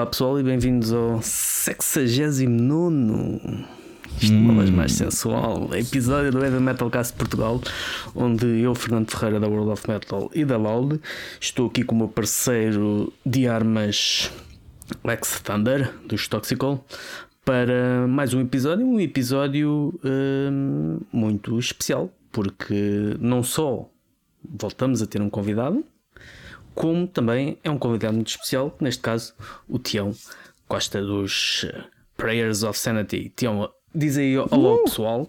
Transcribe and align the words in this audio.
Olá 0.00 0.06
pessoal 0.06 0.40
e 0.40 0.42
bem-vindos 0.42 0.94
ao 0.94 1.20
69 1.20 3.66
isto 4.18 4.34
hum. 4.34 4.48
uma 4.48 4.64
mais 4.64 4.94
sensual, 4.94 5.68
episódio 5.74 6.32
do 6.32 6.42
Heavy 6.42 6.58
Metal 6.58 6.88
Cast 6.88 7.12
Portugal, 7.12 7.60
onde 8.14 8.46
eu, 8.62 8.74
Fernando 8.74 9.10
Ferreira 9.10 9.38
da 9.38 9.46
World 9.46 9.72
of 9.72 9.86
Metal 9.86 10.30
e 10.34 10.42
da 10.42 10.56
Loud, 10.56 10.98
estou 11.38 11.66
aqui 11.66 11.84
com 11.84 11.94
o 11.94 11.98
meu 11.98 12.08
parceiro 12.08 13.12
de 13.26 13.46
armas 13.46 14.32
Lex 15.04 15.42
Thunder, 15.42 15.92
dos 16.06 16.26
Toxical, 16.28 16.82
para 17.44 18.06
mais 18.08 18.32
um 18.32 18.40
episódio, 18.40 18.86
um 18.86 18.98
episódio 18.98 20.00
hum, 20.02 21.00
muito 21.12 21.58
especial, 21.58 22.10
porque 22.32 23.18
não 23.20 23.42
só 23.42 23.86
voltamos 24.42 25.02
a 25.02 25.06
ter 25.06 25.20
um 25.20 25.28
convidado, 25.28 25.84
como 26.74 27.06
também 27.06 27.58
é 27.62 27.70
um 27.70 27.78
convidado 27.78 28.14
muito 28.14 28.28
especial, 28.28 28.76
neste 28.80 29.02
caso 29.02 29.34
o 29.68 29.78
Tião 29.78 30.12
Costa 30.68 31.02
dos 31.02 31.66
eh, 31.68 31.84
Prayers 32.16 32.62
of 32.62 32.78
Sanity. 32.78 33.32
Tião, 33.34 33.68
diz 33.94 34.16
aí 34.16 34.38
olá 34.38 34.74
uh! 34.74 34.84
pessoal. 34.84 35.28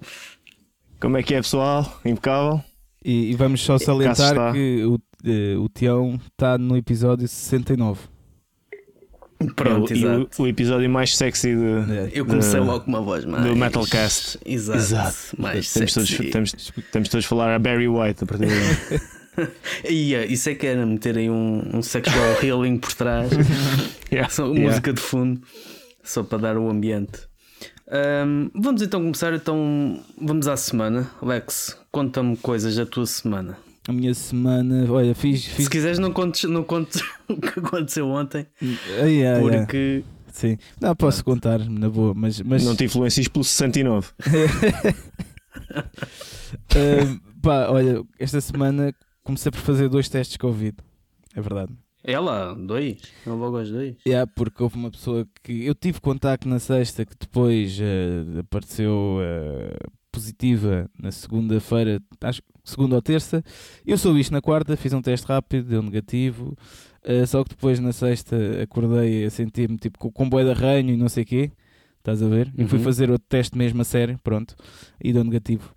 Como 1.00 1.18
é 1.18 1.24
que 1.24 1.34
é 1.34 1.42
pessoal? 1.42 2.00
Impecável. 2.06 2.64
E, 3.04 3.32
e 3.32 3.36
vamos 3.36 3.62
só 3.62 3.80
salientar 3.80 4.54
que 4.54 4.84
o, 4.84 4.96
uh, 4.96 5.64
o 5.64 5.70
Tião 5.70 6.20
está 6.32 6.58
no 6.60 6.78
episódio 6.78 7.28
69. 7.28 8.02
Pronto, 9.56 9.92
é, 9.92 9.96
o, 9.96 10.22
o, 10.22 10.44
o, 10.44 10.48
episódio 10.48 10.88
mais 10.88 11.18
sexy 11.18 11.56
de, 11.56 11.92
é. 11.92 12.12
Eu 12.14 12.26
comecei 12.28 12.60
de, 12.60 12.66
logo 12.66 12.86
com 12.86 12.92
uma 12.92 13.02
voz 13.02 13.26
mais. 13.26 13.44
Do 13.44 13.56
Metalcast. 13.56 14.38
Exato. 14.46 14.78
Exato. 14.78 15.18
Mais 15.40 15.74
temos, 15.74 15.94
sexy. 15.94 16.16
Todos, 16.16 16.32
temos, 16.32 16.74
temos 16.92 17.10
todos 17.10 17.26
a 17.26 17.28
falar 17.28 17.56
a 17.56 17.58
Barry 17.58 17.88
White 17.88 18.24
a 18.24 18.28
partir 18.28 18.46
de 18.46 18.54
agora. 18.54 19.02
yeah, 19.86 20.26
isso 20.32 20.50
é 20.50 20.56
que 20.56 20.68
era 20.68 20.86
meter 20.86 21.18
aí 21.18 21.30
um, 21.30 21.64
um 21.74 21.82
sexual 21.82 22.38
healing 22.44 22.78
por 22.78 22.94
trás, 22.94 23.32
yeah, 24.12 24.30
só 24.30 24.46
yeah. 24.46 24.68
música 24.68 24.94
de 24.94 25.02
fundo, 25.02 25.42
só 26.04 26.24
para 26.24 26.38
dar 26.38 26.58
o 26.58 26.70
ambiente. 26.70 27.30
Um, 27.92 28.50
vamos 28.56 28.82
então 28.82 29.02
começar. 29.02 29.34
Então 29.34 30.02
vamos 30.20 30.48
à 30.48 30.56
semana. 30.56 31.12
Lex, 31.22 31.78
conta-me 31.92 32.38
coisas 32.38 32.76
da 32.76 32.86
tua 32.86 33.06
semana. 33.06 33.58
A 33.88 33.92
minha 33.92 34.14
semana, 34.14 34.90
olha, 34.90 35.14
fiz. 35.14 35.46
fiz... 35.46 35.66
Se 35.66 35.70
quiseres, 35.70 36.00
não 36.00 36.14
contes, 36.14 36.50
não 36.50 36.64
contes 36.64 37.02
o 37.28 37.36
que 37.36 37.60
aconteceu 37.60 38.08
ontem, 38.08 38.46
uh, 38.62 39.06
yeah, 39.06 39.42
porque. 39.42 39.78
Yeah. 39.78 40.06
Sim, 40.32 40.58
não 40.80 40.96
posso 40.96 41.24
Pronto. 41.26 41.42
contar 41.42 41.60
na 41.70 41.90
boa, 41.90 42.14
mas, 42.16 42.40
mas. 42.42 42.64
Não 42.64 42.76
te 42.76 42.86
influencies 42.86 43.28
pelo 43.28 43.44
69. 43.44 44.08
uh, 46.72 47.22
pá, 47.42 47.68
olha, 47.70 48.02
esta 48.18 48.40
semana 48.40 48.94
comecei 49.32 49.50
por 49.50 49.62
fazer 49.62 49.88
dois 49.88 50.10
testes 50.10 50.34
de 50.34 50.40
Covid. 50.40 50.76
É 51.34 51.42
verdade. 51.42 51.72
Ela, 52.04 52.54
dois? 52.54 52.98
Não 53.26 53.38
logo 53.38 53.58
aos 53.58 53.70
dois? 53.70 53.96
É, 54.06 54.10
yeah, 54.10 54.32
porque 54.36 54.62
houve 54.62 54.76
uma 54.76 54.92
pessoa 54.92 55.26
que 55.42 55.66
eu 55.66 55.74
tive 55.74 56.02
contacto 56.02 56.50
na 56.50 56.60
sexta 56.60 57.06
que 57.06 57.16
depois 57.18 57.80
uh, 57.80 58.40
apareceu 58.40 59.20
uh, 59.20 59.92
positiva 60.12 60.90
na 61.00 61.12
segunda-feira, 61.12 62.02
acho 62.22 62.42
segunda 62.64 62.96
ou 62.96 63.02
terça. 63.02 63.44
Eu 63.86 63.98
soube 63.98 64.20
isto 64.20 64.32
na 64.32 64.42
quarta, 64.42 64.76
fiz 64.76 64.92
um 64.94 65.02
teste 65.02 65.28
rápido, 65.28 65.70
deu 65.70 65.82
negativo. 65.82 66.58
Uh, 67.06 67.26
só 67.26 67.44
que 67.44 67.52
depois 67.52 67.80
na 67.80 67.94
sexta 67.94 68.36
acordei 68.62 69.24
a 69.24 69.30
sentir-me 69.30 69.78
tipo 69.78 69.98
com, 69.98 70.12
com 70.12 70.28
boi 70.28 70.44
de 70.44 70.52
arranho 70.52 70.94
e 70.94 70.98
não 70.98 71.08
sei 71.08 71.24
o 71.24 71.26
quê. 71.26 71.52
Estás 72.00 72.22
a 72.22 72.28
ver? 72.28 72.48
Uhum. 72.48 72.66
E 72.66 72.68
fui 72.68 72.80
uhum. 72.80 72.84
fazer 72.84 73.12
outro 73.12 73.28
teste 73.30 73.58
mesmo 73.58 73.82
a 73.82 73.86
sério, 73.86 74.20
pronto, 74.24 74.56
e 75.00 75.14
deu 75.14 75.24
negativo. 75.24 75.72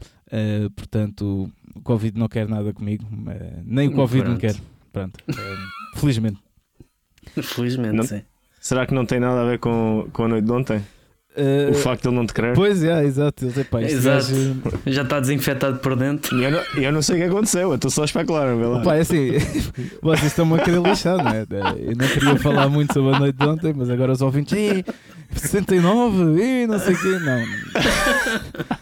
Portanto, 0.74 1.48
o 1.74 1.80
Covid 1.80 2.18
não 2.18 2.28
quer 2.28 2.48
nada 2.48 2.72
comigo, 2.72 3.04
uh, 3.04 3.62
nem 3.64 3.88
o 3.88 3.92
Covid 3.92 4.24
pronto. 4.24 4.32
não 4.32 4.40
quer. 4.40 4.56
Pronto, 4.92 5.18
uh, 5.28 5.98
felizmente. 5.98 6.38
Felizmente, 7.42 7.96
não, 7.96 8.04
sim. 8.04 8.22
Será 8.60 8.86
que 8.86 8.94
não 8.94 9.04
tem 9.04 9.20
nada 9.20 9.42
a 9.42 9.44
ver 9.44 9.58
com, 9.58 10.08
com 10.12 10.24
a 10.24 10.28
noite 10.28 10.44
de 10.44 10.52
ontem? 10.52 10.82
Uh, 11.36 11.72
o 11.72 11.74
facto 11.74 12.02
de 12.02 12.08
ele 12.08 12.16
não 12.16 12.26
te 12.26 12.32
querer? 12.32 12.54
Pois 12.54 12.84
é, 12.84 13.04
exato. 13.04 13.44
Ele, 13.44 13.64
pá, 13.64 13.82
exato. 13.82 14.32
Gajo... 14.32 14.56
Já 14.86 15.02
está 15.02 15.18
desinfetado 15.18 15.80
por 15.80 15.96
dentro. 15.96 16.38
E 16.38 16.44
eu 16.44 16.50
não, 16.52 16.60
eu 16.76 16.92
não 16.92 17.02
sei 17.02 17.16
o 17.16 17.18
que 17.18 17.24
aconteceu, 17.24 17.70
eu 17.70 17.74
estou 17.74 17.90
só 17.90 18.02
a 18.02 18.04
especular. 18.04 18.46
Pá, 18.84 18.94
é 18.94 19.00
assim, 19.00 19.32
vocês 20.00 20.26
estão-me 20.26 20.54
a 20.54 20.62
querer 20.62 20.80
lixar, 20.80 21.16
não 21.16 21.30
é? 21.32 21.44
Eu 21.78 21.96
não 21.96 22.06
queria 22.06 22.36
falar 22.36 22.68
muito 22.68 22.94
sobre 22.94 23.16
a 23.16 23.18
noite 23.18 23.36
de 23.36 23.44
ontem, 23.44 23.74
mas 23.76 23.90
agora 23.90 24.12
os 24.12 24.22
ouvintes, 24.22 24.56
69, 25.34 26.40
e 26.40 26.66
não 26.68 26.78
sei 26.78 26.94
o 26.94 27.00
quê, 27.00 27.18
não. 27.18 28.74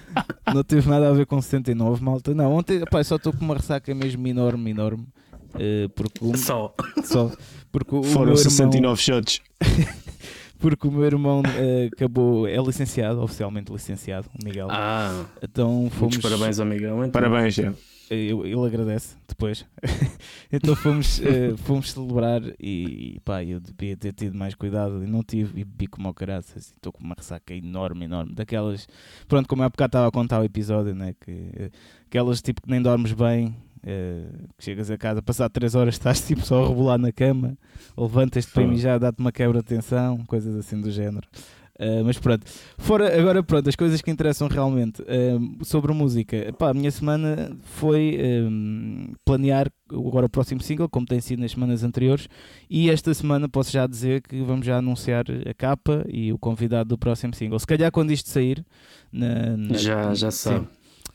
Não 0.47 0.65
teve 0.65 0.89
nada 0.89 1.09
a 1.09 1.13
ver 1.13 1.27
com 1.27 1.41
69, 1.41 2.03
malta. 2.03 2.35
Não, 2.35 2.53
ontem 2.53 2.81
pá, 2.91 3.03
só 3.05 3.17
estou 3.17 3.33
com 3.33 3.45
uma 3.45 3.55
ressaca 3.55 3.95
mesmo 3.95 4.27
enorme, 4.27 4.71
enorme. 4.71 5.07
Uh, 5.55 5.89
porque 5.95 6.25
um, 6.25 6.37
só. 6.37 6.75
só 7.05 7.31
porque 7.71 7.95
o 7.95 8.03
Foram 8.03 8.35
69 8.37 8.77
irmão, 8.77 8.97
shots. 8.97 9.41
porque 10.59 10.87
o 10.87 10.91
meu 10.91 11.05
irmão 11.05 11.41
uh, 11.41 11.91
acabou, 11.93 12.47
é 12.47 12.57
licenciado, 12.57 13.23
oficialmente 13.23 13.73
licenciado, 13.73 14.29
o 14.35 14.45
Miguel. 14.45 14.69
Ah, 14.71 15.25
então 15.43 15.89
fomos. 15.91 16.17
Muitos 16.17 16.31
parabéns 16.31 16.59
ao 16.59 16.67
Miguel. 16.67 16.99
Então. 16.99 17.11
Parabéns, 17.11 17.55
já. 17.55 17.73
Eu, 18.15 18.45
ele 18.45 18.67
agradece 18.67 19.17
depois. 19.27 19.65
então 20.53 20.77
fomos, 20.77 21.19
uh, 21.21 21.57
fomos 21.59 21.93
celebrar 21.93 22.43
e, 22.61 23.19
pá, 23.25 23.43
eu 23.43 23.59
devia 23.59 23.97
ter 23.97 24.13
tido 24.13 24.37
mais 24.37 24.55
cuidado 24.55 25.03
e 25.03 25.07
não 25.07 25.23
tive 25.23 25.61
e 25.61 25.65
bebi 25.65 25.87
como 25.87 26.09
ao 26.09 26.15
caraças. 26.15 26.73
Estou 26.73 26.93
com 26.93 27.03
uma 27.03 27.15
ressaca 27.17 27.55
enorme, 27.55 28.05
enorme. 28.05 28.35
Daquelas, 28.35 28.87
pronto, 29.27 29.49
como 29.49 29.63
há 29.63 29.69
bocado 29.69 29.89
estava 29.89 30.09
a 30.09 30.11
contar 30.11 30.41
o 30.41 30.45
episódio, 30.45 30.95
né? 30.95 31.15
Que, 31.19 31.71
aquelas 32.07 32.43
tipo 32.43 32.61
que 32.61 32.71
nem 32.71 32.83
dormes 32.83 33.13
bem, 33.13 33.57
uh, 33.79 34.49
que 34.59 34.65
chegas 34.65 34.91
a 34.91 34.99
casa, 34.99 35.23
passar 35.23 35.49
3 35.49 35.75
horas 35.75 35.95
estás 35.95 36.21
tipo 36.27 36.43
só 36.43 36.65
a 36.65 36.69
rebolar 36.69 36.99
na 36.99 37.13
cama, 37.13 37.57
levantas-te 37.97 38.53
para 38.53 38.67
mijar, 38.67 38.99
dá-te 38.99 39.21
uma 39.21 39.33
quebra 39.33 39.61
de 39.61 39.65
tensão, 39.65 40.19
coisas 40.27 40.55
assim 40.55 40.81
do 40.81 40.91
género. 40.91 41.27
Uh, 41.81 42.05
mas 42.05 42.19
pronto, 42.19 42.45
fora 42.77 43.19
agora 43.19 43.43
pronto, 43.43 43.67
as 43.67 43.75
coisas 43.75 44.03
que 44.03 44.11
interessam 44.11 44.47
realmente 44.47 45.01
uh, 45.03 45.65
sobre 45.65 45.91
música, 45.95 46.53
pá, 46.59 46.69
a 46.69 46.75
minha 46.75 46.91
semana 46.91 47.57
foi 47.63 48.19
uh, 48.21 49.17
planear 49.25 49.73
agora 49.91 50.27
o 50.27 50.29
próximo 50.29 50.61
single, 50.61 50.89
como 50.89 51.07
tem 51.07 51.21
sido 51.21 51.41
nas 51.41 51.53
semanas 51.53 51.83
anteriores, 51.83 52.29
e 52.69 52.91
esta 52.91 53.15
semana 53.15 53.49
posso 53.49 53.73
já 53.73 53.87
dizer 53.87 54.21
que 54.21 54.43
vamos 54.43 54.67
já 54.67 54.77
anunciar 54.77 55.25
a 55.49 55.55
capa 55.55 56.05
e 56.09 56.31
o 56.31 56.39
convidado 56.39 56.91
do 56.91 56.99
próximo 56.99 57.35
single. 57.35 57.59
Se 57.59 57.67
calhar 57.67 57.91
quando 57.91 58.11
isto 58.11 58.29
sair, 58.29 58.65
na, 59.11 59.57
na, 59.57 59.75
já, 59.75 60.13
já 60.15 60.31
sabe. 60.31 60.67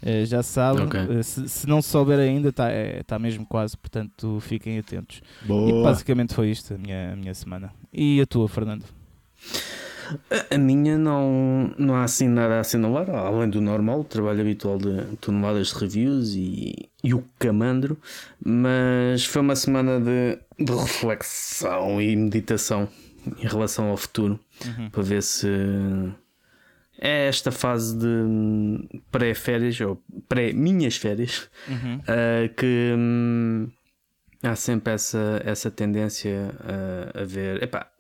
Uh, 0.02 0.26
já 0.26 0.42
sabe, 0.42 0.82
okay. 0.82 1.02
uh, 1.02 1.24
se, 1.24 1.48
se, 1.48 1.68
não 1.68 1.84
souber 1.84 2.20
ainda, 2.20 2.50
está 2.50 2.70
é, 2.70 3.04
tá 3.04 3.20
mesmo 3.20 3.46
quase, 3.46 3.78
portanto 3.78 4.40
fiquem 4.42 4.80
atentos. 4.80 5.22
Boa. 5.46 5.70
E 5.70 5.84
basicamente 5.84 6.34
foi 6.34 6.50
isto 6.50 6.74
a 6.74 6.78
minha, 6.78 7.14
a 7.14 7.16
minha 7.16 7.34
semana. 7.34 7.72
E 7.94 8.20
a 8.22 8.26
tua, 8.26 8.48
Fernando? 8.48 8.86
A 10.50 10.58
minha 10.58 10.98
não, 10.98 11.74
não 11.78 11.96
há 11.96 12.04
assim 12.04 12.28
nada 12.28 12.56
a 12.56 12.60
assinalar, 12.60 13.10
além 13.10 13.50
do 13.50 13.62
normal, 13.62 14.02
o 14.02 14.04
trabalho 14.04 14.42
habitual 14.42 14.78
de 14.78 15.18
toneladas 15.18 15.68
de 15.68 15.76
reviews 15.76 16.36
e, 16.36 16.90
e 17.04 17.14
o 17.14 17.24
camandro, 17.40 17.98
mas 18.44 19.26
foi 19.26 19.42
uma 19.42 19.56
semana 19.56 20.00
de, 20.00 20.38
de 20.64 20.74
reflexão 20.74 22.02
e 22.02 22.16
meditação 22.16 22.88
em 23.38 23.48
relação 23.48 23.90
ao 23.90 23.98
futuro, 23.98 24.40
uhum. 24.66 24.90
para 24.90 25.04
ver 25.04 25.22
se 25.22 25.48
é 27.00 27.28
esta 27.28 27.52
fase 27.52 27.96
de 27.98 29.02
pré-férias 29.12 29.80
ou 29.82 30.02
pré-minhas 30.28 30.98
férias 30.98 31.50
uhum. 31.68 31.98
uh, 31.98 32.50
que 32.58 32.94
hum, 32.98 33.70
há 34.42 34.56
sempre 34.56 34.94
essa, 34.94 35.42
essa 35.46 35.70
tendência 35.70 36.56
a, 36.60 37.22
a 37.22 37.24
ver. 37.24 37.62
Epá, 37.62 37.92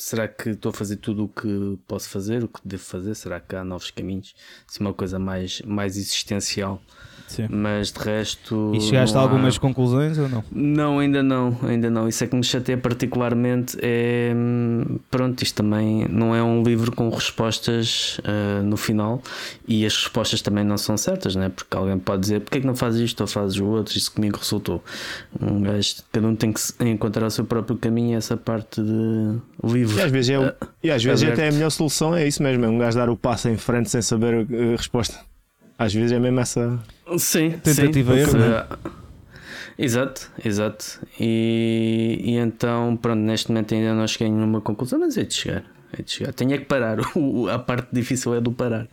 será 0.00 0.26
que 0.26 0.48
estou 0.50 0.70
a 0.70 0.72
fazer 0.72 0.96
tudo 0.96 1.24
o 1.24 1.28
que 1.28 1.78
posso 1.86 2.08
fazer, 2.08 2.42
o 2.42 2.48
que 2.48 2.60
devo 2.64 2.82
fazer? 2.82 3.14
Será 3.14 3.38
que 3.38 3.54
há 3.54 3.62
novos 3.62 3.90
caminhos? 3.90 4.34
Se 4.66 4.80
uma 4.80 4.94
coisa 4.94 5.18
mais, 5.18 5.60
mais 5.60 5.98
existencial. 5.98 6.80
Sim. 7.30 7.46
Mas 7.48 7.92
de 7.92 8.00
resto. 8.00 8.72
E 8.74 8.80
chegaste 8.80 9.16
a 9.16 9.20
algumas 9.20 9.56
há... 9.56 9.60
conclusões 9.60 10.18
ou 10.18 10.28
não? 10.28 10.42
Não, 10.50 10.98
ainda 10.98 11.22
não, 11.22 11.56
ainda 11.62 11.88
não. 11.88 12.08
Isso 12.08 12.24
é 12.24 12.26
que 12.26 12.34
me 12.34 12.42
chateia 12.42 12.76
particularmente. 12.76 13.78
É 13.80 14.34
pronto, 15.08 15.40
isto 15.42 15.54
também 15.54 16.06
não 16.08 16.34
é 16.34 16.42
um 16.42 16.62
livro 16.64 16.90
com 16.90 17.08
respostas 17.08 18.18
uh, 18.18 18.64
no 18.64 18.76
final 18.76 19.22
e 19.66 19.86
as 19.86 19.94
respostas 19.94 20.42
também 20.42 20.64
não 20.64 20.76
são 20.76 20.96
certas, 20.96 21.36
né? 21.36 21.48
Porque 21.48 21.76
alguém 21.76 21.98
pode 22.00 22.22
dizer 22.22 22.40
porque 22.40 22.58
é 22.58 22.60
que 22.60 22.66
não 22.66 22.74
fazes 22.74 23.00
isto 23.00 23.20
ou 23.20 23.28
fazes 23.28 23.58
o 23.60 23.66
outro, 23.66 23.96
isso 23.96 24.10
comigo 24.10 24.38
resultou. 24.38 24.82
Um 25.40 25.62
gajo, 25.62 25.96
cada 26.10 26.26
um 26.26 26.34
tem 26.34 26.52
que 26.52 26.60
encontrar 26.80 27.26
o 27.26 27.30
seu 27.30 27.44
próprio 27.44 27.76
caminho, 27.76 28.18
essa 28.18 28.36
parte 28.36 28.82
de 28.82 29.38
livro. 29.62 29.98
E 29.98 30.02
às 30.02 30.10
vezes, 30.10 30.30
é, 30.30 30.38
uh, 30.40 30.52
e 30.82 30.90
às 30.90 31.04
vezes 31.04 31.28
até 31.28 31.48
a 31.48 31.52
melhor 31.52 31.70
solução 31.70 32.16
é 32.16 32.26
isso 32.26 32.42
mesmo, 32.42 32.64
é 32.64 32.68
um 32.68 32.78
gajo 32.78 32.98
dar 32.98 33.08
o 33.08 33.16
passo 33.16 33.48
em 33.48 33.56
frente 33.56 33.88
sem 33.88 34.02
saber 34.02 34.46
a 34.50 34.76
resposta. 34.76 35.29
Às 35.80 35.94
vezes 35.94 36.12
é 36.12 36.18
mesmo 36.18 36.38
essa 36.38 36.78
sim, 37.16 37.52
tentativa 37.52 38.12
sim, 38.12 38.20
erro. 38.20 38.38
Exato, 39.78 40.30
exato. 40.44 41.00
E, 41.18 42.20
e 42.22 42.36
então, 42.36 42.98
pronto, 43.00 43.18
neste 43.18 43.48
momento 43.48 43.74
ainda 43.74 43.94
não 43.94 44.06
cheguei 44.06 44.26
a 44.26 44.30
nenhuma 44.30 44.60
conclusão, 44.60 44.98
mas 45.00 45.16
é 45.16 45.24
de 45.24 45.32
chegar. 45.32 45.64
É 45.98 46.02
de 46.02 46.10
chegar. 46.10 46.34
Tenho 46.34 46.52
é 46.52 46.58
que 46.58 46.66
parar. 46.66 46.98
a 47.50 47.58
parte 47.58 47.88
difícil 47.90 48.34
é 48.34 48.42
do 48.42 48.52
parar. 48.52 48.86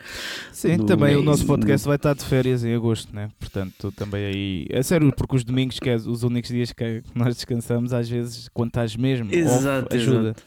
Sim, 0.54 0.78
do 0.78 0.86
também 0.86 1.18
o 1.18 1.22
nosso 1.22 1.46
podcast 1.46 1.86
vai 1.86 1.98
estar 1.98 2.14
de 2.14 2.24
férias 2.24 2.64
em 2.64 2.74
agosto, 2.74 3.14
né? 3.14 3.30
Portanto, 3.38 3.92
também 3.92 4.26
aí. 4.26 4.68
É 4.70 4.82
sério, 4.82 5.12
porque 5.12 5.36
os 5.36 5.44
domingos, 5.44 5.82
que 5.82 5.90
é 5.90 5.96
os 5.98 6.24
únicos 6.24 6.52
dias 6.52 6.72
que 6.72 7.04
nós 7.14 7.36
descansamos, 7.36 7.92
às 7.92 8.08
vezes, 8.08 8.48
quando 8.54 8.70
estás 8.70 8.96
mesmo, 8.96 9.28
exato, 9.30 9.88
off, 9.88 9.98
ajuda. 9.98 10.30
Exato. 10.30 10.44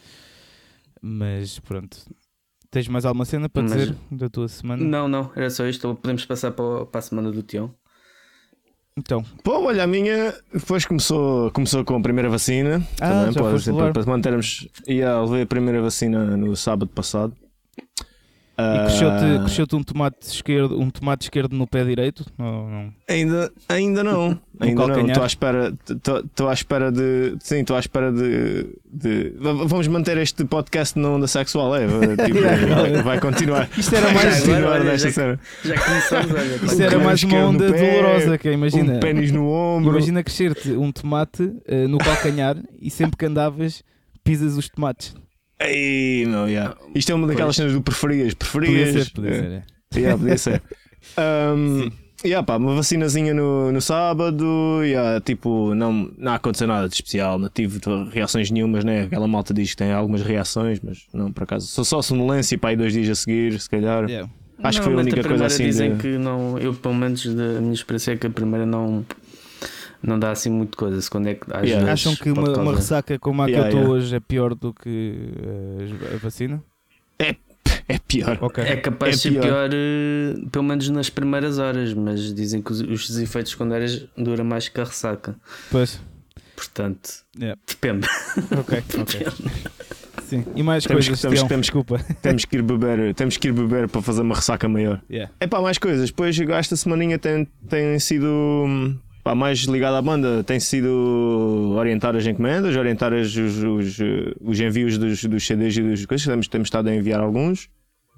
Mas 1.03 1.59
pronto. 1.59 1.99
Tens 2.71 2.87
mais 2.89 3.05
alguma 3.05 3.25
cena 3.25 3.49
para 3.49 3.63
Mas- 3.63 3.73
dizer 3.73 3.97
da 4.11 4.29
tua 4.29 4.47
semana? 4.49 4.83
Não, 4.85 5.09
não, 5.09 5.31
era 5.35 5.51
só 5.51 5.67
isto. 5.67 5.93
Podemos 5.97 6.25
passar 6.25 6.53
para, 6.53 6.65
o- 6.65 6.87
para 6.87 6.99
a 7.01 7.03
semana 7.03 7.31
do 7.33 7.43
Tião. 7.43 7.75
Então, 8.97 9.25
Pô, 9.43 9.63
olha, 9.65 9.83
a 9.85 9.87
minha 9.87 10.35
depois 10.53 10.85
começou, 10.85 11.51
começou 11.53 11.85
com 11.85 11.97
a 11.97 12.01
primeira 12.03 12.29
vacina. 12.29 12.87
Ah, 13.01 13.09
também, 13.27 13.33
já 13.33 13.41
pode 13.41 13.73
para, 13.73 13.93
para 13.93 14.07
mantermos. 14.07 14.69
E 14.87 15.03
levei 15.05 15.43
a 15.43 15.47
primeira 15.47 15.81
vacina 15.81 16.37
no 16.37 16.55
sábado 16.55 16.89
passado. 16.89 17.35
E 18.59 18.63
Ah, 18.63 18.85
cresceu-te 18.87 19.39
cresceu-te 19.45 19.75
um 19.77 19.83
tomate 19.83 20.19
esquerdo, 20.27 20.79
um 20.79 20.91
tomate 20.91 21.25
esquerdo 21.25 21.55
no 21.57 21.67
pé 21.67 21.83
direito? 21.83 22.27
Não, 22.39 22.69
não. 22.69 22.93
Ainda, 23.09 23.51
ainda 23.69 24.05
não. 24.05 24.39
ainda 24.61 24.87
não. 24.87 25.07
Estou 25.07 25.23
à 25.23 25.27
espera. 25.27 25.75
Estou 25.89 26.49
à 26.49 26.53
espera 26.53 26.93
de. 26.93 27.37
Sim, 27.41 27.61
estou 27.61 27.75
à 27.75 27.81
espera 27.81 28.13
de, 28.13 28.67
de- 28.93 29.33
Vamos 29.39 29.89
manter 29.89 30.19
este 30.19 30.45
podcast 30.45 30.99
na 30.99 31.09
onda 31.09 31.27
sexual, 31.27 31.75
é? 31.75 31.87
Tipo, 32.27 32.41
vai, 32.75 33.03
vai 33.03 33.21
continuar. 33.21 33.69
Isto 33.79 33.95
era 33.97 34.07
Vai 34.07 34.15
mais, 34.15 34.27
Agora, 34.43 34.51
continuar 34.53 34.73
olha, 34.73 34.85
desta 34.91 35.09
já- 35.09 35.15
cena. 35.15 35.41
Já 35.65 35.81
começamos, 35.81 36.31
olha. 36.35 36.55
isto 36.67 36.77
Um 36.79 36.83
era 36.85 36.99
mais 36.99 37.23
uma 37.23 37.39
onda 37.39 37.73
pé, 37.73 38.01
dolorosa. 38.01 38.37
Que 38.39 38.49
é, 38.49 38.53
imagina, 38.53 38.93
Um 38.95 39.01
pênis 39.01 39.33
no 39.33 39.49
ombro. 39.49 39.91
imagina 39.93 40.23
crescer-te 40.23 40.73
um 40.73 40.93
tomate 40.93 41.51
eh, 41.67 41.87
no 41.87 41.97
calcanhar 41.97 42.57
e 42.81 42.91
sempre 42.91 43.17
que 43.17 43.25
andavas 43.25 43.83
pisas 44.23 44.57
os 44.59 44.69
tomates. 44.69 45.15
Ei, 45.61 46.25
meu, 46.27 46.49
yeah. 46.49 46.75
Isto 46.95 47.13
é 47.13 47.15
uma 47.15 47.27
daquelas 47.27 47.49
Pois. 47.49 47.57
cenas 47.57 47.73
do 47.73 47.83
preferias. 47.83 48.35
Podia 48.35 48.71
Preferias. 48.71 49.05
ser, 49.07 49.13
podia 49.13 49.31
É. 49.31 49.35
ser. 49.35 49.51
é. 49.53 49.99
Yeah, 49.99 50.19
podia 50.19 50.39
ser. 50.39 50.63
Um, 51.19 51.91
yeah, 52.25 52.45
pá, 52.47 52.57
uma 52.59 52.75
vacinazinha 52.75 53.33
no, 53.33 53.73
no 53.73 53.81
sábado, 53.81 54.81
yeah, 54.83 55.19
tipo, 55.19 55.75
não, 55.75 56.11
não 56.19 56.35
aconteceu 56.35 56.67
nada 56.69 56.87
de 56.89 56.95
especial, 56.95 57.39
não 57.39 57.49
tive 57.49 57.81
reações 58.13 58.51
nenhumas, 58.51 58.85
né? 58.85 59.05
Aquela 59.05 59.27
malta 59.27 59.55
diz 59.55 59.71
que 59.71 59.77
tem 59.79 59.93
algumas 59.93 60.21
reações, 60.23 60.79
mas 60.85 61.07
não, 61.15 61.33
por 61.33 61.45
acaso, 61.45 61.67
só, 61.67 61.83
só 61.85 62.03
sonolência 62.03 62.55
e 62.55 62.59
pá, 62.59 62.69
aí 62.69 62.77
dois 62.77 62.93
dias 62.93 63.09
a 63.09 63.15
seguir, 63.15 63.59
se 63.59 63.69
calhar. 63.69 64.05
Yeah. 64.11 64.31
Acho 64.63 64.81
que 64.81 64.85
foi 64.85 64.95
a 64.95 64.97
única 64.99 65.15
coisa 65.17 65.29
primeira 65.29 65.47
assim. 65.47 65.65
dizem 65.65 65.95
de- 65.95 66.03
que 66.03 66.19
não, 66.19 66.59
eu 66.59 66.75
pelo 66.75 66.95
menos 66.95 67.25
da 67.35 67.61
minha 67.63 67.73
experiência 67.73 68.13
é 68.13 68.17
que 68.19 68.27
a 68.27 68.31
primeira 68.31 68.67
não, 68.67 69.05
não 70.03 70.19
dá 70.19 70.31
assim 70.31 70.51
muito 70.51 70.77
coisa. 70.77 71.01
Se 71.01 71.11
quando 71.11 71.29
é 71.29 71.35
que 71.35 71.45
às 71.53 71.63
Yeah. 71.65 71.87
vezes 71.87 72.07
Acham 72.07 72.17
que 72.17 72.31
uma, 72.31 72.59
uma 72.59 72.75
ressaca 72.75 73.19
como 73.19 73.43
a 73.43 73.47
que 73.47 73.53
Yeah, 73.53 73.69
eu 73.69 73.71
estou 73.71 73.81
yeah. 73.95 74.05
hoje 74.07 74.17
é 74.17 74.21
pior 74.21 74.55
do 74.55 74.73
que 74.75 75.29
eh, 75.43 76.15
a 76.15 76.17
vacina? 76.19 76.63
É 77.89 77.99
pior. 77.99 78.39
Ok. 78.41 78.63
É 78.63 78.77
capaz 78.77 79.15
É 79.15 79.17
de 79.17 79.23
ser 79.23 79.31
pior. 79.33 79.43
pior, 79.43 79.71
eh, 79.73 80.35
pelo 80.53 80.65
menos 80.65 80.89
nas 80.91 81.11
primeiras 81.11 81.59
horas, 81.59 81.93
mas 81.93 82.33
dizem 82.35 82.63
que 82.63 82.71
os, 82.73 82.81
os 82.81 83.19
efeitos 83.19 83.53
secundários 83.53 84.07
duram 84.17 84.45
mais 84.45 84.69
que 84.69 84.81
a 84.81 84.85
ressaca. 84.85 85.35
Pois. 85.71 86.01
Portanto, 86.57 87.11
Yeah. 87.39 87.61
depende. 87.67 88.07
Ok, 88.59 88.83
ok. 89.01 89.27
Sim. 90.25 90.45
E 90.55 90.63
mais 90.63 90.85
Temos 90.85 91.07
coisas, 91.09 91.21
que- 91.21 91.29
temos- 91.37 91.49
temos- 91.49 91.67
desculpa. 91.67 91.99
temos 92.23 92.45
que 92.45 92.57
ir 92.57 92.63
beber, 92.63 93.15
temos 93.15 93.37
que 93.37 93.49
ir 93.49 93.53
beber 93.53 93.89
para 93.89 94.01
fazer 94.03 94.21
uma 94.23 94.35
ressaca 94.37 94.69
maior. 94.69 95.03
Yeah. 95.11 95.33
É 95.41 95.47
pá, 95.49 95.61
mais 95.61 95.77
coisas. 95.79 96.11
Depois 96.11 96.39
esta 96.39 96.77
semaninha 96.77 97.19
tem, 97.19 97.49
tem 97.69 97.99
sido 97.99 98.27
hum, 98.27 98.97
pá, 99.31 99.35
mais 99.35 99.61
ligada 99.61 99.99
à 99.99 100.03
banda, 100.03 100.43
tem 100.43 100.59
sido 100.59 101.75
orientar 101.77 102.17
as 102.17 102.27
encomendas, 102.27 102.77
orientar 102.77 103.13
os, 103.13 103.37
os, 103.37 103.99
os 104.41 104.61
envios 104.61 104.99
dos, 104.99 105.25
dos 105.25 105.47
CDs 105.47 105.77
e 105.77 105.83
das 105.83 106.05
coisas. 106.07 106.27
Temos, 106.27 106.49
temos 106.49 106.67
estado 106.67 106.89
a 106.89 106.95
enviar 106.95 107.21
alguns 107.21 107.69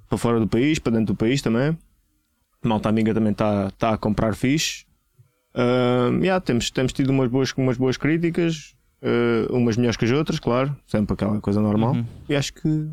para 0.09 0.19
fora 0.19 0.41
do 0.41 0.47
país, 0.47 0.79
para 0.79 0.93
dentro 0.93 1.15
do 1.15 1.17
país 1.17 1.43
também. 1.43 1.77
Malta 2.65 2.89
amiga 2.89 3.13
também 3.13 3.33
está 3.33 3.71
tá 3.73 3.91
a 3.95 3.99
comprar 3.99 4.35
fixe. 4.35 4.85
Hum, 5.55 6.21
yeah, 6.21 6.41
temos, 6.41 6.71
temos 6.71 6.93
tido 6.93 7.11
umas 7.11 7.29
boas, 7.29 7.53
umas 7.53 7.77
boas 7.77 7.97
críticas, 7.97 8.75
eh, 9.03 9.47
umas 9.51 9.77
melhores 9.77 9.97
que 9.97 10.05
as 10.05 10.11
outras, 10.13 10.39
claro, 10.39 10.75
sempre 10.87 11.13
aquela 11.13 11.41
coisa 11.41 11.61
normal. 11.61 11.93
Uhum. 11.95 12.05
E 12.29 12.35
acho 12.35 12.55
que 12.55 12.89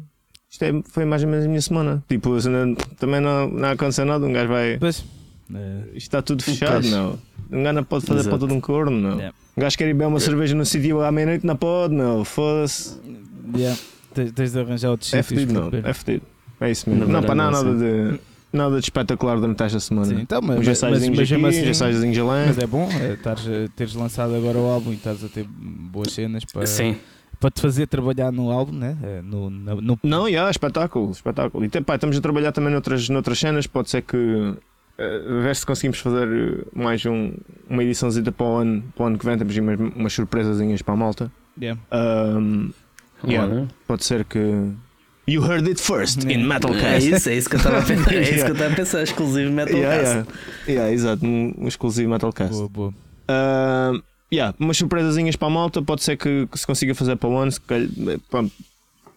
isto 0.50 0.64
é- 0.64 0.82
foi 0.84 1.06
mais 1.06 1.24
ou 1.24 1.30
menos 1.30 1.46
a 1.46 1.48
minha 1.48 1.62
semana. 1.62 2.04
Tipo, 2.10 2.36
assim, 2.36 2.50
também 2.98 3.22
não, 3.22 3.48
não 3.48 3.70
aconteceu 3.70 4.06
nada. 4.06 4.26
Um 4.26 4.34
gajo 4.34 4.50
vai. 4.50 4.78
Pois. 4.78 5.06
Eh, 5.54 5.84
Isto 5.90 5.98
está 5.98 6.22
tudo 6.22 6.44
fechado, 6.44 6.74
Pois. 6.82 6.92
meu. 6.92 7.20
Um 7.52 7.64
gajo 7.64 7.76
não 7.76 7.84
pode 7.84 8.06
fazer 8.06 8.20
Exato. 8.22 8.30
para 8.38 8.40
todo 8.48 8.54
um 8.56 8.62
corno, 8.62 8.92
meu. 8.98 9.14
Yeah. 9.18 9.36
Um 9.58 9.62
gajo 9.62 9.78
quer 9.78 9.86
ir 9.90 9.94
beber 9.94 10.08
uma 10.08 10.20
cerveja 10.20 10.54
no 10.56 10.66
sítio 10.66 11.02
à 11.02 11.12
meia-noite, 11.12 11.46
não 11.46 11.56
pode, 11.56 11.94
meu. 11.96 12.24
Foda-se. 12.26 12.98
yeah. 13.56 13.78
Tens, 14.14 14.32
tens 14.32 14.52
de 14.54 14.60
arranjar 14.60 14.90
outros 14.92 15.14
É 15.14 15.22
sítios 15.22 15.42
fedido, 15.42 15.70
para 15.70 15.82
não. 15.82 15.90
É 15.90 15.94
fedido. 15.94 16.26
É 16.62 16.72
isso 16.72 16.90
mesmo. 16.90 17.06
Na 17.06 17.14
Não, 17.14 17.24
para 17.24 17.36
nada, 17.36 17.52
nada 17.64 17.70
assim. 17.70 18.14
de. 18.14 18.20
Nada 18.52 18.80
de 18.80 18.84
espetacular 18.84 19.40
durante 19.40 19.62
esta 19.62 19.80
semana. 19.80 20.08
Sim, 20.08 20.22
então, 20.22 20.42
mas, 20.42 20.58
Uns 20.60 20.66
mas, 20.66 20.78
ensaios 20.78 20.94
mas 20.98 21.04
aqui, 21.04 21.12
uns 21.12 21.20
assim, 21.20 21.38
mas 22.48 22.58
é 22.58 22.66
bom 22.66 22.90
é, 23.00 23.14
estares 23.14 23.46
a- 23.48 23.70
teres 23.76 23.94
lançado 23.94 24.34
agora 24.36 24.58
o 24.58 24.66
álbum 24.66 24.92
e 24.92 24.96
estás 24.96 25.24
a 25.24 25.28
ter 25.28 25.46
boas 25.48 26.12
cenas 26.12 26.44
para, 26.46 26.66
Sim, 26.66 26.96
para 27.40 27.52
te 27.52 27.62
fazer 27.62 27.86
trabalhar 27.86 28.32
no 28.32 28.50
álbum, 28.50 28.72
né? 28.74 28.98
Eh, 29.04 29.22
No, 29.24 29.52
no, 29.52 29.80
no- 29.82 30.00
Não, 30.02 30.28
já, 30.28 30.50
espetáculo, 30.50 31.12
espetáculo. 31.12 31.64
E 31.64 31.70
tem- 31.70 31.84
pá, 31.84 31.94
estamos 31.94 32.18
a 32.18 32.22
trabalhar 32.22 32.52
também 32.52 32.72
noutras, 32.74 33.08
noutras 33.08 33.38
cenas, 33.38 33.68
pode 33.68 33.92
ser 33.92 34.02
que 34.02 34.56
eh, 35.00 35.42
ver 35.44 35.56
se 35.56 35.66
conseguimos 35.66 36.00
fazer 36.00 36.28
eh, 36.28 36.64
mais 36.74 37.06
um, 37.06 37.34
uma 37.70 37.84
ediçãozita 37.84 38.32
para 38.32 38.46
o 38.46 38.58
ano, 38.58 38.84
para 38.96 39.04
o 39.04 39.08
ano 39.08 39.18
que 39.18 39.26
vem, 39.26 39.38
temos 39.38 39.54
aí 39.56 39.62
umas, 39.62 39.80
umas 39.96 40.14
surpresazinhas 40.14 40.82
para 40.82 40.94
a 40.94 40.98
malta. 40.98 41.32
yeah. 41.60 41.80
Ahm, 41.92 42.70
Yeah. 43.28 43.68
pode 43.88 44.06
ser 44.06 44.24
que. 44.24 44.40
You 45.28 45.44
heard 45.46 45.68
it 45.68 45.82
first 45.82 46.24
in 46.24 46.30
Yeah. 46.30 46.44
É 46.44 46.48
Metalcast. 46.48 47.10
isso, 47.12 47.30
é 47.30 47.36
isso 47.36 47.50
que 47.50 47.56
eu 47.56 47.58
estava 47.58 47.80
a 47.80 47.82
pensar. 47.86 48.14
É 48.14 48.22
isso 48.22 48.32
Yeah. 48.32 48.46
que 48.46 48.50
eu 48.52 48.54
estava 48.54 48.74
a 48.74 48.76
pensar, 48.76 49.04
exclusivo 49.04 49.52
Metal 49.52 49.76
Yeah, 49.78 49.98
Cast. 49.98 50.16
yeah. 50.16 50.32
Yeah, 50.68 50.94
exato, 50.94 51.26
um, 51.26 51.54
um 51.58 51.68
exclusivo 51.68 52.10
Metalcast. 52.10 52.54
Boa, 52.54 52.70
boa. 52.70 52.94
Ahm, 53.28 54.02
yeah, 54.34 54.56
umas 54.60 54.78
surpresazinhas 54.78 55.36
para 55.36 55.48
a 55.50 55.52
malta, 55.52 55.82
pode 55.82 56.02
ser 56.04 56.16
que, 56.18 56.48
que 56.48 56.58
se 56.60 56.66
consiga 56.66 56.96
fazer 56.96 57.16
para 57.18 57.30
o 57.30 57.38
ano. 57.38 57.52
se 57.52 57.60
calhar- 57.62 57.90
pronto, 58.30 58.52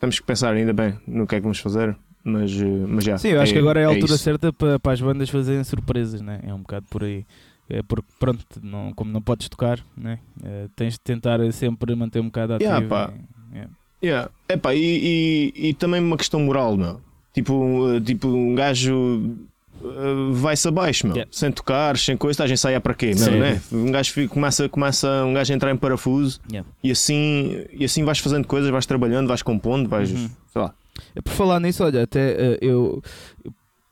temos 0.01 0.19
que 0.19 0.27
pensar 0.27 0.53
ainda 0.53 0.73
bem 0.73 0.99
no 1.07 1.27
que 1.27 1.37
é 1.37 1.39
que 1.39 1.43
vamos 1.43 1.61
fazer, 1.61 1.97
mas, 2.25 2.51
eh, 2.61 2.65
mas 2.89 3.05
já. 3.05 3.19
Sim, 3.19 3.29
eu 3.29 3.41
acho 3.41 3.53
que 3.53 3.59
agora 3.59 3.81
é 3.81 3.85
a 3.85 3.89
altura 3.89 4.15
isso. 4.15 4.19
certa 4.25 4.53
para, 4.53 4.79
para 4.79 4.93
as 4.93 5.01
bandas 5.01 5.29
fazerem 5.31 5.63
surpresas, 5.65 6.21
né? 6.21 6.41
É 6.47 6.53
um 6.55 6.59
bocado 6.61 6.87
por 6.91 7.05
aí. 7.05 7.25
É 7.69 7.83
porque, 7.83 8.09
pronto, 8.19 8.45
não, 8.63 8.93
como 8.93 9.11
não 9.11 9.23
podes 9.23 9.49
tocar, 9.49 9.79
né? 9.97 10.19
Eh, 10.45 10.67
tens 10.77 10.95
de 10.95 11.01
tentar 11.01 11.39
sempre 11.53 11.95
manter 11.95 12.21
um 12.21 12.27
bocado 12.27 12.55
ativo. 12.55 12.71
Yeah, 12.71 12.87
pá. 12.89 13.13
e- 13.53 13.55
yeah. 13.57 13.71
Yeah. 14.05 14.31
Epá, 14.49 14.75
e, 14.75 15.53
e, 15.55 15.69
e 15.69 15.75
também 15.75 16.01
uma 16.01 16.17
questão 16.17 16.41
moral, 16.41 16.77
meu. 16.77 17.01
Tipo, 17.33 17.55
uh, 17.87 18.01
tipo 18.01 18.29
um 18.29 18.55
gajo 18.55 19.37
uh, 19.81 20.33
vai-se 20.33 20.67
abaixo, 20.69 21.07
meu. 21.07 21.15
Yeah. 21.17 21.31
Sem 21.33 21.51
tocar, 21.53 21.97
sem 21.97 22.17
coisa, 22.17 22.33
estás 22.33 22.51
a 22.51 22.55
ensaiar 22.55 22.81
para 22.81 22.95
quê, 22.95 23.13
meu, 23.15 23.31
né? 23.31 23.63
Um 23.73 23.91
gajo 23.93 24.13
fica- 24.13 24.35
começa, 24.35 24.69
começa 24.69 25.25
um 25.25 25.33
gajo 25.33 25.53
a 25.53 25.57
entrar 25.57 25.71
em 25.73 25.77
parafuso 25.77 26.41
Yeah. 26.51 26.69
e, 26.83 26.91
assim, 26.91 27.65
e 27.73 27.85
assim 27.85 28.05
vais 28.05 28.19
fazendo 28.19 28.47
coisas, 28.47 28.71
vais 28.71 28.85
trabalhando, 28.87 29.29
vais 29.29 29.43
compondo, 29.43 29.89
vais. 29.89 30.11
Uhum. 30.11 30.29
Sei 30.53 30.61
lá. 30.63 30.75
É, 31.15 31.21
Por 31.21 31.33
falar 31.33 31.61
nisso, 31.61 31.85
olha, 31.85 32.03
até 32.03 32.33
eh, 32.33 32.59
eu, 32.61 33.03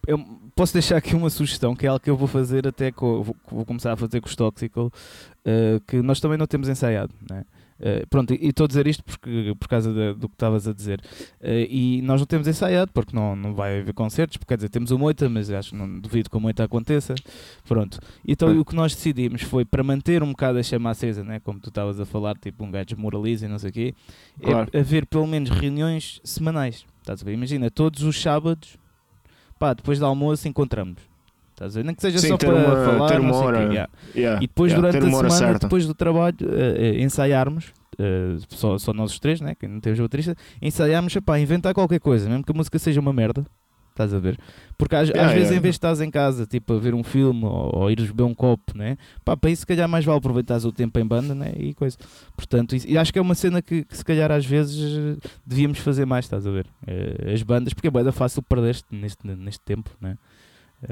eu 0.07 0.19
posso 0.55 0.73
deixar 0.73 0.97
aqui 0.97 1.15
uma 1.15 1.31
sugestão 1.31 1.75
que 1.75 1.87
é 1.87 1.89
algo 1.89 2.03
que 2.03 2.11
eu 2.11 2.17
vou 2.17 2.29
fazer 2.29 2.67
até 2.67 2.91
com, 2.91 3.23
vou, 3.23 3.37
vou 3.51 3.65
começar 3.65 3.93
a 3.93 3.97
fazer 3.97 4.21
com 4.21 4.29
os 4.29 4.37
Toxical, 4.37 4.91
eh, 5.45 5.81
que 5.87 6.03
nós 6.03 6.21
também 6.21 6.39
não 6.39 6.47
temos 6.47 6.69
ensaiado, 6.69 7.15
né? 7.31 7.45
Eh, 7.83 8.05
pronto, 8.11 8.35
e 8.35 8.49
estou 8.49 8.65
a 8.65 8.69
dizer 8.69 8.87
isto 8.87 9.03
porque, 9.03 9.55
por 9.59 9.67
causa 9.67 9.93
da- 9.95 10.13
do 10.13 10.29
que 10.29 10.35
estavas 10.35 10.69
a 10.69 10.73
dizer. 10.75 11.01
Eh, 11.41 11.67
e 11.71 12.03
nós 12.03 12.21
não 12.21 12.27
temos 12.27 12.47
ensaiado 12.47 12.91
porque 12.93 13.17
não, 13.17 13.35
não 13.35 13.55
vai 13.55 13.81
haver 13.81 13.95
concertos, 13.95 14.37
porque, 14.37 14.49
quer 14.49 14.57
dizer, 14.57 14.69
temos 14.69 14.91
o 14.91 14.99
Moita, 14.99 15.29
mas 15.31 15.51
acho 15.51 15.71
que 15.71 15.77
não 15.77 15.99
duvido 15.99 16.29
que 16.29 16.37
o 16.37 16.41
Moita 16.41 16.63
aconteça. 16.63 17.15
Pronto. 17.67 17.99
Então 18.27 18.59
o 18.61 18.65
que 18.65 18.75
nós 18.75 18.95
decidimos 18.95 19.43
foi 19.43 19.65
para 19.65 19.83
manter 19.83 20.23
um 20.23 20.31
bocado 20.31 20.59
a 20.59 20.63
chama 20.63 20.91
acesa, 20.91 21.25
né? 21.25 21.41
como 21.41 21.59
tu 21.59 21.71
estavas 21.71 21.99
a 21.99 22.05
falar, 22.05 22.37
tipo 22.37 22.63
um 22.65 22.71
gajo 22.71 22.87
desmoraliza 22.87 23.47
e 23.47 23.49
não 23.49 23.59
sei 23.59 23.71
o 23.71 23.73
quê, 23.73 23.95
Claro. 24.43 24.69
é 24.73 24.81
haver 24.81 25.07
pelo 25.07 25.27
menos 25.27 25.49
reuniões 25.51 26.21
semanais. 26.23 26.85
Estás 27.01 27.23
a 27.23 27.25
ver? 27.25 27.33
Imagina, 27.33 27.71
todos 27.71 28.03
os 28.03 28.21
sábados, 28.21 28.77
pá, 29.59 29.73
depois 29.73 29.99
do 29.99 30.05
almoço 30.05 30.47
encontramos. 30.47 31.10
Estás 31.61 31.77
a 31.77 31.81
ver? 31.81 31.85
Nem 31.85 31.95
que 31.95 32.01
seja 32.01 32.19
Sim, 32.19 32.29
só 32.29 32.39
para 32.39 32.55
uma- 32.55 32.85
falar, 32.87 33.09
ter 33.11 33.21
uma 33.21 33.31
o 33.37 33.41
quê, 33.41 33.47
hora. 33.47 33.59
yeah. 33.65 33.91
Yeah, 34.17 34.37
E 34.43 34.47
depois 34.47 34.73
yeah, 34.73 34.91
durante 34.91 35.05
a 35.05 35.17
hora 35.19 35.29
semana, 35.31 35.53
certa. 35.53 35.67
depois 35.67 35.87
do 35.87 35.93
trabalho, 35.95 36.37
eh, 36.43 36.97
eh, 36.97 37.03
ensaiarmos, 37.03 37.67
eh, 37.99 38.37
só, 38.49 38.79
só 38.79 38.95
nós 38.95 39.13
os 39.13 39.19
três, 39.21 39.43
né? 39.43 39.55
que 39.55 39.69
não 39.69 39.79
temos 39.79 40.01
baterista, 40.01 40.35
ensaiarmos, 40.63 41.15
epá, 41.15 41.39
inventar 41.39 41.75
qualquer 41.75 42.01
coisa, 42.01 42.29
mesmo 42.31 42.43
que 42.45 42.51
a 42.51 42.55
música 42.55 42.79
seja 42.79 42.99
uma 42.99 43.13
merda. 43.13 43.45
Estás 43.91 44.15
a 44.15 44.19
ver? 44.19 44.39
Porque 44.79 44.95
às, 44.97 45.09
Yeah, 45.09 45.27
às 45.29 45.33
vezes, 45.35 45.49
yeah. 45.49 45.59
em 45.59 45.61
vez 45.61 45.75
de 45.75 45.77
estás 45.77 46.01
em 46.01 46.11
casa, 46.11 46.47
tipo, 46.47 46.73
a 46.73 46.79
ver 46.79 46.95
um 46.95 47.03
filme 47.03 47.45
ou, 47.45 47.77
ou 47.81 47.91
ires 47.91 48.07
beber 48.07 48.23
um 48.23 48.33
copo, 48.35 48.73
né? 48.79 48.97
Pá, 49.23 49.37
para 49.37 49.51
isso, 49.51 49.61
se 49.61 49.67
calhar, 49.67 49.87
mais 49.87 50.05
vale 50.07 50.17
aproveitares 50.17 50.65
o 50.65 50.73
tempo 50.73 50.99
em 50.99 51.05
banda, 51.07 51.35
né? 51.35 51.53
E 51.59 51.75
coisa. 51.75 51.99
Portanto, 52.35 52.75
isso- 52.75 52.89
e 52.89 52.97
acho 52.97 53.13
que 53.13 53.19
é 53.19 53.23
uma 53.23 53.35
cena 53.35 53.61
que, 53.61 53.85
que 53.85 53.95
se 53.95 54.05
calhar, 54.05 54.31
às 54.33 54.47
vezes, 54.47 55.19
devíamos 55.45 55.81
fazer 55.81 56.07
mais, 56.07 56.25
estás 56.25 56.47
a 56.47 56.51
ver? 56.51 56.67
Eh, 56.87 57.33
as 57.35 57.43
bandas, 57.43 57.75
porque 57.75 57.89
é 57.89 57.91
da 57.91 58.13
fácil 58.13 58.41
perder-te 58.43 58.85
neste, 58.93 59.27
neste 59.27 59.61
tempo, 59.61 59.91
né? 60.01 60.17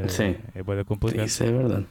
Sim. 0.08 0.36
É 0.54 0.62
bué 0.62 0.76
da 0.76 0.84
complicado. 0.84 1.26
Isso 1.26 1.42
é 1.42 1.50
verdade. 1.50 1.86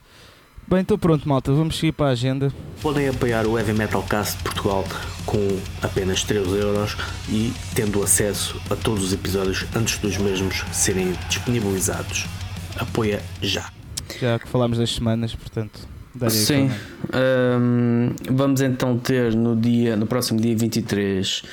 Bem, 0.68 0.82
então 0.82 0.98
pronto, 0.98 1.28
malta, 1.28 1.52
vamos 1.54 1.78
seguir 1.78 1.94
para 1.94 2.08
a 2.08 2.10
agenda. 2.10 2.52
Podem 2.82 3.08
apoiar 3.08 3.48
o 3.48 3.58
Heavy 3.58 3.72
Metal 3.72 4.04
Cast 4.04 4.38
de 4.38 4.44
Portugal 4.44 4.84
com 5.26 5.38
apenas 5.82 6.24
3 6.24 6.46
euros 6.46 6.98
e 7.30 7.54
tendo 7.74 8.04
acesso 8.04 8.62
a 8.70 8.76
todos 8.76 9.06
os 9.06 9.14
episódios 9.14 9.66
antes 9.74 9.98
dos 10.00 10.18
mesmos 10.18 10.66
serem 10.74 11.14
disponibilizados. 11.30 12.26
Apoia 12.76 13.22
já. 13.42 13.72
Já 14.20 14.38
que 14.38 14.48
falámos 14.48 14.78
das 14.78 14.94
semanas, 14.94 15.34
portanto, 15.34 15.88
Sim. 16.30 16.72
Hum, 17.14 18.16
vamos 18.30 18.62
então 18.62 18.98
ter 18.98 19.34
no 19.36 19.56
dia, 19.56 19.96
no 19.96 20.08
próximo 20.08 20.40
dia 20.40 20.56
23 20.58 21.44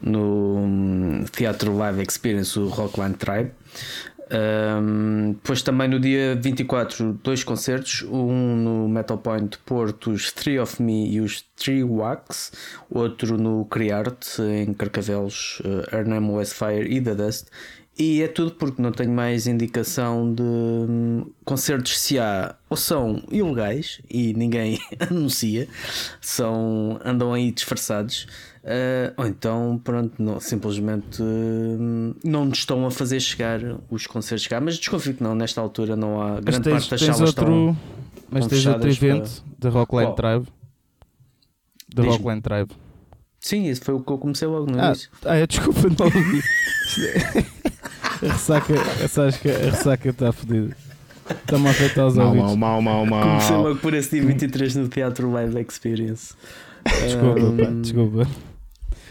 no 0.00 0.56
hum, 0.58 1.24
Teatro 1.32 1.76
Live 1.76 2.02
Experience 2.02 2.58
o 2.58 2.68
Rockline 2.68 3.14
Tribe. 3.14 3.50
Hum, 4.32 5.32
depois 5.32 5.62
também 5.62 5.88
no 5.88 6.00
dia 6.00 6.34
24 6.34 7.12
dois 7.22 7.44
concertos, 7.44 8.02
um 8.10 8.56
no 8.56 8.88
Metal 8.88 9.18
Point 9.18 9.58
Porto, 9.58 10.10
os 10.10 10.32
Three 10.32 10.58
of 10.58 10.82
Me 10.82 11.10
e 11.10 11.20
os 11.20 11.42
Three 11.54 11.84
Wax, 11.84 12.50
outro 12.88 13.36
no 13.36 13.66
Criarte 13.66 14.40
em 14.40 14.72
Carcavelos, 14.72 15.60
uh, 15.60 15.94
Arnhem 15.94 16.30
Westfire 16.30 16.90
e 16.90 17.00
The 17.00 17.14
Dust. 17.14 17.48
E 17.98 18.22
é 18.22 18.28
tudo 18.28 18.52
porque 18.52 18.80
não 18.80 18.90
tenho 18.90 19.10
mais 19.10 19.46
indicação 19.46 20.32
de 20.32 20.42
hum, 20.42 21.30
concertos 21.44 22.00
se 22.00 22.18
há 22.18 22.54
ou 22.70 22.76
são 22.76 23.22
ilegais 23.30 24.00
e 24.08 24.32
ninguém 24.32 24.78
anuncia, 24.98 25.68
são, 26.18 26.98
andam 27.04 27.34
aí 27.34 27.50
disfarçados, 27.50 28.26
eh, 28.64 29.12
ou 29.16 29.26
então 29.26 29.80
pronto, 29.82 30.22
não, 30.22 30.38
simplesmente 30.40 31.20
hum, 31.22 32.14
não 32.24 32.44
nos 32.44 32.58
estão 32.58 32.86
a 32.86 32.90
fazer 32.90 33.18
chegar 33.20 33.60
os 33.90 34.06
concertos 34.06 34.46
cá, 34.46 34.60
mas 34.60 34.78
desconfio 34.78 35.14
que 35.14 35.22
não, 35.22 35.34
nesta 35.34 35.60
altura 35.60 35.96
não 35.96 36.20
há 36.22 36.34
Mas 36.34 36.44
grande 36.44 36.62
tens, 36.64 36.72
parte 36.72 36.90
das 36.90 37.00
tens 37.00 37.16
salas 37.16 37.20
outro, 37.20 37.44
estão. 37.44 37.76
mas 38.30 38.46
tens 38.46 38.66
outro 38.66 38.82
fechadas 38.82 38.98
para- 38.98 39.08
evento 39.08 39.44
da 39.58 39.68
Rockline 39.70 40.06
Qual? 40.06 40.14
Tribe. 40.14 40.46
Da. 41.94 42.02
Rockline 42.04 42.40
Tribe. 42.40 42.70
Sim, 43.40 43.64
isso 43.66 43.84
foi 43.84 43.94
o 43.94 44.00
que 44.00 44.12
eu 44.12 44.18
comecei 44.18 44.46
logo 44.46 44.70
no 44.70 44.80
Ah, 44.80 44.86
início. 44.88 45.10
ah, 45.24 45.34
é, 45.36 45.46
desculpa, 45.46 45.80
não 45.98 46.06
ouvi. 46.06 46.40
a 48.22 48.26
ressaca, 48.32 48.74
sabes 49.08 49.36
que 49.38 49.50
a 49.50 49.58
ressaca 49.58 50.08
está 50.10 50.32
fodida. 50.32 50.76
Está-me 51.28 51.66
a 51.66 51.70
afetar 51.70 52.06
os 52.06 52.14
Mal, 52.16 52.26
ouvidos. 52.28 52.56
mal, 52.56 52.80
mal, 52.82 53.06
mal, 53.06 53.22
Comecei 53.22 53.50
mal. 53.56 53.62
logo 53.64 53.80
por 53.80 53.94
esse 53.94 54.10
dia 54.10 54.24
23 54.24 54.76
no 54.76 54.88
Teatro 54.88 55.30
Live 55.32 55.58
Experience. 55.60 56.34
Desculpa, 56.84 57.40
pá, 57.40 57.68
Hum, 57.70 57.80
desculpa. 57.82 58.28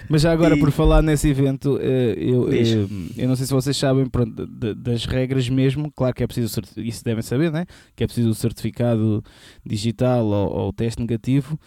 Mas 0.10 0.22
já 0.22 0.32
agora, 0.32 0.56
E- 0.56 0.60
por 0.60 0.72
falar 0.72 1.02
nesse 1.02 1.28
evento, 1.30 1.78
eh, 1.82 2.16
eu, 2.18 2.50
Diz. 2.50 2.70
eh, 2.70 2.86
eu 3.18 3.28
não 3.28 3.36
sei 3.36 3.46
se 3.46 3.54
vocês 3.54 3.76
sabem 3.78 4.06
pronto, 4.08 4.46
das 4.76 5.06
regras 5.06 5.48
mesmo. 5.50 5.92
Claro 5.96 6.14
que 6.16 6.24
é 6.24 6.28
preciso, 6.28 6.62
isso 6.78 7.04
devem 7.04 7.22
saber, 7.22 7.52
né? 7.52 7.66
que 7.96 8.04
é 8.04 8.08
preciso 8.08 8.30
o 8.30 8.36
certificado 8.36 9.24
digital 9.66 10.26
ou, 10.26 10.52
ou 10.52 10.70
o 10.70 10.74
teste 10.74 11.02
negativo. 11.02 11.58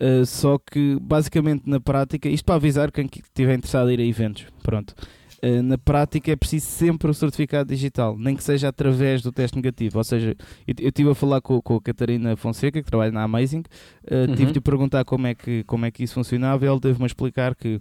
eh, 0.00 0.24
só 0.24 0.58
que, 0.58 0.98
basicamente, 1.00 1.62
na 1.66 1.78
prática, 1.80 2.28
isto 2.28 2.44
para 2.44 2.56
avisar 2.56 2.90
quem 2.90 3.06
que 3.06 3.20
estiver 3.20 3.54
interessado 3.54 3.90
em 3.90 3.94
ir 3.94 4.00
a 4.00 4.04
eventos, 4.04 4.44
pronto. 4.62 4.92
Eh, 5.44 5.60
na 5.60 5.76
prática 5.76 6.32
é 6.32 6.36
preciso 6.36 6.64
sempre 6.64 7.10
o 7.10 7.12
certificado 7.12 7.68
digital, 7.68 8.16
nem 8.16 8.34
que 8.34 8.42
seja 8.42 8.68
através 8.68 9.20
do 9.20 9.30
teste 9.30 9.56
negativo. 9.56 9.98
Ou 9.98 10.04
seja, 10.04 10.34
eu 10.66 10.74
eu 10.78 10.88
estive 10.88 11.10
a 11.10 11.14
falar 11.14 11.42
com, 11.42 11.60
com 11.60 11.76
a 11.76 11.80
Catarina 11.82 12.34
Fonseca, 12.34 12.82
que 12.82 12.88
trabalha 12.88 13.12
na 13.12 13.24
Amazing, 13.24 13.58
uh, 14.10 14.30
Uhum. 14.30 14.34
tive 14.36 14.52
de 14.52 14.60
perguntar 14.62 15.04
como 15.04 15.26
é, 15.26 15.34
que, 15.34 15.62
como 15.64 15.84
é 15.84 15.90
que 15.90 16.02
isso 16.02 16.14
funcionava 16.14 16.64
e 16.64 16.68
ele 16.68 16.80
teve-me 16.80 17.04
a 17.04 17.06
explicar 17.06 17.54
que 17.54 17.78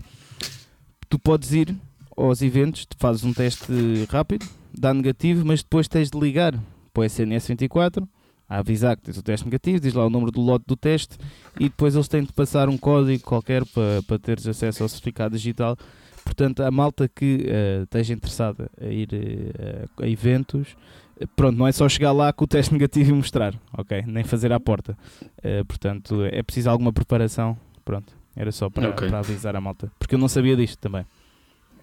tu 1.10 1.18
podes 1.18 1.54
ir 1.54 1.74
aos 2.18 2.42
eventos, 2.42 2.86
fazes 2.98 3.24
um 3.24 3.32
teste 3.32 3.72
rápido, 4.10 4.46
dá 4.78 4.94
negativo, 4.94 5.46
mas 5.46 5.64
depois 5.64 5.88
tens 5.88 6.12
de 6.12 6.20
ligar 6.20 6.54
para 6.94 7.02
o 7.02 7.06
SNS 7.06 7.48
24 7.48 8.06
a 8.50 8.58
avisar 8.58 8.98
que 8.98 9.04
tens 9.04 9.18
o 9.18 9.24
teste 9.24 9.46
negativo, 9.46 9.80
diz 9.80 9.94
lá 9.94 10.06
o 10.06 10.10
número 10.10 10.32
do 10.32 10.42
lote 10.42 10.66
do 10.68 10.76
teste 10.76 11.16
e 11.58 11.64
depois 11.70 11.96
eles 11.96 12.10
têm 12.10 12.24
de 12.24 12.34
passar 12.34 12.68
um 12.68 12.78
código 12.78 13.24
qualquer 13.24 13.64
para, 13.68 14.04
para 14.06 14.20
teres 14.20 14.46
acesso 14.46 14.84
ao 14.84 14.90
certificado 14.90 15.38
digital. 15.38 15.78
Portanto, 16.24 16.62
a 16.64 16.72
malta 16.72 17.08
que 17.08 17.46
uh, 17.48 17.84
esteja 17.84 18.14
interessada 18.14 18.70
a 18.82 18.86
ir 18.88 19.10
uh, 19.14 20.04
a 20.04 20.08
eventos, 20.08 20.76
eh, 21.20 21.26
pronto, 21.36 21.58
não 21.58 21.68
é 21.68 21.72
só 21.72 21.88
chegar 21.90 22.12
lá 22.12 22.32
com 22.32 22.46
o 22.46 22.48
teste 22.48 22.72
negativo 22.74 23.10
e 23.12 23.14
mostrar, 23.14 23.54
ok? 23.78 24.04
Nem 24.08 24.24
fazer 24.24 24.52
à 24.54 24.60
porta. 24.60 24.98
Uh, 25.40 25.66
portanto, 25.66 26.24
é 26.26 26.42
preciso 26.42 26.70
alguma 26.70 26.94
preparação. 26.94 27.58
Pronto, 27.86 28.14
era 28.36 28.52
só 28.52 28.70
para, 28.70 28.90
Ok. 28.90 29.08
para 29.10 29.20
avisar 29.20 29.56
a 29.56 29.62
malta. 29.62 29.92
Porque 30.00 30.16
eu 30.16 30.20
não 30.20 30.28
sabia 30.30 30.56
disto 30.56 30.78
também. 30.80 31.06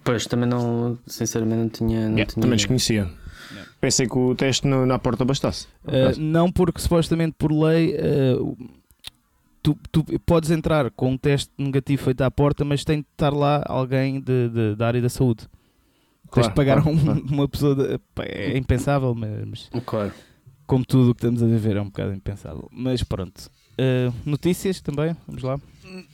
Pois, 0.03 0.25
também 0.25 0.49
não, 0.49 0.97
sinceramente, 1.05 1.59
não 1.61 1.69
tinha. 1.69 1.99
Não 2.09 2.17
Yeah, 2.17 2.25
tinha 2.33 2.41
também 2.41 2.57
desconhecia. 2.57 3.07
Pensei 3.79 4.07
que 4.07 4.17
o 4.17 4.33
teste 4.33 4.65
no- 4.67 4.85
na 4.85 4.97
porta 4.97 5.23
bastasse. 5.23 5.67
Uh, 5.85 6.19
não 6.19 6.51
porque 6.51 6.81
supostamente 6.81 7.35
por 7.37 7.51
lei 7.51 7.95
uh, 7.95 8.57
tu, 9.61 9.77
tu 9.91 10.03
podes 10.25 10.51
entrar 10.51 10.89
com 10.91 11.11
um 11.11 11.17
teste 11.17 11.51
negativo 11.57 12.03
feito 12.03 12.21
à 12.21 12.31
porta, 12.31 12.63
mas 12.65 12.83
tem 12.83 12.99
de 13.01 13.05
estar 13.11 13.31
lá 13.33 13.63
alguém 13.65 14.19
de, 14.19 14.49
de- 14.49 14.75
da 14.75 14.87
área 14.87 15.01
da 15.01 15.09
saúde. 15.09 15.47
Tens 16.33 16.47
de 16.47 16.53
Claro, 16.53 16.53
pagar 16.53 16.81
claro, 16.81 16.97
um- 16.97 17.03
claro. 17.03 17.25
uma 17.29 17.47
pessoa. 17.47 17.75
de- 17.75 17.99
é 18.21 18.57
impensável, 18.57 19.13
mas, 19.15 19.69
Claro. 19.85 20.13
como 20.65 20.85
tudo 20.85 21.11
o 21.11 21.13
que 21.15 21.19
estamos 21.19 21.43
a 21.43 21.45
viver 21.45 21.75
é 21.75 21.81
um 21.81 21.85
bocado 21.85 22.13
impensável. 22.13 22.67
Mas 22.71 23.03
pronto. 23.03 23.49
Uh, 23.79 24.13
notícias 24.25 24.79
também, 24.81 25.15
vamos 25.27 25.43
lá. 25.43 25.59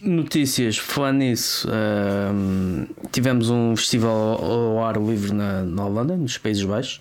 Notícias, 0.01 0.77
falar 0.77 1.11
nisso, 1.13 1.67
ahm, 1.69 2.85
tivemos 3.11 3.49
um 3.49 3.75
festival 3.75 4.43
ao 4.43 4.83
ar 4.83 4.97
livre 4.97 5.33
na, 5.33 5.63
na 5.63 5.85
Holanda, 5.85 6.15
nos 6.17 6.37
Países 6.37 6.63
Baixos, 6.63 6.99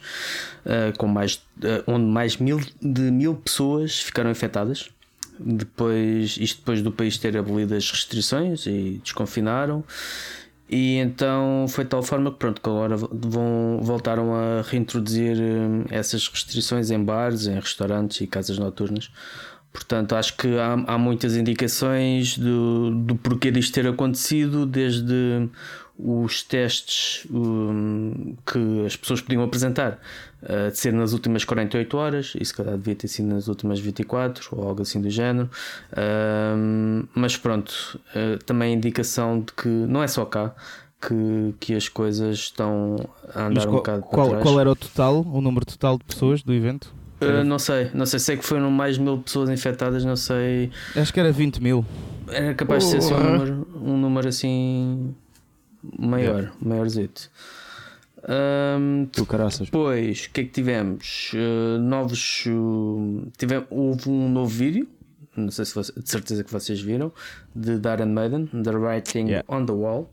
ah, 0.67 0.93
com 0.99 1.07
mais, 1.07 1.41
ah, 1.63 1.83
onde 1.87 2.05
mais 2.05 2.37
mil, 2.37 2.61
de 2.83 3.11
mil 3.11 3.35
pessoas 3.35 4.01
ficaram 4.01 4.31
infectadas. 4.31 4.91
Depois, 5.39 6.37
isto 6.39 6.59
depois 6.59 6.83
do 6.83 6.91
país 6.93 7.19
ter 7.19 7.37
abolido 7.37 7.75
as 7.75 7.91
restrições 7.91 8.67
e 8.67 9.01
desconfinaram. 9.03 9.85
E 10.69 10.97
então 10.97 11.67
foi 11.69 11.85
de 11.85 11.91
tal 11.91 12.03
forma 12.03 12.33
que 12.33 12.39
pronto, 12.39 12.61
que 12.61 12.69
agora 12.69 12.97
vão, 12.97 13.79
voltaram 13.81 14.35
a 14.35 14.63
reintroduzir 14.63 15.37
hum, 15.37 15.85
essas 15.91 16.27
restrições 16.27 16.91
em 16.91 17.03
bares, 17.03 17.47
em 17.47 17.55
restaurantes 17.55 18.21
e 18.21 18.27
casas 18.27 18.59
noturnas. 18.59 19.11
Portanto, 19.73 20.15
acho 20.15 20.37
que 20.37 20.59
há, 20.59 20.73
há 20.95 20.99
muitas 20.99 21.37
indicações 21.37 22.37
do, 22.39 22.91
do 22.91 23.15
porquê 23.15 23.51
disto 23.51 23.75
ter 23.75 23.87
acontecido, 23.87 24.67
desde 24.67 25.49
os 25.99 26.43
testes 26.43 27.27
hum, 27.31 28.35
que 28.45 28.87
as 28.87 28.97
pessoas 28.97 29.21
podiam 29.21 29.43
apresentar 29.43 30.01
uh, 30.43 30.71
de 30.71 30.79
ser 30.79 30.93
nas 30.93 31.13
últimas 31.13 31.45
48 31.45 31.97
horas, 31.97 32.33
e 32.39 32.45
se 32.45 32.55
calhar 32.55 32.77
devia 32.77 32.95
ter 32.95 33.09
sido 33.09 33.29
nas 33.29 33.49
últimas 33.49 33.79
24 33.79 34.49
ou 34.53 34.69
algo 34.69 34.83
assim 34.83 35.01
do 35.01 35.11
género. 35.11 35.51
Hum, 36.57 37.07
mas 37.15 37.37
pronto, 37.37 38.01
uh, 38.15 38.43
também 38.45 38.73
a 38.73 38.77
indicação 38.77 39.41
de 39.41 39.53
que 39.53 39.69
não 39.69 40.03
é 40.03 40.09
só 40.09 40.25
cá 40.25 40.55
que, 41.01 41.55
que 41.61 41.75
as 41.75 41.89
coisas 41.89 42.37
estão 42.39 42.97
a 43.35 43.47
andar 43.47 43.55
Mas 43.55 43.65
um 43.65 43.69
qual, 43.69 43.77
bocado 43.77 44.03
para 44.03 44.11
qual, 44.11 44.29
trás. 44.31 44.43
qual 44.43 44.61
era 44.61 44.71
o 44.71 44.77
total, 44.77 45.21
o 45.21 45.41
número 45.41 45.67
total 45.67 45.99
de 45.99 46.05
pessoas 46.05 46.43
do 46.43 46.53
evento? 46.53 46.93
Uh, 47.21 47.45
não 47.45 47.59
sei, 47.59 47.91
não 47.95 48.05
sei, 48.05 48.19
sei 48.19 48.37
que 48.37 48.45
foram 48.45 48.71
mais 48.71 48.97
de 48.97 49.03
mil 49.03 49.19
pessoas 49.19 49.49
infectadas, 49.49 50.05
não 50.05 50.17
sei. 50.17 50.71
Acho 50.95 51.13
que 51.13 51.21
era 51.21 51.33
20 51.33 51.63
mil. 51.63 51.85
Era 52.29 52.55
capaz 52.55 52.85
de 52.85 52.91
ser 52.91 52.97
assim, 52.99 53.15
um, 53.15 53.23
número, 53.23 53.69
um 53.75 53.97
número 53.97 54.29
assim 54.29 55.15
maior, 55.99 56.53
maiorzito. 56.61 57.31
Ahm, 58.29 59.07
Tu 59.13 59.25
caraças. 59.25 59.67
depois, 59.67 60.25
o 60.27 60.31
que 60.31 60.41
é 60.41 60.45
que 60.45 60.51
tivemos? 60.51 61.31
Uh, 61.35 61.79
novos. 61.79 62.45
uh, 62.47 63.31
tive, 63.39 63.63
houve 63.71 64.09
um 64.09 64.29
novo 64.29 64.49
vídeo, 64.51 64.89
não 65.37 65.51
sei 65.51 65.65
se 65.65 65.75
você- 65.75 65.93
de 65.93 66.11
certeza 66.11 66.43
que 66.43 66.51
vocês 66.53 66.81
viram, 66.81 67.13
de 67.55 67.79
Darren 67.79 68.07
Maiden, 68.13 68.47
The 68.47 68.71
Writing 68.73 69.27
Yeah. 69.29 69.45
on 69.49 69.65
the 69.65 69.73
Wall. 69.73 70.13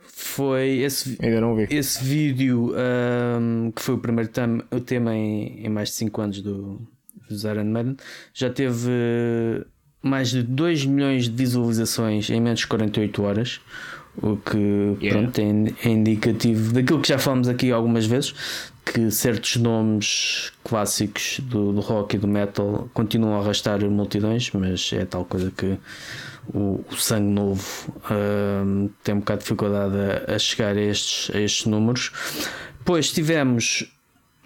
Foi 0.00 0.78
esse, 0.78 1.10
vi- 1.10 1.18
Ainda 1.22 1.40
não 1.40 1.54
vi. 1.56 1.66
esse 1.70 2.02
vídeo, 2.04 2.72
ahm, 2.76 3.70
que 3.70 3.82
foi 3.82 3.94
o 3.96 3.98
primeiro 3.98 4.30
tem- 4.30 4.62
o 4.70 4.80
tema 4.80 5.14
em, 5.14 5.66
em 5.66 5.68
mais 5.68 5.88
de 5.90 5.94
5 5.96 6.20
anos 6.20 6.40
do, 6.40 6.80
do 7.28 7.48
Iron 7.50 7.64
Maiden, 7.64 7.96
já 8.32 8.48
teve 8.48 8.88
eh, 8.90 9.64
mais 10.02 10.30
de 10.30 10.42
2 10.42 10.84
milhões 10.86 11.24
de 11.28 11.30
visualizações 11.36 12.30
em 12.30 12.40
menos 12.40 12.60
de 12.60 12.66
48 12.66 13.22
horas. 13.22 13.60
O 14.20 14.36
que 14.36 14.58
Yeah. 15.00 15.10
pronto, 15.10 15.38
é, 15.38 15.88
é 15.88 15.90
indicativo 15.90 16.72
daquilo 16.74 17.00
que 17.00 17.08
já 17.08 17.18
falamos 17.18 17.48
aqui 17.48 17.72
algumas 17.72 18.04
vezes, 18.04 18.34
que 18.84 19.10
certos 19.10 19.56
nomes 19.56 20.52
clássicos 20.64 21.40
do, 21.40 21.72
do 21.72 21.80
rock 21.80 22.16
e 22.16 22.18
do 22.18 22.28
metal 22.28 22.90
continuam 22.92 23.36
a 23.36 23.40
arrastar 23.40 23.80
multidões, 23.88 24.50
mas 24.52 24.90
é 24.92 25.04
tal 25.04 25.24
coisa 25.24 25.50
que 25.50 25.78
o, 26.52 26.84
o 26.90 26.96
sangue 26.96 27.32
novo 27.32 27.94
hum, 28.10 28.90
tem 29.02 29.14
um 29.14 29.20
bocado 29.20 29.38
de 29.38 29.44
dificuldade 29.44 29.94
a, 30.28 30.34
a 30.34 30.38
chegar 30.38 30.76
a 30.76 30.80
estes, 30.80 31.34
a 31.34 31.40
estes 31.40 31.66
números. 31.66 32.12
Depois 32.78 33.12
tivemos 33.12 33.90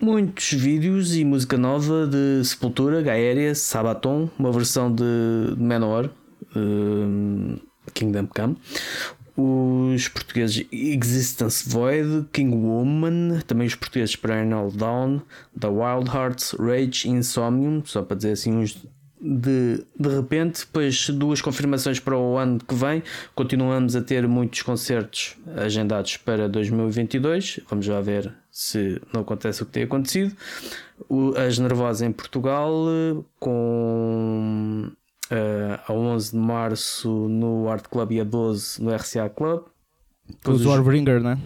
muitos 0.01 0.53
vídeos 0.53 1.17
e 1.17 1.25
música 1.25 1.57
nova 1.57 2.07
de 2.07 2.45
Sepultura, 2.45 3.01
Gaéria, 3.01 3.55
Sabaton, 3.55 4.29
uma 4.39 4.53
versão 4.53 4.95
de, 4.95 5.03
Manowar, 5.57 6.11
hum, 6.55 7.57
Kingdom 7.95 8.27
Come. 8.27 8.57
Os 9.37 10.09
portugueses 10.09 10.67
Existence 10.73 11.69
Void, 11.69 12.27
King 12.33 12.57
Woman, 12.57 13.41
também 13.47 13.67
os 13.67 13.75
portugueses 13.75 14.17
Perennial 14.17 14.71
Dawn, 14.71 15.21
The 15.59 15.69
Wild 15.69 16.09
Hearts, 16.09 16.55
Rage, 16.59 17.09
Insomnium, 17.09 17.83
só 17.85 18.03
para 18.03 18.17
dizer 18.17 18.33
assim 18.33 18.53
uns, 18.53 18.83
de, 19.21 19.85
de 19.99 20.09
repente, 20.09 20.61
depois 20.61 21.11
duas 21.11 21.43
confirmações 21.43 22.01
para 22.01 22.17
o 22.17 22.39
ano 22.39 22.59
que 22.59 22.75
vem. 22.75 23.03
Continuamos 23.35 23.95
a 23.95 24.01
ter 24.01 24.27
muitos 24.27 24.63
concertos 24.63 25.37
agendados 25.57 26.17
para 26.17 26.49
2022. 26.49 27.61
Vamos 27.69 27.85
já 27.85 28.01
ver 28.01 28.33
se 28.51 29.01
não 29.13 29.21
acontece 29.21 29.63
o 29.63 29.67
que 29.67 29.73
tem 29.73 29.83
acontecido. 29.83 30.35
As 31.47 31.59
Nervosas 31.59 32.01
em 32.01 32.13
Portugal, 32.13 32.73
com 33.39 34.91
uh, 35.31 35.81
a 35.87 35.93
11 35.93 36.33
de 36.33 36.37
março 36.37 37.11
no 37.29 37.69
Art 37.69 37.87
Club 37.89 38.13
e 38.13 38.21
a 38.21 38.25
12 38.25 38.83
no 38.83 38.95
RCA 38.95 39.29
Club. 39.29 39.65
Com 40.45 40.53
os 40.53 40.65
Warbringer, 40.65 41.21
não 41.23 41.31
é? 41.31 41.39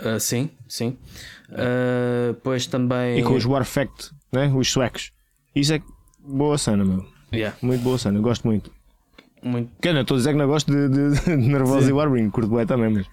Uh, 0.00 0.18
sim, 0.18 0.50
sim. 0.68 0.96
Uh, 1.48 2.32
depois 2.32 2.66
também. 2.66 3.20
E 3.20 3.22
com 3.22 3.34
os 3.34 3.44
Warfact, 3.44 4.10
né? 4.32 4.52
os 4.54 4.70
suecos. 4.70 5.12
Isso 5.54 5.74
é 5.74 5.82
boa 6.18 6.58
cena, 6.58 6.84
meu. 6.84 7.04
Yeah. 7.32 7.56
Muito 7.62 7.82
boa 7.82 7.98
cena, 7.98 8.18
gosto 8.20 8.46
muito. 8.46 8.72
Muito. 9.42 9.70
Que 9.80 9.92
não, 9.92 10.02
estou 10.02 10.16
a 10.16 10.18
dizer 10.18 10.32
que 10.32 10.38
não 10.38 10.46
gosto 10.46 10.70
de, 10.72 10.88
de, 10.88 11.20
de 11.24 11.36
Nervosa 11.36 11.88
e 11.88 11.92
Warbringer, 11.92 12.30
curto 12.30 12.54
bem 12.54 12.66
também, 12.66 12.90
mas 12.90 13.06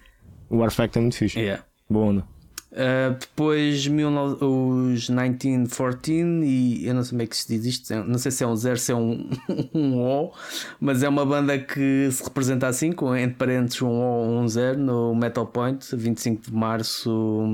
o 0.48 0.58
Warfact 0.58 0.98
é 0.98 1.00
muito 1.00 1.16
fixe. 1.16 1.38
Yeah. 1.38 1.64
Boa 1.88 2.06
onda. 2.06 2.26
Uh, 2.72 3.18
depois 3.18 3.80
os 3.80 3.88
1914 3.88 6.44
e 6.44 6.86
eu 6.86 6.94
não 6.94 7.02
sei 7.02 7.10
como 7.10 7.22
é 7.22 7.26
que 7.26 7.36
se 7.36 7.48
diz 7.48 7.66
isto, 7.66 7.92
não 8.04 8.16
sei 8.16 8.30
se 8.30 8.44
é 8.44 8.46
um 8.46 8.54
zero, 8.54 8.78
se 8.78 8.92
é 8.92 8.94
um, 8.94 9.28
um 9.74 10.00
O, 10.00 10.32
mas 10.78 11.02
é 11.02 11.08
uma 11.08 11.26
banda 11.26 11.58
que 11.58 12.08
se 12.12 12.22
representa 12.22 12.68
assim, 12.68 12.92
com 12.92 13.16
entre 13.16 13.34
parênteses 13.34 13.82
um 13.82 13.88
O 13.88 14.40
um 14.40 14.48
zero 14.48 14.78
no 14.78 15.16
Metal 15.16 15.44
Point, 15.46 15.84
25 15.96 16.42
de 16.42 16.54
Março 16.54 17.44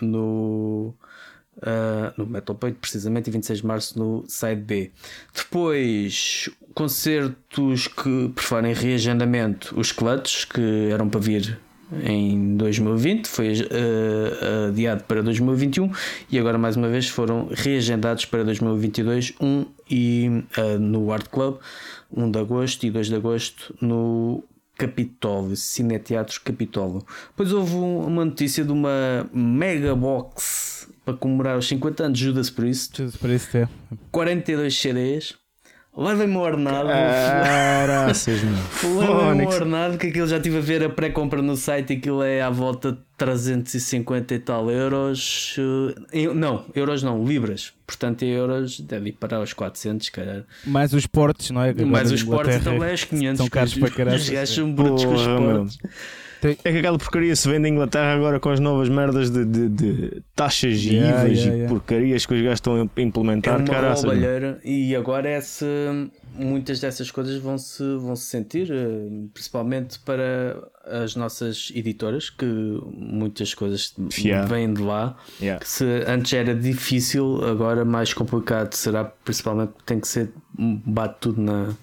no, 0.00 0.94
uh, 1.56 2.12
no 2.16 2.24
Metal 2.24 2.54
Point, 2.54 2.78
precisamente, 2.80 3.28
e 3.28 3.32
26 3.32 3.58
de 3.60 3.66
Março 3.66 3.98
no 3.98 4.24
Side 4.28 4.62
B. 4.62 4.92
Depois 5.34 6.48
concertos 6.74 7.88
que 7.88 8.28
preferem 8.36 8.72
reagendamento, 8.72 9.74
os 9.76 9.90
Clutch, 9.90 10.46
que 10.46 10.90
eram 10.92 11.08
para 11.08 11.18
vir 11.18 11.58
em 12.04 12.56
2020, 12.56 13.26
foi 13.26 13.52
uh, 13.52 14.68
adiado 14.68 15.04
para 15.04 15.22
2021 15.22 15.90
e 16.30 16.38
agora 16.38 16.56
mais 16.56 16.76
uma 16.76 16.88
vez 16.88 17.08
foram 17.08 17.48
reagendados 17.52 18.24
para 18.24 18.44
2022, 18.44 19.34
1 19.40 19.66
e 19.90 20.44
uh, 20.56 20.78
no 20.78 21.12
Art 21.12 21.28
Club, 21.28 21.58
1 22.14 22.30
de 22.30 22.38
agosto 22.38 22.84
e 22.84 22.90
2 22.90 23.08
de 23.08 23.14
agosto 23.14 23.74
no 23.80 24.44
Capitólio, 24.76 25.56
Cineteatros 25.56 26.38
Capitólio. 26.38 27.04
Depois 27.30 27.52
houve 27.52 27.74
uma 27.74 28.24
notícia 28.24 28.64
de 28.64 28.72
uma 28.72 29.28
mega 29.32 29.94
box 29.94 30.88
para 31.04 31.14
comemorar 31.14 31.58
os 31.58 31.68
50 31.68 32.04
anos 32.04 32.18
de 32.18 32.24
Judas 32.24 32.50
Priest. 32.50 32.98
Judas 32.98 33.16
Priest 33.16 33.56
é. 33.56 33.68
42 34.10 34.74
CDs 34.74 35.39
Levem-me 35.96 36.36
o 36.36 36.40
ordenado. 36.40 36.88
Levem-me 38.88 39.44
o 39.44 39.48
ordenado, 39.48 39.98
que 39.98 40.06
aquilo 40.06 40.28
já 40.28 40.36
estive 40.36 40.58
a 40.58 40.60
ver 40.60 40.84
a 40.84 40.88
pré-compra 40.88 41.42
no 41.42 41.56
site 41.56 41.94
e 41.94 41.96
aquilo 41.96 42.22
é 42.22 42.40
à 42.40 42.48
volta 42.48 42.92
de 42.92 42.98
350 43.18 44.34
e 44.34 44.38
tal 44.38 44.70
euros. 44.70 45.56
Eh, 46.12 46.32
não, 46.32 46.64
euros 46.74 47.02
não, 47.02 47.24
libras. 47.24 47.72
Portanto, 47.86 48.22
em 48.22 48.28
euros 48.28 48.78
deve 48.80 49.08
ir 49.08 49.12
para 49.12 49.40
os 49.40 49.52
400, 49.52 50.08
cara. 50.10 50.46
Mais 50.64 50.94
os 50.94 51.06
portes, 51.06 51.50
não 51.50 51.62
é? 51.62 51.74
Mais 51.84 52.12
os 52.12 52.22
portes 52.22 52.62
também 52.62 52.90
é 52.90 52.94
os 52.94 53.04
500. 53.04 53.38
São 53.38 53.48
caros 53.48 53.74
para 53.74 53.90
caralho. 53.90 54.16
Os 54.16 54.28
gajos 54.28 54.54
são 54.54 54.72
brutos 54.72 55.04
com 55.04 55.14
os 55.14 55.26
portes. 55.26 55.78
É 56.42 56.72
que 56.72 56.78
aquela 56.78 56.98
porcaria 56.98 57.36
se 57.36 57.48
vende 57.48 57.68
em 57.68 57.72
Inglaterra 57.72 58.14
agora 58.14 58.40
com 58.40 58.50
as 58.50 58.60
novas 58.60 58.88
merdas 58.88 59.30
de, 59.30 59.44
de, 59.44 59.68
de 59.68 60.22
taxas 60.34 60.78
e 60.78 60.94
yeah, 60.94 61.24
IVAs 61.24 61.38
yeah, 61.38 61.52
e 61.52 61.54
yeah. 61.56 61.68
porcarias 61.68 62.26
que 62.26 62.34
os 62.34 62.40
gajos 62.40 62.56
estão 62.56 62.88
a 62.96 63.00
implementar. 63.00 63.54
É 63.54 63.56
uma 63.58 63.64
e 64.64 64.96
agora 64.96 65.28
essa, 65.28 65.66
muitas 66.34 66.80
dessas 66.80 67.10
coisas 67.10 67.40
vão 67.40 67.58
se, 67.58 67.82
vão 67.96 68.14
-se 68.16 68.24
sentir, 68.24 68.70
eh, 68.70 69.28
principalmente 69.32 69.98
para 70.00 70.62
as 70.84 71.14
nossas 71.14 71.70
editoras, 71.74 72.30
que 72.30 72.46
muitas 72.92 73.54
coisas 73.54 73.94
yeah. 74.18 74.46
vêm 74.46 74.72
de 74.72 74.82
lá. 74.82 75.16
Yeah. 75.40 75.64
Se 75.64 75.84
antes 76.06 76.32
era 76.32 76.54
difícil, 76.54 77.44
agora 77.44 77.84
mais 77.84 78.12
complicado 78.12 78.74
será, 78.74 79.04
principalmente 79.04 79.72
tem 79.84 80.00
que 80.00 80.08
ser 80.08 80.32
bate 80.58 81.16
tudo 81.20 81.40
na, 81.40 81.74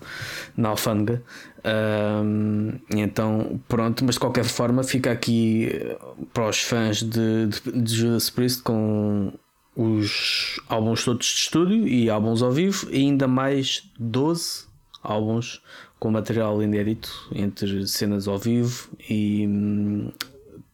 na 0.56 0.70
alfândega. 0.70 1.22
Um, 1.66 2.80
então, 2.96 3.60
pronto, 3.68 4.06
mas 4.06 4.16
de 4.16 4.20
qualquer 4.20 4.46
forma, 4.46 4.84
fica 4.84 5.12
aqui 5.12 5.70
eh, 5.72 5.98
para 6.34 6.48
os 6.50 6.62
fãs 6.62 7.02
de, 7.02 7.48
de, 7.48 7.82
de 7.82 7.96
Judas 7.96 8.30
Priest 8.30 8.62
com 8.64 9.34
os 9.78 10.60
álbuns 10.68 11.06
todos 11.06 11.28
de 11.28 11.34
estúdio 11.34 11.88
e 11.88 12.10
álbuns 12.10 12.42
ao 12.42 12.52
vivo, 12.52 12.88
e 12.90 12.98
ainda 12.98 13.28
mais 13.28 13.88
12 14.00 14.66
álbuns 15.04 15.62
com 16.00 16.10
material 16.10 16.62
inédito 16.63 17.30
entre 17.32 17.88
cenas 17.88 18.28
ao 18.28 18.40
vivo 18.40 18.90
e 19.08 19.46
hum, 19.48 20.12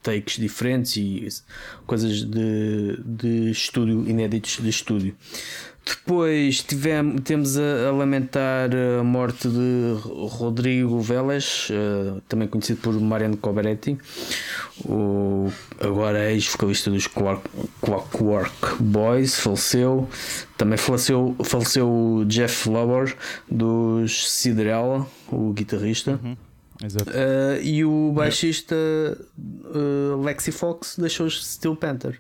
takes 0.02 0.38
diferentes 0.38 0.96
e 0.96 1.28
coisas 1.86 2.24
de, 2.24 2.98
de 3.04 3.52
estúdio 3.52 4.08
inéditos 4.08 4.60
de 4.62 4.70
estúdio. 4.70 5.16
Depois 5.86 6.62
tivemos, 6.62 7.22
temos 7.24 7.58
a, 7.58 7.90
a, 7.90 7.92
lamentar 7.92 8.70
a 9.00 9.04
morte 9.04 9.50
de 9.50 9.96
Rodrigo 10.02 11.02
Vélez, 11.02 11.70
uh, 11.70 12.22
também 12.22 12.48
conhecido 12.48 12.80
por 12.80 12.94
Mariano 12.94 13.36
Coberetti, 13.36 13.98
o 14.86 15.52
agora 15.82 16.32
ex-vocalista 16.32 16.90
dos 16.90 17.08
Clockwork 17.08 18.82
Boys, 18.82 19.40
faleceu. 19.40 20.08
Também 20.58 20.78
faleceu, 20.78 21.36
faleceu 21.44 21.90
o 21.90 22.26
Jeff 22.26 22.70
Lover 22.70 23.18
dos 23.52 24.32
Cinderella, 24.32 25.06
o 25.30 25.52
guitarrista. 25.52 26.20
Uhum. 26.24 26.38
Uh, 26.82 27.62
e 27.62 27.84
o 27.84 28.12
baixista 28.14 28.76
uh, 28.76 30.22
Lexi 30.22 30.52
Fox 30.52 30.96
deixou 30.98 31.28
os 31.28 31.46
Steel 31.46 31.76
Panther. 31.76 32.20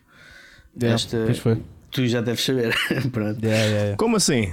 Yeah, 0.75 0.95
Esta, 0.95 1.33
foi 1.35 1.61
tu 1.93 2.07
já 2.07 2.21
deves 2.21 2.43
saber. 2.43 2.75
Pronto. 3.11 3.43
Yeah, 3.43 3.63
yeah, 3.63 3.83
yeah. 3.83 3.97
Como 3.97 4.17
assim? 4.17 4.51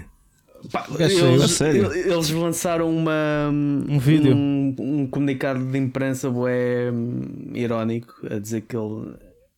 Pá, 0.71 0.87
eles, 0.99 1.61
eles, 1.61 2.31
lançaram 2.31 2.95
uma, 2.95 3.49
um 3.51 3.99
vídeo, 3.99 4.37
um, 4.37 4.77
um 4.79 5.07
comunicado 5.07 5.65
de 5.65 5.79
imprensa 5.79 6.29
bué, 6.29 6.91
hum, 6.93 7.51
irónico 7.55 8.15
a 8.31 8.39
dizer 8.39 8.61
que 8.63 8.77
ele. 8.77 9.15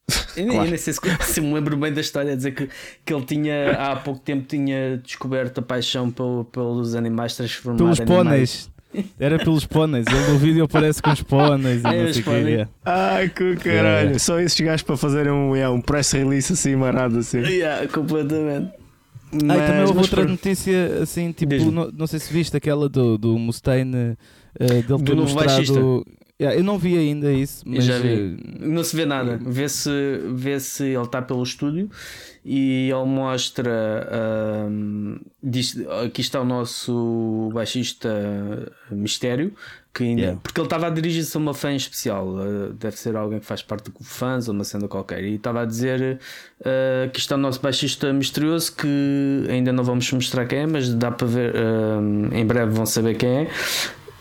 Eu, 0.36 0.46
claro. 0.46 0.64
eu 0.64 0.70
nem 0.70 0.78
sei 0.78 0.94
se, 0.94 1.00
se, 1.20 1.40
me 1.42 1.52
lembro 1.52 1.76
bem 1.76 1.92
da 1.92 2.00
história, 2.00 2.32
a 2.32 2.36
dizer 2.36 2.52
que, 2.52 2.68
que 3.04 3.12
ele 3.12 3.24
tinha 3.24 3.72
há 3.72 3.96
pouco 3.96 4.18
tempo 4.20 4.46
tinha 4.46 4.96
descoberto 4.96 5.58
a 5.58 5.62
paixão 5.62 6.10
pelo, 6.10 6.44
pelos 6.46 6.94
animais 6.94 7.36
transformados. 7.36 7.98
Pelos 7.98 8.10
pôneis. 8.10 8.71
Era 9.18 9.38
pelos 9.38 9.64
pôneis, 9.64 10.06
ele 10.06 10.32
no 10.32 10.38
vídeo 10.38 10.64
aparece 10.64 11.02
com 11.02 11.10
os 11.10 11.22
pôneis 11.22 11.82
e 11.82 11.86
é, 11.86 12.04
não 12.04 12.12
sei 12.12 12.22
o 12.22 12.24
que. 12.24 12.68
Ai 12.84 13.28
que 13.28 13.56
caralho, 13.56 14.16
é. 14.16 14.18
só 14.18 14.38
esses 14.40 14.60
gajos 14.60 14.82
para 14.82 14.96
fazerem 14.96 15.32
um, 15.32 15.54
yeah, 15.56 15.74
um 15.74 15.80
press 15.80 16.12
release 16.12 16.52
assim 16.52 16.76
marado 16.76 17.18
assim. 17.18 17.38
Yeah, 17.38 17.86
completamente. 17.88 18.72
Mas, 19.32 19.58
ah, 19.58 19.66
também 19.66 19.82
houve 19.84 19.98
outra 19.98 20.22
por... 20.22 20.30
notícia 20.30 21.02
assim, 21.02 21.32
tipo, 21.32 21.54
não, 21.70 21.90
não, 21.90 22.06
sei 22.06 22.18
se 22.18 22.30
viste 22.30 22.54
aquela 22.54 22.86
do, 22.86 23.16
do 23.16 23.38
Mustaine 23.38 23.94
uh, 23.96 24.16
dele 24.58 25.02
ter 25.02 25.14
do 25.14 25.16
mostrado. 25.16 26.06
Yeah, 26.42 26.58
eu 26.58 26.64
não 26.64 26.76
vi 26.76 26.98
ainda 26.98 27.32
isso, 27.32 27.62
mas 27.64 27.84
já 27.84 27.98
vi. 27.98 28.36
Eh, 28.36 28.66
não 28.66 28.82
se 28.82 28.96
vê 28.96 29.06
nada. 29.06 29.38
Vê-se 29.40 29.90
vê 30.34 30.58
-se 30.58 30.84
ele 30.84 31.02
está 31.04 31.22
pelo 31.22 31.42
estúdio 31.42 31.88
e 32.44 32.90
ele 32.90 33.06
mostra. 33.06 34.08
Um, 34.68 35.20
diz, 35.40 35.78
aqui 36.04 36.20
está 36.20 36.40
o 36.40 36.44
nosso 36.44 37.50
baixista 37.54 38.10
Mistério. 38.90 39.52
Que 39.94 40.04
ainda, 40.04 40.22
yeah. 40.22 40.40
Porque 40.42 40.58
ele 40.58 40.66
estava 40.66 40.86
a 40.86 40.90
dirigir-se 40.90 41.36
a 41.36 41.40
uma 41.40 41.52
fã 41.52 41.70
especial, 41.74 42.26
uh, 42.26 42.72
deve 42.72 42.96
ser 42.96 43.14
alguém 43.14 43.38
que 43.40 43.44
faz 43.44 43.60
parte 43.60 43.90
do 43.90 44.02
fãs 44.02 44.48
ou 44.48 44.54
uma 44.54 44.64
cena 44.64 44.88
qualquer, 44.88 45.22
e 45.22 45.34
estava 45.34 45.60
a 45.60 45.64
dizer 45.66 46.18
uh, 46.60 47.10
que 47.10 47.18
está 47.18 47.34
o 47.34 47.38
nosso 47.38 47.60
baixista 47.60 48.10
misterioso 48.10 48.74
que 48.74 49.44
ainda 49.50 49.70
não 49.70 49.84
vamos 49.84 50.10
mostrar 50.10 50.46
quem 50.46 50.60
é, 50.60 50.66
mas 50.66 50.94
dá 50.94 51.10
para 51.10 51.26
ver, 51.26 51.54
uh, 51.54 52.34
em 52.34 52.46
breve 52.46 52.72
vão 52.72 52.86
saber 52.86 53.16
quem 53.16 53.28
é 53.28 53.50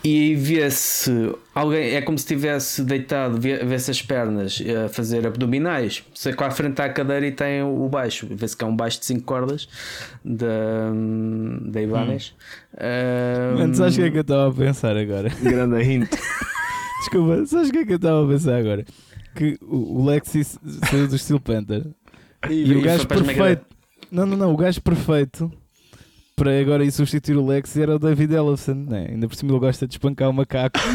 e 0.04 0.34
vê-se 0.34 1.32
alguém, 1.54 1.94
é 1.94 2.02
como 2.02 2.18
se 2.18 2.24
estivesse 2.24 2.82
deitado, 2.82 3.38
vê-se 3.40 3.90
as 3.90 4.02
pernas 4.02 4.60
a 4.84 4.88
fazer 4.88 5.24
abdominais. 5.24 6.02
Você 6.12 6.32
com 6.32 6.42
a 6.42 6.50
frente 6.50 6.82
à 6.82 6.88
cadeira 6.88 7.24
e 7.24 7.30
tem 7.30 7.62
o 7.62 7.88
baixo, 7.88 8.26
vê-se 8.28 8.56
que 8.56 8.64
é 8.64 8.66
um 8.66 8.74
baixo 8.74 8.98
de 8.98 9.06
5 9.06 9.22
cordas 9.22 9.68
da, 10.24 10.90
da 11.66 11.80
Ibanez. 11.80 12.34
Hum. 12.74 13.54
Um, 13.54 13.58
Mano, 13.58 13.74
sabes 13.76 13.94
o 13.94 14.00
que 14.00 14.06
é 14.06 14.10
que 14.10 14.18
eu 14.18 14.22
estava 14.22 14.50
a 14.50 14.52
pensar 14.52 14.96
agora? 14.96 15.28
Grande 15.40 15.82
hint. 15.84 16.10
Desculpa, 16.98 17.46
sabes 17.46 17.68
o 17.68 17.72
que 17.72 17.78
é 17.78 17.86
que 17.86 17.92
eu 17.92 17.96
estava 17.96 18.24
a 18.24 18.28
pensar 18.28 18.56
agora? 18.56 18.84
Que 19.36 19.56
o, 19.62 20.04
Lexi 20.04 20.42
saiu 20.44 21.06
do 21.06 21.16
Steel 21.16 21.40
Panther 21.40 21.86
e, 22.50 22.54
e, 22.54 22.68
e 22.68 22.76
o 22.76 22.82
gajo 22.82 23.06
perfeito. 23.06 23.64
Não, 24.10 24.26
não, 24.26 24.36
não, 24.36 24.52
o 24.52 24.56
gajo 24.56 24.82
perfeito 24.82 25.50
para 26.36 26.58
agora 26.60 26.84
ir 26.84 26.90
substituir 26.90 27.36
o 27.36 27.46
Lex 27.46 27.76
era 27.76 27.94
o 27.96 27.98
David 27.98 28.34
Ellison, 28.34 28.74
né? 28.74 29.06
ainda 29.10 29.28
por 29.28 29.34
cima 29.36 29.52
ele 29.52 29.60
gosta 29.60 29.86
de 29.86 29.94
espancar 29.94 30.28
o 30.30 30.32
macaco. 30.32 30.78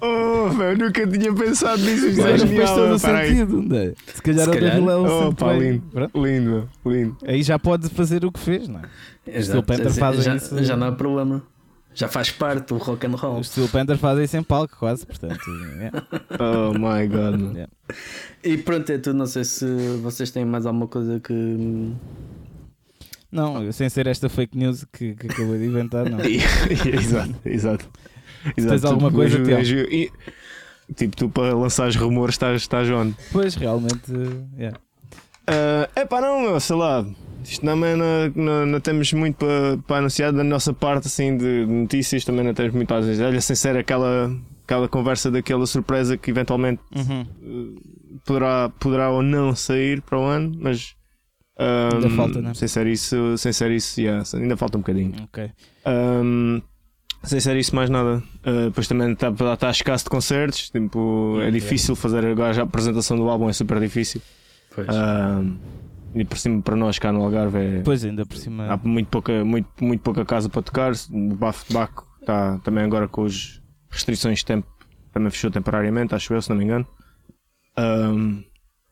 oh, 0.00 0.48
Oh, 0.50 0.52
meu, 0.54 0.76
nunca 0.78 1.06
tinha 1.06 1.34
pensado 1.34 1.82
nisso. 1.82 2.06
Isto 2.06 2.26
é 2.26 2.38
genial. 2.38 2.66
todo 2.74 2.84
o 2.84 2.88
meu, 2.88 2.98
sentido. 2.98 3.62
não 3.62 3.76
é? 3.76 3.92
Se 4.14 4.22
calhar 4.22 4.44
Se 4.44 4.50
o 4.50 4.52
calhar. 4.54 4.80
David 4.80 4.90
Oh, 4.90 5.52
lindo. 5.52 6.10
Lindo, 6.14 6.68
lindo. 6.86 7.16
Aí 7.26 7.42
já 7.42 7.58
pode 7.58 7.88
fazer 7.90 8.24
o 8.24 8.32
que 8.32 8.38
fez, 8.40 8.68
não 8.68 8.80
é? 8.80 8.82
Exato. 9.26 9.62
Panther 9.62 9.92
fazem 9.92 10.22
já, 10.22 10.36
isso- 10.36 10.62
já 10.64 10.76
não 10.76 10.86
há 10.88 10.92
problema. 10.92 11.42
Já 11.98 12.06
faz 12.06 12.30
parte 12.30 12.68
do 12.68 12.76
rock 12.76 13.06
and 13.08 13.16
roll. 13.16 13.40
Os 13.40 13.48
Steel 13.48 13.68
Panther 13.68 13.98
fazem 13.98 14.24
isso 14.24 14.36
em 14.36 14.42
palco, 14.44 14.76
quase, 14.78 15.04
portanto. 15.04 15.40
é. 15.80 15.90
Oh 16.40 16.72
my 16.72 17.08
god. 17.08 17.40
Yeah. 17.56 17.72
E 18.44 18.56
pronto, 18.58 18.88
é 18.92 18.98
tudo. 18.98 19.16
Não 19.16 19.26
sei 19.26 19.42
se 19.42 19.66
vocês 20.00 20.30
têm 20.30 20.44
mais 20.44 20.64
alguma 20.64 20.86
coisa 20.86 21.18
que. 21.18 21.92
Não, 23.32 23.70
sem 23.72 23.88
ser 23.88 24.06
esta 24.06 24.28
fake 24.28 24.56
news 24.56 24.84
que, 24.92 25.14
que 25.16 25.26
acabei 25.26 25.58
de 25.58 25.66
inventar, 25.66 26.08
não. 26.08 26.18
exato, 26.24 27.34
exato. 27.44 27.88
exato. 28.56 28.86
alguma 28.86 29.10
Tu- 29.10 29.14
coisa, 29.16 29.38
eu- 29.38 29.44
Tiago? 29.44 29.66
eu- 29.66 29.92
e- 29.92 30.12
Tipo, 30.94 31.14
tu 31.16 31.28
para 31.28 31.52
lançares 31.54 31.96
rumores 31.96 32.34
estás, 32.36 32.62
estás 32.62 32.88
onde? 32.88 33.14
Pois, 33.30 33.54
realmente. 33.56 34.10
yeah. 34.56 34.78
É 35.96 36.04
pá, 36.06 36.20
não, 36.20 36.40
meu, 36.42 36.60
sei 36.60 36.76
lá. 36.76 37.04
Isto 37.48 37.64
também 37.64 37.96
não, 37.96 38.32
não, 38.34 38.66
não 38.66 38.80
temos 38.80 39.12
muito 39.12 39.36
para, 39.36 39.78
para 39.86 39.96
anunciar 39.98 40.32
da 40.32 40.44
nossa 40.44 40.72
parte 40.72 41.06
assim 41.06 41.36
de 41.36 41.64
notícias, 41.66 42.24
também 42.24 42.44
não 42.44 42.52
temos 42.54 42.74
muito 42.74 42.88
para 42.88 43.00
dizer. 43.00 43.24
Olha, 43.24 43.40
sem 43.40 43.56
ser 43.56 43.76
aquela, 43.76 44.30
aquela 44.64 44.88
conversa 44.88 45.30
daquela 45.30 45.66
surpresa 45.66 46.16
que 46.16 46.30
eventualmente 46.30 46.80
Uhum. 46.94 47.26
eh, 47.42 48.18
poderá, 48.26 48.68
poderá 48.78 49.10
ou 49.10 49.22
não 49.22 49.54
sair 49.56 50.02
para 50.02 50.18
o 50.18 50.24
ano, 50.24 50.52
mas 50.60 50.94
ahm, 51.58 51.94
Ainda 51.94 52.10
falta, 52.10 52.42
né? 52.42 52.52
sem 52.54 52.68
ser 52.68 52.86
isso, 52.86 53.36
sem 53.38 53.52
ser 53.52 53.70
isso, 53.70 54.00
yeah, 54.00 54.22
ainda 54.34 54.56
falta 54.56 54.76
um 54.76 54.80
bocadinho. 54.82 55.14
Ok. 55.24 55.50
Ahm, 55.86 56.60
sem 57.24 57.40
ser 57.40 57.56
isso, 57.56 57.74
mais 57.74 57.90
nada. 57.90 58.22
Uh, 58.46 58.66
depois 58.66 58.86
também 58.86 59.10
está 59.12 59.32
tá 59.56 59.70
escasso 59.70 60.04
de 60.04 60.10
concertos. 60.10 60.70
Tipo, 60.70 61.34
é 61.38 61.46
Yeah. 61.46 61.50
difícil 61.58 61.96
fazer 61.96 62.24
agora 62.24 62.52
já 62.52 62.62
a 62.62 62.64
apresentação 62.64 63.16
do 63.16 63.28
álbum, 63.28 63.48
é 63.48 63.52
super 63.52 63.80
difícil. 63.80 64.20
Pois. 64.74 64.86
Ahm, 64.88 65.56
e 66.14 66.24
por 66.24 66.38
cima, 66.38 66.62
para 66.62 66.74
nós 66.76 66.98
cá 66.98 67.12
no 67.12 67.22
Algarve, 67.22 67.58
é, 67.58 67.80
Pois, 67.82 68.04
ainda 68.04 68.24
por 68.26 68.36
cima. 68.36 68.66
há 68.72 68.76
muito 68.76 69.08
pouca, 69.08 69.44
muito, 69.44 69.68
muito 69.82 70.00
pouca 70.00 70.24
casa 70.24 70.48
para 70.48 70.62
tocar. 70.62 70.92
O 71.10 71.34
Bafo 71.34 71.66
de 71.68 71.74
Baco 71.74 72.06
está 72.20 72.58
também 72.58 72.84
agora 72.84 73.06
com 73.08 73.24
as 73.24 73.60
restrições 73.90 74.38
de 74.40 74.44
tempo, 74.46 74.66
também 75.12 75.30
fechou 75.30 75.50
temporariamente, 75.50 76.14
acho 76.14 76.32
eu, 76.34 76.40
se 76.42 76.50
não 76.50 76.56
me 76.56 76.64
engano. 76.64 76.86
Ahm, 77.76 78.42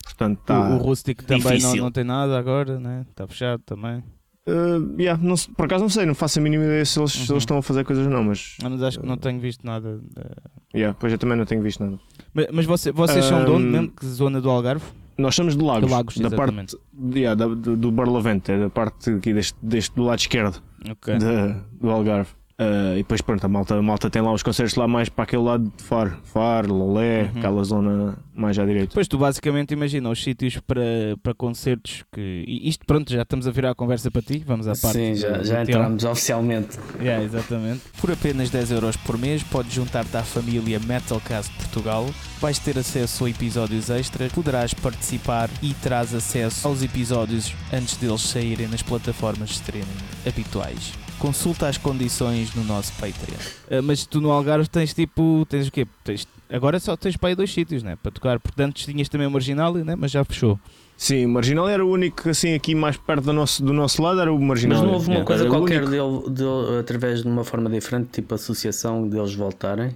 portanto, 0.05 0.41
está. 0.41 0.61
o, 0.71 0.75
o 0.75 0.79
Rustic 0.79 1.23
também 1.23 1.59
não, 1.61 1.75
não 1.77 1.91
tem 1.91 2.05
nada 2.05 2.39
agora, 2.39 2.79
né? 2.79 3.05
Está 3.11 3.27
fechado 3.27 3.63
também. 3.65 4.03
Uh, 4.49 4.95
yeah, 5.01 5.21
não 5.21 5.37
se- 5.37 5.51
por 5.51 5.65
acaso 5.67 5.83
não 5.83 5.89
sei, 5.89 6.07
não 6.07 6.15
faço 6.15 6.39
a 6.39 6.43
mínima 6.43 6.65
ideia 6.65 6.85
se 6.85 7.01
eles, 7.01 7.11
se 7.11 7.19
Uhum. 7.29 7.35
eles 7.35 7.43
estão 7.43 7.59
a 7.59 7.63
fazer 7.63 7.85
coisas 7.85 8.07
ou 8.07 8.13
não, 8.13 8.23
mas, 8.23 8.57
Ah, 8.63 8.69
Mas 8.71 8.81
acho 8.81 9.01
que 9.01 9.07
não 9.07 9.17
tenho 9.17 9.41
visto 9.41 9.67
nada. 9.67 10.01
yeah, 10.73 10.97
pois 11.01 11.13
eu 11.13 11.19
também 11.19 11.37
não 11.37 11.45
tenho 11.45 11.61
visto 11.63 11.83
nada. 11.85 11.99
Mas, 12.33 12.47
mas 12.53 12.65
você- 12.65 12.93
vocês 12.93 13.25
são 13.25 13.45
de 13.45 13.51
onde 13.51 13.65
mesmo? 13.65 13.91
Que 13.91 14.07
zona 14.07 14.41
do 14.41 14.49
Algarve? 14.49 14.85
Nós 15.19 15.35
somos 15.35 15.57
de 15.57 15.63
Lagos, 15.65 15.87
De 15.89 15.95
Lagos, 15.95 16.17
da 16.19 16.27
exatamente. 16.29 16.77
parte 16.77 17.19
yeah, 17.19 17.35
da- 17.35 17.55
do, 17.55 17.91
Barlavento, 17.91 18.53
é 18.53 18.59
da 18.61 18.69
parte 18.71 19.11
aqui 19.11 19.33
deste, 19.33 19.57
deste 19.63 19.95
do 19.97 20.03
lado 20.05 20.19
esquerdo 20.19 20.63
Ok. 20.91 21.19
da- 21.19 21.63
do 21.81 21.91
Algarve. 21.91 22.31
Uh, 22.59 22.95
e 22.95 22.99
depois 22.99 23.21
pronto, 23.21 23.45
a 23.45 23.49
malta, 23.49 23.75
a 23.75 23.83
malta 23.83 24.09
tem 24.09 24.23
lá 24.23 24.33
os 24.33 24.43
concertos 24.43 24.77
lá 24.77 24.89
mais 24.89 25.11
para 25.11 25.25
aquele 25.25 25.43
lado 25.43 25.71
de 25.77 25.83
Faro, 25.83 26.17
Faro, 26.25 26.73
Lolé, 26.73 27.25
Uhum. 27.25 27.39
aquela 27.39 27.63
zona 27.65 28.19
mais 28.35 28.59
à 28.59 28.65
direita. 28.65 28.93
Pois 28.95 29.07
tu 29.07 29.19
basicamente 29.19 29.73
imagina 29.73 30.09
os 30.09 30.23
sítios 30.23 30.57
para, 30.67 30.83
para 31.23 31.35
concertos 31.35 32.03
que. 32.11 32.45
E 32.49 32.67
isto 32.67 32.87
pronto, 32.87 33.13
já 33.13 33.23
estamos 33.23 33.47
a 33.47 33.51
virar 33.51 33.73
a 33.73 33.75
conversa 33.75 34.11
para 34.11 34.23
ti, 34.23 34.43
vamos 34.47 34.67
à 34.67 34.73
parte. 34.73 34.97
Sim, 34.97 35.15
já, 35.17 35.43
já 35.43 35.63
entramos 35.63 36.03
oficialmente. 36.05 36.79
Yeah, 36.99 37.23
exatamente. 37.23 37.83
Por 38.01 38.11
apenas 38.11 38.49
10 38.49 38.71
euros 38.71 38.97
por 38.97 39.19
mês, 39.19 39.43
podes 39.43 39.75
juntar-te 39.75 40.17
à 40.17 40.23
família 40.23 40.81
Metalcast 40.81 41.53
Portugal. 41.57 42.07
Vais 42.41 42.59
ter 42.59 42.79
acesso 42.79 43.27
a 43.27 43.31
episódios 43.31 43.91
extras, 43.91 44.33
poderás 44.33 44.73
participar 44.73 45.51
e 45.63 45.75
terás 45.75 46.15
acesso 46.15 46.67
aos 46.67 46.83
episódios 46.83 47.55
antes 47.71 47.97
deles 47.99 48.23
saírem 48.23 48.67
nas 48.69 48.83
plataformas 48.83 49.51
de 49.51 49.55
streaming 49.57 49.87
habituais. 50.27 50.93
Consulta 51.19 51.69
as 51.69 51.79
condições 51.79 52.55
no 52.55 52.63
nosso 52.65 52.93
Patreon. 52.95 53.39
Ah, 53.71 53.83
mas 53.83 54.05
tu 54.07 54.21
no 54.21 54.31
Algarve 54.31 54.69
tens 54.69 54.93
tipo. 54.93 55.47
Tens 55.49 55.69
o 55.69 55.73
quê? 55.73 55.87
Tens, 56.05 56.27
agora 56.51 56.79
só 56.79 56.97
tens 56.97 57.17
para 57.17 57.31
aí 57.31 57.35
dois 57.35 57.53
sítios, 57.53 57.83
né? 57.83 57.97
Para 58.03 58.13
tocar. 58.13 58.39
Portanto, 58.39 58.75
tinhas 58.75 59.09
também 59.09 59.27
o 59.27 59.31
Marginal, 59.31 59.73
né? 59.75 59.97
Mas 59.97 60.11
já 60.11 60.25
fechou. 60.25 60.59
Sim, 60.97 61.27
o 61.27 61.29
Marginal 61.29 61.69
era 61.69 61.85
o 61.85 61.91
único, 61.91 62.29
assim, 62.31 62.55
aqui 62.55 62.75
mais 62.75 62.97
perto 62.97 63.25
do 63.25 63.33
nosso, 63.33 63.63
do 63.63 63.73
nosso 63.73 64.01
lado, 64.03 64.19
era 64.21 64.33
o 64.33 64.41
Marginal. 64.41 64.79
Mas 64.79 64.87
não 64.87 64.95
houve 64.95 65.09
uma 65.09 65.15
Yeah. 65.17 65.27
coisa 65.27 65.47
qualquer 65.47 65.85
dele, 65.85 66.31
dele, 66.31 66.79
através 66.81 67.23
de 67.23 67.29
uma 67.29 67.45
forma 67.45 67.69
diferente, 67.69 68.09
tipo 68.13 68.35
associação, 68.35 69.07
deles 69.07 69.35
voltarem? 69.35 69.91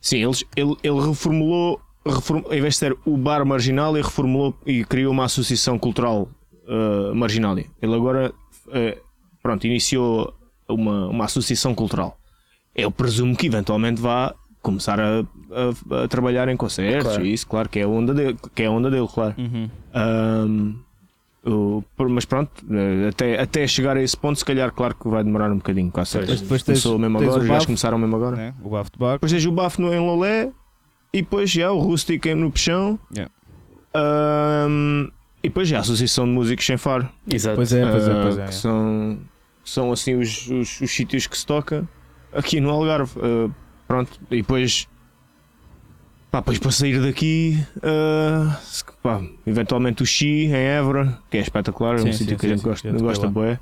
Sim, 0.00 0.24
eles, 0.24 0.42
ele, 0.56 0.74
ele 0.82 1.00
reformulou, 1.06 1.80
reform, 2.06 2.44
em 2.50 2.60
vez 2.62 2.74
de 2.74 2.78
ser 2.78 2.96
o 3.04 3.16
Bar 3.16 3.44
Marginal, 3.44 3.94
ele 3.94 4.04
reformulou 4.04 4.56
e 4.64 4.84
criou 4.84 5.12
uma 5.12 5.24
associação 5.24 5.78
cultural 5.78 6.30
uh, 6.66 7.14
Marginalia. 7.14 7.66
Ele 7.82 7.94
agora, 7.94 8.32
uh, 8.68 9.05
pronto, 9.46 9.64
iniciou 9.66 10.34
uma, 10.68 11.06
uma 11.08 11.24
associação 11.24 11.74
cultural. 11.74 12.18
Eu 12.74 12.90
presumo 12.90 13.36
que 13.36 13.46
eventualmente 13.46 14.00
vá 14.00 14.34
começar 14.60 14.98
a, 15.00 15.20
a- 15.20 16.04
a 16.04 16.08
trabalhar 16.08 16.48
em 16.48 16.56
concertos 16.56 17.04
Claro. 17.12 17.24
e 17.24 17.32
isso, 17.32 17.46
claro, 17.46 17.68
que 17.68 17.78
é 17.78 17.82
a 17.84 17.88
onda 17.88 18.12
dele, 18.12 18.36
que 18.54 18.62
é 18.62 18.66
a 18.66 18.70
onda 18.70 18.90
dele 18.90 19.06
claro. 19.06 19.34
Uhum. 19.38 19.70
Um, 19.94 20.74
o- 21.48 21.84
mas 22.08 22.24
pronto, 22.24 22.50
eh, 22.70 23.08
até, 23.08 23.40
até 23.40 23.66
chegar 23.68 23.96
a 23.96 24.02
esse 24.02 24.16
ponto, 24.16 24.36
se 24.38 24.44
calhar, 24.44 24.72
claro 24.72 24.96
que 24.96 25.08
vai 25.08 25.22
demorar 25.22 25.52
um 25.52 25.56
bocadinho, 25.58 25.92
certeza. 26.04 26.32
Mas 26.32 26.40
depois 26.42 26.62
tens- 26.64 26.82
Começou 26.82 26.98
mesmo 26.98 27.18
tens 27.20 27.28
agora, 27.28 27.46
já 27.60 27.64
começaram 27.66 27.98
mesmo 27.98 28.16
agora. 28.16 28.36
Né? 28.36 28.54
O 28.62 28.70
Bafo 28.70 28.90
de 28.90 28.98
Baco. 28.98 29.12
Depois 29.14 29.30
tens 29.32 29.46
o 29.46 29.52
bafo 29.52 29.80
no, 29.80 29.94
em 29.94 30.00
Lolé 30.00 30.50
e 31.12 31.22
depois 31.22 31.48
já 31.48 31.70
o 31.70 31.78
Rustic 31.78 32.26
no 32.34 32.50
Peixão. 32.50 32.98
Yeah. 33.14 33.30
Ahm, 33.94 35.08
e 35.42 35.48
depois 35.48 35.68
já 35.68 35.76
a 35.78 35.80
Associação 35.80 36.24
de 36.26 36.32
Músicos 36.32 36.66
Sem 36.66 36.76
Faro. 36.76 37.08
Exato. 37.32 37.54
Pois 37.56 37.72
é, 37.72 37.88
pois 37.90 38.08
é, 38.08 38.22
pois 38.22 38.38
é. 38.38 38.46
que 38.46 38.54
são, 38.54 39.18
são 39.70 39.92
assim 39.92 40.14
os, 40.14 40.48
os, 40.48 40.80
os 40.80 40.90
sítios 40.90 41.26
que 41.26 41.36
se 41.36 41.44
toca 41.46 41.86
aqui 42.32 42.60
no 42.60 42.70
Algarve. 42.70 43.12
Ah, 43.20 43.50
pronto, 43.86 44.18
e 44.30 44.36
depois. 44.36 44.88
Pá, 46.30 46.40
depois 46.40 46.58
para 46.58 46.70
sair 46.70 47.00
daqui, 47.00 47.56
se- 48.62 48.84
pá, 49.02 49.22
eventualmente 49.46 50.02
o 50.02 50.06
Xi 50.06 50.46
em 50.46 50.52
Évora, 50.54 51.18
que 51.30 51.38
é 51.38 51.40
espetacular, 51.40 51.94
é 51.94 51.98
Sim, 51.98 52.08
um 52.08 52.12
sim, 52.12 52.18
sítio 52.18 52.36
que 52.36 52.42
sim, 52.46 52.52
a 52.52 52.56
gente 52.56 52.64
gosta, 52.64 52.92
gosta 52.92 53.28
bué. 53.28 53.58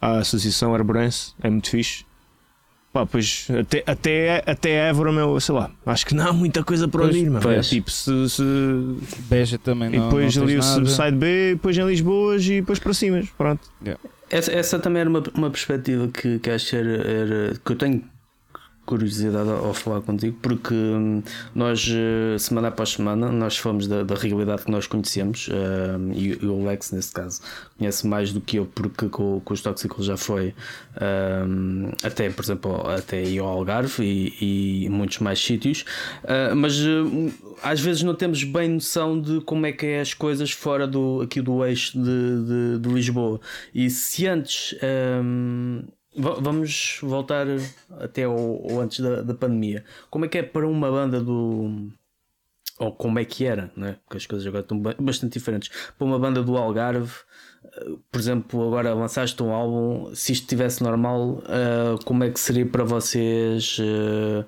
A 0.00 0.18
Associação 0.18 0.74
Arborense 0.74 1.34
é 1.42 1.48
muito 1.48 1.70
fixe. 1.70 2.04
Pá, 2.92 3.06
pois 3.06 3.46
até, 3.60 3.84
até, 3.86 4.42
até 4.44 4.88
Évora, 4.88 5.12
meu, 5.12 5.38
sei 5.38 5.54
lá, 5.54 5.70
acho 5.86 6.04
que 6.04 6.12
não 6.14 6.26
há 6.28 6.32
muita 6.32 6.64
coisa 6.64 6.88
para 6.88 7.02
Pois, 7.02 7.14
onde 7.16 7.24
ir, 7.26 7.40
pois. 7.40 7.68
Tipo, 7.68 7.88
se, 7.90 8.28
se- 8.28 8.42
Beja 9.28 9.58
também 9.58 9.94
e 9.94 9.96
não. 9.96 10.06
depois 10.08 10.34
não 10.36 10.42
ali 10.42 10.56
o. 10.58 10.62
Subside 10.62 11.12
B, 11.16 11.50
depois 11.54 11.78
em 11.78 11.86
Lisboa 11.86 12.36
e 12.36 12.60
depois 12.60 12.80
para 12.80 12.92
cima, 12.92 13.22
pronto. 13.38 13.60
Essa, 14.28 14.50
essa 14.52 14.78
também 14.80 15.00
era 15.02 15.08
uma, 15.10 15.22
uma 15.34 15.50
perspectiva 15.50 16.08
que, 16.08 16.40
que 16.40 16.50
acho 16.50 16.70
que, 16.70 16.76
era, 16.76 16.90
era- 17.08 17.52
que 17.64 17.72
eu 17.72 17.76
tenho 17.76 18.02
curiosidade 18.90 19.48
ao, 19.48 19.72
falar 19.72 20.00
contigo, 20.00 20.36
porque 20.42 20.74
hum, 20.74 21.22
nós, 21.54 21.88
eh, 21.88 22.36
semana 22.38 22.68
após 22.68 22.90
semana, 22.90 23.30
nós 23.30 23.56
falamos 23.56 23.86
da, 23.86 24.02
da 24.02 24.16
realidade 24.16 24.64
que 24.64 24.70
nós 24.70 24.88
conhecemos, 24.88 25.48
hum, 25.48 26.12
e, 26.12 26.34
o 26.44 26.64
Lex, 26.66 26.90
nesse 26.90 27.12
caso, 27.12 27.40
conhece 27.78 28.04
mais 28.06 28.32
do 28.32 28.40
que 28.40 28.56
eu, 28.56 28.66
porque 28.66 29.08
com, 29.08 29.40
com 29.40 29.54
os 29.54 29.60
Tóxicos 29.62 30.04
já 30.06 30.16
foi 30.16 30.54
hum, 31.46 31.90
até, 32.02 32.28
por 32.30 32.44
exemplo, 32.44 32.90
até 32.90 33.38
ao 33.38 33.46
Algarve 33.46 34.02
e, 34.02 34.84
e 34.86 34.88
muitos 34.88 35.18
mais 35.20 35.38
sítios, 35.38 35.84
Ah, 36.24 36.54
mas 36.54 36.74
às 37.62 37.80
vezes 37.80 38.02
não 38.02 38.14
temos 38.14 38.42
bem 38.44 38.68
noção 38.68 39.20
de 39.20 39.40
como 39.42 39.66
é 39.66 39.72
que 39.72 39.86
é 39.86 40.00
as 40.00 40.14
coisas 40.14 40.50
fora 40.50 40.86
do, 40.86 41.20
aqui 41.22 41.40
do 41.40 41.64
eixo 41.64 41.98
de, 41.98 42.44
de, 42.44 42.78
de 42.80 42.88
Lisboa. 42.88 43.40
E 43.74 43.88
se 43.90 44.26
antes 44.26 44.74
vamos 46.16 46.98
voltar 47.02 47.46
até 48.00 48.24
ao, 48.24 48.80
antes 48.80 49.00
da, 49.00 49.22
da 49.22 49.34
pandemia, 49.34 49.84
como 50.10 50.24
é 50.24 50.28
que 50.28 50.38
é 50.38 50.42
para 50.42 50.66
uma 50.66 50.90
banda 50.90 51.20
do 51.20 51.88
ou 52.78 52.92
como 52.92 53.18
é 53.18 53.24
que 53.26 53.44
era, 53.44 53.70
né? 53.76 53.96
porque 54.06 54.16
as 54.16 54.24
coisas 54.26 54.46
agora 54.46 54.62
estão 54.62 54.78
ba- 54.78 54.94
bastante 54.98 55.34
diferentes. 55.34 55.70
Para 55.98 56.06
uma 56.06 56.18
banda 56.18 56.42
do 56.42 56.56
Algarve, 56.56 57.12
eh, 57.62 57.90
por 58.10 58.18
exemplo, 58.18 58.66
agora 58.66 58.94
lançaste 58.94 59.42
um 59.42 59.50
álbum, 59.52 60.14
se 60.14 60.32
isto 60.32 60.44
estivesse 60.44 60.82
normal, 60.82 61.42
eh, 61.46 61.96
como 62.06 62.24
é 62.24 62.30
que 62.30 62.40
seria 62.40 62.64
para 62.64 62.82
vocês 62.82 63.76
eh, 63.78 64.44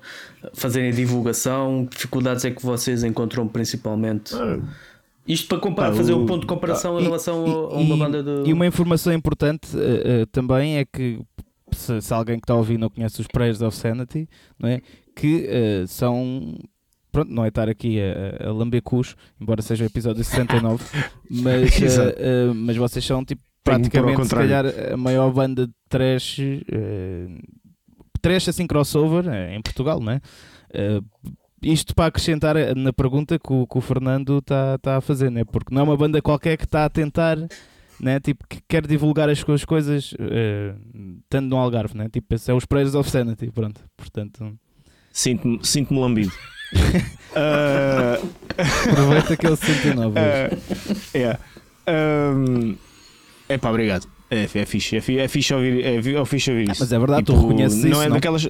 fazerem 0.55 0.89
a 0.89 0.93
divulgação? 0.93 1.85
Que 1.85 1.95
dificuldades 1.95 2.43
é 2.43 2.49
que 2.49 2.65
vocês 2.65 3.03
encontram 3.03 3.47
principalmente? 3.47 4.33
Isto 5.27 5.47
para 5.49 5.59
comparar, 5.59 5.91
Pá, 5.91 5.95
fazer 5.97 6.13
um 6.15 6.25
ponto 6.25 6.41
de 6.41 6.47
comparação 6.47 6.97
Ah, 6.97 6.99
em 6.99 7.03
e- 7.03 7.05
relação 7.05 7.69
a- 7.71 7.77
a 7.77 7.81
e- 7.81 7.85
uma 7.85 7.97
banda 7.97 8.23
de. 8.23 8.49
E 8.49 8.51
uma 8.53 8.65
informação 8.65 9.13
importante 9.13 9.69
eh, 9.77 10.21
eh, 10.21 10.25
também 10.31 10.77
é 10.79 10.85
que 10.85 11.21
se, 11.73 12.01
se 12.01 12.13
alguém 12.13 12.37
que 12.37 12.43
está 12.43 12.53
a 12.53 12.57
ouvir 12.57 12.77
não 12.77 12.89
conhece 12.89 13.21
os 13.21 13.27
Prayers 13.27 13.61
of 13.61 13.75
Sanity, 13.75 14.27
não 14.59 14.69
é? 14.69 14.81
que 15.15 15.45
eh, 15.47 15.85
são. 15.87 16.57
Pronto, 17.11 17.31
não 17.31 17.45
é 17.45 17.49
estar 17.49 17.69
aqui 17.69 17.99
a, 18.01 18.47
a, 18.47 18.51
lamber 18.51 18.81
cus, 18.81 19.15
embora 19.39 19.61
seja 19.61 19.83
o 19.83 19.87
episódio 19.87 20.23
69, 20.23 20.83
mas, 21.29 21.79
Exato. 21.79 22.15
eh, 22.17 22.51
mas 22.55 22.75
vocês 22.75 23.05
são 23.05 23.23
tipo 23.23 23.41
praticamente 23.63 24.25
se 24.25 24.35
calhar 24.35 24.65
a 24.91 24.97
maior 24.97 25.31
banda 25.31 25.67
de 25.67 25.73
trash, 25.87 26.39
trash 28.21 28.49
assim 28.49 28.67
crossover 28.67 29.25
em 29.53 29.61
Portugal, 29.61 30.01
não 30.01 30.11
é? 30.11 30.21
Isto 31.61 31.95
para 31.95 32.07
acrescentar 32.07 32.55
na 32.75 32.91
pergunta 32.91 33.39
que 33.39 33.53
o, 33.53 33.65
que 33.65 33.77
o 33.77 33.81
Fernando 33.81 34.39
está 34.39 34.77
tá 34.79 34.97
a 34.97 35.01
fazer, 35.01 35.31
né? 35.31 35.45
porque 35.45 35.73
não 35.73 35.79
é 35.81 35.83
uma 35.85 35.95
banda 35.95 36.21
qualquer 36.21 36.57
que 36.57 36.65
está 36.65 36.83
a 36.83 36.89
tentar, 36.89 37.37
né? 37.99 38.19
tipo, 38.19 38.45
que 38.47 38.59
quer 38.67 38.85
divulgar 38.85 39.29
as 39.29 39.39
suas 39.39 39.65
coisas 39.65 40.13
uh, 40.13 40.77
estando 41.23 41.49
no 41.49 41.57
Algarve, 41.57 41.97
né? 41.97 42.09
tipo, 42.09 42.33
esse 42.35 42.49
é 42.51 42.53
os 42.53 42.65
Prayers 42.65 42.95
of 42.95 43.09
Sanity, 43.09 43.51
pronto, 43.51 43.81
portanto... 43.95 44.57
Sinto-me 45.11 45.59
sinto 45.61 45.93
lambido. 45.93 46.33
uh... 46.73 48.27
Aproveita 48.91 49.37
que 49.37 49.45
ele 49.45 49.55
se 49.55 49.65
69 49.67 50.19
uh, 50.19 51.13
é. 51.13 51.37
Um, 51.87 52.75
é 53.47 53.57
pá, 53.57 53.69
obrigado. 53.69 54.07
É, 54.29 54.43
é 54.43 54.65
fixe, 54.65 54.97
é, 54.97 55.01
fixe, 55.01 55.19
é 55.19 55.27
fixe 55.27 55.53
ouvir, 55.53 55.85
é, 55.85 55.95
é 55.97 56.25
fixe 56.25 56.49
ouvir 56.49 56.71
isso. 56.71 56.81
Mas 56.81 56.91
é 56.91 56.97
verdade, 56.97 57.23
tipo, 57.23 57.37
tu 57.37 57.41
reconheces 57.41 57.83
não 57.83 57.91
isso. 57.91 58.01
É 58.01 58.05
não? 58.05 58.15
daquelas. 58.15 58.49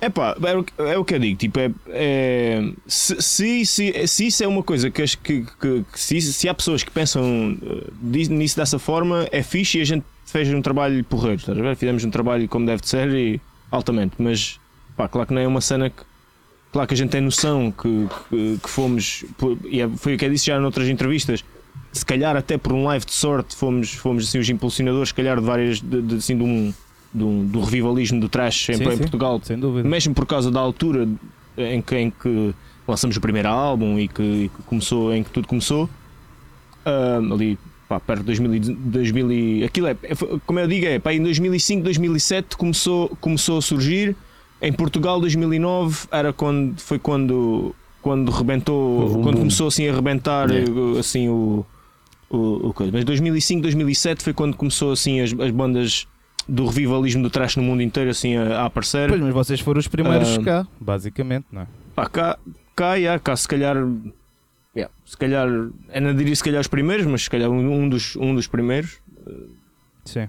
É 0.00 0.08
pá, 0.08 0.36
é, 0.42 0.92
é, 0.92 0.98
o 0.98 1.04
que 1.04 1.14
eu 1.14 1.18
digo. 1.18 1.38
Tipo, 1.38 1.58
é, 1.58 1.70
é 1.88 2.72
se, 2.86 3.20
se, 3.20 3.66
se, 3.66 4.06
se, 4.06 4.26
isso 4.26 4.44
é 4.44 4.46
uma 4.46 4.62
coisa 4.62 4.90
que, 4.90 5.04
que, 5.16 5.44
que, 5.60 5.84
se, 5.94 6.20
se, 6.20 6.48
há 6.48 6.54
pessoas 6.54 6.82
que 6.82 6.90
pensam 6.90 7.56
eh, 7.62 8.28
nisso 8.28 8.56
dessa 8.56 8.78
forma, 8.78 9.26
é 9.32 9.42
fixe 9.42 9.78
e 9.78 9.80
a 9.80 9.84
gente 9.84 10.04
fez 10.26 10.52
um 10.52 10.60
trabalho 10.60 11.02
porreiro. 11.04 11.38
Estás 11.38 11.58
a 11.58 11.62
ver? 11.62 11.76
Fizemos 11.76 12.04
um 12.04 12.10
trabalho 12.10 12.46
como 12.48 12.66
deve 12.66 12.82
de 12.82 12.88
ser 12.88 13.08
e 13.14 13.40
altamente. 13.70 14.14
Mas, 14.18 14.60
pá, 14.96 15.08
claro 15.08 15.26
que 15.28 15.34
não 15.34 15.40
é 15.40 15.46
uma 15.46 15.60
cena 15.60 15.90
que. 15.90 16.02
Claro 16.72 16.88
que 16.88 16.94
a 16.94 16.96
gente 16.96 17.10
tem 17.10 17.22
noção 17.22 17.72
que, 17.72 18.06
que, 18.28 18.58
que 18.62 18.68
fomos. 18.68 19.24
E 19.64 19.80
é, 19.80 19.88
foi 19.88 20.14
o 20.14 20.18
que 20.18 20.24
eu 20.26 20.30
disse 20.30 20.46
já 20.46 20.60
noutras 20.60 20.88
entrevistas 20.88 21.42
se 21.96 22.04
calhar 22.04 22.36
até 22.36 22.58
por 22.58 22.72
um 22.72 22.84
live 22.84 23.04
de 23.04 23.12
sorte 23.12 23.56
fomos, 23.56 23.94
fomos 23.94 24.28
assim 24.28 24.38
os 24.38 24.48
impulsionadores, 24.48 25.08
se 25.08 25.14
calhar 25.14 25.36
de 25.38 25.42
várias 25.42 25.80
de, 25.80 26.02
de, 26.02 26.16
assim, 26.16 26.36
de 26.36 26.42
um, 26.42 26.74
do, 27.16 27.44
do 27.44 27.60
revivalismo 27.60 28.20
do 28.20 28.28
trash 28.28 28.68
em, 28.70 28.74
sim, 28.74 28.84
em 28.84 28.98
Portugal, 28.98 29.40
sem 29.42 29.58
dúvida. 29.58 29.88
mesmo 29.88 30.14
por 30.14 30.26
causa 30.26 30.50
da 30.50 30.60
altura 30.60 31.08
em 31.56 31.80
que, 31.80 31.96
em 31.96 32.10
que 32.10 32.54
lançamos 32.86 33.16
o 33.16 33.20
primeiro 33.20 33.48
álbum 33.48 33.98
e 33.98 34.08
que, 34.08 34.22
e 34.22 34.48
que 34.48 34.62
começou, 34.64 35.14
em 35.14 35.22
que 35.22 35.30
tudo 35.30 35.48
começou, 35.48 35.84
uh, 35.84 37.32
ali 37.32 37.58
pá, 37.88 37.98
perto 37.98 38.20
de 38.20 38.26
2000, 38.26 38.76
2000 38.76 39.66
aquilo 39.66 39.86
é, 39.86 39.96
é, 40.02 40.14
como 40.46 40.58
eu 40.60 40.68
digo, 40.68 40.86
é 40.86 40.98
pá, 40.98 41.12
em 41.12 41.22
2005, 41.22 41.82
2007 41.82 42.56
começou, 42.56 43.08
começou 43.20 43.58
a 43.58 43.62
surgir. 43.62 44.14
Em 44.60 44.72
Portugal, 44.72 45.20
2009 45.20 46.08
era 46.10 46.32
quando 46.32 46.80
foi 46.80 46.98
quando 46.98 47.74
quando 48.00 48.30
rebentou, 48.30 49.20
quando 49.22 49.38
começou 49.38 49.66
assim 49.66 49.88
a 49.88 49.92
rebentar 49.92 50.48
assim 50.98 51.28
o 51.28 51.66
o, 52.30 52.68
o 52.68 52.72
coisa. 52.72 52.92
Mas 52.92 53.04
2005, 53.04 53.62
2007 53.62 54.22
foi 54.22 54.32
quando 54.32 54.56
começou 54.56 54.92
assim 54.92 55.20
as, 55.20 55.32
as 55.38 55.50
bandas 55.50 56.06
do 56.48 56.66
revivalismo 56.66 57.22
do 57.22 57.30
trash 57.30 57.56
no 57.56 57.62
mundo 57.62 57.82
inteiro 57.82 58.10
assim 58.10 58.36
a, 58.36 58.60
a 58.60 58.66
aparecer. 58.66 59.08
Pois, 59.08 59.20
mas 59.20 59.34
vocês 59.34 59.60
foram 59.60 59.80
os 59.80 59.88
primeiros 59.88 60.36
uh, 60.36 60.42
cá, 60.42 60.66
basicamente, 60.80 61.46
não 61.50 61.62
é? 61.62 61.66
Pá, 61.94 62.08
cá, 62.08 62.38
cá, 62.74 62.94
yeah, 62.94 63.20
cá 63.20 63.34
se 63.36 63.48
calhar, 63.48 63.76
yeah, 64.76 64.92
se 65.04 65.16
calhar, 65.16 65.48
não 65.48 66.14
diria 66.14 66.34
se 66.34 66.44
calhar 66.44 66.60
os 66.60 66.68
primeiros, 66.68 67.06
mas 67.06 67.24
se 67.24 67.30
calhar 67.30 67.50
um, 67.50 67.82
um 67.82 67.88
dos, 67.88 68.16
um 68.16 68.34
dos 68.34 68.46
primeiros. 68.46 68.98
Sim. 70.04 70.28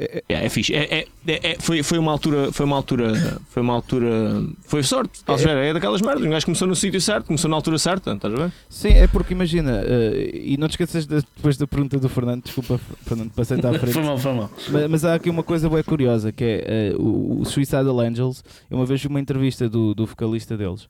É, 0.00 0.22
é, 0.30 0.46
é 0.46 0.48
fixe. 0.48 0.74
É, 0.74 1.06
é, 1.26 1.50
é, 1.52 1.56
foi, 1.60 1.82
foi 1.82 1.98
uma 1.98 2.10
altura. 2.10 2.50
Foi 2.50 2.64
uma 2.64 2.76
altura. 2.76 3.38
Foi 3.50 3.62
uma 3.62 3.74
altura. 3.74 4.42
Foi 4.62 4.82
sorte. 4.82 5.20
É, 5.28 5.68
é 5.68 5.72
daquelas 5.74 6.00
merdas. 6.00 6.24
Um 6.24 6.30
gajo 6.30 6.46
começou 6.46 6.66
no 6.66 6.74
sítio 6.74 7.00
certo, 7.02 7.26
começou 7.26 7.50
na 7.50 7.56
altura 7.56 7.78
certa, 7.78 8.12
estás 8.12 8.32
a 8.32 8.36
ver? 8.36 8.52
Sim, 8.70 8.88
é 8.88 9.06
porque 9.06 9.34
imagina, 9.34 9.82
uh, 9.82 10.36
e 10.36 10.56
não 10.58 10.68
te 10.68 10.72
esqueças 10.72 11.04
de, 11.04 11.16
depois 11.16 11.58
da 11.58 11.66
pergunta 11.66 11.98
do 11.98 12.08
Fernando, 12.08 12.44
desculpa, 12.44 12.80
Fernando, 13.04 13.30
passei 13.32 13.58
à 13.58 13.60
frente. 13.78 13.92
foi 13.92 14.02
mal, 14.02 14.16
foi 14.16 14.32
mal. 14.32 14.50
Mas, 14.70 14.90
mas, 14.90 15.04
há 15.04 15.14
aqui 15.14 15.28
uma 15.28 15.42
coisa 15.42 15.68
bem 15.68 15.82
curiosa 15.82 16.32
que 16.32 16.44
é 16.44 16.94
uh, 16.96 17.02
o, 17.02 17.40
o 17.42 17.44
Suicidal 17.44 18.00
Angels. 18.00 18.42
Eu 18.70 18.78
uma 18.78 18.86
vez 18.86 19.02
vi 19.02 19.08
uma 19.08 19.20
entrevista 19.20 19.68
do, 19.68 19.94
do 19.94 20.06
vocalista 20.06 20.56
deles. 20.56 20.88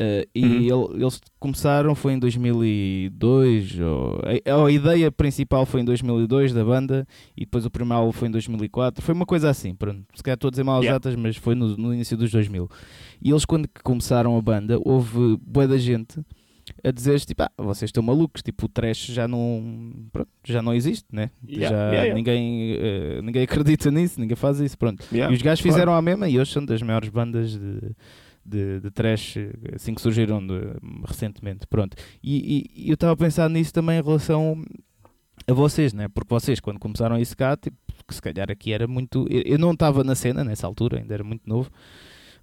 Uh, 0.00 0.24
e 0.34 0.70
uhum. 0.70 0.88
ele, 0.94 1.02
eles 1.02 1.20
começaram 1.38 1.94
foi 1.94 2.14
em 2.14 2.18
2002 2.18 3.80
ou, 3.80 4.18
a, 4.46 4.64
a, 4.64 4.70
ideia 4.70 5.12
principal 5.12 5.66
foi 5.66 5.82
em 5.82 5.84
2002 5.84 6.54
da 6.54 6.64
banda 6.64 7.06
e 7.36 7.40
depois 7.40 7.66
o 7.66 7.70
primeiro 7.70 7.98
álbum 7.98 8.12
foi 8.12 8.28
em 8.28 8.30
2004 8.30 9.04
foi 9.04 9.14
uma 9.14 9.26
coisa 9.26 9.50
assim, 9.50 9.74
pronto, 9.74 10.02
se 10.14 10.22
calhar 10.22 10.36
estou 10.36 10.48
a 10.48 10.50
dizer 10.52 10.62
mal 10.62 10.78
as 10.78 10.84
yeah. 10.84 10.98
datas 10.98 11.14
mas 11.16 11.36
foi 11.36 11.54
no, 11.54 11.76
no, 11.76 11.92
início 11.92 12.16
dos 12.16 12.30
2000 12.30 12.70
e 13.20 13.30
eles 13.30 13.44
quando 13.44 13.68
começaram 13.82 14.38
a 14.38 14.40
banda 14.40 14.78
houve 14.82 15.36
boa 15.42 15.68
da 15.68 15.76
gente 15.76 16.18
a 16.82 16.90
dizer 16.90 17.20
tipo, 17.20 17.42
ah, 17.42 17.50
vocês 17.58 17.88
estão 17.88 18.02
malucos, 18.02 18.42
tipo, 18.42 18.66
o 18.66 18.68
trash 18.68 19.06
já 19.06 19.26
não, 19.26 19.92
pronto, 20.12 20.30
já 20.44 20.62
não 20.62 20.72
existe, 20.72 21.04
né? 21.12 21.30
Yeah, 21.46 21.76
já 21.76 21.90
yeah. 21.92 22.14
Ninguém, 22.14 22.76
uh, 22.76 23.22
ninguém 23.22 23.42
acredita 23.44 23.90
nisso, 23.90 24.20
ninguém 24.20 24.36
faz 24.36 24.60
isso, 24.60 24.78
pronto. 24.78 25.04
e 25.12 25.20
os 25.34 25.42
gajos 25.42 25.60
fizeram 25.60 25.94
a 25.94 26.00
mesma 26.00 26.28
e 26.28 26.38
hoje 26.38 26.52
são 26.52 26.64
das 26.64 26.80
maiores 26.80 27.08
bandas 27.08 27.52
de, 27.52 27.94
de, 28.44 28.80
de 28.80 28.90
trash 28.90 29.36
assim 29.74 29.94
que 29.94 30.00
surgiram 30.00 30.44
de, 30.44 30.60
recentemente. 31.06 31.66
Pronto. 31.66 31.96
E, 32.22 32.66
e, 32.74 32.88
eu 32.88 32.94
estava 32.94 33.12
a 33.12 33.16
pensar 33.16 33.48
nisso 33.48 33.72
também 33.72 33.98
em 33.98 34.02
relação 34.02 34.64
a 35.46 35.52
vocês, 35.52 35.92
né? 35.92 36.08
porque 36.08 36.28
vocês, 36.28 36.60
quando 36.60 36.78
começaram 36.78 37.18
isso 37.18 37.36
cá, 37.36 37.56
tipo, 37.56 37.76
que 38.06 38.14
se 38.14 38.22
calhar 38.22 38.50
aqui 38.50 38.72
era 38.72 38.86
muito. 38.86 39.26
Eu, 39.30 39.42
eu 39.42 39.58
não 39.58 39.72
estava 39.72 40.02
na 40.04 40.14
cena 40.14 40.44
nessa 40.44 40.66
altura, 40.66 40.98
ainda 40.98 41.14
era 41.14 41.24
muito 41.24 41.42
novo, 41.46 41.70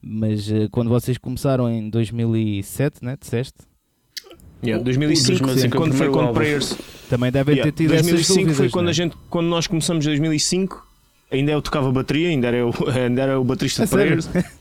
mas 0.02 0.50
uh, 0.50 0.70
quando 0.72 0.90
vocês 0.90 1.18
começaram 1.18 1.70
em 1.70 1.90
2007, 1.90 3.04
né? 3.04 3.18
disseste? 3.20 3.60
Yeah, 4.64 4.84
2005, 4.84 5.46
2005 5.46 5.78
quando 5.78 5.94
foi 5.94 6.10
com 6.10 6.34
Prayers. 6.34 6.76
Também 7.10 7.32
devem 7.32 7.56
yeah, 7.56 7.72
ter 7.72 7.84
tido 7.84 7.92
2005 7.92 8.40
dúvidas, 8.40 8.58
foi 8.58 8.70
quando, 8.70 8.86
né? 8.86 8.92
a 8.92 8.94
gente, 8.94 9.16
quando 9.30 9.48
nós 9.48 9.68
começamos 9.68 10.04
em 10.06 10.10
2005, 10.10 10.88
ainda 11.32 11.52
eu 11.52 11.62
tocava 11.62 11.92
bateria, 11.92 12.30
ainda 12.30 12.48
era 12.48 12.58
eu, 12.58 12.74
ainda 12.94 13.22
era 13.22 13.40
o 13.40 13.44
baterista 13.44 13.86
de 13.86 13.92
Prayers. 13.92 14.30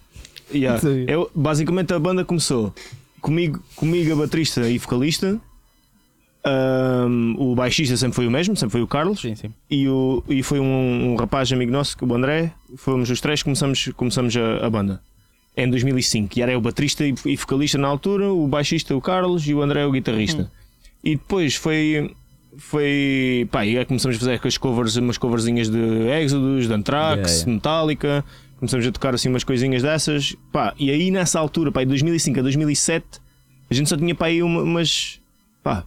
Yeah. 0.55 0.81
Eu, 1.09 1.31
basicamente 1.35 1.93
a 1.93 1.99
banda 1.99 2.25
começou 2.25 2.73
comigo, 3.21 3.61
comigo 3.75 4.13
a 4.13 4.17
baterista 4.17 4.69
e 4.69 4.79
vocalista. 4.79 5.41
Um, 6.47 7.35
o 7.39 7.57
baixista 7.57 7.97
sempre 7.97 8.15
foi 8.15 8.27
o 8.27 8.31
mesmo, 8.31 8.57
sempre 8.57 8.73
foi 8.73 8.83
o 8.83 8.87
Carlos. 8.87 9.21
Sim, 9.21 9.35
sim. 9.35 9.53
E, 9.69 9.89
o, 9.89 10.23
e 10.29 10.45
foi 10.45 10.61
um, 10.61 11.13
um 11.13 11.17
rapaz 11.17 11.53
amigo 11.53 11.73
nosso, 11.73 11.97
o 12.01 12.15
André. 12.15 12.53
Fomos 12.77 13.11
os 13.11 13.21
três 13.21 13.43
começamos, 13.43 13.91
começamos 13.97 14.37
a, 14.37 14.65
a 14.65 14.71
banda 14.71 15.01
em 15.57 15.69
2005. 15.69 16.39
E 16.39 16.43
era 16.43 16.57
o 16.57 16.61
baterista 16.61 17.05
e, 17.05 17.15
e, 17.25 17.37
vocalista 17.37 17.79
na 17.79 17.89
altura, 17.89 18.33
o 18.33 18.47
baixista 18.47 18.95
o 18.95 19.01
Carlos 19.01 19.49
e 19.49 19.55
o 19.55 19.61
André 19.61 19.85
o 19.85 19.91
guitarrista. 19.91 20.43
Hum. 20.43 20.49
E 21.03 21.17
depois 21.17 21.57
foi. 21.57 22.15
Foi. 22.59 23.49
Pá, 23.51 23.67
e 23.67 23.85
começamos 23.85 24.17
a 24.17 24.21
fazer 24.21 24.41
as 24.43 24.57
covers, 24.57 24.97
umas 24.97 25.19
coverzinhas 25.19 25.69
de 25.69 26.09
Exodus, 26.23 26.69
de 26.69 26.73
Anthrax, 26.73 27.17
yeah, 27.17 27.33
yeah. 27.33 27.53
Metallica 27.53 28.25
começamos 28.59 28.87
a 28.87 28.93
tocar 28.93 29.15
assim 29.15 29.29
umas 29.29 29.45
coisinhas 29.45 29.83
dessas, 29.83 30.35
pá, 30.53 30.75
e 30.79 30.91
aí 30.91 31.11
nessa 31.11 31.39
altura, 31.39 31.71
pá, 31.71 31.81
de 31.81 31.87
2005 31.87 32.41
a 32.41 32.43
2007, 32.43 33.07
a 33.71 33.75
gente 33.75 33.89
só 33.89 33.97
tinha 33.97 34.15
pá 34.15 34.27
aí 34.27 34.43
uma, 34.43 34.63
umas, 34.63 35.21
pá, 35.63 35.85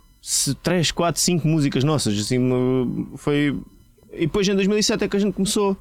3, 0.61 0.91
4, 0.91 1.21
5 1.21 1.47
músicas 1.47 1.83
nossas, 1.83 2.19
assim, 2.19 2.39
foi. 3.15 3.57
E 4.13 4.21
depois 4.21 4.47
em 4.47 4.55
2007 4.55 5.03
é 5.03 5.07
que 5.07 5.15
a 5.15 5.19
gente 5.19 5.33
começou 5.33 5.77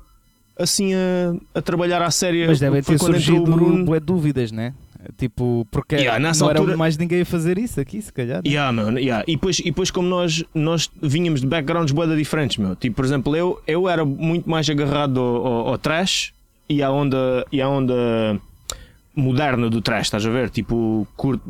assim 0.58 0.92
a, 0.94 1.58
a 1.58 1.62
trabalhar 1.62 2.02
à 2.02 2.10
séria. 2.10 2.46
Mas 2.46 2.60
devem 2.60 2.82
ter 2.82 2.98
surgido 2.98 3.42
Bruno... 3.42 4.00
dúvidas, 4.00 4.52
né? 4.52 4.74
Tipo, 5.16 5.66
porque 5.70 5.94
yeah, 5.94 6.18
não 6.18 6.28
altura... 6.30 6.70
era 6.70 6.76
mais 6.76 6.96
ninguém 6.98 7.20
a 7.22 7.24
fazer 7.24 7.56
isso 7.56 7.80
aqui, 7.80 8.02
se 8.02 8.12
calhar. 8.12 8.38
Né? 8.38 8.50
Yeah, 8.50 8.72
meu, 8.72 8.98
yeah. 8.98 9.24
E, 9.28 9.36
depois, 9.36 9.60
e 9.60 9.64
depois, 9.64 9.90
como 9.90 10.08
nós, 10.08 10.44
nós 10.52 10.90
vinhamos 11.00 11.40
de 11.40 11.46
backgrounds 11.46 11.92
boeda 11.92 12.16
diferentes, 12.16 12.56
meu. 12.56 12.74
Tipo, 12.74 12.96
por 12.96 13.04
exemplo, 13.04 13.36
eu, 13.36 13.62
eu 13.66 13.88
era 13.88 14.04
muito 14.04 14.50
mais 14.50 14.68
agarrado 14.68 15.20
ao, 15.20 15.46
ao, 15.46 15.68
ao 15.68 15.78
trash 15.78 16.32
e 16.68 16.82
a 16.82 16.90
onda, 16.90 17.46
e 17.50 17.60
a 17.60 17.68
onda 17.68 18.40
moderna 19.14 19.68
do 19.68 19.80
trash, 19.80 20.06
estás 20.06 20.24
a 20.24 20.30
ver? 20.30 20.48
Tipo, 20.50 21.06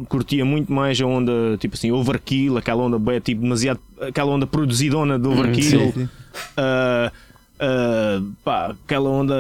curtia 0.09 0.45
muito 0.45 0.73
mais 0.73 1.01
a 1.01 1.07
onda, 1.07 1.57
tipo 1.59 1.75
assim, 1.75 1.93
overkill, 1.93 2.57
aquela 2.57 2.83
onda 2.83 2.99
bem, 2.99 3.21
tipo, 3.21 3.43
demasiado, 3.43 3.81
aquela 4.01 4.33
onda 4.33 4.47
produzidona 4.47 5.19
do 5.19 5.31
uhum, 5.31 5.39
overkill. 5.41 5.63
Sim, 5.63 5.93
sim. 5.93 6.09
Uh, 6.57 7.11
uh, 7.59 8.33
pá, 8.45 8.75
aquela 8.85 9.11
onda, 9.11 9.35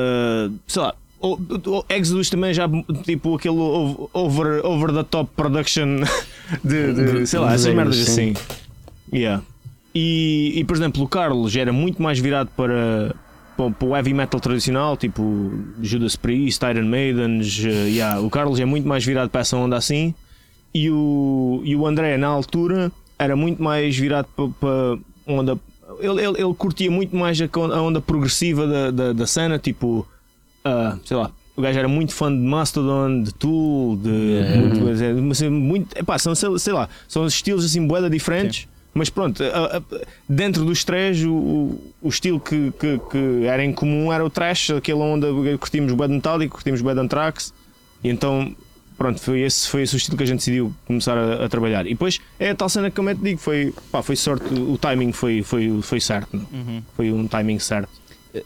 sei 0.67 0.83
lá, 0.83 0.95
o, 1.21 1.35
o, 1.35 1.85
Exodus 1.89 2.29
também 2.31 2.53
já, 2.53 2.69
tipo, 3.03 3.35
aquele 3.35 3.57
over, 4.13 4.65
over 4.65 4.93
the 4.93 5.03
top 5.03 5.31
production 5.35 6.01
de, 6.63 6.93
de 6.93 7.27
sei 7.27 7.39
lá, 7.41 7.55
essas 7.55 7.75
merdas 7.75 8.01
assim. 8.01 8.35
Yeah. 9.13 9.43
E, 9.95 10.53
e, 10.55 10.65
por 10.65 10.77
exemplo, 10.77 11.03
o 11.03 11.09
Carlos 11.09 11.57
era 11.57 11.73
muito 11.73 12.01
mais 12.03 12.19
virado 12.19 12.51
para 12.55 13.17
para 13.59 13.89
o 13.89 13.97
heavy 13.97 14.15
metal 14.15 14.41
tradicional, 14.41 14.97
tipo 14.97 15.51
Judas 15.83 16.15
Priest, 16.15 16.65
Iron 16.65 16.87
Maidens, 16.87 17.59
uh, 17.59 17.89
yeah, 17.89 18.21
o 18.21 18.31
Carlos 18.31 18.61
é 18.61 18.65
muito 18.65 18.87
mais 18.87 19.05
virado 19.05 19.29
para 19.29 19.41
essa 19.41 19.57
onda 19.57 19.77
assim, 19.77 20.15
e 20.73 20.89
o, 20.91 21.61
e 21.65 21.75
o 21.75 21.85
André, 21.87 22.17
na 22.17 22.29
altura, 22.29 22.93
era 23.19 23.35
muito 23.35 23.61
mais 23.61 23.97
virado 23.97 24.29
para, 24.37 24.49
para 24.61 24.99
onda. 25.27 25.59
Ele, 25.99 26.25
ele, 26.25 26.41
ele, 26.41 26.55
curtia 26.55 26.91
muito 26.91 27.17
mais 27.17 27.39
a, 27.41 27.83
onda 27.83 28.01
progressiva 28.01 28.67
da, 28.67 28.91
da, 28.93 29.13
da 29.13 29.27
cena, 29.27 29.59
tipo, 29.59 30.07
uh, 30.65 31.01
sei 31.05 31.17
lá, 31.17 31.33
o 31.57 31.61
gajo 31.61 31.79
era 31.79 31.89
muito 31.89 32.15
fã 32.15 32.31
de 32.31 32.39
Mastodon, 32.39 33.23
de 33.23 33.35
Tool, 33.35 33.97
de. 33.97 34.11
Yeah. 34.11 35.21
Muito, 35.21 35.51
muito, 35.51 35.99
epá, 35.99 36.17
são, 36.19 36.33
sei 36.35 36.73
lá, 36.73 36.89
são 37.09 37.27
estilos 37.27 37.65
assim, 37.65 37.85
boeda 37.85 38.09
diferentes. 38.09 38.63
Sim 38.63 38.78
mas 38.99 39.09
pronto, 39.09 39.43
a, 39.43 39.79
a, 39.79 39.83
dentro 40.29 40.65
dos 40.65 40.85
três, 40.85 41.25
o, 41.25 41.79
o 42.03 42.09
estilo 42.09 42.39
que, 42.41 42.73
que, 42.73 43.01
que, 43.11 43.47
era 43.47 43.65
em 43.65 43.73
comum 43.73 44.13
era 44.13 44.25
o 44.25 44.29
trash, 44.29 44.71
aquele 44.71 44.99
onde 44.99 45.27
curtimos 45.59 45.93
bad 45.95 46.13
metálico, 46.13 46.57
curtimos 46.57 46.83
bad 46.83 46.99
anthrax, 47.01 47.55
e 48.03 48.09
então 48.09 48.55
pronto, 48.99 49.21
foi 49.21 49.41
esse, 49.41 49.69
foi 49.69 49.83
esse 49.83 49.95
o 49.95 49.97
estilo 49.97 50.17
que 50.17 50.25
a 50.25 50.27
gente 50.27 50.39
decidiu 50.39 50.75
começar 50.85 51.17
a, 51.17 51.45
a 51.45 51.49
trabalhar. 51.49 51.87
E 51.87 51.91
depois 51.91 52.21
é 52.39 52.51
a 52.51 52.55
tal 52.55 52.69
cena 52.69 52.91
que 52.91 53.01
eu 53.01 53.15
te 53.15 53.23
digo, 53.23 53.39
foi, 53.39 53.73
pá, 53.93 54.03
foi 54.03 54.17
sorte, 54.17 54.53
o 54.53 54.77
timing 54.77 55.13
foi, 55.13 55.43
foi, 55.43 55.81
foi 55.81 56.01
certo, 56.01 56.37
meu. 56.37 56.47
Uhum. 56.53 56.83
foi 56.97 57.13
um 57.13 57.27
timing 57.29 57.61
certo. 57.61 57.91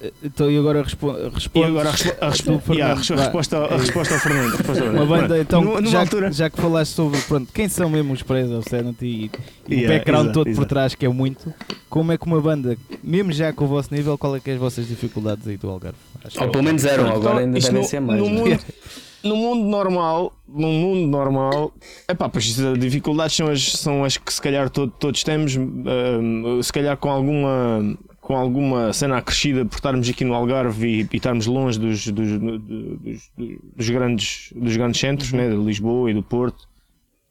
Eh, 0.00 0.12
Então, 0.24 0.50
e 0.50 0.58
agora 0.58 0.80
respo 0.82 1.10
E 1.54 1.64
agora 1.64 1.88
a, 1.88 1.92
respo- 1.92 2.14
a 2.20 2.28
respo- 2.30 2.62
yeah, 2.72 2.94
a 2.94 2.96
resposta, 2.96 3.56
ao- 3.56 3.64
a 3.72 3.76
resposta 3.76 4.14
ao 4.14 4.20
Fernando. 4.20 4.56
resposta 4.56 4.84
ao 4.84 4.90
Uma 4.92 5.06
banda, 5.06 5.38
então, 5.40 5.62
Numa- 5.62 5.80
numa 5.80 5.90
já, 5.90 6.00
altura- 6.00 6.30
que, 6.30 6.36
já 6.36 6.50
que 6.50 6.60
falaste 6.60 6.92
sobre 6.92 7.20
pronto, 7.22 7.52
quem 7.52 7.68
são 7.68 7.88
mesmo 7.90 8.12
os 8.12 8.22
Sanity 8.68 9.06
e, 9.06 9.30
e 9.68 9.74
o 9.74 9.78
Yeah, 9.78 9.94
background 9.98 10.26
exato, 10.26 10.44
todo 10.44 10.54
por 10.54 10.64
trás, 10.66 10.94
que 10.94 11.04
é 11.04 11.08
muito, 11.08 11.52
como 11.90 12.12
é 12.12 12.18
que 12.18 12.26
uma 12.26 12.40
banda, 12.40 12.76
mesmo 13.02 13.32
já 13.32 13.52
com 13.52 13.64
o 13.64 13.68
vosso 13.68 13.94
nível, 13.94 14.16
qual 14.16 14.36
é 14.36 14.40
que 14.40 14.50
é 14.50 14.54
as 14.54 14.60
vossas 14.60 14.86
dificuldades 14.88 15.46
aí 15.46 15.56
do 15.56 15.68
Algarve? 15.68 15.98
Acho 16.24 16.40
Ou 16.40 16.46
é- 16.46 16.50
pelo 16.50 16.62
menos 16.64 16.84
eram, 16.84 17.04
Então, 17.06 17.16
agora 17.16 17.38
ainda 17.40 17.58
isto 17.58 17.68
devem 17.68 17.82
no- 17.82 17.88
ser 17.88 18.00
mais. 18.00 18.20
no 18.20 18.26
né? 18.28 18.32
mundo- 18.32 18.58
No 19.24 19.36
mundo 19.36 19.68
normal, 19.68 20.32
no 20.48 20.66
mundo 20.66 21.06
normal, 21.08 21.72
epá, 22.08 22.28
pois 22.28 22.58
as 22.58 22.76
dificuldades 22.76 23.36
são 23.36 23.46
as, 23.46 23.62
são 23.74 24.04
as 24.04 24.16
que 24.16 24.34
se 24.34 24.42
calhar 24.42 24.68
to- 24.68 24.88
todos 24.88 25.22
temos, 25.22 25.54
hum, 25.56 26.60
se 26.60 26.72
calhar 26.72 26.96
com 26.96 27.08
alguma, 27.08 27.96
com 28.22 28.36
alguma 28.36 28.92
cena 28.92 29.18
acrescida 29.18 29.64
por 29.66 29.74
estarmos 29.74 30.08
aqui 30.08 30.24
no 30.24 30.32
Algarve 30.32 30.86
e, 30.86 31.00
e 31.12 31.16
estarmos 31.16 31.46
longe 31.46 31.78
dos, 31.78 32.06
dos, 32.06 32.38
dos- 32.38 33.30
dos 33.76 33.90
grandes, 33.90 34.52
dos 34.56 34.76
grandes 34.76 35.00
centros, 35.00 35.32
né, 35.32 35.50
de 35.50 35.56
Lisboa 35.56 36.08
e 36.10 36.14
do 36.14 36.22
Porto, 36.22 36.66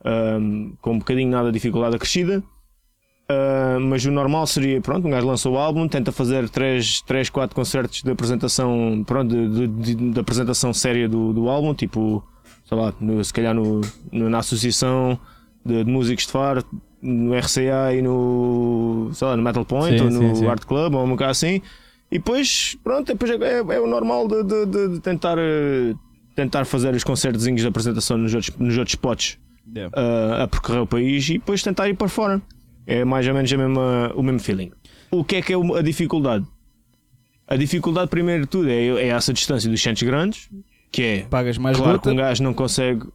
hum, 0.06 0.74
com 0.82 0.92
um 0.94 1.00
bocadinho 1.00 1.30
nada 1.32 1.48
de 1.48 1.54
dificuldade 1.54 1.96
acrescida. 1.96 2.44
Uh, 3.30 3.80
mas 3.80 4.04
o 4.04 4.12
normal 4.12 4.46
seria, 4.46 4.82
pronto, 4.82 5.08
um 5.08 5.12
gajo 5.12 5.26
lança 5.26 5.50
o 5.50 5.58
álbum, 5.58 5.88
tenta 5.88 6.12
fazer 6.12 6.50
3, 6.50 7.02
3 7.04 7.30
4 7.30 7.56
concertos 7.56 8.04
de 8.04 8.12
apresentação, 8.12 9.02
pronto, 9.08 9.30
de, 9.34 9.68
de- 9.68 9.96
de- 9.96 10.12
de 10.12 10.20
apresentação 10.20 10.74
séria 10.74 11.08
do, 11.08 11.32
do 11.32 11.48
álbum, 11.48 11.74
tipo, 11.74 12.22
sei 12.66 12.78
lá, 12.78 12.94
no- 13.00 13.24
se 13.24 13.32
calhar 13.32 13.54
no, 13.54 13.80
no- 14.12 14.30
na 14.30 14.40
Associação 14.40 15.18
de, 15.66 15.82
de 15.86 15.90
Músicos 15.90 16.26
de 16.26 16.32
Faro, 16.34 16.66
no 17.02 17.34
RCA 17.38 17.94
e 17.96 18.02
no, 18.02 19.10
sei 19.14 19.28
lá, 19.28 19.36
no 19.38 19.44
Metal 19.44 19.66
Point 19.66 19.98
Sim, 19.98 20.04
ou 20.06 20.12
no 20.12 20.20
sim, 20.20 20.36
sim. 20.42 20.48
Art 20.48 20.64
Club 20.66 20.94
ou 20.96 21.04
uma 21.04 21.18
coisa 21.18 21.32
assim, 21.32 21.62
e 22.12 22.18
depois, 22.18 22.78
pronto, 22.84 23.08
depois 23.08 23.32
é, 23.32 23.36
é- 23.36 23.58
é 23.76 23.80
o 23.80 23.88
normal 23.88 24.28
de, 24.28 24.44
de- 24.44 24.66
de- 24.66 25.00
tentar, 25.00 25.38
eh, 25.40 25.94
tentar 26.36 26.66
fazer 26.66 26.94
os 26.94 27.04
concertozinhos 27.04 27.62
de 27.62 27.68
apresentação 27.68 28.18
nos 28.18 28.34
outros, 28.34 28.56
nos 28.58 28.78
outros 28.78 28.94
spots 28.94 29.38
Yeah. 29.74 29.96
uh, 29.96 30.42
a 30.44 30.48
percorrer 30.48 30.82
o 30.82 30.88
país 30.88 31.30
e 31.30 31.34
depois 31.34 31.62
tentar 31.64 31.88
ir 31.88 31.94
para 31.96 32.10
fora. 32.10 32.42
É 32.86 33.06
mais 33.06 33.26
ou 33.28 33.34
menos 33.34 33.54
a 33.54 33.58
mesma, 33.58 34.12
o 34.16 34.24
mesmo 34.24 34.40
feeling. 34.40 34.72
O 35.10 35.24
que 35.24 35.36
é 35.38 35.42
que 35.42 35.54
é 35.54 35.56
a 35.56 35.82
dificuldade? 35.82 36.46
A 37.48 37.56
dificuldade, 37.56 38.10
primeiro 38.10 38.42
de 38.42 38.48
tudo, 38.48 38.70
é, 38.70 38.74
é 38.88 39.08
essa 39.10 39.32
distância 39.32 39.70
dos 39.70 39.82
centros 39.82 40.04
grandes, 40.04 40.50
que 40.92 41.02
é 41.04 41.20
Pagas 41.30 41.58
mais 41.58 41.78
claro 41.78 41.94
gota, 41.94 42.10
que 42.10 42.14
um 42.14 42.18
gajo 42.18 42.44
não 42.44 42.54
consegue, 42.54 43.06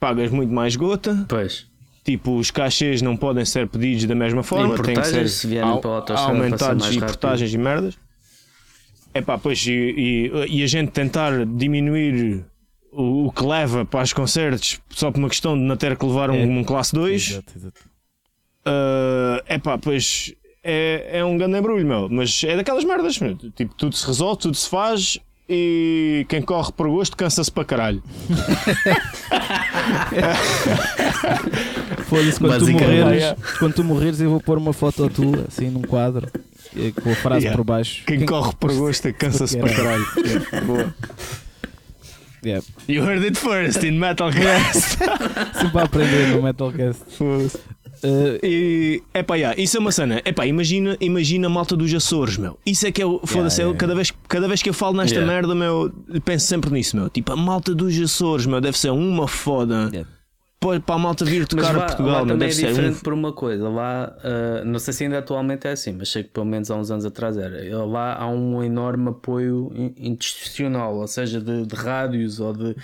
pagas 0.00 0.30
muito 0.30 0.52
mais 0.54 0.74
gota, 0.76 1.26
Pois. 1.28 1.66
Tipo, 2.06 2.36
os 2.38 2.50
cachês 2.50 3.02
não 3.02 3.16
podem 3.16 3.44
ser 3.44 3.68
pedidos 3.68 4.04
da 4.06 4.14
mesma 4.14 4.42
forma, 4.42 4.80
têm 4.82 4.94
que 4.94 5.04
ser 5.04 5.28
se 5.28 5.58
aumentados 5.58 6.94
e 6.94 6.98
portagens 7.00 7.52
e 7.52 7.58
merdas. 7.58 7.98
É 9.12 9.20
pá, 9.20 9.36
pois, 9.36 9.66
e, 9.66 9.72
e- 9.72 10.30
e 10.58 10.62
a 10.62 10.66
gente 10.66 10.92
tentar 10.92 11.44
diminuir 11.44 12.44
o, 12.92 13.26
o 13.26 13.32
que 13.32 13.44
leva 13.44 13.84
para 13.84 14.02
os 14.02 14.12
concertos 14.12 14.80
só 14.90 15.10
por 15.10 15.18
uma 15.18 15.28
questão 15.28 15.54
de 15.56 15.62
não 15.64 15.76
ter 15.76 15.96
que 15.96 16.06
levar 16.06 16.30
um, 16.30 16.34
É. 16.36 16.44
um 16.44 16.62
classe 16.64 16.94
2. 16.94 17.30
Exato, 17.30 17.52
exato. 17.56 17.80
é 19.46 19.58
pá, 19.58 19.76
pois 19.78 20.32
é, 20.62 21.18
é 21.18 21.24
um 21.24 21.36
grande 21.36 21.58
embrulho, 21.58 21.86
meu. 21.86 22.08
Mas 22.10 22.42
é 22.44 22.56
daquelas 22.56 22.84
merdas, 22.84 23.18
meu. 23.18 23.36
Tipo, 23.36 23.74
tudo 23.74 23.94
se 23.96 24.06
resolve, 24.06 24.38
tudo 24.40 24.56
se 24.56 24.68
faz 24.68 25.18
e 25.48 26.26
quem 26.28 26.42
corre 26.42 26.72
por 26.72 26.88
gosto 26.88 27.16
cansa-se 27.16 27.50
para 27.50 27.64
caralho. 27.64 28.02
Foda-se, 32.06 32.38
quando 32.40 32.58
tu 32.58 32.70
morreres, 32.72 33.34
quando 33.58 33.74
tu 33.74 33.84
morreres 33.84 34.20
eu 34.20 34.30
vou 34.30 34.40
pôr 34.40 34.58
uma 34.58 34.72
foto 34.72 35.08
tua 35.10 35.44
assim 35.48 35.68
num 35.70 35.82
quadro 35.82 36.28
eh, 36.76 36.92
com 37.02 37.10
a 37.10 37.14
frase 37.16 37.46
Yeah. 37.46 37.56
por 37.56 37.64
baixo. 37.64 38.04
Quem, 38.06 38.24
corre 38.24 38.52
por 38.58 38.72
gosto 38.74 39.12
cansa-se 39.14 39.58
para 39.58 39.74
caralho. 39.74 40.06
É, 40.52 40.60
boa. 40.60 40.94
Yeah. 42.44 42.64
You 42.88 43.02
heard 43.02 43.24
it 43.24 43.36
first 43.36 43.82
in 43.82 43.98
Metalcast. 43.98 44.98
Sempre 45.60 45.80
a 45.80 45.82
aprender 45.84 46.28
no 46.36 46.42
Metalcast. 46.42 47.02
Foda-se. 47.16 47.58
Eh, 48.04 48.38
E, 48.42 49.02
epá, 49.14 49.34
yeah, 49.36 49.60
isso 49.60 49.76
é 49.76 49.80
uma 49.80 49.90
cena. 49.90 50.20
Epá, 50.24 50.46
imagina, 50.46 50.96
imagina 51.00 51.46
a 51.48 51.50
malta 51.50 51.74
dos 51.76 51.92
Açores, 51.92 52.36
meu. 52.36 52.56
Isso 52.64 52.86
é 52.86 52.92
que 52.92 53.02
é 53.02 53.06
o. 53.06 53.20
Foda-se, 53.24 53.60
Yeah, 53.60 53.62
eu- 53.62 53.68
yeah, 53.70 53.78
cada, 53.78 53.94
vez, 53.96 54.12
cada 54.28 54.46
vez 54.46 54.62
que 54.62 54.68
eu 54.68 54.74
falo 54.74 54.96
nesta 54.96 55.16
Yeah. 55.16 55.32
merda, 55.34 55.54
meu, 55.54 55.90
eu 56.08 56.20
penso 56.20 56.46
sempre 56.46 56.70
nisso, 56.70 56.94
meu. 56.96 57.08
Tipo, 57.10 57.32
a 57.32 57.36
malta 57.36 57.74
dos 57.74 57.98
Açores, 57.98 58.46
meu, 58.46 58.60
deve 58.60 58.78
ser 58.78 58.90
uma 58.90 59.26
foda. 59.26 59.90
Pô, 60.66 60.80
Para 60.80 60.94
a 60.94 60.98
malta 60.98 61.24
vir 61.24 61.46
tocar 61.46 61.76
lá, 61.76 61.84
a 61.84 61.86
Portugal, 61.86 62.22
lá 62.22 62.26
também 62.26 62.48
é 62.48 62.50
ser 62.52 62.66
um. 62.66 62.68
diferente 62.70 63.00
por 63.00 63.12
uma 63.12 63.32
coisa. 63.32 63.68
Lá, 63.68 64.12
ah, 64.24 64.62
não 64.64 64.78
sei 64.78 64.92
se 64.92 65.04
ainda 65.04 65.18
atualmente 65.18 65.66
é 65.68 65.70
assim, 65.72 65.92
mas 65.92 66.08
sei 66.08 66.22
que 66.24 66.30
pelo 66.30 66.46
menos 66.46 66.70
há 66.70 66.76
uns 66.76 66.90
anos 66.90 67.04
atrás 67.04 67.36
era. 67.36 67.84
Lá 67.86 68.14
há 68.16 68.26
um 68.28 68.62
enorme 68.64 69.10
apoio 69.10 69.70
in- 69.74 69.94
institucional, 69.98 70.96
ou 70.96 71.06
seja, 71.06 71.40
de, 71.40 71.64
de 71.66 71.74
rádios 71.74 72.40
ou 72.40 72.52
de 72.52 72.74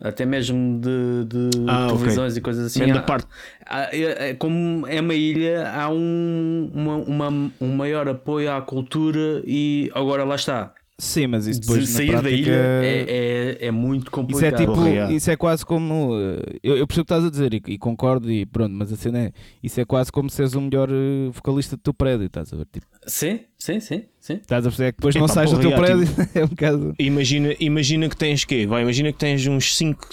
até 0.00 0.24
mesmo 0.24 0.80
de, 0.80 1.24
de 1.26 1.50
Ah, 1.68 1.86
televisões 1.88 2.36
e 2.36 2.40
coisas 2.40 2.66
assim. 2.66 2.88
Há- 2.90 3.02
parte- 3.02 3.26
há- 3.66 3.88
é- 3.94 4.30
é- 4.30 4.34
como 4.34 4.86
é 4.86 5.00
uma 5.00 5.14
ilha, 5.14 5.68
há 5.70 5.88
um, 5.90 6.70
uma, 6.72 6.96
uma- 7.28 7.50
um 7.60 7.74
maior 7.74 8.08
apoio 8.08 8.52
à 8.52 8.60
cultura 8.62 9.42
e 9.46 9.90
agora 9.94 10.22
lá 10.24 10.34
está. 10.36 10.72
Sim, 10.98 11.26
mas 11.26 11.46
isso 11.48 11.60
De 11.60 11.66
depois 11.66 11.88
na 11.90 11.96
sair 11.96 12.10
prática, 12.10 12.30
da 12.30 12.36
ilha 12.36 12.52
é, 12.54 13.56
é, 13.60 13.66
é 13.66 13.70
muito 13.72 14.02
Isso 14.04 14.08
é 14.44 14.50
complicado. 14.50 14.56
tipo, 14.60 14.72
Porra, 14.74 15.12
isso 15.12 15.30
é 15.30 15.36
quase 15.36 15.66
como. 15.66 16.14
eh, 16.16 16.58
Eu, 16.62 16.76
eu 16.76 16.86
percebo 16.86 17.02
o 17.02 17.04
que 17.06 17.12
estás 17.14 17.24
a 17.24 17.30
dizer 17.30 17.54
e, 17.54 17.62
e 17.66 17.78
concordo 17.78 18.30
e 18.30 18.46
pronto, 18.46 18.72
mas 18.72 18.92
a 18.92 18.96
cena 18.96 19.18
é. 19.18 19.32
Isso 19.62 19.80
é 19.80 19.84
quase 19.84 20.12
como 20.12 20.30
seres 20.30 20.54
o 20.54 20.60
melhor 20.60 20.88
eh, 20.90 21.28
vocalista 21.32 21.76
do 21.76 21.82
teu 21.82 21.92
prédio, 21.94 22.26
estás 22.26 22.52
a 22.52 22.56
ver? 22.56 22.66
Tipo, 22.72 22.86
Sim, 23.06 23.40
sim, 23.58 23.80
sim, 23.80 24.04
sim. 24.20 24.34
estás 24.34 24.64
a 24.64 24.68
perceber 24.68 24.92
que 24.92 24.98
depois 24.98 25.14
não 25.16 25.26
sais 25.26 25.50
do 25.50 25.58
teu 25.58 25.72
prédio, 25.74 26.06
é 26.36 26.44
um 26.44 26.48
bocado. 26.48 26.94
Imagina, 27.00 27.54
imagina 27.58 28.08
que 28.08 28.16
tens 28.16 28.44
quê? 28.44 28.64
Vai, 28.66 28.82
imagina 28.82 29.10
que 29.12 29.18
tens 29.18 29.44
uns 29.46 29.76
5. 29.76 30.08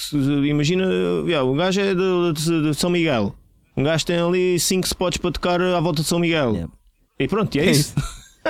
Imagina, 0.47 0.85
yeah, 1.27 1.43
o 1.43 1.53
gajo 1.53 1.81
é 1.81 1.93
de, 1.93 2.33
de- 2.33 2.61
de 2.69 2.73
São 2.73 2.89
Miguel. 2.89 3.35
Um 3.77 3.83
gajo 3.83 4.05
tem 4.05 4.17
ali 4.17 4.59
5 4.59 4.87
spots 4.87 5.17
para 5.17 5.31
tocar 5.31 5.61
à 5.61 5.79
volta 5.79 6.01
de 6.01 6.07
São 6.07 6.17
Miguel. 6.19 6.51
Yeah. 6.53 6.73
E 7.19 7.27
pronto, 7.27 7.53
e 7.55 7.59
é, 7.59 7.65
É 7.67 7.71
isso. 7.71 7.93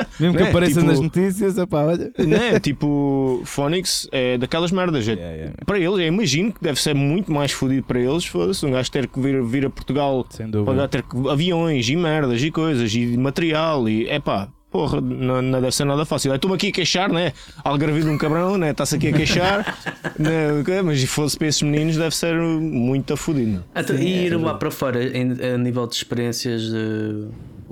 Mesmo 0.20 0.38
que 0.38 0.44
Né? 0.44 0.50
apareça 0.50 0.74
Tipo- 0.80 0.86
nas 0.86 1.00
notícias, 1.00 1.58
epá, 1.58 1.84
olha. 1.86 2.12
né? 2.18 2.60
Tipo, 2.60 3.42
Phonics 3.46 4.08
é 4.12 4.38
daquelas 4.38 4.72
merdas. 4.72 5.08
É- 5.08 5.14
Yeah, 5.14 5.36
yeah. 5.36 5.56
Para 5.66 5.78
eles, 5.80 5.92
eu 6.00 6.08
imagino 6.08 6.52
que 6.54 6.62
deve 6.62 6.82
ser 6.82 6.94
muito 6.96 7.32
mais 7.32 7.52
fodido 7.52 7.84
para 7.84 8.00
eles. 8.00 8.26
Foda-se, 8.26 8.66
um 8.66 8.72
gajo 8.72 8.92
ter 8.92 9.08
que 9.08 9.20
vir, 9.20 9.42
vir 9.44 9.66
a 9.66 9.70
Portugal 9.70 10.26
pagar 10.66 10.88
ter 10.88 11.04
que, 11.04 11.30
aviões 11.30 11.88
e 11.90 11.96
merdas 11.96 12.42
e 12.42 12.52
coisas 12.52 12.94
e 12.94 13.06
material 13.18 13.88
e 13.90 14.08
é 14.08 14.20
pá. 14.20 14.48
Porra, 14.72 15.02
não, 15.02 15.42
não 15.42 15.60
deve 15.60 15.76
ser 15.76 15.84
nada 15.84 16.06
fácil. 16.06 16.32
Estou-me 16.36 16.56
aqui 16.56 16.68
a 16.68 16.72
queixar, 16.72 17.12
né? 17.12 17.34
Algarvido 17.64 18.08
um 18.12 18.20
cabrão, 18.20 18.56
né? 18.56 18.70
Está-se 18.70 18.98
aqui 18.98 19.08
a 19.08 19.14
queixar. 19.14 19.76
né? 20.20 20.82
Mas 20.84 21.00
se 21.02 21.08
fosse 21.08 21.36
para 21.36 21.48
esses 21.48 21.64
meninos, 21.64 21.98
deve 21.98 22.16
ser 22.16 22.36
muito 22.40 23.18
fodido. 23.18 23.64
Então, 23.76 23.98
Sim, 23.98 24.04
e 24.04 24.14
é 24.14 24.26
ir 24.26 24.30
lá 24.30 24.38
verdade. 24.38 24.60
para 24.60 24.70
fora, 24.72 25.04
em- 25.18 25.32
a 25.56 25.58
nível 25.58 25.88
de 25.88 25.96
experiências, 25.96 26.72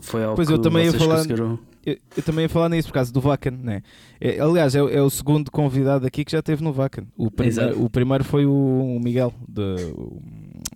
foi 0.01 0.23
algo 0.23 0.35
Pois 0.37 0.47
que 0.47 0.53
eu 0.55 0.57
também 0.59 0.85
ia 0.85 0.93
falar- 0.93 1.17
conseguiram. 1.17 1.59
Eu, 1.89 1.97
eu 2.17 2.23
também 2.23 2.43
ia 2.43 2.49
falar 2.49 2.67
nisso 2.67 2.89
por 2.89 2.95
causa 2.95 3.13
do 3.13 3.21
Vacan, 3.21 3.51
né? 3.63 3.81
É, 4.19 4.39
aliás, 4.41 4.75
é, 4.75 4.83
o- 4.83 4.89
é 4.89 5.01
o 5.01 5.09
segundo 5.09 5.49
convidado 5.49 6.05
aqui 6.05 6.25
que 6.25 6.31
já 6.33 6.41
teve 6.41 6.61
no 6.61 6.73
Vacan. 6.73 7.05
O, 7.17 7.29
o 7.77 7.89
primeiro 7.89 8.23
foi 8.25 8.45
o, 8.45 8.51
o 8.51 8.99
Miguel, 8.99 9.33
de, 9.47 9.61
o- 9.93 10.21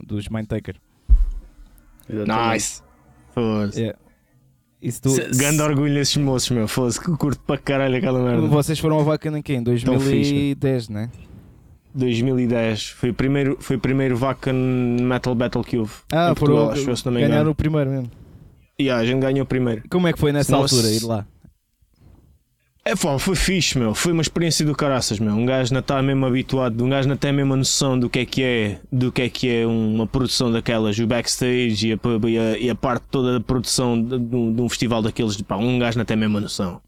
dos 0.06 0.30
Mindtaker. 0.30 0.76
Nice. 2.10 2.82
Foda-se. 3.34 3.84
É. 3.84 3.96
Isso 4.82 5.02
tu- 5.02 5.10
Grande 5.38 5.62
orgulho 5.62 5.94
nesses 5.94 6.16
moços, 6.18 6.50
meu. 6.52 6.68
Foda-se, 6.68 7.00
que 7.00 7.12
curto 7.18 7.42
para 7.46 7.58
caralho 7.58 7.98
aquela 7.98 8.24
merda. 8.24 8.48
Vocês 8.48 8.80
foram 8.80 8.96
ao 8.96 9.04
Vacan 9.04 9.38
em 9.38 9.42
quê? 9.42 9.54
Em 9.56 9.64
Tão 9.64 9.76
fixe, 10.00 10.56
2010, 10.56 10.90
né? 10.90 11.10
2010 11.94 12.88
foi 12.92 13.10
o 13.10 13.14
primeiro, 13.14 13.58
foi 13.60 13.76
o 13.76 13.80
primeiro 13.80 14.16
Vacan 14.16 14.54
Metal 14.54 15.36
Battle 15.36 15.64
que 15.64 15.78
houve. 15.78 15.92
Ah, 16.12 16.34
Portugal, 16.34 16.68
foram 16.68 16.72
acho 16.82 16.90
eu, 16.90 16.96
se 16.96 17.06
não 17.06 17.12
me 17.14 17.20
ganharam 17.22 17.52
o 17.52 17.56
primeiro 17.56 17.90
mesmo. 17.92 18.12
E 18.82 18.90
a 18.90 19.06
gente 19.06 19.20
ganhou 19.22 19.46
primeiro. 19.46 19.84
Como 19.90 20.08
é 20.08 20.14
que 20.14 20.20
foi 20.20 20.32
nessa 20.32 20.52
Nossa. 20.52 20.76
altura 20.76 20.92
ir 20.94 21.04
lá? 21.04 21.26
É 22.84 22.96
pá, 22.96 23.20
foi 23.20 23.36
fixe, 23.36 23.78
meu. 23.78 23.94
Foi 23.94 24.12
uma 24.12 24.24
experiência 24.24 24.66
do 24.66 24.74
caraças, 24.74 25.20
meu. 25.20 25.34
Um 25.34 25.46
gajo 25.46 25.72
não 25.72 25.82
está 25.82 26.02
mesmo 26.02 26.26
habituado, 26.26 26.84
um 26.84 26.90
gajo 26.90 27.08
não 27.08 27.16
tem 27.16 27.30
a 27.30 27.34
mesma 27.34 27.56
noção 27.56 27.98
do 28.00 28.10
que 28.10 28.20
é 28.20 28.26
que 28.26 28.42
é, 28.44 28.80
do 28.92 29.12
que 29.12 29.22
é 29.22 29.30
que 29.30 29.48
é 29.48 29.68
uma 29.68 30.08
produção 30.08 30.52
daquelas, 30.52 30.98
o 30.98 31.06
backstage 31.06 31.90
e 31.90 31.94
a, 31.94 32.28
e 32.28 32.38
a, 32.40 32.58
e 32.58 32.70
a 32.72 32.76
parte 32.76 33.04
toda 33.12 33.34
da 33.34 33.40
produção 33.40 34.02
de, 34.02 34.18
de 34.18 34.36
um 34.36 34.52
de 34.52 34.62
um 34.62 34.68
festival 34.68 35.04
daqueles. 35.04 35.40
Pá, 35.44 35.58
um 35.58 35.78
gajo 35.78 36.00
não 36.00 36.06
tem 36.06 36.16
a 36.16 36.20
mesma 36.20 36.40
noção. 36.42 36.82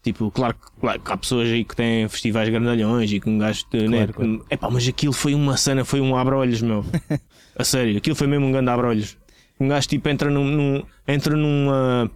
Tipo, 0.00 0.30
claro, 0.30 0.54
que- 0.54 0.80
claro 0.80 1.00
que 1.00 1.10
há 1.12 1.16
pessoas 1.16 1.48
aí 1.48 1.64
que 1.64 1.74
têm 1.74 2.08
festivais 2.08 2.48
grandalhões 2.48 3.10
e 3.10 3.18
que 3.18 3.28
um 3.28 3.36
gajo. 3.38 3.64
né, 3.72 4.06
claro. 4.06 4.46
É 4.48 4.56
pá, 4.56 4.70
mas 4.70 4.86
aquilo 4.86 5.12
foi 5.12 5.34
uma 5.34 5.56
cena, 5.56 5.84
foi 5.84 6.00
um 6.00 6.16
abre-olhos, 6.16 6.62
meu. 6.62 6.84
a 7.58 7.64
sério, 7.64 7.96
aquilo 7.96 8.14
foi 8.14 8.28
mesmo 8.28 8.46
um 8.46 8.52
grande 8.52 8.70
abre-olhos. 8.70 9.16
Um 9.58 9.68
gajo 9.68 9.88
tipo 9.88 10.08
entra 10.08 10.30
num, 10.30 10.44
num- 10.44 10.82
entra 11.08 11.36
numa 11.36 12.10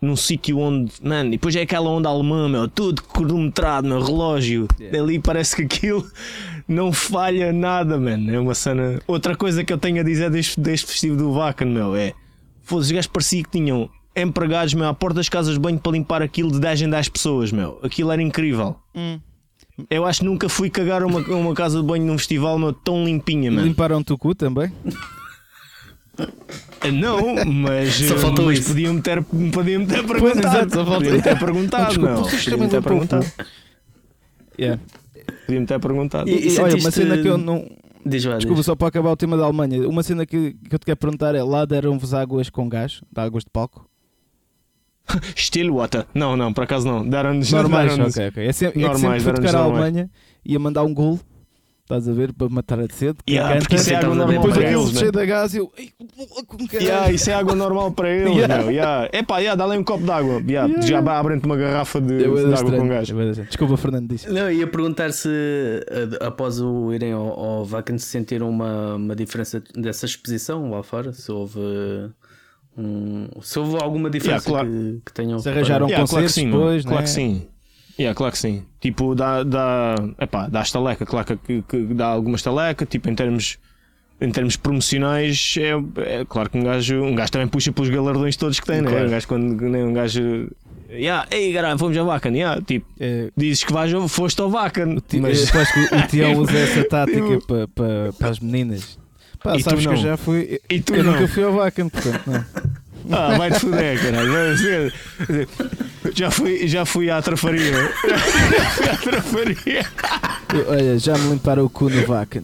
num 0.00 0.16
sítio 0.16 0.58
onde, 0.58 0.92
mano, 1.02 1.28
e 1.28 1.32
depois 1.32 1.56
é 1.56 1.62
aquela 1.62 1.88
onda 1.88 2.08
alemã, 2.08 2.48
meu, 2.48 2.68
tudo 2.68 3.02
cronometrado, 3.02 3.88
meu 3.88 4.02
relógio. 4.02 4.68
Yeah. 4.78 5.00
Ali 5.02 5.18
parece 5.18 5.56
que 5.56 5.62
aquilo 5.62 6.06
não 6.68 6.92
falha 6.92 7.52
nada, 7.52 7.98
mano. 7.98 8.30
É 8.30 8.38
uma 8.38 8.54
cena. 8.54 9.00
Outra 9.06 9.34
coisa 9.34 9.64
que 9.64 9.72
eu 9.72 9.78
tenho 9.78 10.00
a 10.00 10.04
dizer 10.04 10.30
deste, 10.30 10.60
deste 10.60 10.86
festivo 10.86 11.16
do 11.16 11.32
Vacan, 11.32 11.66
meu, 11.66 11.96
é. 11.96 12.12
Foda-se, 12.62 12.88
os 12.88 12.92
gajos 12.92 13.06
parecia 13.08 13.42
que 13.42 13.50
tinham 13.50 13.88
empregados, 14.14 14.74
meu, 14.74 14.86
à 14.88 14.94
porta 14.94 15.16
das 15.16 15.28
casas 15.28 15.54
de 15.54 15.60
banho 15.60 15.78
para 15.78 15.92
limpar 15.92 16.22
aquilo 16.22 16.52
de 16.52 16.60
10 16.60 16.82
em 16.82 16.90
10 16.90 17.08
pessoas, 17.08 17.50
meu. 17.50 17.80
Aquilo 17.82 18.10
era 18.12 18.22
incrível. 18.22 18.76
Hum. 18.94 19.18
Eu 19.90 20.04
acho 20.04 20.20
que 20.20 20.26
nunca 20.26 20.48
fui 20.48 20.70
cagar 20.70 21.02
uma, 21.02 21.18
uma 21.20 21.54
casa 21.54 21.80
de 21.80 21.86
banho 21.86 22.04
num 22.04 22.16
festival, 22.18 22.58
meu, 22.58 22.72
tão 22.72 23.04
limpinha, 23.04 23.50
mano. 23.50 23.66
Limparam-te 23.66 24.12
o 24.12 24.18
cu 24.18 24.34
também? 24.34 24.70
Não, 26.92 27.44
mas, 27.46 27.94
Só 27.94 28.16
faltou 28.18 28.44
mas 28.46 28.58
isso. 28.58 28.68
podiam-me 28.68 29.00
ter, 29.00 29.22
podiam 29.22 29.86
ter 29.86 30.06
perguntado. 30.06 30.38
exato, 30.46 30.74
só 30.74 30.84
Podiam-me 30.84 31.22
ter 31.22 31.38
perguntado, 31.38 31.88
Desculpa, 31.88 32.10
não. 32.14 32.22
Podiam-me 32.22 32.44
também 32.50 32.68
ter 32.68 32.82
perguntado. 32.82 33.26
Yeah. 34.60 34.82
Podiam-me 35.46 35.66
ter 35.66 35.80
perguntado. 35.80 36.28
E- 36.28 36.48
e 36.54 36.58
Olha, 36.60 36.76
uma 36.76 36.90
cena 36.90 37.18
que 37.18 37.26
eu 37.28 37.38
não. 37.38 37.66
Diz 38.06 38.22
lá, 38.26 38.36
Desculpa, 38.36 38.58
diz. 38.60 38.66
só 38.66 38.76
para 38.76 38.88
acabar 38.88 39.10
o 39.10 39.16
tema 39.16 39.36
da 39.36 39.44
Alemanha. 39.44 39.88
Uma 39.88 40.02
cena 40.02 40.26
que, 40.26 40.52
que 40.68 40.74
eu 40.74 40.78
te 40.78 40.84
quero 40.84 40.98
perguntar 40.98 41.34
é: 41.34 41.42
lá 41.42 41.64
deram-vos 41.64 42.12
águas 42.12 42.50
com 42.50 42.68
gás? 42.68 43.00
De 43.10 43.20
águas 43.20 43.44
de 43.44 43.50
palco? 43.50 43.88
Estilo 45.34 45.76
water. 45.76 46.04
Não, 46.14 46.36
não, 46.36 46.52
por 46.52 46.64
acaso 46.64 46.86
não. 46.86 47.08
Deram-nos. 47.08 47.50
Normais, 47.50 47.90
deram-nos- 47.92 48.14
ok, 48.16 48.28
ok. 48.28 48.46
É, 48.46 48.52
sempre, 48.52 48.80
é 48.80 48.82
que 48.82 48.88
Normais, 48.92 49.00
sempre 49.02 49.18
fui 49.22 49.32
deram-nos 49.32 49.50
tocar 49.50 49.58
à 49.58 49.62
normais. 49.64 49.84
Alemanha 49.84 50.10
ia 50.44 50.58
mandar 50.58 50.82
um 50.84 50.92
gol, 50.92 51.18
estás 51.84 52.08
a 52.08 52.12
ver, 52.12 52.32
para 52.32 52.48
matar 52.48 52.80
a 52.80 52.86
de 52.86 52.94
sede. 52.94 53.18
que 53.24 53.34
Yeah, 53.34 53.60
canta, 53.60 53.74
isso 53.74 53.90
é 53.90 53.94
água 53.96 54.08
Depois 54.10 54.18
normal 54.18 54.34
depois 54.42 54.54
para 54.56 54.64
aquilo 54.66 54.82
eles, 54.82 54.98
cheio 54.98 55.12
né? 55.12 55.20
de 55.20 55.26
gás 55.26 55.54
e 55.54 55.58
eu. 55.58 55.72
"Ei, 55.76 55.92
com 56.46 56.66
caralho." 56.66 56.86
Yeah, 56.86 57.12
isso 57.12 57.30
é 57.30 57.34
água 57.34 57.54
normal 57.54 57.92
para 57.92 58.10
eles, 58.10 58.34
Yeah. 58.36 58.58
meu. 58.62 58.70
Yeah. 58.70 59.08
Epá, 59.12 59.38
yeah, 59.38 59.54
dá-lhe 59.54 59.78
um 59.78 59.84
copo 59.84 60.02
de 60.04 60.10
água. 60.10 60.34
Yeah, 60.46 60.66
Yeah. 60.68 60.82
Já 60.86 60.98
abrem-te 61.18 61.44
uma 61.46 61.56
garrafa 61.56 62.00
de, 62.00 62.14
É 62.14 62.18
de 62.18 62.24
água 62.24 62.54
estranho, 62.54 62.78
com 62.82 62.88
gás. 62.88 63.10
é. 63.10 63.42
Desculpa, 63.42 63.76
Fernando, 63.76 64.08
disse. 64.08 64.30
Não, 64.30 64.50
ia 64.50 64.66
perguntar 64.66 65.12
se 65.12 65.28
eh, 65.28 66.08
após 66.24 66.60
o 66.60 66.92
irem 66.92 67.12
ao, 67.12 67.28
ao 67.38 67.64
Vacan 67.64 67.98
se 67.98 68.06
sentiram 68.06 68.48
uma, 68.48 68.94
uma 68.96 69.14
diferença 69.14 69.62
dessa 69.76 70.06
exposição 70.06 70.70
lá 70.70 70.82
fora, 70.82 71.12
se 71.12 71.30
houve 71.30 71.60
um, 72.76 73.28
se 73.40 73.58
houve 73.58 73.76
alguma 73.82 74.10
diferença 74.10 74.48
claro. 74.50 74.68
que, 74.68 75.00
que 75.06 75.12
tenham 75.12 75.38
Se 75.38 75.48
arranjaram 75.48 75.86
Yeah, 75.86 76.06
claro 76.08 76.08
que 76.08 76.14
concertos 76.14 76.34
sim, 76.34 76.50
depois, 76.50 76.82
claro 76.82 76.96
né? 76.98 77.02
que 77.04 77.10
sim. 77.10 77.46
Yeah, 77.98 78.14
claro 78.16 78.32
que 78.32 78.38
sim. 78.38 78.64
Tipo, 78.80 79.14
dá, 79.14 79.42
dá, 79.44 79.94
epá, 80.20 80.48
dá 80.48 80.62
estaleca, 80.62 81.06
claro 81.06 81.38
que, 81.38 81.62
que 81.62 81.76
dá 81.94 82.06
alguma 82.06 82.36
estaleca, 82.36 82.84
tipo, 82.84 83.08
em 83.08 83.14
termos, 83.14 83.56
em 84.20 84.30
termos 84.32 84.56
promocionais, 84.56 85.54
é, 85.58 86.20
é 86.20 86.24
claro 86.24 86.50
que 86.50 86.58
um 86.58 86.64
gajo, 86.64 87.02
um 87.02 87.14
gajo 87.14 87.30
também 87.30 87.46
puxa 87.48 87.70
pelos 87.72 87.90
galardões 87.90 88.36
todos 88.36 88.58
que 88.58 88.66
tem, 88.66 88.82
né? 88.82 88.90
Claro. 88.90 89.06
Um 89.06 89.10
gajo 89.10 89.28
quando 89.28 89.60
nem 89.68 89.84
um 89.84 89.92
gajo. 89.92 90.50
Yeah, 90.90 91.26
ei, 91.30 91.52
caralho, 91.52 91.78
fomos 91.78 91.96
a 91.96 92.02
Vacan, 92.02 92.30
yeah, 92.30 92.60
tipo, 92.62 92.86
É, 93.00 93.30
dizes 93.36 93.64
que 93.64 93.72
vais, 93.72 93.92
ao- 93.94 94.06
foste 94.08 94.40
ao 94.40 94.50
Vacan, 94.50 94.96
mas 95.20 95.54
acho 95.54 95.72
que 95.72 95.94
o 95.94 96.02
Tião 96.08 96.34
usa 96.36 96.58
essa 96.58 96.84
tática 96.84 97.38
para, 97.46 97.68
para, 98.12 98.28
as 98.30 98.38
meninas. 98.40 98.98
Pá, 99.42 99.54
E 99.56 99.58
tu 99.62 99.70
sabes 99.70 99.86
que 99.86 99.92
eu 99.92 99.96
já 99.96 100.16
fui. 100.16 100.60
E 100.70 100.80
tu 100.80 100.94
eu 100.94 101.04
não. 101.04 101.12
nunca 101.12 101.28
fui 101.28 101.42
ao 101.44 101.52
Vacan, 101.52 101.88
portanto, 101.88 102.22
não. 102.26 102.44
Ah, 103.10 103.36
vai-te 103.36 103.60
foder, 103.60 104.00
caralho. 104.02 104.32
vai 104.32 104.56
ser- 104.56 104.94
Já 106.14 106.30
fui, 106.30 106.66
já 106.66 106.84
fui 106.84 107.10
à 107.10 107.20
trafaria. 107.20 107.72
Já 107.72 108.18
fui 108.70 108.88
à 108.88 108.96
trafaria. 108.96 109.86
Eu- 110.54 110.70
Olha, 110.70 110.98
já 110.98 111.16
me 111.18 111.30
limparam 111.30 111.64
o 111.64 111.70
cu 111.70 111.90
no 111.90 112.06
Vacan. 112.06 112.42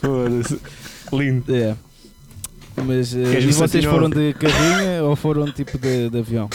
Foda-se. 0.00 0.58
Lindo. 1.12 1.54
É. 1.54 1.76
Mas 2.76 3.12
Queres 3.12 3.44
e 3.44 3.52
vocês 3.52 3.84
foram 3.84 4.08
de 4.08 4.32
carrinha 4.34 5.02
ou 5.04 5.14
foram 5.16 5.50
tipo 5.52 5.76
de, 5.78 6.08
de 6.08 6.18
avião? 6.18 6.48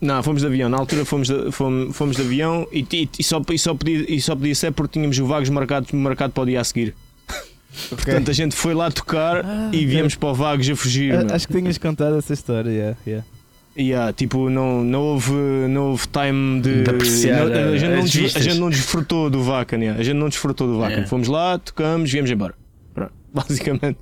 Não, 0.00 0.22
fomos 0.22 0.42
de 0.42 0.46
avião. 0.48 0.68
Na 0.68 0.76
altura 0.78 1.04
fomos 1.04 1.28
de, 1.28 1.50
fomos, 1.52 1.96
fomos 1.96 2.16
de 2.16 2.22
avião 2.22 2.66
e, 2.72 2.84
e- 2.92 3.08
e 3.18 3.22
só, 3.24 3.40
e, 3.50 3.58
só 3.58 3.74
podia, 3.74 4.04
e 4.12 4.20
só 4.20 4.34
podia 4.34 4.54
ser 4.54 4.72
porque 4.72 4.94
tínhamos 4.98 5.18
o 5.18 5.26
Vagos 5.26 5.48
marcado, 5.48 5.86
marcado 5.96 6.32
para 6.32 6.42
o 6.42 6.46
dia 6.46 6.60
a 6.60 6.64
seguir. 6.64 6.94
Portanto, 7.88 8.30
a 8.30 8.34
gente 8.34 8.54
foi 8.54 8.74
lá 8.74 8.90
tocar 8.90 9.44
Ah, 9.44 9.70
e 9.72 9.84
viemos 9.86 10.14
para 10.14 10.28
o 10.30 10.34
Vagos 10.34 10.68
a 10.68 10.76
fugir. 10.76 11.14
Ah. 11.14 11.34
Acho 11.34 11.48
que 11.48 11.54
tinhas 11.58 11.78
contado 11.78 12.16
essa 12.18 12.32
história, 12.32 12.70
yeah, 12.70 12.96
yeah. 13.06 13.26
E 13.74 13.94
ah, 13.94 14.12
tipo, 14.12 14.50
não, 14.50 14.84
não, 14.84 15.00
houve, 15.00 15.32
não 15.70 15.90
houve 15.90 16.06
time 16.08 16.60
de. 16.60 16.82
De 16.82 16.90
apreciar 16.90 17.46
não- 17.46 17.72
a, 17.72 17.76
gente 17.78 17.90
não, 17.90 18.02
a 18.24 18.40
gente 18.42 18.58
não 18.58 18.68
desfrutou 18.70 19.30
do 19.30 19.42
Vacan. 19.42 19.78
yeah. 19.78 19.98
A 19.98 20.04
gente 20.04 20.16
não 20.16 20.28
desfrutou 20.28 20.66
do 20.68 20.78
Vacan. 20.78 21.00
É. 21.02 21.06
Fomos 21.06 21.28
lá, 21.28 21.58
tocamos, 21.58 22.10
viemos 22.12 22.30
embora. 22.30 22.54
Pronto. 22.92 23.12
Basicamente, 23.32 23.98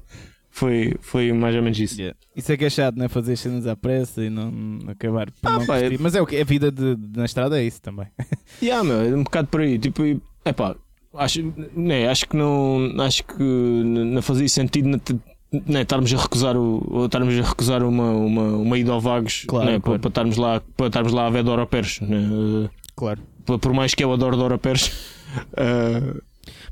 foi, 0.50 0.96
foi 1.00 1.32
mais 1.32 1.54
ou 1.54 1.62
menos 1.62 1.78
isso. 1.78 1.96
Yeah. 2.00 2.18
Isso 2.34 2.50
é 2.50 2.56
que 2.56 2.64
é 2.64 2.70
chato, 2.70 2.96
não 2.96 3.04
é? 3.04 3.08
Fazer 3.08 3.36
cenas 3.36 3.64
à 3.68 3.76
pressa 3.76 4.24
e 4.24 4.28
não 4.30 4.50
não 4.50 4.90
acabar 4.90 5.30
por 5.30 5.48
Ah, 5.48 5.58
não 5.60 5.66
pá, 5.66 5.78
é-. 5.78 5.96
Mas 6.00 6.16
é 6.16 6.20
o 6.20 6.26
que 6.26 6.36
a 6.36 6.44
vida 6.44 6.72
de, 6.72 6.96
de- 6.96 7.16
na 7.18 7.24
estrada 7.24 7.60
é 7.60 7.64
isso 7.64 7.80
também. 7.80 8.06
Yeah, 8.60 8.82
meu, 8.82 9.00
é 9.00 9.14
um 9.16 9.22
bocado 9.22 9.46
por 9.46 9.60
aí. 9.60 9.78
Tipo, 9.78 10.02
é 10.44 10.52
pá, 10.52 10.74
acho, 11.14 11.52
né, 11.74 12.08
acho 12.08 12.26
que 12.28 12.36
não. 12.36 12.92
Acho 13.00 13.24
que 13.24 13.42
não 13.42 14.22
fazia 14.22 14.48
sentido 14.48 14.88
né, 14.88 14.98
te- 14.98 15.18
né, 15.66 15.82
estarmos 15.82 16.12
a 16.14 16.16
recusar 16.16 16.56
o, 16.56 16.86
ou 16.90 17.06
estarmos 17.06 17.36
a 17.38 17.42
recusar 17.42 17.82
uma, 17.82 18.11
uma, 18.12 18.42
uma 18.56 18.78
ida 18.78 18.92
ao 18.92 19.00
Vagos 19.00 19.44
Claro, 19.48 19.66
né, 19.66 19.80
claro. 19.80 19.82
Para, 19.82 19.98
para 19.98 20.08
estarmos 20.08 20.36
lá, 20.36 20.62
para 20.76 20.86
estarmos 20.86 21.12
lá 21.12 21.26
a 21.26 21.30
ver 21.30 21.42
Dora 21.42 21.66
Pérez. 21.66 22.00
Né, 22.00 22.70
Claro. 22.96 23.20
Eh, 23.48 23.58
por 23.58 23.72
mais 23.72 23.94
que 23.94 24.04
eu 24.04 24.12
adoro 24.12 24.36
Dora 24.36 24.58
Pérez. 24.58 24.90
eh, 25.56 26.20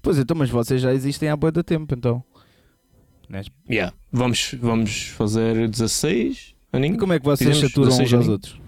Pois 0.03 0.19
então, 0.19 0.37
mas 0.37 0.49
vocês 0.51 0.81
já 0.81 0.93
existem 0.95 1.29
há 1.29 1.37
boa 1.37 1.51
de 1.51 1.63
tempo, 1.63 1.95
então. 1.95 2.23
Né? 3.29 3.43
Yeah. 3.69 3.93
Vamos, 4.13 4.55
vamos 4.61 5.09
fazer 5.09 5.69
16 5.69 6.55
E 6.73 6.77
aninhos. 6.77 6.99
como 6.99 7.13
é 7.13 7.19
que 7.19 7.25
vocês 7.25 7.49
Fizemos 7.51 7.71
saturam 7.73 7.89
uns 7.89 7.99
16 7.99 8.15
aos 8.15 8.29
outros? 8.29 8.61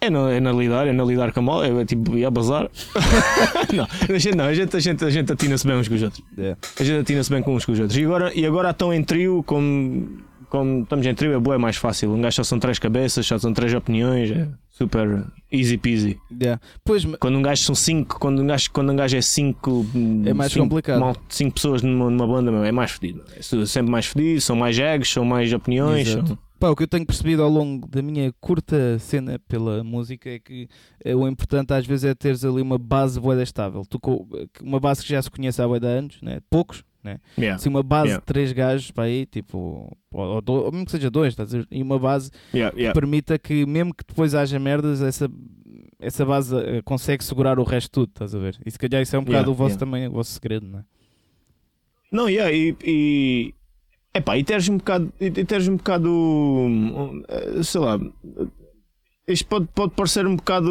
É 0.00 0.08
na, 0.10 0.30
é 0.32 0.38
na 0.38 0.52
lidar, 0.52 0.86
é 0.86 0.92
na 0.92 1.04
lidar 1.04 1.32
com 1.32 1.40
a 1.40 1.42
mal, 1.42 1.64
é 1.64 1.84
tipo, 1.84 2.16
ia 2.16 2.30
bazar. 2.30 2.70
não, 3.74 3.84
a 4.14 4.18
gente 4.18 4.36
não, 4.36 4.44
a 4.44 4.54
gente, 4.54 4.76
a 4.76 4.80
gente, 4.80 5.04
a 5.04 5.10
gente 5.10 5.32
atina-se 5.32 5.66
bem 5.66 5.76
uns 5.76 5.88
com 5.88 5.94
os 5.94 6.02
outros. 6.02 6.22
É. 6.38 6.56
A 6.78 6.84
gente 6.84 7.00
atina-se 7.00 7.30
bem 7.30 7.42
com 7.42 7.54
uns 7.56 7.64
com 7.64 7.72
os 7.72 7.80
outros. 7.80 7.98
E 7.98 8.04
agora, 8.04 8.32
e 8.34 8.46
agora 8.46 8.70
estão 8.70 8.94
em 8.94 9.02
trio, 9.02 9.42
como, 9.44 10.08
como 10.48 10.82
estamos 10.82 11.04
em 11.04 11.14
trio, 11.14 11.32
é 11.34 11.38
boa, 11.40 11.56
é 11.56 11.58
mais 11.58 11.76
fácil. 11.76 12.12
Um 12.12 12.20
gajo 12.20 12.36
só 12.36 12.44
são 12.44 12.60
três 12.60 12.78
cabeças, 12.78 13.26
só 13.26 13.36
são 13.38 13.52
três 13.52 13.74
opiniões, 13.74 14.30
é 14.30 14.46
super 14.70 15.24
easy 15.50 15.76
peasy. 15.76 16.16
Yeah. 16.40 16.60
Pois, 16.84 17.04
ma- 17.04 17.18
Quando 17.18 17.36
um 17.36 17.42
gajo 17.42 17.60
são 17.64 17.74
cinco, 17.74 18.20
quando 18.20 18.40
um 18.40 18.46
gajo, 18.46 18.70
quando 18.72 18.92
um 18.92 18.96
gajo 18.96 19.16
é 19.16 19.20
cinco, 19.20 19.84
É 20.24 20.32
mais 20.32 20.52
cinco, 20.52 20.66
complicado. 20.66 21.00
mal- 21.00 21.16
cinco 21.28 21.54
pessoas 21.54 21.82
numa, 21.82 22.08
numa 22.08 22.26
banda, 22.26 22.52
meu, 22.52 22.62
é 22.62 22.70
mais 22.70 22.92
fedido. 22.92 23.24
É 23.36 23.42
sempre 23.66 23.90
mais 23.90 24.06
fedido, 24.06 24.40
são 24.40 24.54
mais 24.54 24.78
egos, 24.78 25.12
são 25.12 25.24
mais 25.24 25.52
opiniões. 25.52 26.06
Exato. 26.06 26.28
são- 26.28 26.38
Pá, 26.58 26.68
o 26.70 26.74
que 26.76 26.82
eu 26.82 26.88
tenho 26.88 27.06
percebido 27.06 27.42
ao 27.42 27.48
longo 27.48 27.86
da 27.86 28.02
minha 28.02 28.32
curta 28.40 28.98
cena 28.98 29.38
pela 29.48 29.84
música 29.84 30.28
é 30.28 30.38
que 30.40 30.68
eh, 31.04 31.14
o 31.14 31.28
importante 31.28 31.72
às 31.72 31.86
vezes 31.86 32.04
é 32.04 32.14
teres 32.14 32.44
ali 32.44 32.60
uma 32.60 32.78
base 32.78 33.20
boeda 33.20 33.42
estável. 33.44 33.84
Tu, 33.88 34.00
co- 34.00 34.26
uma 34.60 34.80
base 34.80 35.02
que 35.02 35.08
já 35.10 35.22
se 35.22 35.30
conhece 35.30 35.62
há 35.62 35.68
boeda 35.68 35.86
anos, 35.86 36.20
né? 36.20 36.40
poucos, 36.50 36.82
né? 37.04 37.20
Yeah. 37.38 37.58
Se 37.58 37.68
uma 37.68 37.82
base 37.82 38.08
Yeah. 38.08 38.20
de 38.20 38.26
três 38.26 38.50
gajos 38.52 38.90
para 38.90 39.04
aí, 39.04 39.24
tipo, 39.24 39.96
ou, 40.10 40.42
ou, 40.44 40.64
ou 40.64 40.72
mesmo 40.72 40.86
que 40.86 40.90
seja 40.90 41.08
dois, 41.08 41.28
estás? 41.32 41.52
E 41.70 41.80
uma 41.80 41.98
base 41.98 42.30
Yeah, 42.52 42.76
que 42.76 42.92
permita 42.92 43.38
que, 43.38 43.64
mesmo 43.64 43.94
que 43.94 44.02
depois 44.04 44.34
haja 44.34 44.58
merdas, 44.58 45.00
essa, 45.00 45.30
essa 46.00 46.24
base 46.26 46.56
eh, 46.56 46.82
consegue 46.82 47.22
segurar 47.22 47.60
o 47.60 47.62
resto 47.62 47.86
de 47.86 47.92
tudo, 47.92 48.08
estás 48.08 48.34
a 48.34 48.38
ver? 48.40 48.58
E 48.66 48.70
se 48.72 48.78
calhar 48.80 49.00
isso 49.00 49.14
é 49.14 49.18
um 49.20 49.24
bocado 49.24 49.52
o 49.52 49.54
vosso 49.54 49.78
também, 49.78 50.08
o 50.08 50.10
vosso 50.12 50.32
segredo, 50.32 50.66
não 50.66 50.80
é? 50.80 50.84
Não, 52.10 52.28
yeah, 52.28 52.50
e, 52.52 52.74
e 52.84 53.54
epá, 54.18 54.36
e 54.38 54.44
teres 54.44 54.68
um 54.68 54.76
bocado, 54.78 55.12
e, 55.20 55.30
teres 55.30 55.66
um 55.68 55.76
bocado, 55.76 56.08
eh, 57.28 57.62
sei 57.62 57.80
lá, 57.80 57.98
isto 59.26 59.46
pode, 59.46 59.66
pode 59.74 59.92
parecer 59.94 60.26
um 60.26 60.36
bocado, 60.36 60.70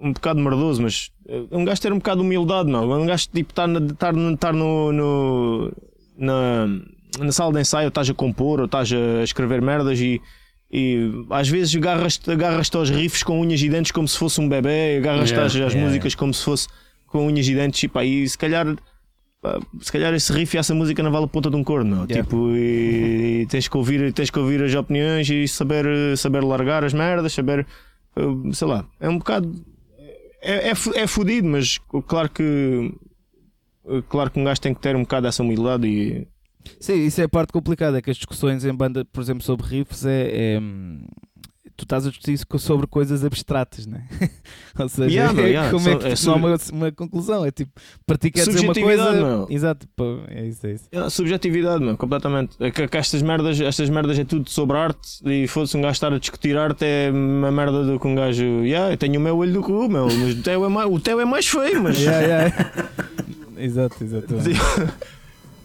um 0.00 0.12
bocado 0.12 0.40
merdoso, 0.40 0.82
mas 0.82 1.10
eh, 1.28 1.42
um 1.50 1.64
gajo 1.64 1.80
ter 1.80 1.92
um 1.92 1.98
bocado 1.98 2.20
de 2.20 2.26
humildade, 2.26 2.70
não? 2.70 2.88
Um 2.90 3.06
gajo 3.06 3.28
tipo 3.32 3.50
estar, 3.50 3.66
na- 3.66 3.80
estar, 3.80 4.12
no- 4.12 4.34
estar 4.34 4.52
no, 4.52 4.92
no- 4.92 5.72
na, 6.16 6.66
na 7.18 7.32
sala 7.32 7.52
de 7.52 7.60
ensaio, 7.60 7.88
estás 7.88 8.08
a 8.08 8.14
compor 8.14 8.60
ou 8.60 8.66
estás 8.66 8.90
a 8.92 9.22
escrever 9.24 9.60
merdas 9.60 9.98
e, 10.00 10.20
e 10.70 11.10
às 11.30 11.48
vezes 11.48 11.74
agarras-te 11.74 12.30
agarras 12.30 12.70
aos 12.74 12.90
riffs 12.90 13.22
com 13.22 13.40
unhas 13.40 13.60
e 13.60 13.68
dentes 13.68 13.90
como 13.92 14.06
se 14.06 14.16
fosse 14.16 14.40
um 14.40 14.48
bebê, 14.48 14.98
agarras-te 14.98 15.32
Yeah, 15.34 15.46
às, 15.46 15.54
yeah, 15.54 15.80
músicas 15.86 16.14
como 16.14 16.32
se 16.32 16.44
fosse 16.44 16.68
com 17.08 17.26
unhas 17.26 17.46
e 17.48 17.54
dentes 17.54 17.82
e, 17.82 17.88
pá, 17.88 18.04
e 18.04 18.26
se 18.28 18.38
calhar 18.38 18.66
pá, 18.76 18.82
se 19.80 19.90
calhar 19.90 20.14
esse 20.14 20.32
riff 20.32 20.56
e 20.56 20.58
essa 20.58 20.74
música 20.74 21.02
não 21.02 21.10
vale 21.10 21.24
a 21.24 21.28
ponta 21.28 21.50
de 21.50 21.56
um 21.56 21.64
corno, 21.64 21.96
meu. 21.96 22.06
Yeah. 22.08 22.22
Tipo, 22.22 22.50
e, 22.54 23.42
e 23.42 23.46
tens 23.46 23.68
que 23.68 23.76
ouvir, 23.76 24.12
tens 24.12 24.30
que 24.30 24.38
ouvir 24.38 24.62
as 24.62 24.74
opiniões 24.74 25.28
e 25.28 25.46
saber, 25.48 26.16
saber 26.16 26.42
largar 26.44 26.84
as 26.84 26.92
merdas, 26.92 27.32
saber, 27.32 27.66
eh, 28.16 28.52
sei 28.52 28.68
lá, 28.68 28.86
é 29.00 29.08
um 29.08 29.18
bocado 29.18 29.52
é, 30.42 30.70
é, 30.70 30.70
é 30.70 31.06
fodido, 31.06 31.48
mas 31.48 31.78
claro 32.06 32.28
que 32.28 32.92
claro 34.08 34.30
que 34.30 34.40
um 34.40 34.44
gajo 34.44 34.60
tem 34.60 34.74
que 34.74 34.80
ter 34.80 34.94
um 34.96 35.02
bocado 35.02 35.26
essa 35.28 35.42
humildade 35.42 35.86
e 35.86 36.28
Sim, 36.78 37.04
isso 37.04 37.20
é 37.20 37.24
a 37.24 37.28
parte 37.28 37.52
complicada, 37.52 37.98
é 37.98 38.02
que 38.02 38.10
as 38.10 38.16
discussões 38.16 38.64
em 38.64 38.72
banda, 38.72 39.04
por 39.04 39.20
exemplo, 39.20 39.42
sobre 39.42 39.66
riffs 39.66 40.04
é, 40.04 40.30
é, 40.32 40.60
tu 41.76 41.84
estás 41.84 42.06
a 42.06 42.10
discutir 42.10 42.38
sobre 42.58 42.86
coisas 42.86 43.24
abstratas, 43.24 43.86
né? 43.86 44.06
Ou 44.78 44.88
seja, 44.88 45.10
Yeah, 45.10 45.32
meu, 45.32 45.46
yeah. 45.48 45.70
como 45.70 45.88
é 45.88 45.96
que 45.96 46.06
é 46.06 46.14
não 46.24 46.32
há 46.32 46.36
uma, 46.36 46.56
uma 46.72 46.92
conclusão? 46.92 47.44
É 47.44 47.50
tipo, 47.50 47.72
para 48.06 48.16
ti 48.16 48.30
quer 48.30 48.46
dizer 48.46 48.60
uma 48.60 48.74
coisa. 48.74 49.12
meu. 49.12 49.46
Exato, 49.50 49.86
pô, 49.96 50.20
é 50.28 50.46
isso, 50.46 50.66
é 50.66 50.72
isso. 50.72 50.84
É, 50.92 51.10
subjetividade, 51.10 51.82
meu, 51.82 51.96
completamente. 51.96 52.56
É 52.60 52.70
que, 52.70 52.86
que 52.86 52.96
estas, 52.96 53.22
merdas, 53.22 53.60
estas 53.60 53.88
merdas 53.88 54.18
é 54.18 54.24
tudo 54.24 54.48
sobre 54.50 54.76
arte 54.76 55.20
e 55.24 55.46
fosse 55.46 55.76
um 55.76 55.82
gajo 55.82 55.92
estar 55.92 56.12
a 56.12 56.18
discutir 56.18 56.56
arte 56.56 56.84
é 56.84 57.10
uma 57.12 57.50
merda 57.50 57.84
do 57.84 57.98
que 57.98 58.06
um 58.06 58.14
gajo. 58.14 58.44
Yeah, 58.64 58.92
eu 58.92 58.96
tenho 58.96 59.18
o 59.18 59.22
meu 59.22 59.36
olho 59.36 59.52
do 59.52 59.62
cu, 59.62 59.88
meu, 59.88 60.06
mas 60.06 60.38
o 60.38 60.42
teu 60.42 60.64
é 60.64 60.68
mais, 60.68 60.90
o 60.90 61.00
teu 61.00 61.20
é 61.20 61.24
mais 61.24 61.46
feio, 61.46 61.82
mas. 61.82 61.98
Yeah, 62.02 62.26
yeah. 62.26 62.88
exato, 63.56 64.02
exato. 64.02 64.34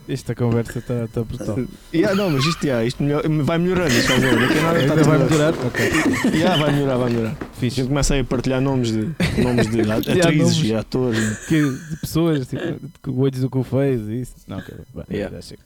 Esta 0.10 0.34
conversa 0.34 0.80
está 0.80 1.06
tá 1.10 1.22
brutal. 1.24 1.58
Yeah, 1.94 2.16
não, 2.16 2.30
mas 2.30 2.46
isto, 2.46 2.64
yeah, 2.64 2.86
isto 2.86 3.04
melhor- 3.04 3.24
vai 3.44 3.58
melhorando, 3.58 3.90
isto 3.94 4.08
vai 4.08 4.20
melhorando. 4.20 4.48
Daqui 4.48 4.60
a 4.60 4.62
nada 4.64 4.80
Ainda 4.80 4.96
vai 5.04 5.18
tudo- 5.20 5.30
melhorar? 5.32 5.54
Ok. 5.66 5.86
Yeah, 6.34 6.58
vai 6.64 6.72
melhorar, 6.72 6.98
vai 6.98 7.10
melhorar. 7.10 7.32
A 7.42 7.46
Fixe. 7.60 7.76
gente 7.76 7.88
começa 7.90 8.14
aí 8.14 8.22
a 8.22 8.24
partilhar 8.24 8.62
nomes 8.62 8.92
de, 8.92 9.10
nomes 9.44 9.70
de 9.70 9.82
atrizes 9.92 10.64
e 10.64 10.74
atores. 10.74 11.46
Que, 11.48 11.62
de 11.62 11.98
pessoas, 11.98 12.48
tipo, 12.48 12.64
com 13.02 13.20
olhos 13.20 13.42
do 13.42 13.50
cu 13.50 13.64
feios 13.64 14.08
e 14.08 14.22
isso. 14.22 14.36
Não, 14.48 14.60
ok. 14.60 14.76
Vai, 14.94 15.06
Yeah. 15.12 15.36
já 15.36 15.42
chega. 15.42 15.62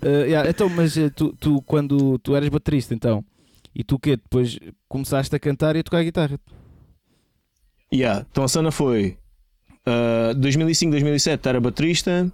Uh, 0.00 0.06
yeah, 0.26 0.48
então, 0.48 0.68
mas 0.68 0.96
uh, 0.96 1.10
tu, 1.10 1.32
tu, 1.40 1.60
quando 1.62 2.18
tu 2.20 2.36
eras 2.36 2.48
baterista, 2.48 2.94
então, 2.94 3.24
e 3.74 3.82
tu 3.82 3.98
que 3.98 4.10
depois 4.16 4.58
começaste 4.88 5.34
a 5.34 5.38
cantar 5.40 5.74
e 5.74 5.80
a 5.80 5.82
tocar 5.82 6.02
guitarra? 6.04 6.38
Yeah, 7.92 8.24
então 8.30 8.44
a 8.44 8.48
cena 8.48 8.70
foi 8.70 9.16
uh, 9.86 10.34
2005, 10.36 10.90
2007 10.92 11.48
era 11.48 11.60
baterista, 11.60 12.32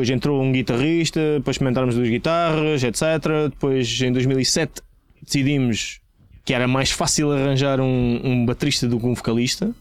depois 0.00 0.08
entrou 0.08 0.42
um 0.42 0.50
guitarrista, 0.50 1.20
depois 1.36 1.56
experimentámos 1.56 1.94
duas 1.94 2.08
guitarras, 2.08 2.82
etc. 2.82 3.50
Depois 3.50 4.00
em 4.00 4.10
2007 4.10 4.80
decidimos 5.22 6.00
que 6.42 6.54
era 6.54 6.66
mais 6.66 6.90
fácil 6.90 7.30
arranjar 7.30 7.80
um, 7.80 8.20
um 8.24 8.46
baterista 8.46 8.88
do 8.88 8.98
que 8.98 9.04
um 9.04 9.14
vocalista, 9.14 9.74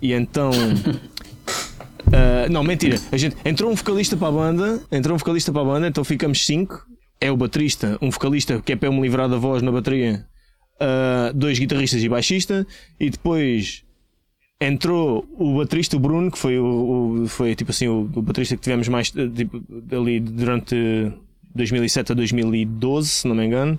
e 0.00 0.12
então. 0.12 0.50
uh, 0.50 2.46
não, 2.48 2.62
mentira. 2.62 3.00
A 3.10 3.16
gente, 3.16 3.36
entrou 3.44 3.72
um 3.72 3.74
vocalista 3.74 4.16
para 4.16 4.28
a 4.28 4.32
banda, 4.32 4.80
entrou 4.92 5.16
um 5.16 5.18
vocalista 5.18 5.50
para 5.50 5.62
a 5.62 5.64
banda, 5.64 5.88
então 5.88 6.04
ficamos 6.04 6.46
cinco. 6.46 6.86
É 7.20 7.32
o 7.32 7.36
baterista, 7.36 7.98
um 8.00 8.10
vocalista 8.10 8.62
que 8.64 8.72
é 8.72 8.76
para 8.76 8.88
eu 8.88 8.92
me 8.92 9.00
livrar 9.00 9.28
da 9.28 9.36
voz 9.36 9.62
na 9.62 9.72
bateria, 9.72 10.24
uh, 10.76 11.34
dois 11.34 11.58
guitarristas 11.58 12.04
e 12.04 12.08
baixista, 12.08 12.64
e 13.00 13.10
depois 13.10 13.82
entrou 14.60 15.26
o 15.38 15.58
baterista 15.58 15.96
o 15.96 16.00
Bruno, 16.00 16.30
que 16.30 16.38
foi, 16.38 16.58
o, 16.58 17.22
o- 17.24 17.28
foi 17.28 17.54
tipo 17.54 17.70
assim, 17.70 17.88
o, 17.88 18.02
o 18.14 18.22
baterista 18.22 18.56
que 18.56 18.62
tivemos 18.62 18.88
mais 18.88 19.12
eh, 19.16 19.28
tipo, 19.28 19.62
ali 19.94 20.20
durante 20.20 21.12
2007 21.54 22.12
a 22.12 22.14
2012, 22.14 23.08
se 23.08 23.28
não 23.28 23.34
me 23.34 23.44
engano. 23.46 23.78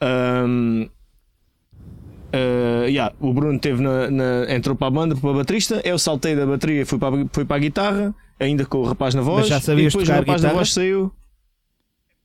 Ahm, 0.00 0.88
eh, 2.32 2.86
yeah, 2.88 3.14
o 3.20 3.32
Bruno 3.32 3.58
teve 3.58 3.82
na, 3.82 4.10
na- 4.10 4.54
entrou 4.54 4.74
para 4.76 4.88
a 4.88 4.90
banda, 4.90 5.16
para 5.16 5.30
a 5.30 5.34
baterista. 5.34 5.80
Eu 5.84 5.98
saltei 5.98 6.34
da 6.34 6.46
bateria, 6.46 6.84
fui 6.86 6.98
para, 6.98 7.14
a- 7.22 7.26
fui 7.32 7.44
para 7.44 7.56
a 7.56 7.60
guitarra, 7.60 8.14
ainda 8.38 8.64
com 8.66 8.78
o 8.78 8.84
rapaz 8.84 9.14
na 9.14 9.22
voz. 9.22 9.40
Mas 9.40 9.48
já 9.48 9.58
e 9.58 9.60
sabias 9.60 9.92
depois 9.92 10.06
tocar 10.08 10.16
o 10.18 10.20
rapaz 10.20 10.42
na 10.42 10.52
voz 10.52 10.72
saiu. 10.72 11.12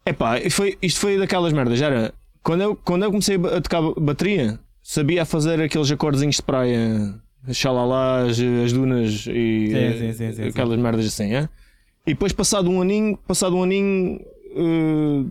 Epá, 0.06 0.38
foi, 0.50 0.78
isto 0.82 1.00
foi 1.00 1.18
daquelas 1.18 1.54
merdas. 1.54 1.78
já 1.78 1.88
Era, 1.88 2.14
quando, 2.42 2.62
eu, 2.62 2.76
quando 2.76 3.04
eu 3.04 3.12
comecei 3.12 3.36
a 3.36 3.62
tocar 3.62 3.82
bateria, 4.00 4.60
sabia 4.82 5.26
fazer 5.26 5.62
aqueles 5.62 5.92
acordezinhos 5.92 6.38
de 6.38 6.42
praia, 6.42 7.14
xalalás, 7.50 8.40
as 8.40 8.74
dunas 8.74 9.26
e 9.28 9.94
Sim, 9.98 10.14
sim, 10.14 10.32
sim, 10.34 10.44
aquelas 10.44 10.80
merdas 10.80 11.06
assim. 11.06 11.34
É? 11.34 11.50
E 12.06 12.14
depois, 12.14 12.34
passado 12.34 12.70
um 12.70 12.82
aninho, 12.82 13.18
passado 13.28 13.56
um 13.56 13.64
aninho, 13.64 14.20
eh, 14.56 15.26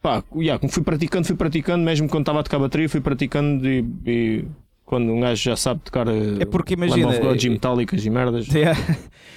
pá, 0.00 0.22
yeah, 0.36 0.58
como 0.58 0.72
fui 0.72 0.82
praticando, 0.82 1.26
fui 1.26 1.36
praticando, 1.36 1.84
mesmo 1.84 2.08
quando 2.08 2.22
estava 2.22 2.40
a 2.40 2.42
tocar 2.42 2.58
bateria, 2.58 2.88
fui 2.88 3.00
praticando 3.00 3.68
e, 3.68 3.84
e 4.06 4.44
quando 4.84 5.12
um 5.12 5.20
gajo 5.20 5.42
já 5.42 5.56
sabe 5.56 5.80
tocar 5.80 6.08
eh, 6.08 6.36
É 6.40 6.44
porque 6.44 6.74
imagina. 6.74 7.18
God 7.18 7.42
e 7.42 7.46
eh, 7.46 7.50
metálicas 7.50 8.04
e 8.04 8.10
merdas. 8.10 8.46
Yeah. 8.54 8.78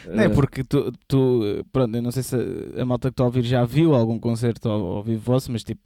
Não 0.07 0.23
é 0.23 0.29
porque 0.29 0.63
tu, 0.63 0.91
tu, 1.07 1.63
pronto, 1.71 1.95
eu 1.95 2.01
não 2.01 2.09
sei 2.09 2.23
se 2.23 2.35
a, 2.35 2.81
a 2.81 2.85
malta 2.85 3.09
que 3.09 3.13
está 3.13 3.23
a 3.23 3.27
ouvir 3.27 3.43
já 3.43 3.63
viu 3.63 3.93
algum 3.93 4.17
concerto 4.17 4.67
ao, 4.67 4.81
ao 4.97 5.03
vivo 5.03 5.21
vosso, 5.21 5.51
mas 5.51 5.63
tipo, 5.63 5.81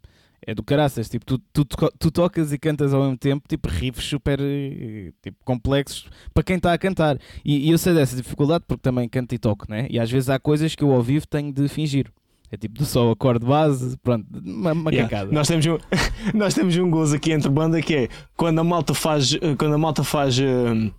é 0.47 0.53
do 0.53 0.61
caraças, 0.63 1.09
tipo, 1.09 1.25
tu, 1.25 1.39
tu, 1.51 1.65
tu 1.97 2.11
tocas 2.11 2.53
e 2.53 2.57
cantas 2.57 2.93
ao 2.93 3.01
mesmo 3.01 3.17
tempo, 3.17 3.47
tipo, 3.47 3.67
riffs 3.67 4.05
super 4.05 4.39
eh, 4.39 5.11
tipo, 5.21 5.37
complexos 5.43 6.07
para 6.33 6.43
quem 6.43 6.57
está 6.57 6.71
a 6.71 6.77
cantar. 6.77 7.17
E, 7.43 7.67
e 7.67 7.71
eu 7.71 7.77
sei 7.77 7.93
dessa 7.93 8.15
dificuldade 8.15 8.63
porque 8.67 8.81
também 8.81 9.09
canto 9.09 9.33
e 9.33 9.39
toco, 9.39 9.65
né? 9.67 9.87
E 9.89 9.99
às 9.99 10.09
vezes 10.11 10.29
há 10.29 10.37
coisas 10.39 10.75
que 10.75 10.83
eu 10.83 10.91
ao 10.91 11.01
vivo 11.01 11.25
tenho 11.27 11.51
de 11.51 11.67
fingir. 11.67 12.11
É 12.51 12.57
tipo 12.57 12.77
do 12.77 12.85
só 12.85 13.09
acorde 13.09 13.43
base, 13.43 13.97
pronto, 13.97 14.25
uma, 14.45 14.71
uma 14.71 14.91
Yeah. 14.91 15.09
cacada. 15.09 15.31
Nós 15.31 15.47
temos 15.47 15.65
um, 15.65 15.77
nós 16.37 16.53
temos 16.53 16.77
um 16.77 16.89
gozo 16.91 17.15
aqui 17.15 17.31
entre 17.31 17.49
banda 17.49 17.81
que 17.81 17.95
é 17.95 18.07
quando 18.37 18.59
a 18.59 18.63
malta 18.63 18.93
faz 18.93 19.33
eh, 19.33 19.55
quando 19.57 19.73
a 19.73 19.77
malta 19.79 20.03
faz 20.03 20.37
eh, 20.39 20.91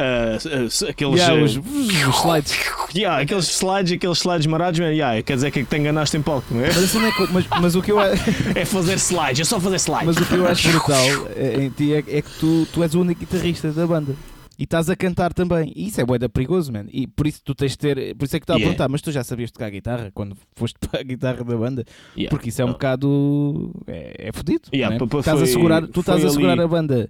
eh, 0.00 0.90
aqueles 0.90 1.20
Yeah, 1.20 1.34
eh, 1.40 1.44
os, 1.44 1.56
os 1.56 2.16
slides. 2.20 2.58
yeah, 2.94 3.22
aqueles 3.22 3.48
slides 3.48 3.92
aqueles 3.92 4.18
slides 4.18 4.46
marados 4.46 4.80
man, 4.80 4.86
yeah, 4.92 5.22
quer 5.22 5.34
dizer 5.34 5.50
que 5.50 5.64
te 5.64 5.76
enganaste 5.76 6.16
em 6.16 6.22
palco 6.22 6.52
não 6.54 6.60
é? 6.64 6.68
Mas, 6.68 6.78
assim 6.78 6.98
não 6.98 7.06
é 7.06 7.12
co- 7.12 7.28
mas, 7.32 7.46
mas 7.60 7.74
o 7.76 7.82
que 7.82 7.92
eu 7.92 8.00
é 8.54 8.64
fazer 8.64 8.94
slides 8.96 9.40
é 9.40 9.44
só 9.44 9.60
fazer 9.60 9.76
slides 9.76 10.06
Mas 10.06 10.16
o 10.16 10.26
que 10.26 10.34
eu 10.34 10.46
acho 10.48 10.68
brutal 10.70 11.06
é- 11.36 11.64
em 11.64 11.70
ti 11.70 11.92
é, 11.94 11.98
é 11.98 12.22
que 12.22 12.30
tu, 12.38 12.66
tu 12.72 12.82
és 12.82 12.94
o 12.94 13.00
único 13.00 13.20
guitarrista 13.20 13.70
da 13.72 13.86
banda. 13.86 14.14
E 14.58 14.64
estás 14.64 14.90
a 14.90 14.94
cantar 14.94 15.32
também. 15.32 15.72
E 15.74 15.86
isso 15.86 15.98
é 16.02 16.04
bué 16.04 16.18
perigoso, 16.28 16.70
man. 16.70 16.84
E 16.92 17.06
por 17.06 17.26
isso 17.26 17.40
tu 17.42 17.54
tens 17.54 17.70
de 17.72 17.78
ter. 17.78 18.14
Por 18.14 18.26
isso 18.26 18.36
é 18.36 18.38
que 18.38 18.44
estava 18.44 18.58
Yeah. 18.58 18.66
a 18.66 18.76
perguntar, 18.76 18.88
mas 18.90 19.00
tu 19.00 19.10
já 19.10 19.24
sabias 19.24 19.50
tocar 19.50 19.70
guitarra 19.70 20.10
quando 20.12 20.36
foste 20.54 20.76
para 20.78 21.00
a 21.00 21.02
guitarra 21.02 21.42
da 21.42 21.56
banda? 21.56 21.82
Yeah. 22.14 22.28
Porque 22.28 22.50
isso 22.50 22.60
é 22.60 22.64
um 22.66 22.72
bocado. 22.72 23.72
É, 23.86 24.28
é 24.28 24.32
fodido. 24.32 24.68
Yeah, 24.74 24.98
né? 24.98 25.06
estás 25.18 25.40
a 25.40 25.46
segurar, 25.46 25.86
tu 25.86 26.00
estás 26.00 26.22
a 26.22 26.28
segurar 26.28 26.52
ali- 26.52 26.62
a 26.64 26.68
banda. 26.68 27.08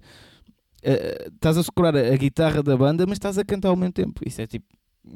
Eh, 0.82 1.28
estás 1.34 1.56
a 1.56 1.62
segurar 1.62 1.96
a, 1.96 2.16
guitarra 2.16 2.62
da 2.62 2.76
banda, 2.76 3.04
mas 3.06 3.16
estás 3.16 3.38
a 3.38 3.44
cantar 3.44 3.68
ao 3.68 3.76
mesmo 3.76 3.92
tempo. 3.92 4.20
Isso 4.26 4.40
é 4.40 4.46
tipo. 4.46 4.66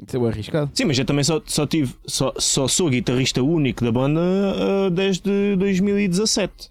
Isso 0.07 0.17
é 0.17 0.29
arriscado. 0.29 0.71
Sim, 0.75 0.87
mas 0.87 0.99
eu 0.99 1.05
também 1.05 1.23
só, 1.23 1.43
só 1.45 1.67
tive 1.67 1.95
só, 2.07 2.33
só 2.39 2.67
sou 2.67 2.89
guitarrista 2.89 3.43
único 3.43 3.85
da 3.85 3.93
banda 3.93 4.21
ah, 4.21 4.91
desde 4.91 5.57
2017 5.57 6.71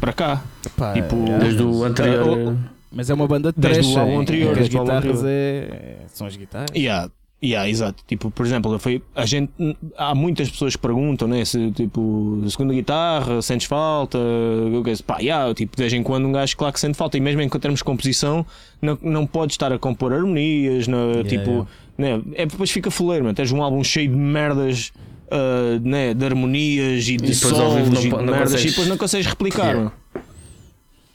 para 0.00 0.12
cá 0.12 0.42
Pá, 0.76 0.94
Tipo, 0.94 1.14
é, 1.30 1.38
Desde 1.38 1.62
o 1.62 1.84
anterior. 1.84 2.56
oh, 2.56 2.70
mas 2.90 3.08
é 3.08 3.14
uma 3.14 3.28
banda 3.28 3.52
de 3.52 3.60
Desde 3.60 3.94
o 3.94 3.98
álbum 3.98 4.20
anterior, 4.20 4.50
as 4.52 4.58
desde 4.58 4.76
o 4.76 4.80
álbum 4.80 4.92
guitarras 4.92 5.18
anterior. 5.20 5.30
é, 5.30 5.76
é- 5.76 6.04
são 6.08 6.26
as 6.26 6.36
guitarras. 6.36 6.70
Yeah, 6.74 7.10
yeah, 7.42 7.68
exato. 7.68 8.02
Tipo, 8.06 8.30
por 8.30 8.44
exemplo, 8.46 8.78
foi, 8.78 9.02
a 9.14 9.24
gente, 9.26 9.50
há 9.96 10.14
muitas 10.14 10.48
pessoas 10.50 10.74
que 10.76 10.82
perguntam, 10.82 11.26
né? 11.28 11.44
Se 11.44 11.70
tipo, 11.72 12.42
segunda 12.48 12.72
guitarra, 12.74 13.40
sentes 13.42 13.66
falta? 13.66 14.18
Eu 14.18 14.82
quero- 14.84 15.02
Pá, 15.04 15.18
yeah, 15.20 15.52
tipo, 15.54 15.76
de 15.76 15.82
vez 15.82 15.92
em 15.92 16.02
quando 16.02 16.26
um 16.26 16.32
gajo, 16.32 16.56
claro 16.56 16.72
que 16.74 16.80
sente 16.80 16.96
falta. 16.96 17.16
E 17.16 17.20
mesmo 17.20 17.40
em 17.40 17.48
termos 17.48 17.78
de 17.80 17.84
composição, 17.84 18.44
não, 18.82 18.98
não 19.02 19.26
pode 19.26 19.52
estar 19.52 19.72
a 19.72 19.78
compor 19.78 20.12
harmonias, 20.12 20.86
não, 20.86 21.22
tipo, 21.24 21.66
Né? 21.98 22.20
É, 22.34 22.46
depois 22.46 22.70
fica 22.70 22.90
fuleiro, 22.90 23.24
mano. 23.24 23.34
Tens 23.34 23.52
um 23.52 23.62
álbum 23.62 23.82
cheio 23.84 24.08
de 24.08 24.16
merdas. 24.16 24.92
ah, 25.30 25.78
né, 25.82 26.12
de 26.14 26.24
harmonias 26.24 27.06
e 27.08 27.16
de 27.16 27.34
solos 27.34 27.58
não 27.58 27.78
e 27.80 28.00
de 28.00 28.08
não 28.10 28.18
merdas 28.24 28.52
consegues- 28.52 28.64
e 28.64 28.68
depois 28.70 28.88
não 28.88 28.96
consegues 28.96 29.26
replicar. 29.26 29.66
Yeah. 29.74 29.92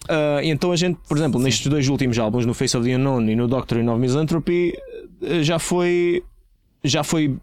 Ah, 0.07 0.39
e 0.43 0.49
então 0.49 0.71
a 0.71 0.75
gente, 0.75 0.99
por 1.07 1.17
exemplo, 1.17 1.39
nestes 1.39 1.67
dois 1.67 1.87
últimos 1.89 2.17
álbuns, 2.19 2.45
no 2.45 2.53
Face 2.53 2.77
of 2.77 2.87
the 2.87 2.95
Unknown 2.95 3.27
e 3.29 3.35
no 3.35 3.47
Doctrine 3.47 3.89
of 3.89 3.99
Misanthropy, 3.99 4.73
já 5.41 5.59
foi 5.59 6.23
já 6.83 7.03
foi 7.03 7.37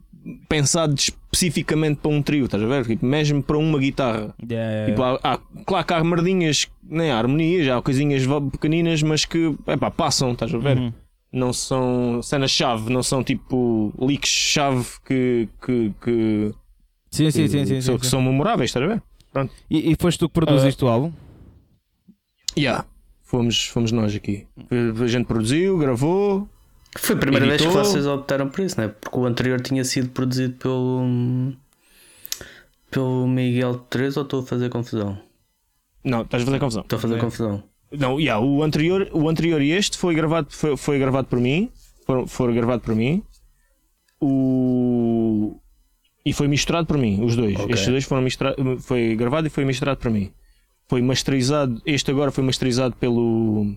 pensado 0.49 0.95
especificamente 0.95 1.99
para 1.99 2.11
um 2.11 2.22
trio, 2.22 2.45
estás 2.45 2.62
a 2.62 2.66
ver? 2.66 2.87
Tipo, 2.87 3.05
mesmo 3.05 3.43
para 3.43 3.59
uma 3.59 3.76
guitarra. 3.78 4.33
Yeah, 4.49 4.87
Tipo, 4.87 5.03
há, 5.03 5.18
há- 5.22 5.41
claro 5.66 5.85
que 5.87 5.95
há 5.95 6.05
merdinhas, 6.05 6.68
né, 6.85 7.11
há 7.11 7.18
harmonias, 7.18 7.66
há 7.68 7.83
coisinhas 7.83 8.22
pequeninas, 8.53 9.03
mas 9.03 9.24
que 9.24 9.53
epá, 9.66 9.91
passam, 9.91 10.33
estás 10.33 10.55
a 10.55 10.59
ver? 10.59 10.78
Uhum. 10.78 10.93
Não 11.33 11.53
são 11.53 12.20
cenas-chave, 12.22 12.93
não 12.93 13.03
são 13.03 13.24
tipo 13.24 13.93
leaks-chave 13.99 14.87
que, 15.05 15.49
que, 15.64 15.93
que, 16.01 16.53
Sim, 17.11 17.30
sim, 17.30 17.49
sim, 17.49 17.64
sim, 17.66 17.74
que 17.74 17.83
são, 17.83 17.95
sim, 17.95 17.99
que 17.99 18.07
sim. 18.07 18.11
são 18.11 18.22
memoráveis, 18.22 18.68
estás 18.70 18.85
a 18.85 18.95
ver? 18.95 19.03
E, 19.68 19.91
e 19.93 19.97
foste 19.99 20.18
tu 20.18 20.28
que 20.28 20.35
produziste 20.35 20.85
o 20.85 20.89
álbum? 20.89 21.11
Yeah. 22.57 22.85
Fomos, 23.22 23.66
fomos 23.68 23.91
nós 23.93 24.14
aqui. 24.14 24.47
A 25.03 25.07
gente 25.07 25.24
produziu, 25.26 25.78
gravou. 25.78 26.47
Foi 26.99 27.16
a 27.16 27.18
primeira 27.18 27.47
vez 27.47 27.61
que 27.61 27.66
Editou. 27.68 27.84
vocês 27.84 28.07
optaram 28.07 28.49
por 28.49 28.61
isso, 28.61 28.76
não 28.78 28.84
é? 28.84 28.88
Porque 28.88 29.18
o 29.18 29.24
anterior 29.24 29.61
tinha 29.61 29.84
sido 29.84 30.11
produzido 30.11 30.55
pelo. 30.55 31.53
pelo 32.90 33.26
Miguel 33.26 33.76
3 33.88 34.16
ou 34.18 34.22
estou 34.24 34.40
a 34.40 34.47
fazer 34.47 34.68
confusão? 34.68 35.18
Não, 36.05 36.22
estás 36.22 36.43
a 36.43 36.47
fazer 36.47 36.59
confusão. 36.59 36.82
Estou 36.82 36.97
a 36.99 37.01
fazer 37.01 37.16
É. 37.16 37.18
confusão. 37.18 37.62
Não, 37.93 38.18
yeah, 38.18 38.43
o, 38.45 38.62
anterior, 38.62 39.09
o 39.12 39.28
anterior 39.28 39.61
e 39.61 39.70
este 39.70 39.97
foi 39.99 40.14
gravado, 40.14 40.49
foi, 40.51 40.76
foi 40.76 40.99
gravado 40.99 41.28
por 41.28 41.38
mim. 41.38 41.70
Foram, 42.07 42.26
foram 42.26 42.55
gravado 42.55 42.82
por 42.82 42.95
mim. 42.95 43.22
O... 44.20 45.59
E 46.24 46.32
foi 46.32 46.47
misturado 46.49 46.86
por 46.86 46.97
mim, 46.97 47.22
os 47.24 47.34
dois. 47.36 47.59
Ok. 47.59 47.72
Estes 47.74 47.88
dois 47.88 48.05
foram 48.05 48.22
misturados. 48.22 48.84
Foi 48.84 49.16
gravado 49.16 49.47
e 49.47 49.51
foi 49.51 49.64
misturado 49.64 49.99
por 49.99 50.11
mim. 50.11 50.30
Foi 50.88 51.03
masterizado. 51.03 51.80
Este 51.84 52.11
agora 52.11 52.30
foi 52.30 52.45
masterizado 52.45 52.95
pelo. 52.97 53.74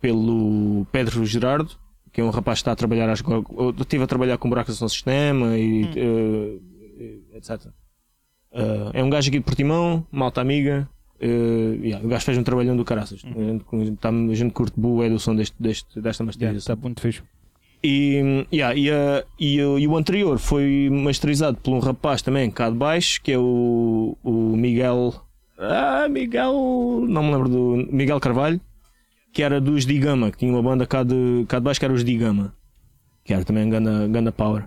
pelo 0.00 0.84
Pedro 0.90 1.24
Gerardo, 1.24 1.70
que 2.12 2.20
é 2.20 2.24
um 2.24 2.30
rapaz 2.30 2.58
que 2.58 2.62
está 2.62 2.72
a 2.72 2.76
trabalhar. 2.76 3.08
Acho 3.08 3.24
que 3.24 3.30
eu 3.32 3.74
estive 3.78 4.04
a 4.04 4.06
trabalhar 4.06 4.38
com 4.38 4.48
buracos 4.48 4.80
no 4.80 4.88
sistema 4.88 5.56
e. 5.58 5.88
eh, 5.96 7.36
etc. 7.36 7.66
Eh, 8.52 8.90
é 8.94 9.04
um 9.04 9.10
gajo 9.10 9.28
aqui 9.28 9.38
de 9.38 9.44
Portimão, 9.44 10.06
malta 10.10 10.40
amiga. 10.40 10.88
Uh, 11.24 11.78
yeah, 11.80 12.04
o 12.04 12.08
gajo 12.08 12.24
fez 12.24 12.36
um 12.36 12.42
trabalhão 12.42 12.76
do 12.76 12.84
caraças. 12.84 13.22
A, 13.24 13.28
gente, 13.78 13.96
tá, 13.98 14.08
a 14.08 14.34
gente 14.34 14.50
curte 14.52 14.72
bué 14.78 15.08
do 15.08 15.20
som 15.20 15.36
deste, 15.36 15.54
deste, 15.60 16.00
desta 16.00 16.24
masterização. 16.24 16.74
Está 16.74 16.76
muito 16.76 17.00
fixe. 17.00 17.22
E, 17.84 18.44
yeah, 18.52 18.74
e, 18.76 18.90
a- 18.90 19.24
e 19.38 19.62
o- 19.62 19.78
e 19.78 19.86
o 19.86 19.96
anterior 19.96 20.38
foi 20.40 20.88
masterizado 20.90 21.58
por 21.58 21.72
um 21.72 21.78
rapaz 21.78 22.22
também 22.22 22.50
cá 22.50 22.68
de 22.68 22.76
baixo, 22.76 23.20
que 23.22 23.30
é 23.30 23.38
o, 23.38 24.16
o 24.24 24.32
Miguel. 24.56 25.14
Ah, 25.56 26.08
Miguel. 26.10 26.52
Não 27.08 27.22
me 27.22 27.30
lembro 27.32 27.48
do. 27.48 27.76
Miguel 27.92 28.18
Carvalho, 28.18 28.60
que 29.32 29.42
era 29.42 29.60
dos 29.60 29.86
Digama, 29.86 30.30
que 30.30 30.38
tinha 30.38 30.52
uma 30.52 30.62
banda 30.62 30.86
cá 30.86 31.02
de, 31.02 31.44
cá 31.48 31.58
de 31.58 31.64
baixo 31.64 31.80
que 31.80 31.84
era 31.86 31.94
os 31.94 32.04
Digama, 32.04 32.54
que 33.24 33.32
era 33.32 33.44
também 33.44 33.68
Ganda, 33.68 34.06
Ganda 34.08 34.30
Power. 34.32 34.64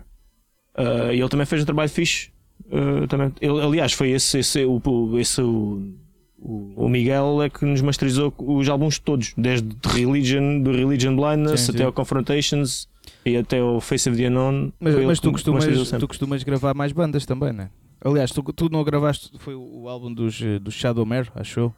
Ah, 0.74 1.12
e 1.12 1.20
ele 1.20 1.28
também 1.28 1.46
fez 1.46 1.62
um 1.62 1.64
trabalho 1.64 1.88
fixe. 1.90 2.30
Ah, 2.70 3.06
também, 3.08 3.32
ele, 3.40 3.60
aliás, 3.60 3.92
foi 3.92 4.10
esse, 4.10 4.38
esse, 4.38 4.64
o, 4.64 4.80
o- 4.84 5.18
esse 5.18 5.40
o, 5.40 5.94
o, 6.38 6.84
o 6.84 6.88
Miguel 6.88 7.42
é 7.42 7.48
que 7.50 7.64
nos 7.64 7.80
masterizou 7.80 8.34
os 8.38 8.68
álbuns 8.68 8.98
todos, 8.98 9.32
desde 9.36 9.68
Religion, 9.86 10.60
do 10.60 10.72
Religion 10.72 11.14
Blindness 11.16 11.60
Sim, 11.62 11.70
até 11.70 11.78
sim. 11.78 11.84
ao 11.84 11.92
Confrontations 11.92 12.88
e 13.24 13.36
até 13.36 13.60
ao 13.60 13.80
Face 13.80 14.08
of 14.08 14.18
the 14.18 14.26
Unknown. 14.28 14.72
Mas, 14.80 14.94
mas 15.06 15.20
tu, 15.20 15.30
costumas, 15.32 15.64
tu 15.90 16.08
costumas 16.08 16.42
gravar 16.42 16.74
mais 16.74 16.92
bandas 16.92 17.24
também, 17.24 17.52
né? 17.52 17.70
Aliás, 18.04 18.30
tu, 18.30 18.42
tu 18.42 18.68
não 18.68 18.84
gravaste, 18.84 19.30
foi 19.38 19.54
o, 19.54 19.82
o 19.82 19.88
álbum 19.88 20.12
dos, 20.12 20.40
eh, 20.42 20.58
dos 20.58 20.74
Shadowmare, 20.74 21.28
achou? 21.34 21.72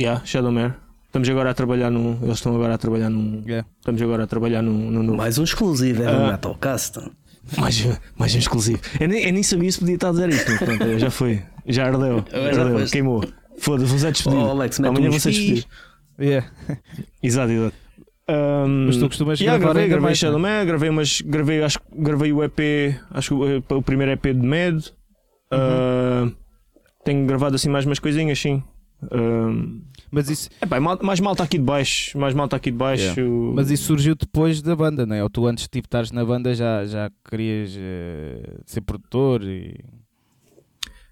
Yeah, 0.00 0.24
Shadowmare. 0.24 0.74
Estamos 1.08 1.28
agora 1.30 1.50
a 1.50 1.54
trabalhar 1.54 1.90
num. 1.90 2.18
Eles 2.22 2.36
estão 2.36 2.54
agora 2.54 2.74
a 2.74 2.78
trabalhar 2.78 3.08
num. 3.08 3.42
Yeah. 3.46 3.66
Estamos 3.78 4.00
agora 4.02 4.24
a 4.24 4.26
trabalhar 4.26 4.62
num. 4.62 4.90
num, 4.90 5.02
num 5.02 5.16
Mais 5.16 5.38
um 5.38 5.44
exclusivo, 5.44 6.02
é 6.02 6.06
Ah. 6.06 6.18
um 6.18 6.30
Metalcast. 6.30 6.98
mais, 7.56 7.86
mais 8.18 8.34
um 8.34 8.38
exclusivo. 8.38 8.78
Eu 9.00 9.08
nem, 9.08 9.24
eu 9.24 9.32
nem 9.32 9.42
sabia 9.42 9.72
se 9.72 9.78
podia 9.78 9.94
estar 9.94 10.08
a 10.08 10.12
dizer 10.12 10.28
isto, 10.28 10.50
mas 10.50 10.58
pronto, 10.62 10.98
já 10.98 11.10
foi. 11.10 11.42
Já 11.66 11.86
ardeu. 11.86 12.22
Já 12.54 12.62
ardeu 12.62 12.86
queimou. 12.90 13.24
Foda-se, 13.58 13.88
vou 13.90 13.98
ser 13.98 14.12
despedido. 14.12 14.42
Oh, 14.42 14.50
Alex, 14.50 14.78
Amanhã 14.80 15.10
vou 15.10 15.18
ser 15.18 15.30
despedido. 15.30 15.66
Yeah. 16.20 16.46
Exato, 17.22 17.52
exato. 17.52 17.74
Um, 18.30 18.86
Mas 18.86 18.96
tu 18.98 19.06
costumas 19.08 19.40
yeah, 19.40 19.58
gravar 19.58 19.72
gravei, 19.72 19.88
gravei 19.88 20.04
mais, 20.04 20.18
Shadow 20.18 20.38
não 20.38 20.46
é? 20.48 20.58
Man, 20.60 20.66
gravei 20.66 20.90
umas, 20.90 21.20
gravei, 21.22 21.62
acho, 21.62 21.78
gravei 21.96 22.30
o 22.30 22.44
EP, 22.44 22.60
acho 23.10 23.28
que 23.28 23.34
o, 23.74 23.78
o 23.78 23.82
primeiro 23.82 24.12
EP 24.12 24.22
de 24.26 24.34
Med. 24.46 24.92
Uhum. 25.50 26.26
Uh, 26.28 26.36
tenho 27.04 27.26
gravado 27.26 27.54
assim 27.56 27.70
mais 27.70 27.86
umas 27.86 27.98
coisinhas, 27.98 28.38
sim. 28.38 28.62
Um, 29.10 29.80
Mas 30.10 30.28
isso, 30.30 30.48
epá, 30.62 30.78
mal- 30.80 30.98
mais 31.02 31.20
malta 31.20 31.42
aqui 31.42 31.58
de 31.58 31.64
baixo, 31.64 32.18
mais 32.18 32.34
malta 32.34 32.56
aqui 32.56 32.70
de 32.70 32.76
baixo. 32.76 33.20
mas 33.54 33.70
isso 33.70 33.84
surgiu 33.84 34.14
depois 34.14 34.62
da 34.62 34.74
banda, 34.74 35.04
não 35.04 35.14
é? 35.16 35.22
Ou 35.22 35.28
tu 35.30 35.46
antes 35.46 35.64
de 35.64 35.70
tipo, 35.70 35.86
estares 35.86 36.10
na 36.12 36.24
banda 36.24 36.54
já, 36.54 36.84
já 36.86 37.10
querias 37.28 37.74
eh, 37.78 38.58
ser 38.66 38.80
produtor 38.82 39.42
e. 39.44 39.74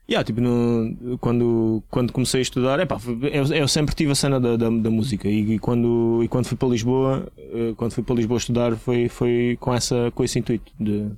Yeah, 0.08 0.24
tipo, 0.24 0.40
no- 0.40 1.18
quando, 1.18 1.82
quando 1.90 2.12
comecei 2.12 2.38
a 2.38 2.42
estudar, 2.42 2.78
epá, 2.78 2.96
eu, 3.32 3.44
eu 3.52 3.66
sempre 3.66 3.92
tive 3.92 4.12
a 4.12 4.14
cena 4.14 4.38
da, 4.38 4.56
da, 4.56 4.70
da 4.70 4.88
música 4.90 5.26
e, 5.28 5.54
e 5.54 5.58
quando, 5.58 6.20
e 6.22 6.28
quando 6.28 6.46
fui 6.46 6.56
para 6.56 6.68
Lisboa, 6.68 7.26
eh, 7.36 7.74
quando 7.76 7.90
fui 7.92 8.04
para 8.04 8.14
Lisboa 8.14 8.38
estudar, 8.38 8.76
foi, 8.76 9.08
foi 9.08 9.56
com, 9.58 9.74
essa, 9.74 10.12
com 10.14 10.22
esse 10.22 10.38
intuito 10.38 10.70
de, 10.78 11.08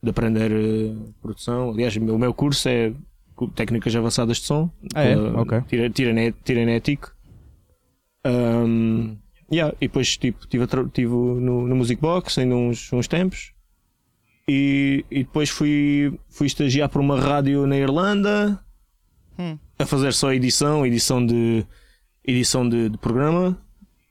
de 0.00 0.10
aprender 0.10 0.52
eh, 0.52 0.94
produção. 1.20 1.70
Aliás, 1.70 1.96
o 1.96 2.00
meu, 2.00 2.32
curso 2.32 2.68
é 2.68 2.92
técnicas 3.56 3.94
avançadas 3.96 4.36
de 4.36 4.44
som, 4.44 4.70
Ah, 4.94 5.02
é? 5.02 5.14
pela- 5.16 5.40
Ok. 5.40 5.60
tira- 5.68 5.90
Tiranet 5.90 6.36
Tiranetic. 6.44 7.06
Um, 8.28 9.16
yeah, 9.52 9.74
e 9.80 9.86
depois 9.88 10.16
tipo, 10.16 10.46
tive, 10.46 10.64
a 10.64 10.66
tra- 10.66 10.84
tive 10.92 11.08
no, 11.12 11.66
no 11.66 11.76
Music 11.76 12.00
Box 12.00 12.38
ainda 12.38 12.54
uns, 12.54 12.92
uns 12.92 13.08
tempos. 13.08 13.52
E, 14.48 15.04
e 15.10 15.18
depois 15.24 15.50
fui, 15.50 16.18
fui 16.28 16.46
estagiar 16.46 16.88
por 16.88 17.00
uma 17.00 17.20
rádio 17.20 17.66
na 17.66 17.76
Irlanda 17.76 18.58
Hum. 19.38 19.56
a 19.78 19.86
fazer 19.86 20.12
só 20.14 20.32
edição, 20.32 20.84
edição 20.84 21.24
de 21.24 21.64
edição 22.26 22.68
de, 22.68 22.88
de 22.88 22.98
programa. 22.98 23.56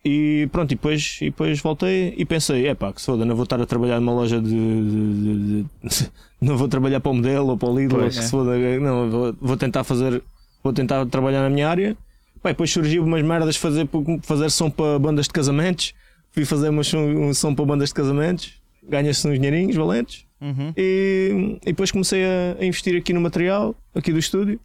E 0.05 0.47
pronto, 0.53 0.72
e 0.72 0.76
depois, 0.76 1.18
e 1.22 1.26
depois 1.26 1.59
voltei 1.59 2.13
e 2.18 2.24
pensei, 2.24 2.65
é 2.68 2.74
pá, 2.74 2.93
que 2.93 3.01
se 3.01 3.07
foda, 3.07 3.26
não 3.26 3.36
vou 3.36 3.43
estar 3.43 3.59
a 3.61 3.65
trabalhar 3.65 3.99
numa 3.99 4.13
loja 4.13 4.39
de. 4.41 4.49
de- 4.49 5.22
de- 5.22 5.65
de- 5.84 6.11
não 6.39 6.55
vou 6.55 6.68
trabalhar 6.70 7.01
para 7.01 7.11
o 7.11 7.15
modelo 7.15 7.49
ou 7.49 7.57
para 7.57 7.68
o 7.68 7.78
Lidl, 7.78 7.95
ou 7.95 8.01
Pois, 8.03 8.13
que 8.13 8.20
é. 8.22 8.24
se 8.24 8.32
foda, 8.32 8.57
não, 8.80 9.09
vou, 9.09 9.36
vou 9.41 9.57
tentar 9.57 9.84
fazer. 9.84 10.24
Vou 10.63 10.72
tentar 10.72 11.05
trabalhar 11.07 11.41
na 11.41 11.49
minha 11.49 11.68
área. 11.68 11.97
E 12.43 12.47
depois 12.49 12.71
surgiu 12.71 13.03
umas 13.03 13.21
merdas 13.23 13.55
fazer, 13.55 13.88
fazer 14.21 14.49
som 14.51 14.69
para 14.69 14.97
bandas 14.99 15.27
de 15.27 15.33
casamentos. 15.33 15.93
Fui 16.31 16.45
fazer 16.45 16.69
umas 16.69 16.93
um 16.93 17.33
som 17.33 17.53
para 17.55 17.65
bandas 17.65 17.89
de 17.89 17.95
casamentos. 17.95 18.53
Ganha-se 18.88 19.27
uns 19.27 19.35
dinheirinhos 19.35 19.75
valentes. 19.75 20.25
Uhum. 20.39 20.71
E, 20.77 21.57
e 21.63 21.65
depois 21.65 21.91
comecei 21.91 22.23
a, 22.23 22.57
a 22.59 22.65
investir 22.65 22.95
aqui 22.95 23.11
no 23.11 23.19
material, 23.21 23.75
aqui 23.95 24.13
do 24.13 24.19
estúdio. 24.19 24.59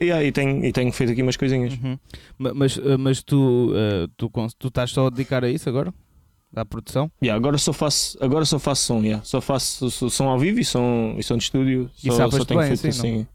E 0.00 0.12
aí 0.12 0.30
tenho, 0.30 0.64
e 0.64 0.72
tenho 0.72 0.92
feito 0.92 1.12
aqui 1.12 1.22
umas 1.22 1.36
coisinhas. 1.36 1.72
Uhum. 1.82 1.98
Ma- 2.38 2.52
Mas, 2.54 2.76
eh, 2.78 2.96
mas 2.96 3.22
tu, 3.22 3.72
eh, 3.74 4.06
tu, 4.16 4.30
tu 4.58 4.68
estás 4.68 4.90
só 4.90 5.06
a 5.06 5.10
dedicar 5.10 5.42
a 5.44 5.48
isso 5.50 5.68
agora? 5.68 5.92
À 6.54 6.64
produção? 6.64 7.10
Yeah, 7.22 7.36
agora 7.36 7.56
só 7.58 7.72
faço, 7.72 8.16
agora 8.20 8.44
só 8.44 8.58
faço 8.58 8.84
som, 8.84 9.02
yeah. 9.02 9.24
só 9.24 9.40
faço 9.40 9.90
so- 9.90 10.10
som 10.10 10.28
ao 10.28 10.38
vivo 10.38 10.60
e 10.60 10.64
som, 10.64 11.14
e 11.18 11.22
som 11.22 11.36
de 11.36 11.44
estúdio. 11.44 11.90
E 12.02 12.08
Só, 12.12 12.30
só 12.30 12.44
tenho 12.44 12.60
bem, 12.60 12.68
feito 12.76 12.86
assim, 12.88 13.08
assim. 13.20 13.26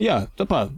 Yeah, 0.00 0.26
tá 0.36 0.44
pá. 0.44 0.68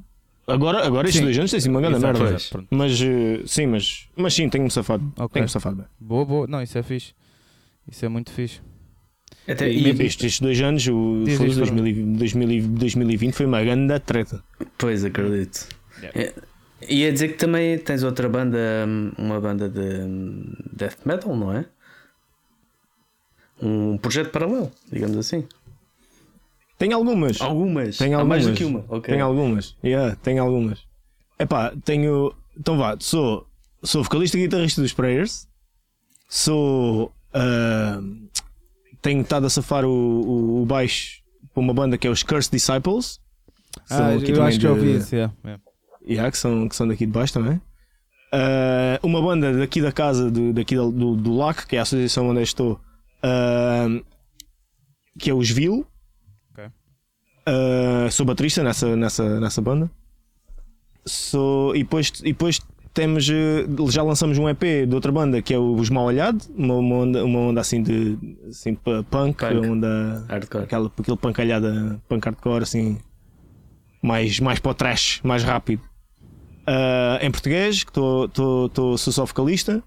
Agora, 0.48 0.86
agora 0.86 1.06
estes 1.08 1.18
Sim. 1.20 1.24
dois 1.26 1.38
anos 1.38 1.50
tem 1.50 1.60
sido 1.60 1.70
uma 1.72 1.80
grande 1.80 2.00
merda. 2.00 2.24
exato. 2.34 2.66
Mas 2.70 3.00
eh, 3.00 3.42
sim, 3.46 3.66
mas, 3.66 4.08
mas 4.16 4.32
sim, 4.34 4.48
tenho-me 4.48 4.70
safado. 4.70 5.04
Ok. 5.16 5.34
Tenho-me 5.34 5.48
safado 5.50 5.76
bem. 5.76 5.86
Boa, 6.00 6.24
boa. 6.24 6.46
Não, 6.46 6.62
isso 6.62 6.76
é 6.78 6.82
fixe. 6.82 7.12
Isso 7.90 8.04
é 8.04 8.08
muito 8.08 8.30
fixe. 8.32 8.60
Até, 9.46 9.68
E, 9.70 9.82
e, 9.86 9.90
estes, 9.90 10.24
estes 10.24 10.40
dois 10.40 10.60
anos, 10.60 10.86
o 10.88 11.22
Diz, 11.24 11.38
diz, 11.38 11.56
2000, 11.56 11.86
e- 11.86 11.92
2000, 12.16 12.50
e 12.50 12.60
2020 12.62 13.34
foi 13.34 13.46
uma 13.46 13.62
grande 13.62 13.98
treta. 14.00 14.42
pois 14.78 15.04
acredito. 15.04 15.68
Yeah. 16.02 16.20
É, 16.20 16.34
ia 16.88 17.12
dizer 17.12 17.28
que 17.28 17.34
também 17.34 17.76
tens 17.78 18.02
outra 18.02 18.28
banda, 18.28 18.58
uma 19.18 19.40
banda 19.40 19.68
de 19.68 19.80
death 20.72 20.98
metal, 21.04 21.36
não 21.36 21.52
é? 21.52 21.66
Um 23.60 23.96
projeto 23.98 24.30
paralelo, 24.30 24.70
digamos 24.90 25.16
assim. 25.16 25.44
Tem 26.78 26.92
algumas. 26.92 27.40
Algumas. 27.40 27.98
Tem 27.98 28.14
Há 28.14 28.18
algumas. 28.18 28.44
mais 28.44 28.46
do 28.50 28.56
que 28.56 28.64
uma. 28.64 28.84
ok. 28.88 29.12
Tem 29.12 29.20
algumas. 29.20 29.76
Yeah, 29.84 30.14
tem 30.16 30.38
algumas. 30.38 30.78
Epá, 31.38 31.72
tenho. 31.84 32.32
Então 32.58 32.78
vá, 32.78 32.96
sou, 33.00 33.46
sou 33.82 34.02
vocalista 34.04 34.38
e 34.38 34.42
guitarrista 34.42 34.80
dos 34.80 34.92
Prayers. 34.92 35.46
Sou. 36.28 37.12
ah, 37.32 38.00
tenho 39.02 39.22
estado 39.22 39.46
a 39.46 39.50
safar 39.50 39.84
o, 39.84 39.90
o, 39.90 40.62
o 40.62 40.66
baixo 40.66 41.22
para 41.54 41.60
uma 41.60 41.72
banda 41.74 41.96
que 41.98 42.06
é 42.06 42.10
os 42.10 42.22
Cursed 42.22 42.50
Disciples. 42.52 43.20
Ah, 43.90 44.10
aqui 44.14 44.30
eu 44.32 44.42
acho 44.42 44.58
que 44.58 44.62
já 44.62 44.72
de- 44.72 44.78
ouvi 44.78 44.96
isso. 44.96 45.14
yeah, 45.14 45.32
yeah. 45.44 45.62
Yeah, 46.06 46.30
que, 46.30 46.38
são, 46.38 46.68
que 46.68 46.74
são 46.74 46.88
daqui 46.88 47.04
de 47.06 47.12
baixo 47.12 47.32
também. 47.34 47.60
Ah, 48.32 48.98
uma 49.02 49.20
banda 49.22 49.52
daqui 49.56 49.80
da 49.80 49.92
casa, 49.92 50.30
do, 50.30 50.52
daqui 50.52 50.74
do, 50.76 50.90
do, 50.90 51.16
do 51.16 51.34
LAC, 51.36 51.66
que 51.66 51.76
é 51.76 51.78
a 51.78 51.82
associação 51.82 52.28
onde 52.28 52.40
eu 52.40 52.44
estou, 52.44 52.80
ah, 53.22 53.86
que 55.18 55.30
é 55.30 55.34
os 55.34 55.50
Vil. 55.50 55.86
Ah, 57.50 58.10
sou 58.10 58.26
baterista 58.26 58.62
nessa, 58.62 58.94
nessa, 58.96 59.40
nessa 59.40 59.60
banda. 59.62 59.90
Sou, 61.06 61.74
e, 61.74 61.78
depois, 61.82 62.12
e 62.20 62.32
depois 62.32 62.60
temos, 62.92 63.28
eh, 63.30 63.64
já 63.88 64.02
lançamos 64.02 64.36
um 64.38 64.48
EP 64.48 64.86
de 64.86 64.94
outra 64.94 65.10
banda 65.10 65.40
que 65.40 65.54
é 65.54 65.58
os 65.58 65.88
Mal 65.88 66.04
Olhado, 66.04 66.44
uma, 66.54 66.74
uma, 66.74 66.94
onda, 66.96 67.24
uma 67.24 67.38
onda 67.38 67.60
assim 67.60 67.82
de 67.82 68.18
assim, 68.48 68.74
pu- 68.74 69.04
punk, 69.10 69.38
Punk. 69.38 69.66
onda 69.66 70.26
Hardcore. 70.28 70.64
aquela, 70.64 70.92
aquele 70.98 71.16
pancalhada, 71.16 71.98
punk 72.08 72.24
hardcore 72.26 72.62
assim, 72.62 72.98
mais, 74.02 74.38
mais 74.40 74.58
para 74.58 74.70
o 74.70 74.74
trash, 74.74 75.20
mais 75.22 75.42
rápido. 75.42 75.80
Ah, 76.66 77.18
em 77.22 77.30
português, 77.30 77.84
que 77.84 77.92
tô, 77.92 78.28
sou 78.98 79.12
só 79.12 79.24
vocalista. 79.24 79.82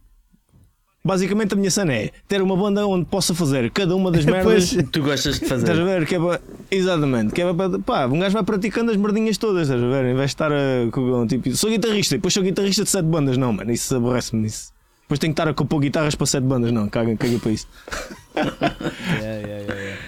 Basicamente 1.03 1.53
a 1.53 1.57
minha 1.57 1.71
cena 1.71 1.93
é 1.93 2.11
ter 2.27 2.41
uma 2.43 2.55
banda 2.55 2.85
onde 2.85 3.05
possa 3.05 3.33
fazer 3.33 3.71
cada 3.71 3.95
uma 3.95 4.11
das 4.11 4.23
merdas. 4.25 4.77
Tu 4.91 5.01
gostas 5.01 5.39
de 5.39 5.43
Estás 5.45 5.63
a 5.63 5.67
fazer. 5.67 5.83
ver? 5.83 6.05
Que 6.05 6.15
é 6.15 6.19
para- 6.19 6.41
Exatamente, 6.69 7.33
que 7.33 7.41
é 7.41 7.53
para, 7.53 7.79
pá, 7.79 8.05
um 8.05 8.19
gajo 8.19 8.33
vai 8.33 8.43
praticando 8.43 8.91
as 8.91 8.97
merdinhas 8.97 9.37
todas, 9.37 9.63
estás 9.67 9.81
a 9.83 9.87
ver? 9.87 10.05
Em 10.05 10.13
vez 10.13 10.19
de 10.29 10.33
estar 10.35 10.51
a. 10.51 10.89
com- 10.91 11.25
Tipo, 11.27 11.55
sou 11.55 11.69
guitarrista, 11.71 12.15
e 12.15 12.17
depois 12.19 12.33
sou 12.33 12.43
guitarrista 12.43 12.83
de 12.83 12.89
sete 12.89 13.05
bandas, 13.05 13.35
não, 13.37 13.51
mano, 13.51 13.71
isso 13.71 13.95
aborrece-me 13.95 14.43
nisso. 14.43 14.71
Depois 15.03 15.19
tenho 15.19 15.33
que 15.33 15.41
estar 15.41 15.49
a 15.49 15.53
compor 15.53 15.81
guitarras 15.81 16.13
para 16.15 16.25
sete 16.27 16.43
bandas, 16.43 16.71
não, 16.71 16.87
caga, 16.87 17.15
caga 17.17 17.39
para 17.39 17.51
isso. 17.51 17.67
Yeah, 18.35 19.39
yeah, 19.39 19.47
yeah, 19.47 19.73
yeah. 19.73 20.01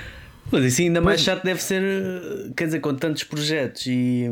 Mas 0.52 0.66
isso 0.66 0.82
ainda 0.82 1.02
mais 1.02 1.22
chato 1.22 1.44
deve 1.44 1.62
ser, 1.62 1.82
quer 2.56 2.66
dizer, 2.66 2.80
com 2.80 2.94
tantos 2.94 3.24
projetos 3.24 3.86
e 3.88 4.30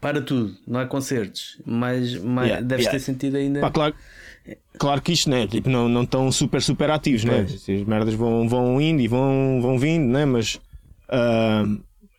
para 0.00 0.20
tudo, 0.20 0.54
não 0.66 0.80
há 0.80 0.86
concertos, 0.86 1.58
mas, 1.64 2.14
mas 2.18 2.46
Yeah, 2.48 2.62
deves 2.66 2.84
yeah. 2.84 2.98
ter 2.98 3.04
sentido 3.04 3.36
ainda. 3.36 3.60
Pá, 3.60 3.70
claro, 3.70 3.94
claro 4.78 5.00
que 5.00 5.12
isto, 5.12 5.30
né? 5.30 5.46
Tipo, 5.46 5.68
não, 5.68 5.88
não 5.88 6.02
estão 6.02 6.30
super, 6.32 6.60
super 6.62 6.90
ativos, 6.90 7.24
né? 7.24 7.40
As 7.40 7.66
merdas 7.86 8.14
vão, 8.14 8.48
vão 8.48 8.80
indo 8.80 9.00
e 9.00 9.08
vão, 9.08 9.60
vão 9.60 9.78
vindo, 9.78 10.06
né? 10.06 10.24
Mas, 10.24 10.60
ah, 11.08 11.64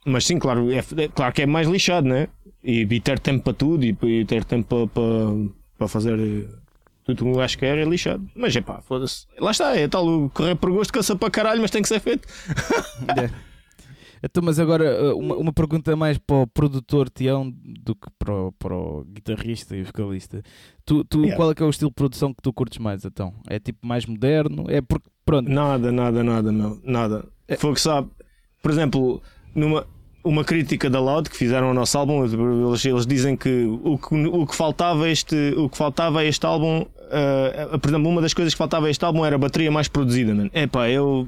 mas 0.06 0.26
sim, 0.26 0.40
claro, 0.40 0.72
é, 0.72 0.78
é 0.80 1.08
claro 1.08 1.34
que 1.34 1.42
é 1.42 1.46
mais 1.46 1.68
lixado, 1.68 2.08
né? 2.08 2.28
E, 2.64 2.82
e 2.82 3.00
ter 3.00 3.20
tempo 3.20 3.44
para 3.44 3.54
tudo 3.54 3.84
e, 3.84 3.98
e 4.04 4.26
ter 4.26 4.46
tempo 4.46 4.88
para, 4.88 4.88
para, 4.88 5.50
para 5.78 5.88
fazer 5.88 6.18
tudo 7.04 7.22
o 7.22 7.24
que 7.26 7.32
um 7.32 7.34
gajo 7.34 7.58
quer 7.58 7.78
é 7.78 7.84
lixado. 7.84 8.26
Mas 8.36 8.56
é 8.56 8.62
pá, 8.62 8.82
foda-se. 8.82 9.28
Lá 9.38 9.52
está, 9.52 9.76
é 9.76 9.88
tal, 9.88 10.30
correr 10.34 10.56
por 10.56 10.72
gosto 10.72 10.94
cansa 10.94 11.16
para 11.16 11.30
caralho, 11.30 11.62
mas 11.62 11.72
tem 11.72 11.82
que 11.82 11.88
ser 11.88 12.00
feito. 12.00 12.28
Então, 14.24 14.42
mas 14.42 14.58
agora 14.58 15.14
uh, 15.14 15.18
uma, 15.20 15.36
uma 15.36 15.54
pergunta 15.54 15.94
mais 15.98 16.18
para 16.18 16.38
o 16.38 16.48
produtor 16.48 17.10
Tião 17.10 17.54
do 17.54 17.94
que 17.94 18.08
para 18.18 18.34
o, 18.34 18.52
para 18.54 18.74
o 18.74 19.04
guitarrista 19.04 19.76
e 19.76 19.84
vocalista. 19.84 20.42
Tu, 20.86 21.04
tu 21.04 21.20
Yeah. 21.20 21.36
qual 21.36 21.52
é 21.52 21.56
que 21.56 21.62
é 21.62 21.66
o 21.66 21.70
estilo 21.70 21.92
de 21.92 21.96
produção 21.96 22.34
que 22.34 22.42
tu 22.42 22.54
curtes 22.54 22.80
mais 22.80 23.04
então? 23.04 23.34
É 23.50 23.60
tipo 23.60 23.86
mais 23.86 24.06
moderno? 24.06 24.66
É 24.70 24.82
porque 24.82 25.10
pronto. 25.26 25.50
Nada, 25.50 25.92
nada, 25.92 26.24
nada, 26.24 26.52
meu. 26.52 26.80
Nada. 26.84 27.26
É- 27.48 27.58
Foi 27.58 27.74
que 27.74 27.82
sabe. 27.82 28.10
Por 28.62 28.72
exemplo, 28.72 29.22
numa 29.54 29.86
uma 30.24 30.44
crítica 30.46 30.90
da 30.90 31.02
Loud 31.02 31.30
que 31.30 31.36
fizeram 31.36 31.68
ao 31.68 31.74
nosso 31.74 31.98
álbum, 31.98 32.24
eles, 32.24 32.86
eles 32.86 33.06
dizem 33.06 33.36
que 33.36 33.66
o, 33.84 33.98
que 33.98 34.16
o 34.16 34.48
que 34.48 34.56
faltava 34.56 35.10
este, 35.10 35.54
o 35.58 35.68
que 35.68 35.78
faltava 35.78 36.22
a 36.22 36.26
este 36.26 36.46
álbum, 36.46 36.86
ah, 37.14 37.78
por 37.78 37.90
exemplo, 37.90 38.10
uma 38.10 38.22
das 38.22 38.34
coisas 38.34 38.54
que 38.54 38.58
faltava 38.58 38.88
a 38.88 38.90
este 38.90 39.04
álbum 39.06 39.26
era 39.26 39.36
a 39.36 39.40
bateria 39.40 39.72
mais 39.72 39.88
produzida, 39.88 40.34
mano. 40.34 40.50
É 40.54 40.68
pá, 40.68 40.90
eu 40.90 41.28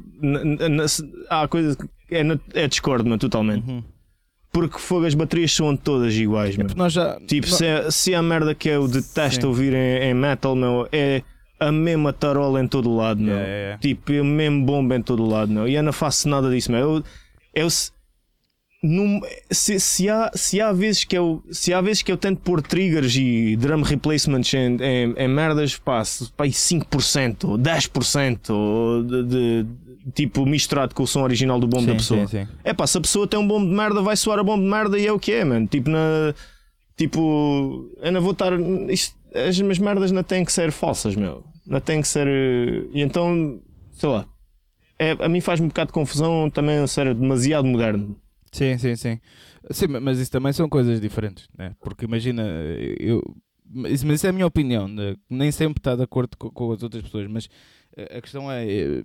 há 1.29 1.47
coisas 1.47 1.75
que 1.75 2.15
é, 2.15 2.23
é 2.53 2.67
discordo, 2.67 3.05
mano, 3.05 3.19
totalmente. 3.19 3.69
Uhum. 3.69 3.83
Porque 4.51 4.79
fogo, 4.79 5.05
as 5.05 5.13
baterias 5.13 5.51
são 5.53 5.75
todas 5.75 6.13
iguais, 6.15 6.55
É 6.57 6.63
mano. 6.63 6.73
nós 6.77 6.93
já. 6.93 7.19
Tipo, 7.27 7.49
nó- 7.49 7.55
se, 7.57 7.65
é, 7.65 7.91
se 7.91 8.13
é 8.13 8.15
a 8.15 8.21
merda 8.21 8.55
que 8.55 8.69
eu 8.69 8.87
detesto 8.87 9.41
Sim. 9.41 9.47
ouvir 9.47 9.73
em, 9.73 10.03
em 10.09 10.13
metal, 10.13 10.55
meu, 10.55 10.87
é 10.91 11.21
a 11.59 11.71
mesma 11.71 12.13
tarola 12.13 12.61
em 12.63 12.67
todo 12.67 12.95
lado, 12.95 13.21
meu. 13.21 13.35
É, 13.35 13.41
é, 13.41 13.71
é. 13.73 13.77
Tipo, 13.79 14.13
é 14.13 14.21
o 14.21 14.25
mesmo 14.25 14.65
bomba 14.65 14.95
em 14.95 15.01
todo 15.01 15.25
lado, 15.25 15.51
meu. 15.51 15.67
E 15.67 15.75
eu 15.75 15.83
não 15.83 15.91
faço 15.91 16.29
nada 16.29 16.49
disso, 16.49 16.71
meu. 16.71 16.79
Eu, 16.79 17.03
eu 17.53 17.67
num- 18.85 19.21
se, 19.51 19.79
se, 19.79 20.09
há, 20.09 20.31
se 20.35 20.61
há 20.61 20.71
vezes 20.71 21.03
que 21.03 21.17
eu 21.17 21.43
se 21.51 21.73
há 21.73 21.81
vezes 21.81 22.01
que 22.01 22.11
eu 22.11 22.17
tento 22.17 22.39
pôr 22.41 22.61
triggers 22.61 23.15
e 23.15 23.55
drum 23.55 23.81
replacements 23.81 24.53
em, 24.53 24.77
em, 24.81 25.13
em 25.17 25.27
merdas, 25.27 25.71
se- 26.05 26.31
pá, 26.31 26.43
aí 26.43 26.51
5% 26.51 27.43
ou 27.49 27.57
10% 27.57 28.49
ou 28.53 29.03
de, 29.03 29.23
de- 29.23 29.65
tipo 30.13 30.45
misturado 30.45 30.93
com 30.93 31.03
o 31.03 31.07
som 31.07 31.23
original 31.23 31.59
do 31.59 31.67
bombo 31.67 31.87
da 31.87 31.93
pessoa. 31.97 32.19
É 32.63 32.73
pá, 32.73 32.85
se 32.85 32.97
a 32.97 33.01
pessoa 33.01 33.27
tem 33.27 33.39
um 33.39 33.47
bombo 33.47 33.67
de 33.67 33.73
merda, 33.75 34.01
vai 34.01 34.15
soar 34.15 34.39
a 34.39 34.43
bombo 34.43 34.63
de 34.63 34.69
merda 34.69 34.99
e 34.99 35.05
é 35.07 35.11
o 35.11 35.19
que 35.19 35.31
é, 35.31 35.43
mano. 35.43 35.65
Tipo, 35.67 35.89
na. 35.89 36.33
Tipo, 36.97 37.89
eu 38.01 38.11
não 38.11 38.21
vou 38.21 38.31
estar. 38.31 38.53
Isto, 38.89 39.15
as 39.33 39.59
minhas 39.59 39.79
merdas 39.79 40.11
não 40.11 40.23
têm 40.23 40.45
que 40.45 40.53
ser 40.53 40.71
falsas, 40.71 41.15
meu. 41.15 41.43
Não 41.67 41.79
têm 41.81 42.01
que 42.01 42.07
ser. 42.07 42.27
eh, 42.27 42.83
E 42.93 43.01
então, 43.01 43.59
sei 43.93 44.09
lá. 44.09 44.25
É, 44.97 45.11
a 45.19 45.27
mim 45.27 45.41
faz-me 45.41 45.65
um 45.65 45.69
bocado 45.69 45.87
de 45.89 45.93
confusão 45.93 46.49
também 46.49 46.85
ser 46.87 47.13
demasiado 47.13 47.65
moderno. 47.67 48.15
Sim, 48.55 48.77
sim, 48.77 48.95
sim. 48.95 49.19
Sim, 49.69 49.87
ma- 49.87 49.99
mas 49.99 50.17
isso 50.17 50.31
também 50.31 50.53
são 50.53 50.69
coisas 50.69 51.01
diferentes, 51.01 51.49
né? 51.57 51.75
Porque 51.81 52.05
imagina, 52.05 52.41
eu. 52.97 53.21
Mas 53.69 54.01
isso 54.01 54.25
é 54.25 54.29
a 54.29 54.33
minha 54.33 54.45
opinião, 54.47 54.87
né? 54.87 55.15
nem 55.29 55.51
sempre 55.51 55.79
está 55.81 55.93
de 55.95 56.03
acordo 56.03 56.37
co- 56.37 56.51
com, 56.51 56.71
as 56.71 56.81
outras 56.81 57.03
pessoas, 57.03 57.27
mas 57.27 57.49
eh, 57.97 58.17
a 58.17 58.21
questão 58.21 58.49
é. 58.49 58.65
eh, 58.65 59.03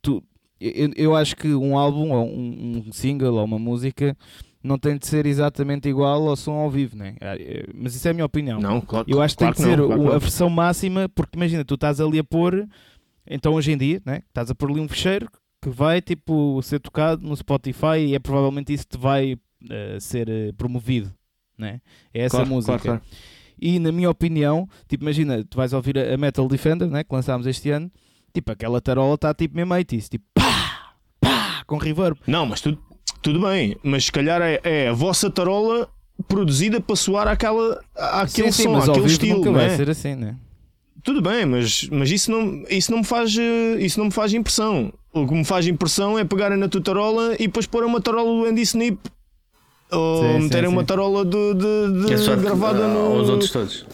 Tu, 0.00 0.22
eu, 0.58 0.90
eu 0.96 1.16
acho 1.16 1.36
que 1.36 1.48
um 1.52 1.76
álbum, 1.76 2.12
ou 2.12 2.26
um, 2.26 2.84
um 2.88 2.92
single, 2.92 3.34
ou 3.34 3.44
uma 3.44 3.58
música, 3.58 4.16
não 4.62 4.78
tem 4.78 4.96
de 4.96 5.06
ser 5.06 5.26
exatamente 5.26 5.86
igual 5.86 6.26
ao 6.26 6.36
som 6.36 6.52
ao 6.52 6.70
vivo, 6.70 6.96
né? 6.96 7.16
Ah, 7.20 7.36
eh, 7.36 7.66
Mas 7.74 7.94
isso 7.94 8.08
é 8.08 8.12
a 8.12 8.14
minha 8.14 8.24
opinião. 8.24 8.58
Não, 8.58 8.80
claro 8.80 9.04
Eu 9.06 9.20
acho 9.20 9.34
que 9.36 9.38
claro 9.40 9.54
tem 9.54 9.62
que 9.64 9.68
ser 9.70 9.76
não, 9.76 9.86
claro 9.88 10.12
a 10.12 10.18
versão 10.18 10.48
máxima, 10.48 11.10
porque 11.10 11.36
imagina, 11.36 11.62
tu 11.62 11.74
estás 11.74 12.00
ali 12.00 12.18
a 12.18 12.24
pôr, 12.24 12.66
então 13.26 13.52
hoje 13.52 13.70
em 13.72 13.76
dia, 13.76 14.00
né? 14.06 14.22
estás 14.28 14.50
a 14.50 14.54
pôr 14.54 14.70
ali 14.70 14.80
um 14.80 14.88
fecheiro 14.88 15.28
que 15.60 15.68
vai 15.68 16.00
tipo 16.00 16.60
ser 16.62 16.78
tocado 16.80 17.26
no 17.26 17.36
Spotify 17.36 17.98
e 18.06 18.14
é 18.14 18.18
provavelmente 18.18 18.72
isso 18.72 18.86
que 18.88 18.96
vai 18.98 19.36
eh, 19.70 19.98
ser 20.00 20.28
eh, 20.28 20.52
promovido, 20.56 21.12
né? 21.58 21.80
É 22.14 22.22
essa 22.24 22.36
Claro, 22.36 22.50
música. 22.50 22.78
claro, 22.78 23.00
claro. 23.00 23.16
E 23.60 23.78
na 23.80 23.90
minha 23.90 24.08
opinião, 24.08 24.68
tipo, 24.86 25.02
imagina, 25.02 25.42
tu 25.44 25.56
vais 25.56 25.72
ouvir 25.72 25.98
a 25.98 26.16
Metal 26.16 26.46
Defender, 26.46 26.88
né? 26.88 27.02
que 27.02 27.12
lançámos 27.12 27.44
este 27.46 27.70
ano, 27.70 27.90
tipo, 28.32 28.52
aquela 28.52 28.80
tarola 28.80 29.16
está 29.16 29.34
tipo 29.34 29.56
mesmo 29.56 29.74
80 29.74 30.08
tipo, 30.08 30.24
pá, 30.32 30.94
pá, 31.20 31.64
com 31.66 31.76
reverb. 31.76 32.16
Não, 32.24 32.46
mas 32.46 32.60
tudo, 32.60 32.78
tudo 33.20 33.40
bem. 33.40 33.76
Mas 33.82 34.04
se 34.04 34.12
calhar 34.12 34.40
é, 34.40 34.60
é 34.62 34.88
a 34.88 34.92
vossa 34.92 35.28
tarola 35.28 35.88
produzida 36.28 36.80
para 36.80 36.94
soar 36.94 37.26
àquela, 37.26 37.80
àquele 37.96 38.52
sim, 38.52 38.62
sim, 38.62 38.62
som, 38.64 38.72
mas 38.74 38.88
àquele 38.88 39.06
estilo. 39.06 39.38
nunca 39.38 39.50
vai 39.52 39.66
é? 39.66 39.76
ser 39.76 39.90
assim, 39.90 40.14
né? 40.14 40.36
Tudo 41.02 41.20
bem, 41.22 41.44
mas, 41.46 41.88
mas 41.90 42.10
isso, 42.12 42.30
não, 42.30 42.64
isso, 42.68 42.90
não 42.92 42.98
me 42.98 43.04
faz, 43.04 43.36
eh, 43.36 43.76
isso 43.80 43.98
não 43.98 44.06
me 44.06 44.12
faz 44.12 44.32
impressão. 44.34 44.92
O 45.12 45.26
que 45.26 45.34
me 45.34 45.44
faz 45.44 45.66
impressão 45.66 46.18
é 46.18 46.24
pegarem 46.24 46.58
na 46.58 46.68
tua 46.68 46.80
tarola 46.80 47.34
e 47.34 47.46
depois 47.46 47.66
pôr 47.66 47.84
uma 47.84 48.00
tarola 48.00 48.24
do 48.44 48.44
Andy 48.50 48.62
Snip. 48.62 48.98
Ou 49.90 50.22
Sim, 50.22 50.32
sim, 50.34 50.38
meterem 50.44 50.68
uma 50.68 50.82
sim. 50.82 50.86
tarola 50.86 51.24
de, 51.24 51.54
de, 51.54 52.06
de 52.06 52.30
É 52.30 52.36
gravada 52.36 52.84
ah, 52.84 52.88
no. 52.88 53.16
aos 53.18 53.28
outros 53.30 53.50
todos. 53.50 53.86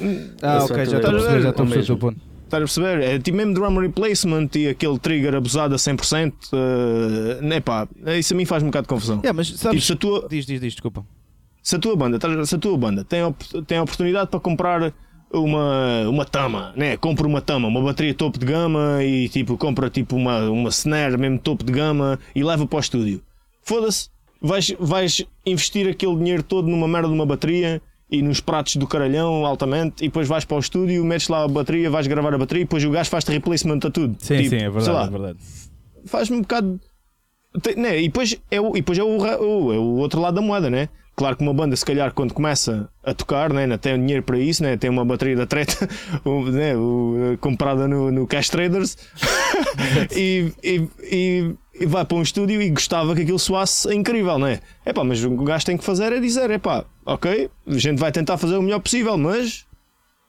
Ah, 0.43 0.55
É 0.57 0.59
ok, 0.63 0.87
já 0.87 0.97
estou 0.97 1.11
a 1.11 1.13
perceber, 1.15 1.41
já 1.43 1.51
estou 1.51 1.65
a 1.65 1.69
perceber 1.69 1.93
o 1.93 1.97
ponto. 1.99 2.21
Estás 2.45 2.63
a 2.63 2.67
perceber? 2.67 3.03
É 3.05 3.19
tipo 3.21 3.37
mesmo 3.37 3.55
drum 3.55 3.79
replacement 3.79 4.49
e 4.57 4.69
aquele 4.69 4.99
trigger 4.99 5.35
abusado 5.37 5.73
a 5.75 5.79
100%. 5.79 6.33
Uh, 6.53 7.53
epá, 7.53 7.89
isso 8.19 8.35
a 8.35 8.37
mim 8.37 8.45
faz 8.45 8.63
um 8.63 8.67
bocado 8.67 8.85
de 8.85 8.89
confusão. 8.89 9.17
Yeah, 9.19 9.33
mas 9.33 9.47
Tipo, 9.49 9.59
sabes, 9.61 9.85
se 9.87 9.93
a 9.93 9.97
tua, 9.97 10.27
diz, 10.29 10.45
diz, 10.47 10.61
diz, 10.61 10.73
desculpa. 10.75 11.07
se 11.63 11.77
a 11.77 11.79
tua 11.79 11.95
banda, 11.97 12.19
se 12.45 12.55
a 12.55 12.59
tua 12.59 12.77
banda 12.77 13.05
tem, 13.05 13.23
op- 13.23 13.63
tem 13.67 13.79
a 13.79 13.83
oportunidade 13.83 14.31
para 14.31 14.41
comprar 14.41 14.93
uma, 15.35 16.09
uma 16.09 16.25
tama, 16.25 16.73
né? 16.77 16.97
compra 16.97 17.27
uma 17.27 17.41
tama, 17.41 17.69
uma 17.69 17.83
bateria 17.83 18.15
topo 18.15 18.39
de 18.39 18.47
gama 18.47 19.03
e 19.03 19.29
tipo 19.29 19.57
compra 19.57 19.91
tipo 19.91 20.17
uma, 20.17 20.49
uma 20.51 20.69
snare 20.71 21.17
mesmo 21.19 21.39
topo 21.39 21.65
de 21.65 21.73
gama 21.73 22.19
e 22.35 22.43
leva 22.43 22.67
para 22.67 22.77
o 22.77 22.81
estúdio. 22.81 23.21
Foda-se, 23.63 24.09
vais, 24.41 24.75
vais 24.79 25.25
investir 25.47 25.89
aquele 25.89 26.17
dinheiro 26.17 26.43
todo 26.43 26.69
numa 26.69 26.87
merda 26.89 27.09
de 27.09 27.15
uma 27.15 27.27
bateria 27.27 27.81
e 28.11 28.21
nos 28.23 28.39
pratos 28.41 28.77
do 28.77 28.87
caralhão 28.87 29.45
altamente 29.47 30.05
e 30.05 30.09
depois 30.09 30.29
vais 30.29 30.45
para 30.45 30.57
o 30.57 30.61
estúdio, 30.61 31.05
metes 31.05 31.29
lá 31.29 31.45
a 31.45 31.49
bateria, 31.49 31.91
vais 31.91 32.07
gravar 32.07 32.33
a 32.35 32.39
bateria 32.39 32.63
e 32.63 32.65
depois 32.65 32.85
o 32.85 32.91
gajo 32.91 33.11
faz-te 33.11 33.33
replacement 33.33 33.79
a 33.85 33.91
tudo. 33.91 34.15
Sim, 34.19 34.37
Tipo, 34.39 34.51
sim, 34.51 34.57
é 34.57 34.71
verdade, 34.71 34.91
lá, 34.91 35.05
é 35.07 35.11
verdade. 35.11 35.39
faz-me 36.07 36.37
um 36.37 36.41
bocado. 36.43 36.81
Tem- 37.63 37.77
né? 37.77 37.99
E 38.01 38.09
depois 38.09 38.37
é, 38.51 38.61
o, 38.61 38.71
e 38.71 38.81
depois 38.81 38.99
é 38.99 39.03
o- 39.03 39.27
é 39.27 39.39
o 39.79 39.97
outro 39.97 40.21
lado 40.21 40.35
da 40.35 40.41
moeda, 40.43 40.69
né? 40.69 40.89
Claro 41.17 41.37
que 41.37 41.43
uma 41.43 41.55
banda, 41.55 41.77
se 41.77 41.85
calhar, 41.85 42.13
quando 42.13 42.35
começa 42.35 42.89
a 43.05 43.15
tocar, 43.15 43.53
né? 43.53 43.67
não 43.69 43.79
tem 43.79 43.97
dinheiro 44.01 44.23
para 44.25 44.37
isso, 44.39 44.63
né? 44.65 44.77
tem 44.77 44.91
uma 44.91 45.05
bateria 45.05 45.37
da 45.37 45.47
treta 45.47 45.89
né? 46.53 46.77
o, 46.77 47.37
comprada 47.41 47.87
no, 47.87 48.11
no 48.11 48.27
Cash 48.27 48.49
Traders 48.49 48.97
e, 50.17 50.53
e, 50.63 50.89
e, 51.03 51.55
e 51.81 51.87
vai 51.87 52.05
para 52.05 52.17
um 52.17 52.23
estúdio 52.23 52.61
e 52.61 52.69
gostava 52.71 53.15
que 53.15 53.23
aquilo 53.23 53.39
soasse 53.39 53.95
incrível, 53.95 54.39
né? 54.41 54.59
Epá, 54.85 55.05
mas 55.05 55.23
o 55.23 55.29
que 55.31 55.35
o 55.41 55.45
gajo 55.45 55.65
tem 55.67 55.77
que 55.77 55.85
fazer 55.85 56.13
é 56.13 56.19
dizer: 56.19 56.51
epá, 56.51 56.85
ok, 57.07 57.49
a 57.67 57.79
gente 57.79 57.99
vai 58.01 58.11
tentar 58.11 58.37
fazer 58.37 58.57
o 58.57 58.63
melhor 58.63 58.81
possível, 58.81 59.17
mas 59.17 59.65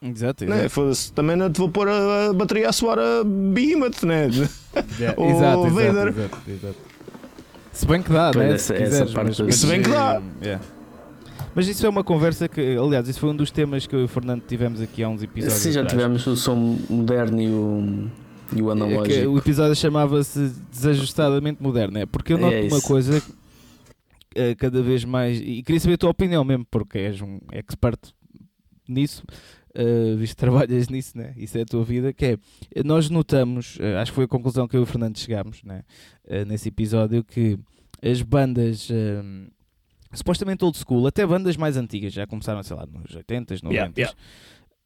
Exato, 0.00 0.44
né? 0.44 0.66
exato. 0.66 1.12
também 1.14 1.34
não 1.36 1.50
te 1.50 1.58
vou 1.58 1.68
pôr 1.70 1.88
a, 1.88 2.28
a 2.28 2.32
bateria 2.32 2.68
a 2.68 2.72
soar 2.72 2.98
a 2.98 3.24
Behemoth, 3.24 4.04
né? 4.04 4.28
Yeah, 5.00 5.18
o 5.20 5.30
exato, 5.30 5.62
Vader. 5.70 6.08
exato, 6.08 6.18
exato, 6.18 6.50
exato. 6.50 6.76
Se 7.72 7.86
bem 7.86 8.02
que 8.02 8.12
dá, 8.12 8.30
né? 8.32 8.52
essa- 8.54 8.58
se 8.58 8.74
essa 8.74 8.84
quiseres, 8.84 9.12
parte 9.12 9.42
mas, 9.42 9.54
Se 9.56 9.66
bem 9.66 9.82
que 9.82 9.88
dá. 9.88 10.20
yeah. 10.42 10.62
Mas 11.56 11.66
isso 11.68 11.86
é 11.86 11.88
uma 11.88 12.04
conversa 12.04 12.46
que, 12.48 12.60
aliás, 12.76 13.08
isso 13.08 13.18
foi 13.18 13.30
um 13.30 13.34
dos 13.36 13.50
temas 13.50 13.86
que 13.86 13.94
eu 13.96 14.00
e 14.02 14.04
o 14.04 14.08
Fernando 14.08 14.42
tivemos 14.46 14.78
aqui 14.80 15.02
há 15.02 15.08
uns 15.08 15.22
episódios. 15.22 15.58
Sim, 15.58 15.72
já 15.72 15.80
atrás. 15.80 15.98
tivemos 15.98 16.26
o 16.26 16.36
som 16.36 16.78
moderno 16.90 17.40
e 17.40 17.48
o, 17.48 18.10
e 18.54 18.62
o 18.62 18.68
É 18.68 18.72
analógico. 18.72 19.30
o 19.30 19.38
episódio 19.38 19.74
chamava-se 19.74 20.52
Desajustadamente 20.70 21.62
Moderno, 21.62 21.96
é? 21.98 22.04
Porque 22.06 22.34
eu 22.34 22.36
É 22.36 22.40
noto 22.40 22.54
uma 22.56 22.76
isso. 22.78 22.86
coisa 22.86 23.22
eh, 24.34 24.54
cada 24.54 24.82
vez 24.82 25.02
mais. 25.04 25.40
E 25.40 25.62
queria 25.62 25.80
saber 25.80 25.94
a 25.94 25.98
tua 25.98 26.10
opinião 26.10 26.44
mesmo, 26.44 26.66
porque 26.70 26.98
és 26.98 27.22
um 27.22 27.40
expert 27.52 27.98
nisso, 28.86 29.24
eh, 29.74 30.14
visto 30.18 30.34
que 30.34 30.40
trabalhas 30.44 30.90
nisso, 30.90 31.16
né? 31.16 31.32
Isso 31.38 31.56
é 31.56 31.62
a 31.62 31.66
tua 31.66 31.82
vida. 31.84 32.12
Que 32.12 32.38
é, 32.74 32.82
nós 32.84 33.08
notamos, 33.08 33.78
eh, 33.80 33.96
acho 33.96 34.12
que 34.12 34.16
foi 34.16 34.24
a 34.24 34.28
conclusão 34.28 34.68
que 34.68 34.76
eu 34.76 34.80
e 34.80 34.82
o 34.82 34.86
Fernando 34.86 35.18
chegámos 35.18 35.62
né? 35.64 35.84
eh, 36.28 36.44
nesse 36.44 36.68
episódio, 36.68 37.24
que 37.24 37.58
as 38.02 38.20
bandas. 38.20 38.88
eh, 38.90 39.22
supostamente 40.16 40.64
old 40.64 40.76
school, 40.78 41.06
até 41.06 41.26
bandas 41.26 41.56
mais 41.56 41.76
antigas, 41.76 42.12
já 42.12 42.26
começaram, 42.26 42.62
sei 42.62 42.76
lá, 42.76 42.86
nos 42.86 43.14
80s, 43.16 43.60
90s. 43.62 43.70
Yeah, 43.72 43.92
yeah. 43.96 44.16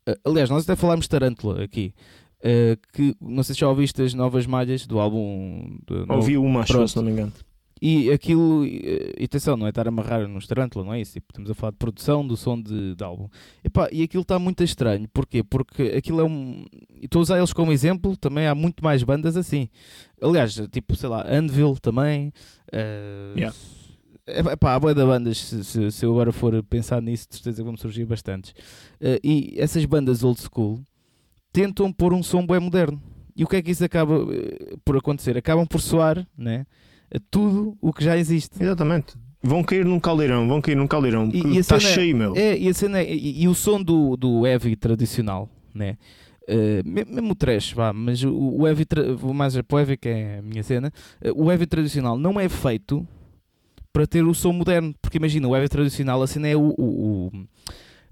Uh, 0.09 0.15
aliás, 0.31 0.51
nós 0.51 0.65
até 0.65 0.75
falámos 0.77 1.05
de 1.07 1.11
Tarântula 1.11 1.63
aqui. 1.63 1.95
uh, 2.43 2.77
que 2.93 3.15
não 3.21 3.43
sei 3.43 3.55
se 3.55 3.61
já 3.61 3.69
ouviste 3.69 4.01
as 4.03 4.15
novas 4.15 4.47
malhas 4.47 4.87
do 4.87 4.99
álbum. 4.99 5.79
do 5.87 6.01
novo- 6.07 6.15
Ouvi 6.15 6.37
uma, 6.39 6.61
acho, 6.61 6.89
se 6.89 6.97
não 6.97 7.03
me 7.05 7.11
engano. 7.13 7.33
E 7.83 8.11
aquilo, 8.11 8.67
e 8.67 9.15
e 9.19 9.25
atenção, 9.25 9.57
não 9.57 9.65
é 9.65 9.71
estar 9.71 9.87
a 9.87 9.89
amarrar 9.89 10.29
nos 10.29 10.47
Tarântula, 10.47 10.85
não 10.85 10.93
é 10.93 11.01
isso? 11.01 11.15
Tipo, 11.15 11.29
estamos 11.31 11.51
a 11.51 11.55
falar 11.55 11.71
de 11.71 11.79
produção 11.79 12.27
do 12.27 12.37
som 12.37 12.61
de, 12.61 12.95
de 12.95 13.03
álbum. 13.03 13.27
Epá, 13.65 13.89
e 13.91 14.03
aquilo 14.03 14.21
está 14.21 14.39
muito 14.39 14.63
estranho, 14.63 15.09
porquê? 15.09 15.43
Porque 15.43 15.85
aquilo 15.97 16.21
é 16.21 16.25
um. 16.25 16.67
Estou 17.01 17.21
a 17.21 17.23
usar 17.23 17.39
eles 17.39 17.55
como 17.55 17.73
exemplo, 17.73 18.15
também 18.19 18.47
há 18.47 18.55
muito 18.55 18.85
mais 18.85 19.03
bandas 19.03 19.35
assim. 19.35 19.71
Aliás, 20.21 20.55
tipo, 20.71 20.95
sei 20.95 21.09
lá, 21.09 21.25
Anvil 21.27 21.75
também. 21.81 22.33
Uh, 22.71 23.39
Yeah. 23.39 23.57
É 24.39 24.57
pá, 24.57 24.75
há 24.75 24.81
boa 24.81 24.95
da 24.95 25.05
bandas, 25.07 25.39
se, 25.39 25.65
se- 25.65 25.91
se 25.91 26.05
eu 26.05 26.11
agora 26.13 26.33
for 26.33 26.63
pensar 26.65 27.01
nisso, 27.03 27.27
de 27.29 27.37
certeza 27.37 27.63
vão 27.65 27.77
surgir 27.77 28.05
bastantes. 28.05 28.53
Uh, 29.01 29.19
e 29.23 29.55
essas 29.59 29.85
bandas 29.85 30.23
old 30.25 30.41
school 30.41 30.81
tentam 31.53 31.93
pôr 31.93 32.13
um 32.13 32.23
som 32.23 32.47
bem 32.47 32.61
moderno. 32.61 33.01
E 33.37 33.45
o 33.45 33.47
que 33.47 33.57
é 33.57 33.63
que 33.63 33.71
isso 33.71 33.85
acaba 33.85 34.15
eh, 34.35 34.75
por 34.85 34.97
acontecer? 34.97 35.37
Acabam 35.37 35.67
por 35.67 35.81
soar 35.81 36.27
né, 36.37 36.67
a 37.15 37.19
tudo 37.31 37.77
o 37.81 37.93
que 37.93 38.05
já 38.05 38.17
existe. 38.17 38.63
Exatamente. 38.63 39.15
Vão 39.43 39.63
cair 39.65 39.85
num 39.85 39.99
caldeirão, 39.99 40.47
vão 40.47 40.61
cair 40.61 40.75
num 40.77 40.87
caldeirão. 40.87 41.31
E- 41.33 41.55
e 41.55 41.57
a 41.57 41.61
Está 41.61 41.81
cena- 41.81 41.93
cheio, 41.95 42.17
meu. 42.17 42.37
É, 42.37 42.59
e, 42.59 42.69
a 42.69 42.75
cena 42.75 42.99
é- 42.99 43.15
e, 43.15 43.43
e 43.43 43.49
o 43.49 43.55
som 43.55 43.83
do, 43.83 44.17
do 44.17 44.47
heavy 44.47 44.77
tradicional, 44.77 45.49
né? 45.75 45.97
Uh, 46.43 46.83
me- 46.87 47.05
mesmo 47.05 47.33
o 47.33 47.35
trash, 47.35 47.73
vá, 47.73 47.93
mas 47.93 48.23
o, 48.25 48.33
o 48.35 48.67
heavy, 48.67 48.85
vou 49.17 49.33
mais 49.33 49.55
para 49.63 49.77
o 49.77 49.79
heavy 49.79 49.97
que 49.97 50.09
é 50.09 50.39
a 50.39 50.43
minha 50.43 50.63
cena. 50.63 50.93
o 51.37 51.51
heavy 51.51 51.65
tradicional 51.67 52.19
não 52.19 52.39
é 52.41 52.49
feito 52.49 53.07
para 53.93 54.07
ter 54.07 54.25
o 54.25 54.35
som 54.35 54.53
moderno. 54.53 54.95
Porque 55.01 55.19
imagina, 55.19 55.47
o 55.49 55.55
heavy 55.57 55.69
tradicional, 55.69 56.23
assim, 56.23 56.45
é 56.47 56.57
o, 56.57 56.75
o- 56.79 57.31
o- 57.33 57.47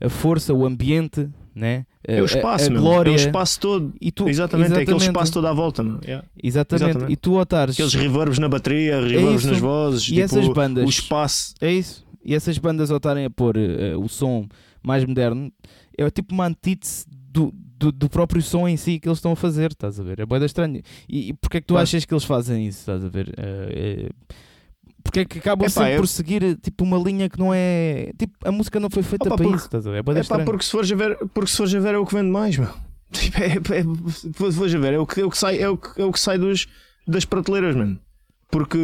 a 0.01 0.09
força, 0.09 0.55
o 0.55 0.65
ambiente, 0.65 1.29
né? 1.55 1.85
A- 2.07 2.13
É 2.13 2.21
o 2.21 2.25
a- 2.25 2.27
espaço, 2.27 2.69
a, 2.69 2.71
meu. 2.71 2.81
glória. 2.83 3.11
É 3.11 3.13
o 3.13 3.17
espaço 3.17 3.59
todo. 3.61 3.93
E 4.01 4.11
tu, 4.13 4.29
exatamente, 4.29 4.67
é 4.71 4.75
aquele 4.75 4.83
exatamente. 4.91 5.07
espaço 5.09 5.33
todo 5.33 5.47
à 5.47 5.53
volta. 5.53 5.83
Yeah. 6.05 6.27
Exatamente. 6.43 6.85
Exatamente. 6.91 7.13
E 7.13 7.17
tu 7.17 7.37
ao 7.37 7.43
estares- 7.43 7.75
Aqueles 7.75 7.95
reverbs 7.95 8.39
na 8.39 8.49
bateria, 8.49 9.01
reverbs 9.01 9.41
isso. 9.43 9.51
nas 9.51 9.59
vozes, 9.59 10.03
E 10.05 10.07
tipo, 10.07 10.21
essas 10.21 10.49
bandas? 10.49 10.85
o 10.85 10.89
espaço. 10.89 11.55
É 11.61 11.73
isso. 11.73 12.07
E 12.25 12.35
essas 12.35 12.59
bandas 12.59 12.91
ao 12.91 12.99
estarem 12.99 13.25
a 13.25 13.31
pôr 13.31 13.57
eh, 13.57 13.97
o 13.97 14.09
som 14.09 14.47
mais 14.83 15.05
moderno, 15.05 15.51
é 15.97 16.09
tipo 16.11 16.33
uma 16.35 16.47
antítese 16.47 17.07
do, 17.11 17.53
do, 17.79 17.91
do 17.91 18.09
próprio 18.09 18.41
som 18.43 18.69
em 18.69 18.77
si 18.77 18.99
que 19.01 19.09
eles 19.09 19.19
estão 19.19 19.33
a 19.33 19.37
fazer, 19.37 19.71
estás 19.73 19.99
a 19.99 20.03
ver? 20.03 20.21
É 20.21 20.27
boeda 20.27 20.45
estranho. 20.47 20.81
E, 21.09 21.31
e 21.31 21.33
porque 21.33 21.57
é 21.57 21.61
que 21.61 21.67
tu 21.67 21.75
Claro. 21.75 21.83
achas 21.85 22.05
que 22.05 22.13
eles 22.15 22.25
fazem 22.25 22.67
isso, 22.67 22.81
estás 22.81 23.05
a 23.05 23.09
ver? 23.09 23.33
Eh, 23.37 24.11
porque 25.03 25.21
é 25.21 25.25
que 25.25 25.39
acabam 25.39 25.67
Epá, 25.67 25.71
sempre 25.83 25.95
eu- 25.95 26.01
por 26.01 26.07
seguir 26.09 26.57
tipo 26.61 26.85
uma 26.85 26.99
linha 26.99 27.29
que 27.29 27.39
não 27.39 27.53
é. 27.55 28.11
Tipo, 28.19 28.35
a 28.45 28.53
música 28.53 28.79
não 28.81 28.91
foi 28.91 29.03
feita 29.03 29.27
Opa, 29.27 29.37
para 29.37 29.45
porque- 29.45 29.57
isso, 29.57 29.67
estás 29.67 29.87
a 29.87 29.91
ver? 29.91 29.97
É 29.99 30.19
É 30.21 30.25
pá, 30.25 30.39
porque 30.45 30.65
se 30.65 30.71
fores 30.71 30.93
a 30.93 30.95
ver, 30.97 31.17
porque 31.33 31.51
se 31.51 31.57
fores 31.57 31.75
a 31.75 31.81
ver 31.81 31.95
é 31.95 31.99
o 31.99 32.05
que 32.07 32.15
vende 32.15 32.31
mais, 32.31 32.57
meu. 32.57 32.69
Tipo, 33.11 33.39
é, 33.75 33.79
é, 33.79 34.11
se 34.11 34.33
fores 34.35 34.75
a 34.75 34.79
ver, 34.79 34.93
é 34.95 34.99
o 34.99 35.07
que, 35.07 35.21
é 35.21 35.25
o 35.25 35.31
que 35.31 35.39
sai, 35.39 35.59
é 35.59 35.69
o 35.69 35.77
que, 35.79 36.01
é 36.01 36.05
o 36.05 36.13
que 36.13 36.21
sai 36.21 36.37
dos, 36.39 36.67
das 37.07 37.25
prateleiras, 37.25 37.75
mano. 37.75 37.99
Porque 38.51 38.79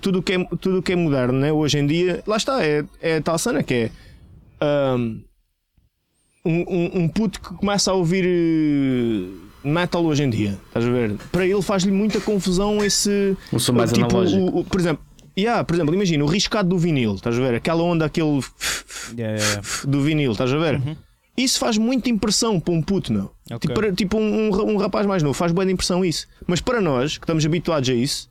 tudo 0.00 0.20
o 0.20 0.22
que 0.22 0.32
é, 0.34 0.44
tudo 0.60 0.78
o 0.78 0.82
que 0.82 0.92
é 0.92 0.96
moderno, 0.96 1.38
né, 1.38 1.52
hoje 1.52 1.78
em 1.78 1.86
dia, 1.86 2.22
lá 2.26 2.36
está, 2.36 2.64
é, 2.64 2.84
é 3.00 3.16
a 3.16 3.22
tal 3.22 3.38
cena 3.38 3.62
que 3.62 3.74
é 3.74 3.90
um, 6.44 6.52
um, 6.68 7.02
um 7.02 7.08
puto 7.08 7.40
que 7.40 7.54
começa 7.54 7.90
a 7.90 7.94
ouvir 7.94 8.24
eh, 8.26 9.68
metal 9.68 10.04
hoje 10.04 10.22
em 10.22 10.30
dia, 10.30 10.58
estás 10.68 10.84
a 10.86 10.90
ver? 10.90 11.16
Para 11.30 11.46
ele 11.46 11.62
faz-lhe 11.62 11.92
muita 11.92 12.20
confusão 12.20 12.82
esse. 12.84 13.36
Um 13.52 13.58
som 13.58 13.72
mais 13.72 13.92
tipo, 13.92 14.06
analógico. 14.06 14.40
o- 14.42 14.60
o- 14.60 14.64
por 14.64 14.80
exemplo, 14.80 15.04
yeah, 15.38 15.62
por 15.64 15.74
exemplo, 15.74 15.94
imagina 15.94 16.24
o 16.24 16.26
riscado 16.26 16.68
do 16.68 16.78
vinil, 16.78 17.14
estás 17.14 17.36
a 17.38 17.40
ver? 17.40 17.54
Aquela 17.54 17.82
onda, 17.82 18.04
aquele 18.04 18.42
Yeah, 19.16 19.38
yeah, 19.42 19.62
do 19.86 20.02
vinil, 20.02 20.32
estás 20.32 20.52
a 20.52 20.58
ver? 20.58 20.74
Uhum. 20.76 20.96
Isso 21.36 21.58
faz 21.58 21.78
muita 21.78 22.10
impressão 22.10 22.58
para 22.58 22.74
um 22.74 22.82
puto, 22.82 23.12
meu. 23.12 23.30
Ok. 23.50 23.60
Tipo, 23.60 23.74
para- 23.74 23.92
tipo 23.92 24.18
um, 24.18 24.48
um, 24.50 24.72
um 24.72 24.76
rapaz 24.76 25.06
mais 25.06 25.22
novo, 25.22 25.34
faz 25.34 25.52
boa 25.52 25.64
de 25.64 25.72
impressão 25.72 26.04
isso. 26.04 26.26
Mas 26.46 26.60
para 26.60 26.80
nós, 26.80 27.16
que 27.16 27.24
estamos 27.24 27.46
habituados 27.46 27.88
a 27.88 27.94
isso, 27.94 28.28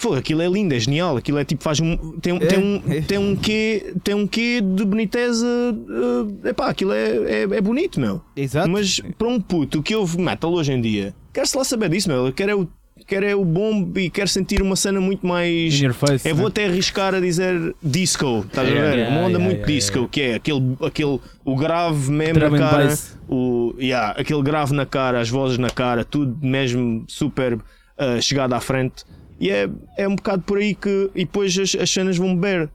Pô, 0.00 0.14
aquilo 0.14 0.40
é 0.40 0.46
lindo, 0.46 0.72
é 0.72 0.78
genial, 0.78 1.16
aquilo 1.16 1.38
é 1.38 1.44
tipo, 1.44 1.60
faz 1.64 1.80
um. 1.80 1.96
Tem, 2.20 2.38
tem, 2.38 2.58
um, 2.58 2.82
é. 2.88 3.00
tem 3.02 3.18
um 3.18 3.34
quê, 3.34 3.92
tem 4.04 4.14
um 4.14 4.28
quê 4.28 4.60
de 4.60 4.84
boniteza. 4.84 5.44
Uh, 5.44 6.46
epá, 6.46 6.68
aquilo 6.68 6.92
é, 6.92 7.16
é, 7.24 7.42
é 7.42 7.60
bonito, 7.60 7.98
meu. 7.98 8.22
Exato. 8.36 8.68
Mas 8.70 9.00
para 9.18 9.26
um 9.26 9.40
puto 9.40 9.82
que 9.82 9.96
ouve 9.96 10.16
metal 10.20 10.52
hoje 10.52 10.72
em 10.72 10.80
dia, 10.80 11.12
quer-se 11.34 11.56
lá 11.58 11.64
saber 11.64 11.88
disso, 11.88 12.08
meu. 12.08 12.32
Quer 12.32 12.48
é 12.48 12.54
o, 12.54 12.68
quer 13.08 13.22
é 13.24 13.34
o 13.34 13.44
bom 13.44 13.90
e 13.96 14.10
quer 14.10 14.28
sentir 14.28 14.60
uma 14.60 14.76
cena 14.76 15.00
muito 15.00 15.26
mais. 15.26 15.80
Face. 15.94 16.28
Eu 16.28 16.36
vou 16.36 16.44
né? 16.44 16.50
até 16.50 16.66
arriscar 16.66 17.14
a 17.14 17.20
dizer 17.20 17.74
disco, 17.82 18.44
estás 18.46 18.68
a 18.68 18.70
Yeah, 18.70 18.90
ver? 18.90 18.98
yeah, 18.98 19.16
uma 19.16 19.26
onda 19.26 19.38
yeah, 19.38 19.44
muito 19.44 19.66
disco, 19.66 20.06
que 20.08 20.20
é 20.20 20.34
aquele, 20.34 20.76
aquele 20.84 21.18
o 21.44 21.56
grave 21.56 22.10
mesmo 22.10 22.38
na 22.38 22.58
cara, 22.58 22.84
bass. 22.84 23.18
o, 23.26 23.74
yeah, 23.80 24.12
aquele 24.20 24.42
grave 24.42 24.74
na 24.74 24.84
cara, 24.84 25.20
as 25.20 25.30
vozes 25.30 25.56
na 25.56 25.70
cara, 25.70 26.04
tudo 26.04 26.36
mesmo 26.46 27.04
super 27.08 27.58
ah, 27.96 28.20
chegado 28.20 28.52
à 28.52 28.60
frente. 28.60 29.04
E 29.40 29.50
é, 29.50 29.68
é 29.96 30.06
um 30.06 30.14
bocado 30.14 30.42
por 30.42 30.58
aí 30.58 30.74
que. 30.74 31.10
E 31.14 31.24
depois 31.24 31.58
as, 31.58 31.74
as 31.74 31.90
cenas 31.90 32.18
vão 32.18 32.36
beber. 32.36 32.68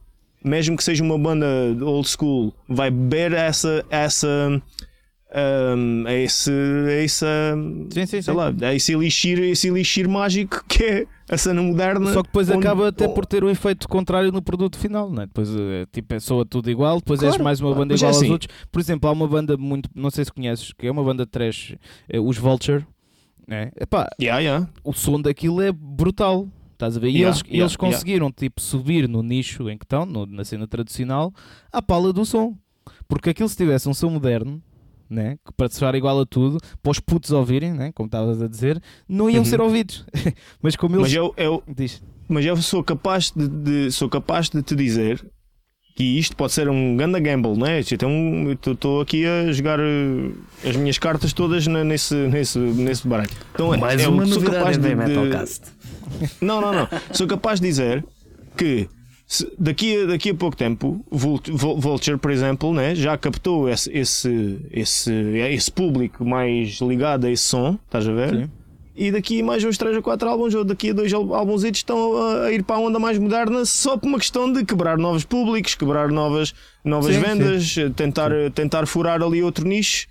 Mesmo 0.43 0.75
que 0.75 0.83
seja 0.83 1.01
uma 1.03 1.17
banda 1.17 1.45
old 1.81 2.07
school, 2.09 2.53
vai 2.67 2.89
beber 2.89 3.33
essa. 3.33 3.85
essa 3.89 4.61
um, 5.35 6.05
a 6.07 6.13
esse, 6.13 6.51
a 6.51 7.01
esse, 7.03 7.25
Sim, 7.91 8.05
sim, 8.05 8.21
sim. 8.21 8.31
lá, 8.31 8.53
a 8.61 8.73
esse 8.73 8.93
elixir, 8.93 9.39
esse 9.39 9.67
elixir 9.67 10.07
mágico 10.07 10.63
que 10.67 10.83
é 10.83 11.07
a 11.29 11.37
cena 11.37 11.61
moderna. 11.61 12.13
Só 12.13 12.21
que 12.21 12.27
depois 12.29 12.49
onde- 12.49 12.59
acaba 12.59 12.89
até 12.89 13.07
por 13.07 13.25
ter 13.25 13.43
o 13.43 13.49
efeito 13.49 13.87
contrário 13.87 14.31
no 14.31 14.41
produto 14.41 14.77
final, 14.77 15.09
não 15.09 15.23
é? 15.23 15.25
Depois 15.25 15.49
eh, 15.55 15.85
tipo, 15.91 16.13
é 16.13 16.19
soa 16.19 16.45
tudo 16.45 16.69
igual, 16.69 16.97
depois 16.97 17.21
és 17.23 17.29
Claro, 17.31 17.43
mais 17.43 17.59
uma 17.59 17.73
banda 17.73 17.93
mas 17.93 18.01
é 18.01 18.05
igual 18.05 18.09
aos 18.15 18.21
assim. 18.23 18.31
outros. 18.31 18.55
Por 18.71 18.79
exemplo, 18.79 19.09
há 19.09 19.13
uma 19.13 19.27
banda 19.27 19.57
muito, 19.57 19.89
não 19.95 20.09
sei 20.11 20.23
se 20.25 20.31
conheces, 20.31 20.71
que 20.73 20.85
é 20.87 20.91
uma 20.91 21.03
banda 21.03 21.25
de 21.25 21.31
trash, 21.31 21.75
eh, 22.09 22.19
os 22.19 22.37
Vulture, 22.37 22.85
né? 23.47 23.71
Epá, 23.79 24.07
Yeah, 24.21 24.39
yeah. 24.39 24.69
o 24.83 24.93
som 24.93 25.19
daquilo 25.19 25.61
é 25.61 25.71
brutal. 25.71 26.47
Estás 26.73 26.97
a 26.97 26.99
ver? 26.99 27.07
E 27.09 27.17
Yeah, 27.19 27.37
eles, 27.39 27.43
eles 27.61 27.75
conseguiram 27.75 28.31
tipo, 28.31 28.59
subir 28.61 29.07
no 29.07 29.23
nicho 29.23 29.69
em 29.69 29.77
que 29.77 29.85
estão, 29.85 30.05
no- 30.05 30.25
na 30.25 30.43
cena 30.43 30.67
tradicional, 30.67 31.33
à 31.71 31.81
pala 31.81 32.11
do 32.13 32.25
som. 32.25 32.55
Porque 33.07 33.29
aquilo 33.29 33.47
se 33.47 33.55
tivesse 33.55 33.87
um 33.87 33.93
som 33.93 34.09
moderno, 34.09 34.61
né? 35.13 35.37
que 35.45 35.53
para 35.55 35.69
soar 35.69 35.95
igual 35.95 36.19
a 36.19 36.25
tudo, 36.25 36.57
para 36.81 36.91
os 36.91 36.99
putos 36.99 37.31
ouvirem, 37.31 37.71
né? 37.73 37.91
como 37.93 38.07
estavas 38.07 38.41
a 38.41 38.47
dizer, 38.47 38.81
não 39.07 39.29
iam 39.29 39.39
Uhum. 39.43 39.45
ser 39.45 39.61
ouvidos. 39.61 40.05
Mas 40.61 40.75
como 40.75 40.95
eles. 40.95 41.03
Mas 41.03 41.13
eu, 41.13 41.33
eu, 41.37 41.63
Diz. 41.67 42.01
mas 42.27 42.45
eu 42.45 42.57
sou 42.57 42.83
capaz 42.83 43.31
de, 43.31 43.47
de- 43.47 43.91
sou 43.91 44.09
capaz 44.09 44.49
de 44.49 44.61
te 44.63 44.75
dizer 44.75 45.23
que 45.95 46.03
isto 46.03 46.35
pode 46.35 46.53
ser 46.53 46.67
um 46.69 46.97
ganda 46.97 47.19
gamble, 47.19 47.55
não 47.55 47.67
é? 47.67 47.79
Estou 47.79 49.01
aqui 49.01 49.25
a 49.27 49.51
jogar 49.51 49.79
eh, 49.79 50.31
as 50.67 50.75
minhas 50.75 50.97
cartas 50.97 51.33
todas 51.33 51.67
na- 51.67 51.83
nesse, 51.83 52.15
nesse, 52.15 52.57
nesse 52.57 53.07
baralho. 53.07 53.29
Então, 53.53 53.77
Mais 53.77 54.01
eu 54.01 54.09
uma 54.11 54.25
sou 54.25 54.35
novidade 54.41 54.57
capaz 54.57 54.77
de, 54.77 54.95
de-. 54.95 56.31
Não, 56.41 56.59
não, 56.61 56.73
não. 56.73 56.87
Sou 57.11 57.27
capaz 57.27 57.59
de 57.59 57.67
dizer 57.67 58.03
que 58.57 58.89
daqui, 59.57 60.03
a, 60.03 60.05
daqui 60.05 60.29
a 60.31 60.35
pouco 60.35 60.55
tempo, 60.55 61.03
Vult- 61.09 61.49
Vul- 61.49 61.79
Vulture, 61.79 62.17
por 62.17 62.29
exemplo, 62.31 62.73
né, 62.73 62.93
já 62.95 63.17
captou 63.17 63.69
esse, 63.69 63.89
esse, 63.97 64.59
esse, 64.71 65.11
esse 65.11 65.71
público 65.71 66.25
mais 66.25 66.79
ligado 66.81 67.25
a 67.25 67.31
esse 67.31 67.43
som, 67.43 67.77
estás 67.85 68.07
a 68.07 68.11
ver? 68.13 68.29
Sim. 68.35 68.49
E 68.95 69.11
daqui 69.11 69.41
a 69.41 69.43
mais 69.43 69.63
uns 69.63 69.75
3 69.77 69.95
ou 69.95 70.03
4 70.03 70.29
álbuns, 70.29 70.53
ou 70.53 70.63
daqui 70.63 70.91
a 70.91 70.93
dois 70.93 71.11
al- 71.11 71.33
álbuns, 71.33 71.63
estão 71.63 72.15
a, 72.15 72.43
a 72.45 72.51
ir 72.53 72.61
para 72.63 72.75
a 72.75 72.79
onda 72.79 72.99
mais 72.99 73.17
moderna 73.17 73.65
só 73.65 73.97
por 73.97 74.07
uma 74.07 74.19
questão 74.19 74.51
de 74.51 74.63
quebrar 74.63 74.99
novos 74.99 75.23
públicos, 75.23 75.73
quebrar 75.73 76.09
novas, 76.11 76.53
novas 76.85 77.15
Sim, 77.15 77.21
vendas, 77.21 77.75
tentar, 77.95 78.29
tentar 78.53 78.85
furar 78.85 79.23
ali 79.23 79.41
outro 79.41 79.67
nicho. 79.67 80.05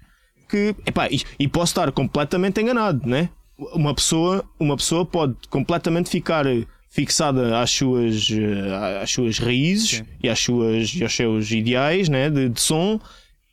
Que, 0.48 0.74
epá, 0.84 1.06
e, 1.08 1.22
e 1.38 1.46
posso 1.46 1.70
estar 1.70 1.92
completamente 1.92 2.60
enganado, 2.60 3.08
né? 3.08 3.28
Uma 3.72 3.94
pessoa, 3.94 4.44
uma 4.58 4.76
pessoa 4.76 5.06
pode 5.06 5.36
completamente 5.48 6.10
ficar 6.10 6.44
fixada 6.92 7.58
às 7.58 7.70
suas, 7.70 8.28
eh, 8.30 9.00
às 9.02 9.10
suas 9.10 9.38
raízes 9.38 9.88
Sim. 9.98 10.04
e, 10.22 10.28
às 10.28 10.38
suas, 10.38 10.94
e 10.94 11.02
aos 11.02 11.16
seus 11.16 11.50
ideais 11.50 12.10
né, 12.10 12.28
de, 12.28 12.50
de 12.50 12.60
som 12.60 13.00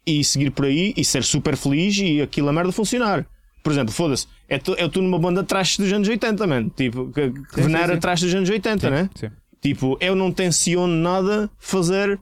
e 0.06 0.22
seguir 0.26 0.52
por 0.52 0.66
aí 0.66 0.94
e 0.98 1.06
ser 1.06 1.24
super 1.24 1.56
feliz 1.56 1.98
e 2.00 2.22
aquilo 2.22 2.50
a 2.50 2.54
merda 2.54 2.74
funcionar. 2.74 3.26
Por 3.64 3.72
exemplo, 3.72 3.94
foda-se, 3.94 4.28
é 4.50 4.58
tu, 4.58 4.76
é 4.78 4.88
tu 4.90 5.02
numa 5.02 5.18
banda 5.18 5.42
trash 5.42 5.78
dos 5.78 5.92
anos 5.92 6.08
80, 6.10 6.46
man. 6.48 6.68
Tipo, 6.76 7.12
que, 7.14 7.30
que 7.32 7.56
sim, 7.56 7.62
venera 7.62 7.94
sim. 7.94 8.00
trash 8.02 8.22
dos 8.22 8.36
anos 8.36 8.50
80, 8.50 8.90
né? 8.90 9.10
Sim. 9.16 9.30
Tipo, 9.62 9.98
eu 10.02 10.16
não 10.16 10.32
tenciono 10.34 10.94
nada 10.94 11.50
fazer 11.60 12.20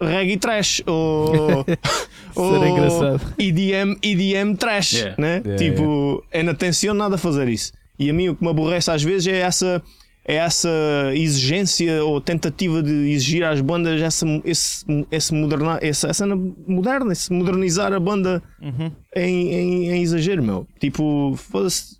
reggae 0.00 0.38
trash 0.38 0.82
ou, 0.86 1.64
Seria 2.34 2.68
engraçado. 2.68 3.20
EDM, 3.38 3.96
EDM 4.02 4.54
trash, 4.56 4.92
Yeah. 4.94 5.16
né? 5.18 5.42
Yeah, 5.44 5.56
tipo, 5.56 6.24
eu 6.32 6.44
não 6.44 6.54
tenciono 6.54 6.98
nada 6.98 7.18
fazer 7.18 7.46
isso. 7.48 7.72
E 7.98 8.08
a 8.08 8.12
mim 8.12 8.28
o 8.30 8.36
que 8.36 8.42
me 8.42 8.50
aborrece 8.50 8.90
às 8.90 9.02
vezes 9.02 9.26
é 9.26 9.38
essa 9.38 9.82
essa 10.28 10.68
exigência 11.14 12.04
ou 12.04 12.20
tentativa 12.20 12.82
de 12.82 12.92
exigir 13.12 13.44
às 13.44 13.60
bandas 13.60 14.00
essa, 14.02 14.26
esse, 14.44 14.84
esse 15.10 15.32
moderna, 15.32 15.78
essa, 15.80 16.08
essa 16.08 16.26
moderna, 16.66 17.12
esse 17.12 17.32
modernizar 17.32 17.92
a 17.92 18.00
banda 18.00 18.42
Uhum. 18.60 18.90
em, 19.14 19.48
em, 19.54 19.90
em 19.92 20.02
exagero, 20.02 20.42
meu. 20.42 20.66
Tipo, 20.80 21.34
foda-se. 21.36 21.96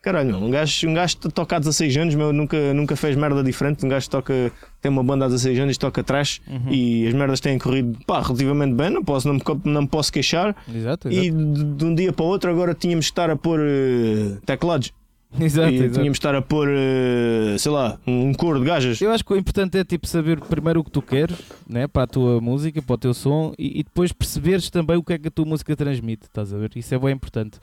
Caralho, 0.00 0.28
meu, 0.28 0.38
um 0.38 0.50
gajo, 0.50 0.88
um 0.88 0.94
gajo 0.94 1.16
toca 1.16 1.56
há 1.56 1.58
16 1.58 1.96
anos, 1.96 2.14
meu, 2.14 2.32
nunca, 2.32 2.72
nunca 2.72 2.94
fez 2.96 3.16
merda 3.16 3.42
diferente. 3.42 3.84
Um 3.84 3.88
gajo 3.88 4.08
toca, 4.08 4.32
tem 4.80 4.90
uma 4.90 5.02
banda 5.02 5.24
há 5.26 5.28
16 5.28 5.58
anos, 5.58 5.76
toca 5.76 6.02
trash 6.04 6.40
Uhum. 6.48 6.72
e 6.72 7.06
as 7.08 7.12
merdas 7.12 7.40
têm 7.40 7.58
corrido 7.58 7.98
pá, 8.06 8.22
relativamente 8.22 8.74
bem, 8.74 8.88
não, 8.90 9.02
posso, 9.04 9.26
não, 9.28 9.34
me, 9.34 9.42
não 9.64 9.82
me 9.82 9.88
posso 9.88 10.10
queixar. 10.12 10.56
Exato, 10.72 11.10
E 11.10 11.26
exato. 11.26 11.44
de, 11.52 11.64
de 11.64 11.84
um 11.84 11.94
dia 11.94 12.12
para 12.12 12.24
o 12.24 12.28
outro, 12.28 12.48
agora 12.50 12.74
tínhamos 12.74 13.06
que 13.06 13.10
estar 13.12 13.28
a 13.28 13.36
pôr 13.36 13.60
eh, 13.60 14.38
teclados 14.46 14.92
Exato, 15.38 15.70
e 15.70 15.76
exato. 15.76 15.92
tínhamos 15.92 16.18
que 16.18 16.26
estar 16.26 16.34
a 16.34 16.40
pôr, 16.40 16.68
eh, 16.70 17.56
sei 17.58 17.70
lá, 17.70 17.98
um 18.06 18.32
coro 18.32 18.60
de 18.60 18.64
gajas. 18.64 19.00
Eu 19.00 19.10
acho 19.10 19.24
que 19.24 19.32
o 19.32 19.36
importante 19.36 19.76
é 19.76 19.84
tipo 19.84 20.06
saber 20.06 20.40
primeiro 20.40 20.80
o 20.80 20.84
que 20.84 20.90
tu 20.90 21.02
queres 21.02 21.36
né, 21.68 21.86
para 21.86 22.04
a 22.04 22.06
tua 22.06 22.40
música, 22.40 22.80
para 22.80 22.94
o 22.94 22.98
teu 22.98 23.12
som 23.12 23.52
e, 23.58 23.80
e 23.80 23.82
depois 23.82 24.10
perceberes 24.10 24.70
também 24.70 24.96
o 24.96 25.02
que 25.02 25.12
é 25.12 25.18
que 25.18 25.28
a 25.28 25.30
tua 25.30 25.44
música 25.44 25.76
transmite, 25.76 26.24
estás 26.24 26.52
a 26.52 26.56
ver? 26.56 26.70
Isso 26.74 26.94
é 26.94 26.98
bem 26.98 27.12
importante. 27.12 27.58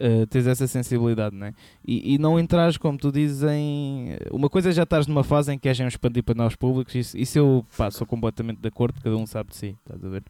Uh, 0.00 0.26
teres 0.28 0.46
essa 0.46 0.66
sensibilidade, 0.66 1.36
né? 1.36 1.52
E, 1.86 2.14
e 2.14 2.18
não 2.18 2.40
entrares, 2.40 2.78
como 2.78 2.96
tu 2.96 3.12
dizes, 3.12 3.42
em. 3.42 4.16
Uma 4.32 4.48
coisa 4.48 4.70
é 4.70 4.72
já 4.72 4.84
estás 4.84 5.06
numa 5.06 5.22
fase 5.22 5.52
em 5.52 5.58
que 5.58 5.64
queres 5.64 5.78
expandir 5.78 6.24
para 6.24 6.34
novos 6.34 6.56
públicos, 6.56 6.94
isso, 6.94 7.18
isso 7.18 7.38
eu 7.38 7.66
pá, 7.76 7.90
sou 7.90 8.06
completamente 8.06 8.60
de 8.62 8.68
acordo, 8.68 8.98
cada 9.02 9.14
um 9.14 9.26
sabe 9.26 9.50
de 9.50 9.56
si, 9.56 9.76
estás 9.84 10.02
a 10.02 10.08
ver? 10.08 10.22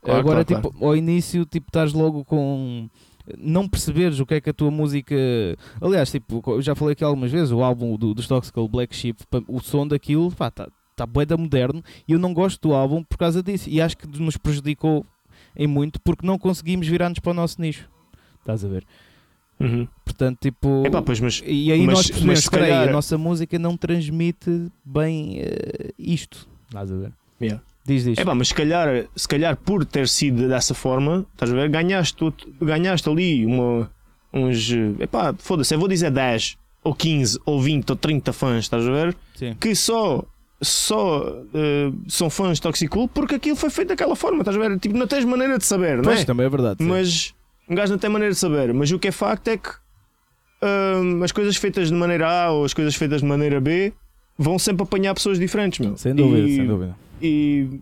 Claro, 0.00 0.20
Agora, 0.20 0.44
claro, 0.44 0.68
tipo, 0.70 0.84
ao 0.84 0.94
início, 0.94 1.44
tipo, 1.44 1.66
estás 1.68 1.92
logo 1.92 2.24
com. 2.24 2.88
Não 3.36 3.68
perceberes 3.68 4.20
o 4.20 4.26
que 4.26 4.34
é 4.34 4.40
que 4.40 4.50
a 4.50 4.52
tua 4.54 4.70
música. 4.70 5.14
Aliás, 5.80 6.10
tipo, 6.10 6.42
eu 6.46 6.62
já 6.62 6.74
falei 6.74 6.92
aqui 6.92 7.04
algumas 7.04 7.30
vezes, 7.30 7.50
o 7.52 7.62
álbum 7.62 7.96
do, 7.96 8.14
dos 8.14 8.26
Toxical 8.28 8.68
Black 8.68 8.94
Sheep, 8.94 9.22
o 9.46 9.60
som 9.60 9.86
daquilo, 9.86 10.30
pá, 10.32 10.48
está 10.48 10.68
tá 10.96 11.06
bué 11.06 11.24
da 11.24 11.36
moderno 11.36 11.82
e 12.08 12.12
eu 12.12 12.18
não 12.18 12.32
gosto 12.34 12.68
do 12.68 12.74
álbum 12.74 13.02
por 13.04 13.16
causa 13.18 13.42
disso. 13.42 13.68
E 13.68 13.80
acho 13.80 13.96
que 13.96 14.06
nos 14.20 14.36
prejudicou 14.36 15.04
em 15.56 15.66
muito 15.66 16.00
porque 16.00 16.26
não 16.26 16.38
conseguimos 16.38 16.86
virar-nos 16.88 17.18
para 17.18 17.30
o 17.30 17.34
nosso 17.34 17.60
nicho. 17.60 17.88
Estás 18.40 18.64
a 18.64 18.68
ver? 18.68 18.84
Uhum. 19.60 19.88
Portanto, 20.04 20.38
tipo. 20.40 20.84
Epá, 20.86 21.02
pois, 21.02 21.18
mas 21.20 21.42
e 21.44 21.72
aí 21.72 21.84
mas- 21.84 21.96
nós 21.96 22.06
percebemos 22.06 22.38
mas 22.40 22.48
que 22.48 22.56
calhar- 22.58 22.88
a 22.88 22.92
nossa 22.92 23.18
música 23.18 23.58
não 23.58 23.76
transmite 23.76 24.70
bem 24.84 25.40
eh, 25.40 25.90
isto. 25.98 26.48
Estás 26.68 26.92
a 26.92 26.96
ver? 26.96 27.12
Yeah. 27.40 27.62
Diz 27.88 28.06
isto. 28.06 28.20
É 28.20 28.24
pá, 28.24 28.34
mas 28.34 28.48
se 28.48 28.54
calhar, 28.54 29.06
se 29.16 29.26
calhar 29.26 29.56
por 29.56 29.84
ter 29.84 30.06
sido 30.06 30.46
dessa 30.46 30.74
forma, 30.74 31.26
estás 31.32 31.50
a 31.50 31.54
ver? 31.56 31.68
Ganhaste, 31.70 32.22
ganhaste 32.60 33.08
ali 33.08 33.44
uma, 33.46 33.90
uns. 34.32 34.70
É 35.00 35.06
pá, 35.06 35.34
foda-se, 35.38 35.74
eu 35.74 35.78
vou 35.78 35.88
dizer 35.88 36.10
10 36.10 36.56
ou 36.84 36.94
15 36.94 37.40
ou 37.46 37.60
20 37.60 37.90
ou 37.90 37.96
30 37.96 38.32
fãs, 38.32 38.58
estás 38.66 38.86
a 38.86 38.90
ver? 38.90 39.16
Sim. 39.34 39.56
Que 39.58 39.74
só. 39.74 40.22
Só 40.60 41.24
eh, 41.54 41.92
são 42.08 42.28
fãs 42.28 42.56
de 42.58 42.62
Toxicool 42.62 43.06
porque 43.06 43.36
aquilo 43.36 43.54
foi 43.54 43.70
feito 43.70 43.88
daquela 43.90 44.16
forma, 44.16 44.40
estás 44.40 44.56
a 44.56 44.60
ver? 44.60 44.76
Tipo, 44.80 44.96
não 44.98 45.06
tens 45.06 45.24
maneira 45.24 45.56
de 45.56 45.64
saber, 45.64 45.98
não 45.98 46.02
Pois 46.02 46.20
é? 46.20 46.24
também 46.24 46.46
é 46.46 46.48
verdade. 46.48 46.78
sim. 46.82 46.88
Mas 46.90 47.32
um 47.68 47.76
gajo 47.76 47.92
não 47.92 47.98
tem 47.98 48.10
maneira 48.10 48.34
de 48.34 48.40
saber. 48.40 48.74
Mas 48.74 48.90
o 48.90 48.98
que 48.98 49.06
é 49.06 49.12
facto 49.12 49.46
é 49.46 49.56
que 49.56 49.68
hum, 50.62 51.22
as 51.22 51.30
coisas 51.30 51.56
feitas 51.56 51.88
de 51.88 51.94
maneira 51.94 52.28
A 52.28 52.50
ou 52.50 52.64
as 52.64 52.74
coisas 52.74 52.96
feitas 52.96 53.20
de 53.20 53.26
maneira 53.26 53.60
B 53.60 53.92
vão 54.36 54.58
sempre 54.58 54.82
apanhar 54.82 55.14
pessoas 55.14 55.38
diferentes, 55.38 55.78
meu. 55.78 55.96
Sem 55.96 56.12
dúvida, 56.14 56.48
E- 56.48 56.56
sem 56.56 56.66
dúvida. 56.66 56.96
E, 57.20 57.80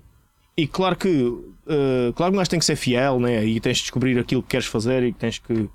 e 0.57 0.66
claro 0.66 0.97
que 0.97 1.09
uh, 1.09 2.12
claro 2.14 2.32
que 2.32 2.39
gajo 2.39 2.51
tem 2.51 2.59
que 2.59 2.64
ser 2.64 2.76
fiel 2.76 3.20
né? 3.20 3.45
e 3.45 3.61
tens 3.61 3.78
de 3.78 3.82
descobrir 3.84 4.18
aquilo 4.18 4.43
que 4.43 4.49
queres 4.49 4.66
fazer 4.66 5.03
e 5.05 5.12
que 5.12 5.18
tens 5.18 5.39
que 5.39 5.68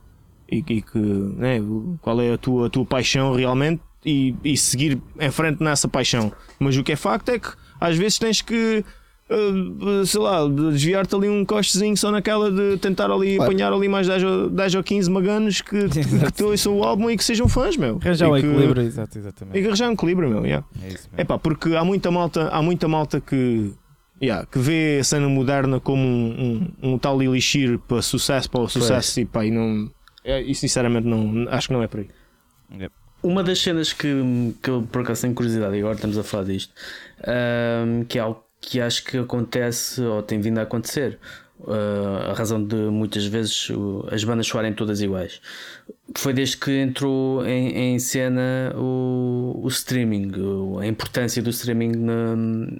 e, 0.51 0.57
e 0.57 0.81
que 0.81 0.97
né? 0.97 1.59
qual 2.01 2.19
é 2.21 2.33
a 2.33 2.37
tua, 2.37 2.67
a 2.67 2.69
tua 2.69 2.85
paixão 2.85 3.33
realmente 3.33 3.81
e, 4.05 4.35
e 4.43 4.57
seguir 4.57 5.01
em 5.19 5.31
frente 5.31 5.63
nessa 5.63 5.87
paixão 5.87 6.31
mas 6.59 6.75
o 6.77 6.83
que 6.83 6.91
é 6.91 6.95
facto 6.95 7.29
é 7.29 7.39
que 7.39 7.49
às 7.79 7.97
vezes 7.97 8.17
tens 8.17 8.41
que 8.41 8.83
sei 10.05 10.19
lá, 10.21 10.47
desviar-te 10.47 11.15
ali 11.15 11.29
um 11.29 11.45
costezinho 11.45 11.95
só 11.95 12.11
naquela 12.11 12.51
de 12.51 12.77
tentar 12.77 13.09
ali 13.11 13.35
Claro. 13.37 13.51
apanhar 13.51 13.73
ali 13.73 13.87
mais 13.87 14.07
10 14.07 14.23
ou, 14.23 14.49
10 14.49 14.75
ou 14.75 14.83
15 14.83 15.09
maganos 15.09 15.61
que, 15.61 15.87
que 15.89 16.31
te 16.31 16.43
ouçam 16.43 16.77
o 16.77 16.83
álbum 16.83 17.09
e 17.09 17.17
que 17.17 17.23
sejam 17.23 17.47
fãs, 17.47 17.77
meu. 17.77 17.99
Arranjar 18.01 18.29
o 18.29 18.37
E 18.37 18.41
que- 18.41 18.47
equilíbrio, 18.47 18.83
exato, 18.83 19.17
E 19.17 19.19
exatamente. 19.21 19.59
que 19.61 19.65
arranjar 19.67 19.89
um 19.89 19.93
equilíbrio, 19.93 20.29
meu. 20.29 20.45
Yeah. 20.45 20.65
É 20.83 20.87
isso 20.89 21.07
É 21.13 21.17
mesmo. 21.17 21.27
pá, 21.27 21.37
porque 21.39 21.75
há 21.75 21.83
muita 21.83 22.11
malta, 22.11 22.49
há 22.49 22.61
muita 22.61 22.87
malta 22.87 23.21
que, 23.21 23.71
yeah, 24.21 24.45
que 24.45 24.59
vê 24.59 24.97
a 24.99 25.03
cena 25.03 25.27
moderna 25.29 25.79
como 25.79 26.01
um, 26.03 26.67
um, 26.83 26.93
um 26.93 26.97
tal 26.97 27.21
elixir 27.21 27.79
para 27.79 28.01
sucesso, 28.01 28.49
para 28.49 28.61
o 28.61 28.67
sucesso 28.69 29.19
e 29.19 29.25
pá, 29.25 29.45
e 29.45 29.51
não. 29.51 29.89
É, 30.23 30.41
e 30.41 30.53
sinceramente 30.53 31.07
não, 31.07 31.47
acho 31.49 31.67
que 31.67 31.73
não 31.73 31.81
é 31.81 31.87
por 31.87 32.01
aí. 32.01 32.07
Uma 33.23 33.43
das 33.43 33.59
cenas 33.61 33.93
que, 33.93 34.53
que 34.63 34.69
eu 34.69 34.81
por 34.91 35.01
acaso 35.03 35.21
tenho 35.21 35.33
curiosidade, 35.35 35.75
e 35.75 35.79
agora 35.79 35.93
estamos 35.95 36.17
a 36.17 36.23
falar 36.23 36.43
disto, 36.45 36.73
ahm, 37.23 38.03
que 38.07 38.17
é 38.17 38.21
algo 38.21 38.43
que 38.61 38.79
acho 38.79 39.03
que 39.03 39.17
acontece 39.17 40.01
ou 40.01 40.23
tem 40.23 40.39
vindo 40.39 40.59
a 40.59 40.63
acontecer. 40.63 41.19
Ah, 41.67 42.31
a 42.31 42.33
razão 42.33 42.63
de 42.63 42.75
muitas 42.75 43.25
vezes 43.25 43.67
as 44.11 44.23
bandas 44.23 44.47
soarem 44.47 44.73
todas 44.73 45.01
iguais 45.01 45.41
foi 46.17 46.33
desde 46.33 46.57
que 46.57 46.71
entrou 46.71 47.45
em, 47.45 47.93
em 47.95 47.99
cena 47.99 48.73
o, 48.75 49.61
o 49.63 49.67
streaming, 49.69 50.29
o- 50.37 50.77
a 50.79 50.85
importância 50.85 51.41
do 51.41 51.49
streaming 51.49 51.93
na, 51.95 52.35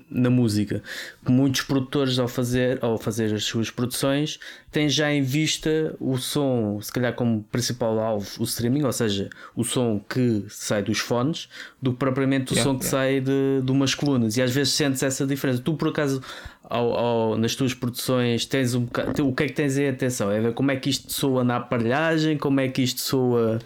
na 0.09 0.29
música. 0.29 0.83
Que 1.25 1.31
muitos 1.31 1.61
produtores, 1.61 2.19
ao 2.19 2.27
fazer, 2.27 2.79
ao 2.81 2.97
fazer 2.97 3.33
as 3.33 3.45
suas 3.45 3.69
produções, 3.71 4.37
têm 4.69 4.89
já 4.89 5.13
em 5.13 5.21
vista 5.21 5.95
o 5.97 6.17
som, 6.17 6.81
se 6.81 6.91
calhar 6.91 7.13
como 7.13 7.41
principal 7.49 7.97
alvo, 7.99 8.27
o 8.37 8.43
streaming, 8.43 8.83
ou 8.83 8.91
seja, 8.91 9.29
o 9.55 9.63
som 9.63 10.01
que 10.09 10.43
sai 10.49 10.83
dos 10.83 10.99
fones, 10.99 11.47
do 11.81 11.93
que 11.93 11.99
propriamente 11.99 12.51
o 12.51 12.55
Yeah, 12.55 12.69
som 12.69 12.77
que 12.77 12.83
yeah. 12.85 12.97
sai 12.97 13.21
de, 13.21 13.61
de 13.63 13.71
umas 13.71 13.95
colunas. 13.95 14.35
E 14.35 14.41
às 14.41 14.51
vezes 14.51 14.73
sentes 14.73 15.01
essa 15.03 15.25
diferença. 15.25 15.61
Tu, 15.61 15.73
por 15.75 15.87
acaso, 15.87 16.21
ao- 16.71 16.93
ao- 16.93 17.37
nas 17.37 17.53
tuas 17.55 17.73
produções, 17.73 18.45
tens 18.45 18.73
um 18.73 18.81
bocado, 18.85 19.27
o 19.27 19.33
que 19.35 19.43
é 19.43 19.47
que 19.47 19.53
tens 19.53 19.77
em 19.77 19.87
atenção? 19.89 20.31
É 20.31 20.39
ver 20.39 20.53
como 20.53 20.71
é 20.71 20.75
que 20.75 20.89
isto 20.89 21.11
soa 21.11 21.43
na 21.43 21.57
aparelhagem, 21.57 22.37
como 22.37 22.59
é 22.59 22.67
que 22.67 22.81
isto 22.81 23.01
soa 23.01 23.59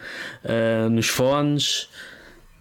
ah, 0.43 0.89
nos 0.89 1.07
fones. 1.07 1.89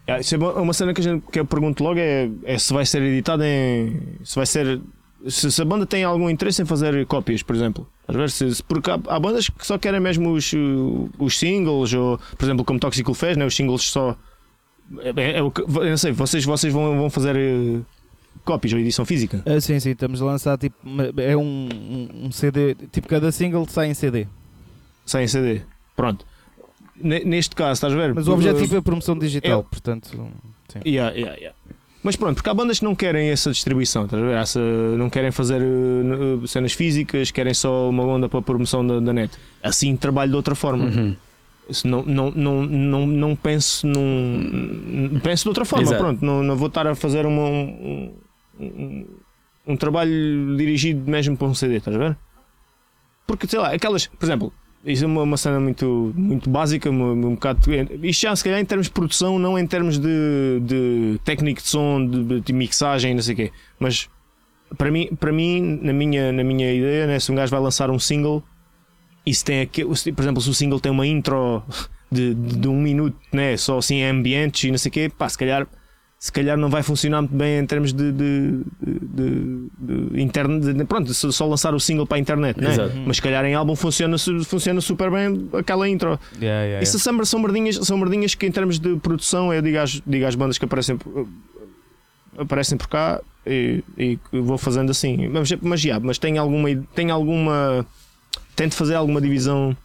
Yeah, 0.07 0.21
isso 0.21 0.35
é 0.35 0.39
uma 0.39 0.75
cena 0.75 0.93
que, 0.93 1.01
a 1.01 1.05
gente, 1.05 1.25
que 1.33 1.41
eu 1.41 1.47
pergunto 1.47 1.83
logo 1.83 1.99
é, 1.99 2.29
é 2.45 2.59
se 2.59 2.73
vai 2.75 2.85
ser 2.85 3.01
editado 3.03 3.43
em. 3.43 4.19
Se 4.23 4.37
vai 4.37 4.45
ser. 4.47 4.81
Se, 5.27 5.51
se 5.51 5.63
a 5.63 5.65
banda 5.65 5.87
tem 5.87 6.05
algum 6.05 6.29
interesse 6.29 6.61
em 6.61 6.67
fazer 6.67 7.07
cópias, 7.07 7.43
por 7.43 7.57
exemplo. 7.57 7.89
Às 8.07 8.15
vezes, 8.15 8.61
porque 8.61 8.91
há, 8.91 9.01
há 9.09 9.19
bandas 9.19 9.49
que 9.49 9.67
só 9.67 9.79
querem 9.79 9.99
mesmo 10.01 10.31
os, 10.33 10.53
uh, 10.53 11.09
os 11.19 11.39
singles, 11.39 11.95
ou 11.95 12.21
por 12.37 12.45
exemplo, 12.45 12.63
como 12.67 12.79
Toxical 12.79 13.15
fez, 13.15 13.35
né? 13.35 13.47
os 13.47 13.57
singles 13.57 13.83
só. 13.85 14.15
É, 14.99 15.09
é- 15.17 15.39
é 15.39 15.41
eu 15.41 15.53
não 15.67 15.97
sei, 15.97 16.13
vocês, 16.13 16.45
vocês 16.45 16.71
vão, 16.71 16.99
vão 16.99 17.09
fazer 17.09 17.35
cópias 18.45 18.73
ou 18.73 18.79
edição 18.79 19.05
física? 19.05 19.43
Ah, 19.47 19.61
sim, 19.61 19.79
sim, 19.81 19.91
estamos 19.91 20.21
a 20.23 20.25
lançar 20.25 20.59
tipo. 20.59 20.77
É 21.17 21.37
um, 21.37 21.69
um, 22.25 22.31
CD. 22.33 22.75
Tipo, 22.93 23.09
cada 23.09 23.31
single 23.33 23.67
sai 23.69 23.89
em 23.89 23.95
CD. 23.95 24.27
Sem 25.07 25.27
CD. 25.27 25.63
Pronto. 25.97 26.25
Ne- 26.97 27.25
Neste 27.25 27.55
caso, 27.57 27.73
estás 27.73 27.93
a 27.93 27.97
ver? 27.97 28.15
Mas 28.15 28.29
o 28.29 28.33
objetivo 28.33 28.75
é 28.77 28.79
a 28.79 28.83
promoção 28.83 29.19
digital, 29.19 29.61
eu- 29.61 29.65
portanto. 29.65 30.09
Sim. 30.69 30.81
Yeah, 30.87 31.15
yeah, 31.17 31.37
yeah. 31.37 31.57
Mas 32.03 32.17
pronto, 32.17 32.35
porque 32.37 32.51
há 32.51 32.55
bandas 32.55 32.79
que 32.81 32.85
não 32.85 32.95
querem 32.95 33.31
essa 33.31 33.51
distribuição, 33.51 34.05
estás 34.05 34.23
a 34.23 34.27
ver? 34.27 34.35
Essa, 34.37 34.61
não 34.61 35.09
querem 35.09 35.31
fazer 35.31 35.63
uh, 35.63 36.47
cenas 36.47 36.75
físicas, 36.75 37.31
querem 37.31 37.55
só 37.55 37.89
uma 37.89 38.05
onda 38.05 38.29
para 38.29 38.41
a 38.41 38.43
promoção 38.43 38.87
da, 38.87 39.01
da 39.01 39.13
net. 39.13 39.33
Assim 39.63 39.97
trabalho 39.97 40.31
de 40.31 40.37
outra 40.37 40.55
forma. 40.55 40.85
Uhum. 40.85 41.17
Não, 41.83 42.03
não, 42.03 42.31
não, 42.31 42.63
não, 42.67 43.07
não 43.07 43.35
penso 43.37 43.87
num. 43.87 45.19
Penso 45.23 45.45
de 45.45 45.49
outra 45.49 45.65
forma, 45.65 45.85
Exato. 45.87 46.03
pronto. 46.03 46.23
Não, 46.23 46.43
não 46.43 46.57
vou 46.57 46.69
estar 46.69 46.87
a 46.87 46.95
fazer 46.95 47.25
uma, 47.25 47.49
um, 47.49 48.13
um, 48.59 49.07
um 49.67 49.77
trabalho 49.77 50.57
dirigido 50.57 51.11
mesmo 51.11 51.37
para 51.37 51.47
um 51.47 51.55
CD, 51.55 51.77
estás 51.77 51.97
a 51.97 51.99
ver? 51.99 52.17
Porque 53.27 53.47
sei 53.47 53.59
lá, 53.59 53.73
aquelas, 53.73 54.07
por 54.07 54.25
exemplo, 54.25 54.53
isso 54.85 55.05
é 55.05 55.07
uma, 55.07 55.23
uma 55.23 55.37
cena 55.37 55.59
muito, 55.59 56.13
muito 56.15 56.51
básica, 56.51 56.91
um, 56.91 57.13
um 57.13 57.35
bocado. 57.35 57.61
Isto 58.03 58.23
já 58.23 58.37
se 58.37 58.45
calhar 58.45 58.61
em 58.61 58.65
termos 58.65 58.87
de 58.87 58.93
produção, 58.93 59.39
não 59.39 59.59
em 59.59 59.67
termos 59.67 59.99
de, 59.99 60.61
de 60.63 61.21
técnico 61.25 61.63
de 61.63 61.69
som, 61.69 62.07
de, 62.07 62.41
de 62.41 62.53
mixagem, 62.53 63.15
não 63.15 63.23
sei 63.23 63.33
o 63.33 63.37
quê. 63.37 63.53
Mas 63.79 64.11
para 64.77 64.91
mim, 64.91 65.09
para 65.19 65.33
mim 65.33 65.79
na, 65.83 65.93
minha, 65.93 66.33
na 66.33 66.45
minha 66.45 66.73
ideia, 66.73 67.07
né, 67.07 67.19
se 67.19 67.33
um 67.33 67.35
gajo 67.35 67.51
vai 67.51 67.61
lançar 67.61 67.91
um 67.91 67.99
single 67.99 68.43
e 69.25 69.35
se 69.35 69.45
tem 69.45 69.61
aqui, 69.61 69.85
se, 69.97 70.13
por 70.13 70.23
exemplo, 70.23 70.43
se 70.43 70.51
o 70.51 70.55
single 70.55 70.79
tem 70.79 70.93
uma 70.93 71.07
intro 71.07 71.63
de, 72.13 72.35
de, 72.35 72.57
de 72.59 72.69
um 72.69 72.81
minuto, 72.81 73.17
né, 73.33 73.57
só 73.57 73.79
assim 73.79 74.03
ambientes 74.03 74.65
e 74.65 74.71
não 74.71 74.79
sei 74.79 74.91
o 74.91 74.93
quê, 74.93 75.13
pá, 75.17 75.29
se 75.29 75.39
calhar. 75.39 75.67
Se 76.25 76.33
calhar 76.33 76.57
não 76.57 76.71
vai 76.71 76.83
funcionar 76.83 77.21
muito 77.21 77.35
bem 77.37 77.59
em 77.59 77.67
termos 77.67 77.93
de, 77.93 78.11
de, 78.11 78.61
de, 78.81 79.69
de, 79.79 80.11
de 80.11 80.23
internet. 80.23 80.83
pronto, 80.87 81.13
só 81.13 81.31
só 81.31 81.47
lançar 81.47 81.75
o 81.75 81.79
single 81.79 82.07
para 82.07 82.17
a 82.17 82.19
internet, 82.19 82.59
né? 82.59 82.71
Exato. 82.73 82.95
mas 83.05 83.17
se 83.17 83.23
calhar 83.23 83.45
em 83.45 83.53
álbum 83.55 83.77
funciona, 83.77 84.17
funciona 84.43 84.81
super 84.81 85.11
bem 85.11 85.51
aquela 85.53 85.87
intro. 85.87 86.19
Yeah, 86.41 86.65
yeah, 86.65 86.83
Isso 86.83 86.99
são, 86.99 87.23
são, 87.27 87.41
merdinhas, 87.41 87.77
são 87.77 87.99
merdinhas 87.99 88.35
que 88.35 88.47
em 88.47 88.51
termos 88.51 88.79
de 88.79 88.97
produção 88.97 89.53
eu 89.53 89.61
digo 89.61 89.77
às, 89.77 90.01
digo 90.07 90.25
às 90.25 90.35
bandas 90.35 90.57
que 90.57 90.65
aparecem, 90.65 90.97
por- 90.97 91.29
aparecem 92.39 92.79
por 92.79 92.89
cá 92.89 93.21
e, 93.47 93.85
e 93.99 94.17
que 94.17 94.41
vou 94.41 94.57
fazendo 94.57 94.91
assim. 94.93 95.29
Mas, 95.29 95.53
mas, 95.61 95.79
já, 95.83 96.01
mas 96.01 96.17
tem 96.17 96.39
alguma. 96.39 96.71
Tem 96.95 97.11
alguma 97.11 97.85
tento 98.57 98.75
fazer 98.77 98.95
alguma 98.95 99.21
divisão 99.21 99.77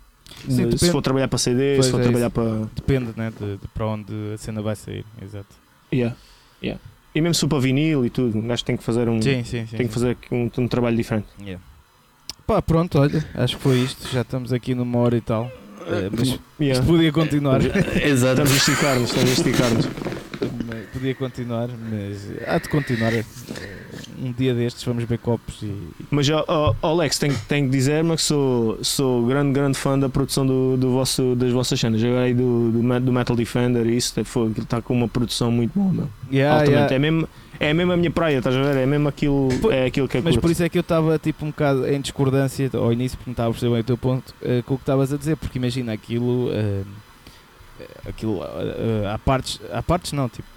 de- 0.46 0.54
Sim, 0.56 0.78
se 0.78 0.90
for 0.90 1.02
trabalhar 1.02 1.28
para 1.28 1.38
CD, 1.38 1.74
Pois 1.76 1.88
se 1.88 1.92
for 1.92 2.00
é 2.00 2.04
trabalhar 2.04 2.28
isso. 2.28 2.34
para. 2.36 2.68
Depende 2.76 3.12
né, 3.18 3.30
de, 3.38 3.58
de 3.58 3.68
para 3.74 3.88
onde 3.88 4.14
a 4.34 4.38
cena 4.38 4.62
vai 4.62 4.78
sair. 4.78 5.04
Exato. 5.22 5.54
Yeah, 5.92 6.16
yeah. 6.62 6.80
E 7.14 7.22
mesmo 7.22 7.50
para 7.50 7.60
vinil 7.60 8.06
e 8.06 8.10
tudo, 8.10 8.38
um 8.38 8.48
gajo 8.48 8.64
tem 8.64 8.78
que 8.78 8.84
fazer 8.84 9.10
um. 9.10 9.22
Sim, 9.22 9.44
sim, 9.44 9.66
sim. 9.66 9.78
tem 9.78 9.88
que 9.88 9.94
fazer 9.94 10.12
aqui 10.12 10.28
um, 10.34 10.50
um 10.58 10.68
trabalho 10.68 10.96
diferente. 10.96 11.28
Yeah. 11.42 11.62
Pá, 12.46 12.62
pronto, 12.62 13.00
olha, 13.00 13.26
acho 13.36 13.58
que 13.58 13.64
foi 13.64 13.80
isto. 13.80 14.08
Já 14.12 14.22
estamos 14.22 14.54
aqui 14.54 14.74
numa 14.76 14.98
hora 15.00 15.18
e 15.18 15.22
tal. 15.22 15.52
Eh, 15.88 16.10
mas 16.12 16.40
Yeah. 16.60 16.80
isto 16.80 16.86
podia 16.86 17.12
continuar. 17.12 17.62
Exato. 18.04 18.42
Estamos 18.42 18.52
a 18.52 18.56
esticar-nos, 18.56 19.10
estamos 19.10 19.30
a 19.30 19.34
esticar-nos. 19.34 19.86
podia 20.94 21.16
continuar, 21.16 21.70
mas 21.70 22.48
há 22.48 22.58
de 22.58 22.70
continuar. 22.70 23.14
Um 24.22 24.32
dia 24.32 24.54
destes 24.54 24.84
vamos 24.84 25.04
ver 25.04 25.18
copos 25.20 25.62
e. 25.62 25.74
Mas 26.10 26.30
ó, 26.30 26.44
ó, 26.48 26.76
Alex, 26.88 27.18
tenho, 27.18 27.36
tenho 27.48 27.66
que 27.66 27.72
dizer-me 27.72 28.16
que 28.16 28.22
sou, 28.22 28.78
sou 28.84 29.26
grande, 29.26 29.52
grande 29.52 29.78
fã 29.78 29.98
da 29.98 30.10
produção 30.10 30.46
do, 30.46 30.78
do 30.78 30.92
vosso, 30.92 31.36
das 31.36 31.52
vossas 31.52 31.80
cenas. 31.80 32.02
Eu 32.02 32.18
aí 32.18 32.34
do, 32.34 32.72
do, 32.72 33.00
do 33.00 33.14
Metal 33.14 33.36
Defender 33.36 33.86
e 33.86 33.98
isso, 33.98 34.24
foi, 34.26 34.52
está 34.58 34.82
com 34.82 34.94
uma 34.94 35.08
produção 35.08 35.52
muito 35.52 35.72
boa, 35.78 35.92
meu. 35.92 36.10
Yeah, 36.32 36.64
yeah. 36.64 36.94
É, 36.94 37.00
mesmo, 37.00 37.28
é 37.60 37.74
mesmo 37.74 37.92
a 37.94 37.98
minha 37.98 38.12
praia, 38.12 38.38
estás 38.38 38.56
a 38.56 38.62
ver? 38.62 38.78
É 38.78 38.86
mesmo 38.86 39.08
aquilo, 39.08 39.50
é 39.72 39.86
aquilo 39.86 40.08
que 40.08 40.18
é 40.18 40.22
Mas 40.22 40.34
curto. 40.36 40.42
por 40.42 40.52
isso 40.52 40.64
é 40.64 40.70
que 40.70 40.78
eu 40.78 40.82
estava 40.82 41.18
tipo 41.18 41.46
um 41.46 41.50
bocado 41.50 41.88
em 41.88 42.00
discordância 42.02 42.70
ao 42.74 42.92
início, 42.94 43.18
porque 43.18 43.30
não 43.30 43.34
estava 43.34 43.50
a 43.50 43.52
perceber 43.52 43.72
bem 43.74 43.82
o 43.82 43.84
teu 43.86 43.98
ponto 43.98 44.34
eh, 44.42 44.62
com 44.66 44.74
o 44.76 44.78
que 44.78 44.84
estavas 44.84 45.12
a 45.14 45.18
dizer, 45.18 45.36
porque 45.38 45.58
imagina 45.58 45.92
aquilo. 45.94 46.50
eh, 46.52 46.84
aquilo 48.08 48.42
eh, 48.44 49.10
há 49.14 49.18
partes. 49.18 49.60
Há 49.72 49.82
partes 49.82 50.12
não, 50.12 50.28
tipo. 50.30 50.48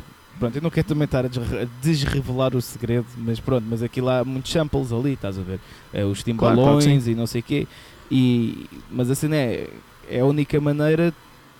Pronto, 0.43 0.57
eu 0.57 0.63
não 0.63 0.71
quero 0.71 0.89
também 0.89 1.05
estar 1.05 1.25
a 1.25 1.29
desre- 1.29 1.59
a 1.63 1.67
desrevelar 1.81 2.57
o 2.57 2.61
segredo, 2.61 3.07
mas 3.17 3.39
pronto, 3.39 3.65
mas 3.71 3.81
aquilo 3.81 4.09
há 4.09 4.25
muitos 4.25 4.51
samples 4.51 4.93
ali, 4.93 5.13
estás 5.13 5.39
a 5.39 5.43
ver? 5.43 5.61
Eh, 5.95 6.05
os 6.05 6.21
Claro, 6.25 6.37
claro 6.37 6.57
timbalões 6.57 6.85
que 6.85 7.01
sim. 7.01 7.11
e 7.13 7.15
não 7.15 7.27
sei 7.29 7.41
o 7.43 7.45
quê. 7.45 7.69
E, 8.11 8.67
mas 8.91 9.09
a 9.09 9.15
cena 9.15 9.37
é, 9.37 9.71
é 10.11 10.19
a 10.19 10.25
única 10.27 10.61
maneira 10.61 11.15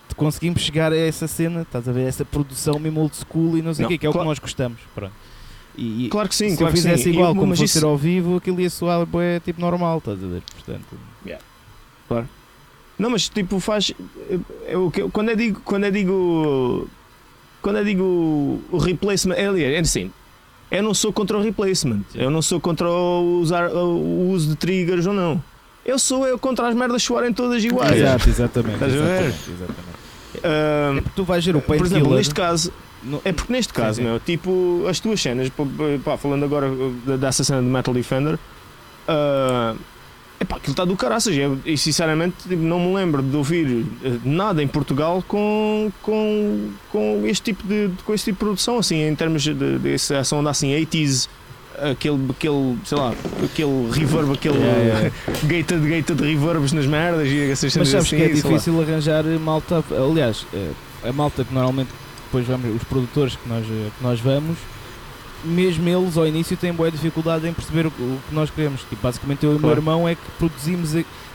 de 0.09 0.15
conseguirmos 0.15 0.61
chegar 0.61 0.91
a 0.91 0.97
essa 0.97 1.27
cena, 1.29 1.61
estás 1.61 1.87
a 1.87 1.93
ver? 1.93 2.01
Essa 2.07 2.25
produção 2.25 2.77
mesmo 2.77 2.99
old 2.99 3.15
school 3.15 3.57
e 3.57 3.61
não 3.61 3.73
sei 3.73 3.85
o 3.85 3.87
quê, 3.87 3.97
que 3.97 4.05
é 4.05 4.09
o 4.09 4.11
que 4.11 4.17
claro- 4.17 4.27
nós 4.27 4.37
gostamos. 4.39 4.79
Pronto. 4.93 5.13
E, 5.77 6.09
Claro 6.11 6.27
que 6.27 6.35
sim, 6.35 6.49
se 6.49 6.57
claro 6.57 6.71
eu 6.71 6.75
que 6.75 6.81
sim. 6.81 6.89
fizesse 6.89 7.09
igual 7.09 7.33
como 7.33 7.47
mas 7.47 7.59
fosse 7.59 7.77
isso- 7.77 7.87
ao 7.87 7.97
vivo, 7.97 8.35
aquilo 8.35 8.59
ia 8.59 8.69
soar 8.69 9.05
bué, 9.05 9.39
tipo 9.39 9.61
normal, 9.61 9.99
estás 9.99 10.21
a 10.21 10.27
ver? 10.27 10.41
Portanto, 10.55 10.85
Não, 12.09 12.27
Não, 12.99 13.09
mas 13.09 13.27
tipo, 13.29 13.59
faz. 13.61 13.91
Eu, 14.67 14.91
eu, 14.95 15.09
quando 15.09 15.29
eu 15.29 15.35
digo. 15.37 15.61
Quando 15.63 15.85
eu 15.85 15.91
digo. 15.91 16.87
Quando 17.63 17.77
eu 17.79 17.85
digo 17.85 18.03
o 18.71 18.77
replacement. 18.77 19.33
É, 19.35 19.45
é 19.75 19.79
assim. 19.79 20.11
Eu 20.69 20.83
não 20.83 20.93
sou 20.93 21.11
contra 21.11 21.37
o 21.37 21.41
replacement. 21.41 22.01
Eu 22.13 22.29
não 22.29 22.41
sou 22.41 22.59
contra 22.59 22.87
o, 22.89 23.39
usar, 23.41 23.69
o 23.71 24.29
uso 24.31 24.49
de 24.49 24.55
triggers 24.55 25.07
ou 25.07 25.13
não. 25.13 25.41
Eu 25.85 25.97
sou 25.97 26.27
eu 26.27 26.37
contra 26.37 26.67
as 26.67 26.75
merdas 26.75 27.01
soarem 27.03 27.33
todas 27.33 27.63
iguais. 27.63 27.91
Exato, 27.99 28.29
exatamente. 28.29 28.73
Estás 28.75 28.93
a 28.93 28.97
ver? 28.97 29.25
exatamente. 29.27 29.93
Ah, 30.43 30.93
É 30.97 31.03
tu 31.15 31.23
vais 31.23 31.45
ver 31.45 31.55
o 31.55 31.61
por 31.61 31.75
exemplo, 31.85 32.13
neste 32.15 32.33
caso. 32.33 32.71
no- 33.03 33.21
É 33.25 33.31
porque 33.33 33.51
neste 33.53 33.73
caso, 33.73 33.97
sim. 33.97 34.03
meu, 34.07 34.19
tipo, 34.19 34.85
as 34.89 34.99
tuas 34.99 35.21
cenas, 35.21 35.49
pá, 36.03 36.17
falando 36.17 36.43
agora 36.45 36.69
uh, 36.71 37.17
dessa 37.17 37.43
cena 37.43 37.61
de 37.61 37.67
Metal 37.67 37.93
Defender, 37.93 38.35
uh, 39.07 39.77
epá, 40.39 40.57
aquilo 40.57 40.71
está 40.71 40.85
do 40.85 40.95
caraças. 40.95 41.35
Eu, 41.35 41.59
e 41.65 41.77
sinceramente 41.77 42.35
tipo, 42.47 42.61
não 42.61 42.79
me 42.79 42.93
lembro 42.95 43.21
de 43.21 43.35
ouvir 43.35 43.65
uh, 43.67 43.85
nada 44.23 44.61
em 44.61 44.67
Portugal 44.67 45.23
com, 45.27 45.91
com, 46.01 46.69
com 46.91 47.21
este 47.25 47.53
tipo 47.53 47.67
de, 47.67 47.89
com 48.05 48.13
este 48.13 48.25
tipo 48.25 48.37
de 48.37 48.45
produção, 48.45 48.77
assim, 48.77 49.01
em 49.03 49.15
termos 49.15 49.41
de, 49.43 49.53
de 49.53 49.93
essa 49.93 50.35
onda 50.35 50.49
assim, 50.49 50.71
80s. 50.71 51.27
Aquele, 51.75 52.29
aquele, 52.29 52.77
sei 52.85 52.97
lá, 52.97 53.11
aquele 53.43 53.89
reverb, 53.91 54.31
aquele 54.31 54.57
Yeah, 54.59 54.79
yeah. 54.79 55.11
gated, 55.43 55.89
gated 55.89 56.21
reverbs 56.21 56.71
nas 56.71 56.85
merdas 56.85 57.27
e 57.27 57.49
essas 57.49 57.75
Mas 57.75 57.89
sabes 57.89 58.05
assim, 58.05 58.15
que 58.17 58.21
é 58.21 58.27
lá. 58.27 58.33
difícil 58.35 58.79
arranjar 58.79 59.23
malta. 59.39 59.83
Aliás, 59.89 60.45
eh, 60.53 60.69
a 61.03 61.11
malta 61.11 61.43
que 61.43 61.51
normalmente 61.51 61.89
depois 62.25 62.45
vamos, 62.45 62.75
os 62.75 62.83
produtores 62.83 63.35
que 63.35 63.49
nós, 63.49 63.65
eh, 63.65 63.89
que 63.97 64.03
nós 64.03 64.19
vamos, 64.19 64.57
mesmo 65.43 65.87
eles 65.87 66.17
ao 66.17 66.25
início 66.27 66.55
têm 66.57 66.73
boa 66.73 66.89
dificuldade 66.91 67.47
em 67.47 67.53
perceber 67.53 67.87
o, 67.87 67.91
que- 67.91 68.01
o 68.01 68.19
que 68.29 68.33
nós 68.35 68.49
queremos. 68.49 68.81
Tipo, 68.81 69.01
basicamente 69.01 69.43
eu 69.45 69.53
e 69.53 69.55
o 69.55 69.59
meu 69.59 69.71
irmão 69.71 70.07
é 70.07 70.15
que 70.15 70.21
produzimos, 70.37 70.91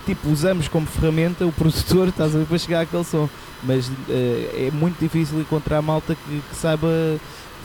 tipo, 0.06 0.28
usamos 0.30 0.68
como 0.68 0.86
ferramenta 0.86 1.46
o 1.46 1.52
produtor, 1.52 2.08
estás 2.08 2.34
a 2.34 2.38
ver, 2.38 2.46
para 2.46 2.58
chegar 2.58 2.80
àquele 2.82 3.04
som. 3.04 3.28
Mas 3.62 3.90
eh, 4.08 4.68
é 4.68 4.70
muito 4.70 4.98
difícil 5.00 5.40
encontrar 5.40 5.82
malta 5.82 6.14
que, 6.14 6.40
que 6.50 6.56
saiba 6.56 6.88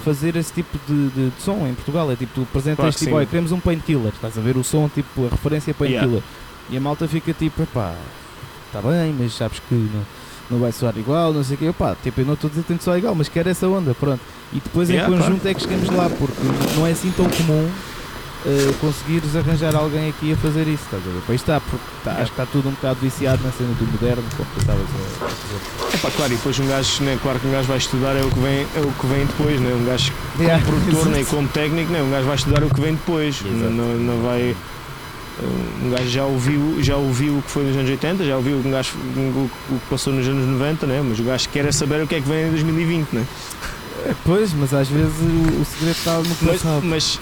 fazer 0.04 0.36
esse 0.36 0.52
tipo 0.52 0.78
de, 0.88 1.10
de- 1.10 1.30
de 1.30 1.42
som 1.42 1.66
em 1.68 1.74
Portugal. 1.74 2.12
É 2.12 2.16
tipo, 2.16 2.32
tu 2.36 2.42
apresentas 2.42 2.78
Claro 2.78 2.94
que 2.94 3.00
tipo, 3.00 3.16
olha, 3.16 3.26
queremos 3.26 3.52
um 3.52 3.60
painkiller, 3.60 4.12
estás 4.14 4.38
a 4.38 4.42
ver 4.42 4.58
o 4.58 4.64
som, 4.64 4.90
tipo, 4.90 5.26
a 5.26 5.30
referência 5.30 5.72
é 5.72 5.74
painkiller. 5.74 6.08
Yeah. 6.10 6.26
E 6.70 6.78
a 6.78 6.82
malta 6.82 7.08
fica 7.08 7.34
tipo, 7.34 7.66
pá, 7.68 7.94
está 8.68 8.82
bem, 8.82 9.14
mas 9.18 9.34
sabes 9.34 9.60
que 9.70 9.76
não, 9.76 10.04
não 10.52 10.60
vai 10.60 10.72
soar 10.72 10.94
igual, 10.98 11.32
não 11.32 11.44
sei 11.44 11.56
o 11.56 11.60
quê. 11.60 11.74
Pá, 11.78 11.96
tipo, 12.02 12.20
eu 12.22 12.26
não 12.26 12.34
estou 12.34 12.48
a 12.48 12.50
dizer 12.50 12.62
que 12.64 12.68
tem 12.70 12.78
de 12.78 12.84
soar 12.84 12.98
igual, 12.98 13.14
mas 13.16 13.30
quero 13.30 13.50
essa 13.50 13.68
onda, 13.68 13.94
pronto. 13.94 14.22
E 14.54 14.60
depois 14.60 14.90
Yeah, 14.90 15.14
em 15.14 15.18
conjunto 15.20 15.48
é 15.48 15.54
que 15.54 15.62
chegamos 15.62 15.90
lá, 15.90 16.10
porque 16.10 16.40
não 16.76 16.86
é 16.86 16.92
assim 16.92 17.12
tão 17.18 17.28
comum 17.30 17.68
eh, 18.46 18.74
conseguires 18.80 19.36
arranjar 19.36 19.76
alguém 19.76 20.10
aqui 20.10 20.34
a 20.34 20.38
fazer 20.38 20.68
isso, 20.68 20.84
estás 20.86 21.02
a 21.02 21.10
ver? 21.10 21.22
Pois 21.26 21.42
está, 21.42 21.60
porque 21.62 21.84
tá- 22.04 22.12
acho 22.12 22.26
que 22.32 22.42
está 22.42 22.46
tudo 22.46 22.70
um 22.70 22.72
bocado 22.74 23.00
viciado 23.02 23.42
na 23.44 23.52
cena 23.52 23.74
do 23.74 23.86
moderno, 23.92 24.24
como 24.38 24.48
tu 24.54 24.60
estavas 24.60 24.82
a 24.84 25.26
a 25.26 25.28
dizer. 25.30 25.94
É 25.94 25.98
pá, 25.98 26.12
claro, 26.16 26.34
e 26.34 26.36
depois 26.36 26.60
um 26.60 26.68
gajo, 26.68 27.04
né, 27.04 27.18
claro 27.24 27.40
que 27.40 27.48
um 27.48 27.52
gajo 27.52 27.68
vai 27.68 27.78
estudar 27.78 28.16
é 28.16 28.22
o 28.22 28.30
que 28.30 28.40
vem, 28.40 28.68
é 28.76 28.80
o 28.82 28.92
que 28.92 29.08
vem 29.08 29.26
depois, 29.26 29.60
né? 29.62 29.74
Um 29.74 29.86
gajo 29.86 30.12
Yeah, 30.40 30.64
como 30.64 30.78
produtor 30.84 31.06
nem 31.10 31.22
exato. 31.22 31.36
como 31.36 31.48
técnico, 31.48 31.92
né? 31.92 32.02
um 32.04 32.12
gajo 32.12 32.26
vai 32.28 32.36
estudar 32.36 32.64
o 32.64 32.70
que 32.70 32.82
vem 32.82 32.94
depois. 32.94 33.42
Não, 33.44 33.70
não, 33.72 33.96
não 33.96 34.22
vai. 34.24 34.56
Um 35.82 35.90
gajo 35.90 36.10
já 36.10 36.26
ouviu, 36.26 36.78
já 36.84 36.96
ouviu 36.96 37.38
o 37.38 37.42
que 37.42 37.50
foi 37.50 37.64
nos 37.64 37.76
anos 37.76 37.90
80, 37.90 38.24
já 38.24 38.36
ouviu 38.38 38.58
um 38.58 38.70
gajo, 38.70 38.92
o, 39.18 39.50
o 39.72 39.80
que 39.80 39.90
passou 39.90 40.14
nos 40.14 40.28
anos 40.28 40.46
90, 40.48 40.86
né? 40.86 41.02
mas 41.04 41.20
o 41.20 41.24
gajo 41.24 41.50
quer 41.50 41.66
é 41.66 41.72
saber 41.72 42.04
o 42.04 42.08
que 42.08 42.16
é 42.16 42.22
que 42.22 42.30
vem 42.30 42.48
em 42.48 42.52
2020. 42.52 43.14
Né? 43.14 43.26
Pois, 44.26 44.54
mas 44.54 44.74
às 44.74 44.88
vezes 44.88 45.14
o, 45.20 45.62
o 45.62 45.66
segredo 45.66 45.98
está 45.98 46.18
no 46.18 46.24
que 46.24 46.46
não 46.46 46.52
Mas, 46.54 46.62
sabe. 46.62 46.88
mas, 46.88 47.20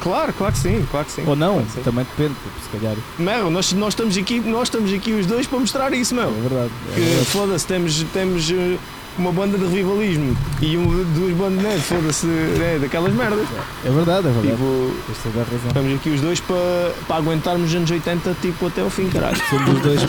claro, 0.00 0.32
claro 0.32 0.52
que 0.52 0.58
sim, 0.58 0.86
claro 0.90 1.06
que 1.06 1.12
sim. 1.12 1.24
Ou 1.26 1.36
não, 1.36 1.54
Claro 1.64 1.82
também 1.84 2.04
depende, 2.04 2.34
tipo, 2.42 2.60
se 2.62 2.78
calhar. 2.78 2.96
Meu, 3.18 3.50
nós, 3.50 3.72
nós, 3.72 3.88
estamos 3.92 4.16
aqui, 4.16 4.40
nós 4.40 4.68
estamos 4.68 4.92
aqui 4.92 5.12
os 5.12 5.26
dois 5.26 5.46
para 5.46 5.58
mostrar 5.58 5.92
isso, 5.92 6.14
meu. 6.14 6.28
É 6.28 6.40
verdade. 6.48 6.70
É 6.90 6.94
Que, 6.94 7.00
verdade. 7.00 7.26
foda-se, 7.26 7.66
temos, 7.66 8.02
temos 8.12 8.50
eh, 8.50 8.76
uma 9.18 9.30
banda 9.32 9.56
de 9.58 9.64
rivalismo 9.66 10.36
e 10.60 10.76
um, 10.76 10.86
duas 11.14 11.32
bandas, 11.36 11.62
né, 11.62 11.78
foda-se, 11.78 12.26
né, 12.26 12.78
daquelas 12.80 13.12
merdas. 13.14 13.46
É 13.84 13.90
verdade, 13.90 14.26
é 14.28 14.30
verdade. 14.30 14.50
Tipo, 14.56 14.92
a 15.38 15.42
razão. 15.44 15.68
estamos 15.68 15.94
aqui 15.94 16.10
os 16.10 16.20
dois 16.20 16.40
para, 16.40 16.92
para 17.06 17.16
aguentarmos 17.16 17.68
os 17.70 17.74
anos 17.76 17.90
80 17.90 18.36
tipo, 18.42 18.66
até 18.66 18.80
ao 18.80 18.90
fim, 18.90 19.08
caralho. 19.08 19.36
Somos 19.50 19.70
os 19.74 19.80
dois, 19.80 20.00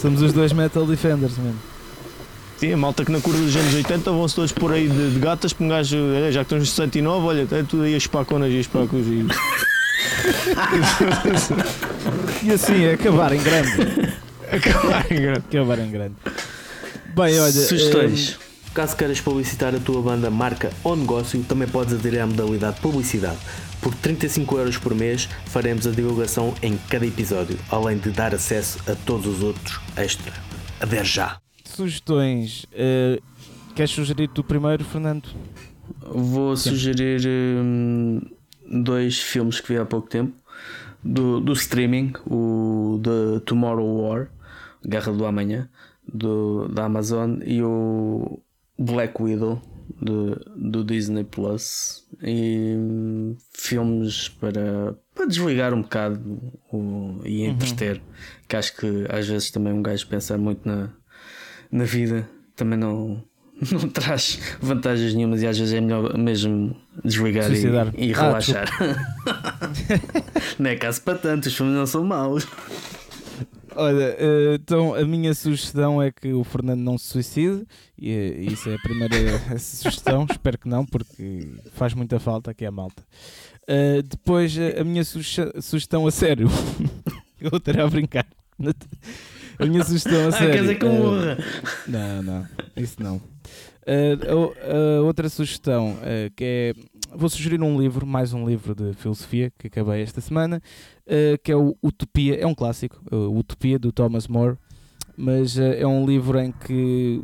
somos 0.00 0.22
os 0.22 0.32
dois 0.32 0.52
Metal 0.52 0.86
Defenders, 0.86 1.36
mesmo. 1.38 1.58
Sim, 2.58 2.72
a 2.72 2.76
malta 2.76 3.04
que 3.04 3.12
na 3.12 3.20
curva 3.20 3.40
dos 3.40 3.54
anos 3.54 3.72
80 3.72 4.10
vão-se 4.10 4.34
todos 4.34 4.50
por 4.50 4.72
aí 4.72 4.88
de, 4.88 5.10
de 5.12 5.20
gatas, 5.20 5.52
para 5.52 5.64
um 5.64 5.68
gajo, 5.68 5.96
eh, 5.96 6.32
já 6.32 6.40
que 6.40 6.46
estamos 6.46 6.62
nos 6.62 6.70
69, 6.70 7.26
olha, 7.26 7.48
é 7.52 7.62
tudo 7.62 7.84
aí 7.84 7.94
as 7.94 8.02
espaconas 8.02 8.50
e 8.50 8.54
as 8.54 8.60
espacos 8.60 9.06
e. 9.06 9.26
E 12.42 12.52
assim, 12.52 12.84
é 12.84 12.94
acabar 12.94 13.32
em 13.32 13.42
grande. 13.42 14.18
Acabar 14.50 15.12
em 15.12 15.20
grande. 15.20 15.44
Acabar 15.50 15.78
em 15.78 15.90
grande. 15.90 16.14
Bem, 17.14 17.38
olha. 17.38 17.52
Sugestões. 17.52 18.38
Caso 18.72 18.96
queiras 18.96 19.20
publicitar 19.20 19.74
a 19.74 19.78
tua 19.78 20.00
banda, 20.00 20.30
marca 20.30 20.70
ou 20.82 20.96
negócio, 20.96 21.42
também 21.44 21.68
podes 21.68 21.94
aderir 21.94 22.22
à 22.22 22.26
modalidade 22.26 22.80
publicidade. 22.80 23.38
Por 23.80 23.94
35 23.94 24.58
euros 24.58 24.78
por 24.78 24.94
mês 24.94 25.28
faremos 25.46 25.86
a 25.86 25.90
divulgação 25.90 26.54
em 26.62 26.78
cada 26.88 27.06
episódio, 27.06 27.58
além 27.70 27.98
de 27.98 28.10
dar 28.10 28.34
acesso 28.34 28.78
a 28.90 28.94
todos 28.94 29.26
os 29.26 29.42
outros 29.42 29.80
extra. 29.96 30.32
Adere 30.80 31.04
já! 31.04 31.38
Sugestões. 31.68 32.66
eh, 32.72 33.20
queres 33.74 33.90
sugerir 33.90 34.28
tu 34.28 34.42
primeiro, 34.42 34.84
Fernando? 34.84 35.28
Vou 36.00 36.56
sugerir 36.56 37.20
hum, 37.26 38.20
dois 38.66 39.18
filmes 39.18 39.60
que 39.60 39.72
vi 39.72 39.78
há 39.78 39.84
pouco 39.84 40.08
tempo 40.08 40.34
do, 41.02 41.40
do 41.40 41.52
streaming: 41.52 42.12
o 42.26 43.00
The 43.02 43.40
Tomorrow 43.44 44.02
War, 44.02 44.30
Guerra 44.84 45.12
do 45.12 45.26
Amanhã, 45.26 45.68
do, 46.06 46.68
da 46.68 46.84
Amazon, 46.84 47.40
e 47.44 47.62
o 47.62 48.40
Black 48.78 49.20
Widow 49.22 49.60
do, 50.00 50.34
do 50.56 50.84
Disney 50.84 51.24
Plus. 51.24 52.06
E 52.22 52.74
hum, 52.76 53.36
filmes 53.52 54.28
para, 54.28 54.96
para 55.14 55.26
desligar 55.26 55.72
um 55.72 55.82
bocado 55.82 56.52
o, 56.72 57.20
e 57.24 57.44
entreter, 57.44 58.02
que 58.48 58.56
acho 58.56 58.76
que 58.76 59.06
às 59.08 59.28
vezes 59.28 59.50
também 59.50 59.72
um 59.72 59.82
gajo 59.82 60.06
pensar 60.08 60.38
muito 60.38 60.66
na, 60.66 60.90
na 61.70 61.84
vida 61.84 62.28
também 62.56 62.78
não, 62.78 63.22
não 63.72 63.88
traz 63.88 64.38
vantagens 64.60 65.14
nenhumas 65.14 65.42
e 65.42 65.46
às 65.46 65.58
vezes 65.58 65.74
é 65.74 65.80
melhor 65.80 66.16
mesmo 66.18 66.76
desligar 67.04 67.50
e, 67.52 68.08
e 68.08 68.14
Ah, 68.14 68.20
relaxar. 68.22 68.68
não 70.58 70.70
é 70.70 70.76
caso 70.76 71.02
para 71.02 71.18
tanto, 71.18 71.46
os 71.46 71.56
filmes 71.56 71.74
não 71.74 71.86
são 71.86 72.04
maus. 72.04 72.46
Olha, 73.76 74.16
eh, 74.18 74.54
então 74.54 74.92
a 74.94 75.04
minha 75.04 75.32
sugestão 75.34 76.02
é 76.02 76.10
que 76.10 76.32
o 76.32 76.42
Fernando 76.42 76.80
não 76.80 76.98
se 76.98 77.04
suicide. 77.06 77.64
E 77.96 78.10
eh, 78.10 78.40
isso 78.50 78.68
é 78.68 78.74
a 78.74 78.78
primeira 78.78 79.14
sugestão. 79.60 80.26
Espero 80.28 80.58
que 80.58 80.68
não, 80.68 80.84
porque 80.84 81.52
faz 81.74 81.94
muita 81.94 82.18
falta 82.18 82.50
aqui 82.50 82.64
à 82.66 82.72
malta. 82.72 83.00
Eh, 83.68 84.02
depois, 84.02 84.56
a 84.58 84.82
minha 84.82 85.04
suge- 85.04 85.52
sugestão 85.60 86.06
a 86.08 86.10
sério. 86.10 86.48
Eu 87.40 87.56
estarei 87.56 87.82
a 87.84 87.86
brincar. 87.86 88.26
A 89.58 89.64
minha 89.66 89.84
sugestão 89.84 90.24
a 90.24 90.28
Ah, 90.28 90.32
sério. 90.32 90.52
quer 90.54 90.60
dizer 90.60 90.74
que 90.76 90.84
eu 90.84 90.90
eh, 90.90 90.98
morra. 90.98 91.38
Não, 91.86 92.22
não, 92.22 92.46
isso 92.76 93.02
não. 93.02 93.16
Uh, 93.16 94.52
a 95.00 95.02
outra 95.02 95.28
sugestão 95.28 95.92
uh, 95.92 96.30
que 96.36 96.44
é 96.44 96.74
vou 97.14 97.28
sugerir 97.28 97.62
um 97.62 97.80
livro, 97.80 98.06
mais 98.06 98.32
um 98.34 98.46
livro 98.46 98.74
de 98.74 98.92
filosofia 98.94 99.50
que 99.58 99.66
acabei 99.68 100.02
esta 100.02 100.20
semana, 100.20 100.62
uh, 101.06 101.38
que 101.42 101.50
é 101.50 101.56
o 101.56 101.76
Utopia, 101.82 102.36
é 102.36 102.46
um 102.46 102.54
clássico, 102.54 103.00
uh, 103.10 103.38
Utopia 103.38 103.78
do 103.78 103.90
Thomas 103.90 104.28
More, 104.28 104.56
mas 105.16 105.56
uh, 105.56 105.62
é 105.62 105.86
um 105.86 106.04
livro 106.06 106.38
em 106.38 106.52
que 106.52 107.22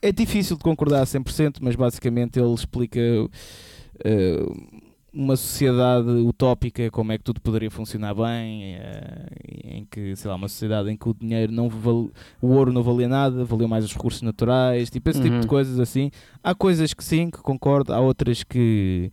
é 0.00 0.12
difícil 0.12 0.56
de 0.56 0.62
concordar 0.62 1.02
a 1.02 1.06
100%, 1.06 1.56
mas 1.60 1.74
basicamente 1.76 2.38
ele 2.38 2.54
explica 2.54 3.00
uh, 3.00 4.71
uma 5.14 5.36
sociedade 5.36 6.08
utópica, 6.08 6.90
como 6.90 7.12
é 7.12 7.18
que 7.18 7.24
tudo 7.24 7.40
poderia 7.40 7.70
funcionar 7.70 8.14
bem, 8.14 8.76
uh, 8.76 9.28
em 9.64 9.84
que, 9.84 10.16
sei 10.16 10.28
lá, 10.30 10.36
uma 10.36 10.48
sociedade 10.48 10.90
em 10.90 10.96
que 10.96 11.08
o 11.08 11.12
dinheiro 11.14 11.52
não 11.52 11.68
val 11.68 12.08
o 12.40 12.46
ouro 12.48 12.72
não 12.72 12.82
valia 12.82 13.08
nada, 13.08 13.44
valeu 13.44 13.68
mais 13.68 13.84
os 13.84 13.92
recursos 13.92 14.22
naturais, 14.22 14.88
tipo 14.90 15.10
esse 15.10 15.20
tipo 15.20 15.34
Uhum. 15.34 15.40
de 15.40 15.46
coisas 15.46 15.78
assim. 15.78 16.10
Há 16.42 16.54
coisas 16.54 16.94
que 16.94 17.04
sim, 17.04 17.28
que 17.30 17.38
concordo, 17.38 17.92
há 17.92 18.00
outras 18.00 18.42
que, 18.42 19.10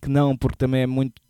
que 0.00 0.08
não, 0.08 0.36
porque 0.36 0.56
também 0.56 0.82
é 0.82 0.86
muito. 0.86 1.20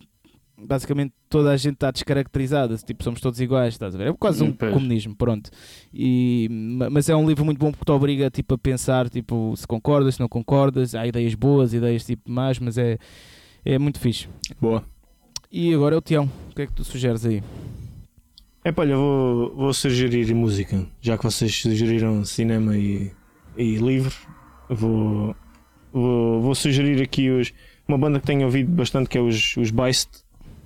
Basicamente 0.58 1.12
toda 1.28 1.50
a 1.50 1.56
gente 1.58 1.74
está 1.74 1.90
descaracterizada, 1.90 2.74
tipo, 2.78 3.04
somos 3.04 3.20
todos 3.20 3.38
iguais, 3.40 3.74
estás 3.74 3.94
a 3.94 3.98
ver? 3.98 4.08
É 4.08 4.12
quase 4.14 4.42
um 4.42 4.52
pois. 4.52 4.72
comunismo, 4.72 5.14
pronto. 5.14 5.50
E, 5.92 6.48
ma- 6.50 6.88
mas 6.88 7.10
é 7.10 7.16
um 7.16 7.28
livro 7.28 7.44
muito 7.44 7.58
bom 7.58 7.70
porque 7.70 7.84
te 7.84 7.92
obriga 7.92 8.30
tipo, 8.30 8.54
a 8.54 8.58
pensar 8.58 9.10
tipo, 9.10 9.52
se 9.54 9.66
concordas, 9.66 10.14
se 10.14 10.20
não 10.20 10.28
concordas, 10.28 10.94
há 10.94 11.06
ideias 11.06 11.34
boas, 11.34 11.74
ideias 11.74 12.06
tipo 12.06 12.30
más, 12.30 12.58
mas 12.58 12.78
é, 12.78 12.96
é 13.74 13.78
muito 13.78 13.98
fixe. 14.00 14.28
Boa. 14.60 14.84
E 15.50 15.72
agora 15.74 15.94
é 15.94 15.98
o 15.98 16.02
Tião, 16.02 16.30
o 16.50 16.54
que 16.54 16.62
é 16.62 16.66
que 16.66 16.72
tu 16.72 16.84
sugeres 16.84 17.24
aí? 17.26 17.42
É 18.64 18.72
pá, 18.72 18.82
olha, 18.82 18.96
vou, 18.96 19.54
vou 19.54 19.72
sugerir 19.72 20.34
música. 20.34 20.84
Já 21.00 21.16
que 21.16 21.24
vocês 21.24 21.54
sugeriram 21.54 22.24
cinema 22.24 22.76
e, 22.76 23.12
e 23.56 23.76
livro, 23.76 24.14
vou, 24.68 25.34
vou, 25.92 26.40
vou 26.42 26.54
sugerir 26.54 27.00
aqui 27.02 27.30
os, 27.30 27.52
uma 27.86 27.96
banda 27.96 28.18
que 28.18 28.26
tenho 28.26 28.44
ouvido 28.44 28.70
bastante 28.72 29.08
que 29.08 29.18
é 29.18 29.20
os, 29.20 29.56
os 29.56 29.70
Beist. 29.70 30.08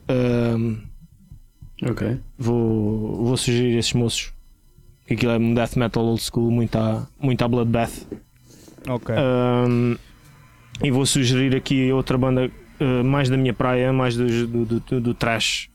Ahm, 0.08 0.78
Ok. 1.82 2.18
vou, 2.38 3.24
vou 3.24 3.36
sugerir 3.36 3.76
esses 3.78 3.92
moços. 3.92 4.32
aquilo 5.10 5.32
é 5.32 5.38
um 5.38 5.54
death 5.54 5.76
metal 5.76 6.04
old 6.04 6.22
school, 6.22 6.50
muita, 6.50 7.06
muita 7.20 7.46
bloodbath. 7.48 8.06
Ok. 8.88 9.14
Um, 9.14 9.96
e 10.82 10.90
vou 10.90 11.04
sugerir 11.04 11.54
aqui 11.54 11.92
outra 11.92 12.16
banda 12.16 12.50
uh, 12.80 13.04
mais 13.04 13.28
da 13.28 13.36
minha 13.36 13.52
praia, 13.52 13.92
mais 13.92 14.16
do, 14.16 14.46
do, 14.46 14.80
do, 14.80 15.00
do 15.00 15.14
trash, 15.14 15.68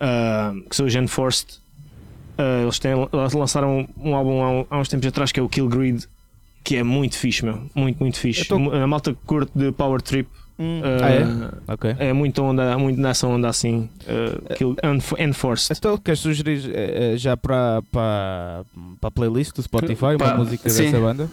uh, 0.00 0.60
que 0.68 0.74
são 0.74 0.86
os 0.86 0.94
Enforced. 0.94 1.60
Uh, 2.38 2.62
eles, 2.62 2.78
têm, 2.78 2.92
lançaram 3.12 3.88
um 3.98 4.14
álbum 4.14 4.66
há, 4.70 4.76
há, 4.76 4.80
uns 4.80 4.88
tempos 4.88 5.06
atrás 5.06 5.32
que 5.32 5.40
é 5.40 5.42
o 5.42 5.48
Kill 5.48 5.68
Greed, 5.68 6.04
que 6.62 6.76
é 6.76 6.82
muito 6.82 7.16
fixe, 7.16 7.44
meu. 7.44 7.62
Muito, 7.74 7.98
muito 7.98 8.18
fixe. 8.18 8.44
tô... 8.44 8.56
A 8.56 8.86
malta 8.86 9.12
que 9.12 9.18
curte 9.26 9.52
de 9.54 9.72
Power 9.72 10.00
Trip. 10.00 10.28
Hum. 10.60 10.80
ah, 10.84 11.10
é? 11.70 11.72
Okay. 11.72 11.94
é 12.00 12.12
muito, 12.12 12.42
onda, 12.42 12.76
muito 12.76 13.00
nessa 13.00 13.28
onda 13.28 13.48
assim. 13.48 13.88
Kill, 14.56 14.76
Enforced. 15.16 15.78
Então, 15.78 15.96
queres 15.96 16.18
sugerir 16.18 17.16
já 17.16 17.36
para, 17.36 17.80
para, 17.92 18.64
para 19.00 19.08
a 19.08 19.10
playlist 19.10 19.54
do 19.54 19.62
Spotify 19.62 20.16
uma 20.20 20.34
música 20.34 20.68
sim. 20.68 20.86
dessa 20.86 20.98
banda? 20.98 21.30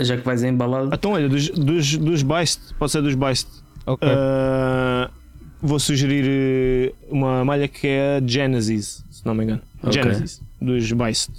Já 0.00 0.18
que 0.18 0.22
vais 0.22 0.42
embalado. 0.42 0.90
Então, 0.92 1.12
olha, 1.12 1.28
dos, 1.28 1.48
dos, 1.48 1.96
dos 1.96 2.22
Beist, 2.22 2.60
pode 2.78 2.92
ser 2.92 3.00
dos 3.00 3.14
Beist. 3.14 3.48
Ok. 3.86 4.08
Uh, 4.08 5.10
vou 5.62 5.78
sugerir 5.78 6.92
uma 7.08 7.44
malha 7.44 7.68
que 7.68 7.86
é 7.86 8.16
a 8.16 8.26
Genesis, 8.26 9.04
se 9.10 9.24
não 9.24 9.34
me 9.34 9.44
engano. 9.44 9.62
Ok. 9.82 9.92
Genesis, 9.92 10.42
dos 10.60 10.92
Beist. 10.92 11.30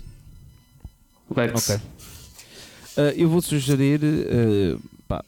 Lex. 1.36 1.69
Ok. 1.69 1.76
Uh, 1.76 3.14
eu 3.15 3.30
vou 3.30 3.41
sugerir, 3.41 3.99
uh, 4.02 4.82
pá, 5.07 5.24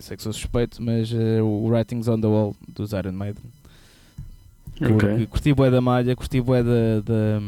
sei 0.00 0.16
que 0.16 0.22
sou 0.22 0.32
suspeito, 0.32 0.82
mas 0.82 1.10
uh, 1.12 1.42
o 1.42 1.68
Writings 1.68 2.08
on 2.08 2.20
the 2.20 2.26
Wall 2.26 2.54
dos 2.68 2.92
Iron 2.92 3.12
Maiden. 3.12 3.42
Ok. 4.80 5.26
Curti 5.26 5.54
bué 5.54 5.70
da 5.70 5.80
malha, 5.80 6.14
curti 6.14 6.40
bué 6.40 6.62
da, 6.62 7.00
da, 7.04 7.40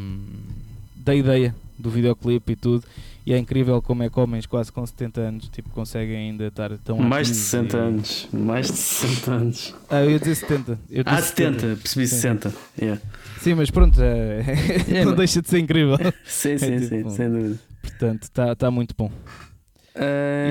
da 0.96 1.14
ideia 1.14 1.54
do 1.78 1.90
videoclipe 1.90 2.52
e 2.52 2.56
tudo. 2.56 2.84
E 3.26 3.34
é 3.34 3.38
incrível 3.38 3.80
como 3.82 4.02
é 4.02 4.08
que 4.08 4.18
homens 4.18 4.46
quase 4.46 4.72
com 4.72 4.84
70 4.84 5.20
anos 5.20 5.48
tipo, 5.50 5.68
conseguem 5.70 6.16
ainda 6.16 6.46
estar 6.46 6.70
tão 6.78 6.96
Mais 6.98 7.26
de 7.26 7.32
ativos 7.32 7.48
60 7.50 7.76
e- 7.76 7.80
anos. 7.80 8.28
Mais 8.32 8.66
de 8.70 8.76
60 8.78 9.30
anos. 9.30 9.74
Ah, 9.90 10.02
eu 10.02 10.10
ia 10.12 10.18
dizer 10.18 10.34
70. 10.36 10.78
Eu 10.90 11.02
Ah, 11.06 11.16
disse 11.16 11.28
70. 11.28 11.66
Percebi 11.76 12.06
Sim. 12.08 12.14
60. 12.16 12.54
Yeah. 12.80 13.02
Sim, 13.40 13.54
mas 13.54 13.70
pronto, 13.70 14.00
é... 14.02 14.40
É, 14.88 15.04
não 15.04 15.14
deixa 15.14 15.40
de 15.42 15.48
ser 15.48 15.58
incrível. 15.58 15.96
Sim, 16.24 16.52
É 16.52 16.58
sim, 16.58 16.76
tipo 16.78 16.88
sim. 16.88 17.04
um- 17.04 17.10
Sem 17.10 17.30
dúvida. 17.30 17.58
Portanto, 17.82 18.22
está 18.24 18.54
tá 18.56 18.70
muito 18.70 18.94
bom. 18.96 19.10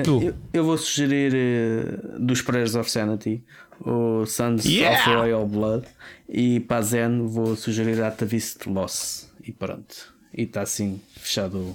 Tu? 0.04 0.22
Eu, 0.22 0.34
eu 0.52 0.64
vou 0.64 0.76
sugerir 0.78 1.32
eh, 1.34 2.18
dos 2.18 2.42
Prayers 2.42 2.74
of 2.74 2.90
Sanity 2.90 3.42
o 3.80 4.24
Sons 4.26 4.64
Yeah! 4.64 4.96
of 5.00 5.16
Royal 5.16 5.46
Blood 5.48 5.86
e 6.28 6.60
para 6.60 6.76
a 6.78 6.82
Zen 6.82 7.26
vou 7.26 7.56
sugerir 7.56 8.00
Atavist 8.02 8.66
Loss 8.66 9.32
e 9.42 9.50
pronto. 9.50 10.14
E 10.36 10.42
está 10.42 10.62
assim 10.62 11.00
fechado 11.16 11.74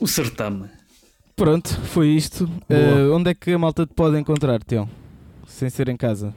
o, 0.00 0.06
certame. 0.06 0.66
Pronto, 1.36 1.68
foi 1.84 2.08
isto. 2.08 2.50
Ah, 2.68 3.14
onde 3.14 3.30
é 3.30 3.34
que 3.34 3.52
a 3.52 3.58
malta 3.58 3.86
te 3.86 3.94
pode 3.94 4.18
encontrar, 4.18 4.62
Tião? 4.62 4.88
Sem 5.46 5.70
ser 5.70 5.88
em 5.88 5.96
casa? 5.96 6.34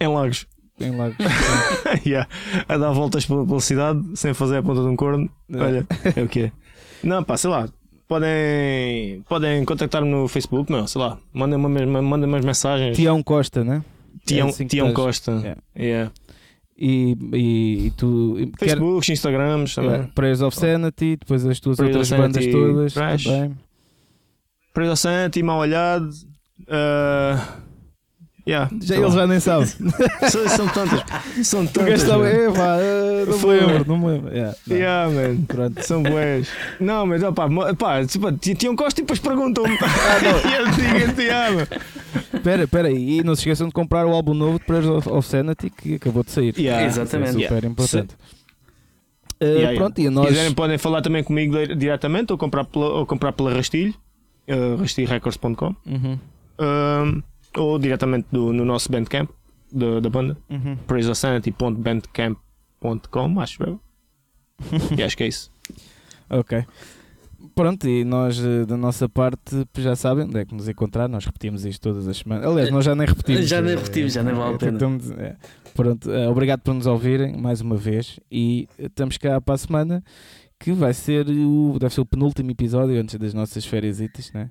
Em 0.00 0.08
Lagos. 0.08 0.46
Em 0.80 0.90
Lagos. 0.96 1.16
yeah. 2.04 2.28
A 2.68 2.76
dar 2.76 2.90
voltas 2.92 3.24
pela, 3.26 3.46
pela 3.46 3.60
cidade 3.60 4.02
sem 4.14 4.34
fazer 4.34 4.58
a 4.58 4.62
ponta 4.62 4.80
de 4.82 4.88
um 4.88 4.96
corno. 4.96 5.30
Olha, 5.54 5.86
é 6.16 6.22
o 6.22 6.28
que 6.28 6.40
é. 6.44 6.52
Não, 7.02 7.22
pá, 7.22 7.36
sei 7.36 7.50
lá. 7.50 7.68
Podem, 8.08 9.22
podem 9.28 9.64
contactar-me 9.64 10.10
no 10.10 10.28
Facebook, 10.28 10.70
meu, 10.70 10.86
sei 10.86 11.00
lá. 11.00 11.18
Mandem 11.32 11.56
uma, 11.58 11.68
mesma- 11.68 12.02
mandem 12.02 12.28
umas 12.28 12.44
mensagens. 12.44 12.96
Tião 12.96 13.22
Costa, 13.22 13.64
né? 13.64 13.82
Tião, 14.26 14.48
é 14.48 14.50
assim 14.50 14.66
Tião. 14.66 14.92
Costa. 14.92 15.32
Yeah. 15.32 15.60
Yeah. 15.76 16.12
E, 16.76 17.16
e, 17.32 17.86
e 17.86 17.90
tu. 17.92 18.36
e 18.38 18.46
quer- 18.48 18.78
Instagrams 19.12 19.74
também. 19.74 19.90
Yeah, 19.92 20.12
Prayers 20.14 20.40
of 20.42 20.56
Sanity, 20.56 21.16
depois 21.16 21.46
as 21.46 21.60
tuas 21.60 21.76
Prayers 21.76 21.96
outras 21.96 22.12
of 22.12 22.20
bandas 22.20 22.44
Sanity, 22.44 22.52
todas 22.52 22.94
Trash. 22.94 23.24
também. 23.24 23.56
Preto 24.72 24.96
Santi, 24.96 25.42
mal 25.42 25.58
olhado. 25.60 26.08
Uh, 26.62 27.38
yeah, 28.46 28.70
Já, 28.80 28.86
sei 28.86 28.96
ele 28.98 29.06
lá. 29.06 29.10
já 29.12 29.26
nem 29.26 29.40
sabe. 29.40 29.66
São, 30.30 30.48
são 30.48 30.68
tantas. 30.68 31.46
São 31.46 31.66
tantas. 31.66 32.02
estava. 32.02 32.28
eh, 32.28 33.24
não 33.26 33.38
me 33.38 33.46
lembro, 33.46 33.84
não 33.88 33.98
me 33.98 34.06
lembro. 34.06 34.32
Yeah, 34.34 34.56
não. 34.66 34.76
Yeah, 34.76 35.10
man. 35.12 35.36
Pronto. 35.46 35.82
São 35.86 36.02
boés. 36.02 36.48
Não, 36.80 37.06
mas 37.06 37.22
opá, 37.22 37.48
pá, 37.78 38.04
tipo, 38.04 38.30
ti- 38.32 38.54
tinham 38.54 38.76
Costa 38.76 39.00
e 39.00 39.04
depois 39.04 39.18
perguntam-me. 39.18 39.76
E 39.78 40.54
eu 40.54 40.66
digo, 40.70 41.12
te 41.14 41.28
amo. 41.28 41.60
Espera, 42.34 42.64
espera 42.64 42.88
aí. 42.88 43.18
E 43.18 43.22
não 43.24 43.34
se 43.34 43.40
esqueçam 43.42 43.66
de 43.68 43.72
comprar 43.72 44.06
o 44.06 44.10
álbum 44.12 44.34
novo 44.34 44.58
de 44.58 44.64
Prayers 44.64 44.86
of, 44.88 45.08
of 45.08 45.26
Sanity 45.28 45.70
que 45.70 45.94
acabou 45.94 46.22
de 46.22 46.30
sair. 46.30 46.54
Yeah. 46.58 46.84
Exatamente. 46.86 47.42
É 47.44 47.48
super 47.48 47.64
importante. 47.64 48.14
Eh, 49.40 49.44
Yeah, 49.46 49.60
yeah. 49.70 49.78
Pronto, 49.78 49.98
e 50.00 50.06
a 50.06 50.08
Se 50.08 50.14
nós. 50.14 50.28
quiserem, 50.28 50.54
podem 50.54 50.78
falar 50.78 51.02
também 51.02 51.22
comigo 51.24 51.56
di- 51.66 51.74
diretamente 51.74 52.32
ou 52.32 52.38
comprar 52.38 52.64
pela, 52.64 52.86
ou 52.86 53.04
comprar 53.06 53.32
pela 53.32 53.52
Rastilho, 53.52 53.92
uh, 54.48 54.76
rastilrecords.com, 54.80 55.74
Uhum, 55.86 56.18
um, 56.60 57.22
ou 57.56 57.78
diretamente 57.78 58.26
do- 58.32 58.52
no 58.52 58.64
nosso 58.64 58.90
Bandcamp 58.90 59.30
da, 59.72 60.00
da 60.00 60.10
banda, 60.10 60.36
uhum. 60.50 60.76
praiseofsanity.bandcamp.com, 60.86 63.40
acho 63.40 63.62
eu. 63.62 63.80
e 64.96 65.02
acho 65.02 65.16
que 65.16 65.24
é 65.24 65.28
isso. 65.28 65.50
Ok. 66.30 66.64
Pronto, 67.54 67.88
e 67.88 68.04
nós 68.04 68.38
eh, 68.38 68.64
da 68.64 68.76
nossa 68.76 69.08
parte 69.08 69.66
já 69.78 69.94
sabem 69.94 70.24
onde 70.24 70.38
é 70.38 70.44
que 70.44 70.54
nos 70.54 70.68
encontrar. 70.68 71.08
Nós 71.08 71.24
repetimos 71.24 71.64
isto 71.64 71.82
todas 71.82 72.08
as 72.08 72.16
semanas. 72.18 72.46
Aliás, 72.46 72.70
nós 72.70 72.84
já 72.84 72.94
nem 72.94 73.06
repetimos. 73.06 73.48
Já 73.48 73.60
nem 73.60 73.72
eh, 73.72 73.76
repetimos, 73.76 74.12
já 74.12 74.22
nem 74.22 74.34
vale 74.34 74.54
a 74.54 74.58
pena. 74.58 74.72
tentamos, 74.72 75.10
é. 75.12 75.36
Pronto, 75.74 76.10
obrigado 76.30 76.60
por 76.60 76.74
nos 76.74 76.86
ouvirem 76.86 77.36
mais 77.36 77.60
uma 77.60 77.76
vez. 77.76 78.18
E 78.30 78.68
estamos 78.78 79.18
cá 79.18 79.40
para 79.40 79.54
a 79.54 79.58
semana 79.58 80.04
que 80.58 80.72
vai 80.72 80.94
ser 80.94 81.28
o, 81.28 81.76
deve 81.78 81.94
ser 81.94 82.00
o 82.00 82.06
penúltimo 82.06 82.50
episódio 82.50 83.00
antes 83.00 83.16
das 83.16 83.34
nossas 83.34 83.64
férias, 83.64 83.98
né? 84.32 84.50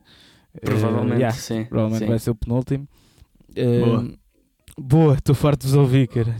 Provavelmente, 0.61 1.15
yeah, 1.19 1.31
sim. 1.35 1.65
provavelmente 1.65 2.03
sim. 2.03 2.07
vai 2.07 2.19
ser 2.19 2.29
o 2.31 2.35
penúltimo. 2.35 2.87
Eh, 3.55 3.79
Boa. 3.79 4.07
Boa, 4.75 5.13
estou 5.13 5.35
farto 5.35 5.61
de 5.61 5.67
vos 5.67 5.75
ouvir, 5.75 6.07
cara. 6.07 6.35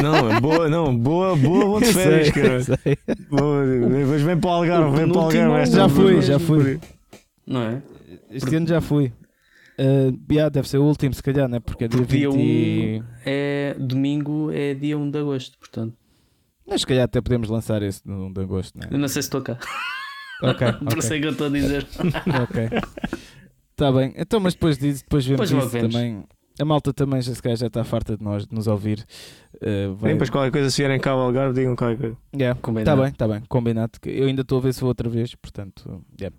Não, 0.00 0.30
é 0.30 0.40
boa, 0.40 0.68
não, 0.68 0.96
boa, 0.96 1.34
boa, 1.34 1.64
vou 1.66 1.80
de 1.80 1.86
férias, 1.92 2.30
cara. 2.30 2.62
Sei. 2.62 2.98
Boa, 3.28 3.64
Mas 4.08 4.22
vem 4.22 4.38
para 4.38 4.50
o 4.50 4.52
Algarve, 4.52 4.96
vem 4.96 5.08
para 5.08 5.18
o 5.18 5.24
Algarve. 5.24 5.60
esta 5.60 5.76
Já 5.76 5.88
fui, 5.88 6.22
já 6.22 6.38
fui. 6.38 6.80
Não 7.44 7.62
é? 7.62 7.82
Este 8.30 8.54
ano 8.54 8.66
já 8.66 8.80
fui. 8.80 9.12
Uh, 9.76 10.16
yeah, 10.30 10.48
deve 10.48 10.68
ser 10.68 10.78
o 10.78 10.84
último, 10.84 11.12
se 11.14 11.22
calhar, 11.22 11.48
né? 11.48 11.58
Porque 11.58 11.84
é 11.84 11.88
dia 11.88 12.04
Dia 12.04 12.30
20 12.30 12.40
e... 12.40 13.02
É 13.26 13.74
domingo, 13.76 14.52
é 14.52 14.72
dia 14.74 14.96
1 14.96 15.10
de 15.10 15.18
agosto, 15.18 15.58
portanto. 15.58 15.96
Mas 16.64 16.82
se 16.82 16.86
calhar 16.86 17.04
até 17.04 17.20
podemos 17.20 17.48
lançar 17.48 17.82
esse 17.82 18.06
no 18.06 18.26
1 18.26 18.32
de 18.34 18.40
agosto, 18.40 18.78
né? 18.78 18.86
Eu 18.88 18.98
não 18.98 19.08
sei 19.08 19.20
se 19.20 19.26
estou 19.26 19.42
cá. 19.42 19.58
Ok, 20.42 20.72
Por 20.78 20.98
isso 20.98 21.08
ok. 21.08 21.16
é 21.16 21.20
que 21.20 21.26
eu 21.26 21.32
estou 21.32 21.46
a 21.48 21.50
dizer. 21.50 21.86
ok. 22.42 22.68
Está 23.74 23.90
bem. 23.90 24.14
Então, 24.16 24.38
mas 24.38 24.54
depois 24.54 24.78
disso, 24.78 25.02
depois 25.02 25.26
vemos 25.26 25.50
Depois 25.50 25.64
isso 25.66 25.72
vemos. 25.72 25.92
também. 25.92 26.24
A 26.60 26.64
malta 26.64 26.92
também 26.92 27.20
já, 27.20 27.34
se 27.34 27.42
calhar, 27.42 27.58
já 27.58 27.66
está 27.66 27.82
farta 27.82 28.16
de, 28.16 28.22
nós, 28.22 28.46
de 28.46 28.54
nos 28.54 28.68
ouvir. 28.68 29.04
Uh, 29.56 29.92
vai... 29.96 30.10
Bem, 30.10 30.12
depois 30.12 30.30
qualquer 30.30 30.52
coisa, 30.52 30.70
se 30.70 30.76
vierem 30.80 31.00
cá 31.00 31.10
ao 31.10 31.18
Algarve, 31.20 31.52
digam 31.52 31.74
qualquer 31.74 31.98
coisa. 31.98 32.16
Yeah. 32.32 32.56
Combinado. 32.62 32.90
Está 32.90 33.02
bem, 33.02 33.12
está 33.12 33.28
bem. 33.28 33.42
Combinado. 33.48 33.92
que 34.00 34.08
Eu 34.08 34.26
ainda 34.28 34.42
estou 34.42 34.58
a 34.58 34.60
ver 34.60 34.72
se 34.72 34.80
vou 34.80 34.88
outra 34.88 35.08
vez, 35.08 35.34
portanto. 35.34 36.00
Yeah. 36.20 36.34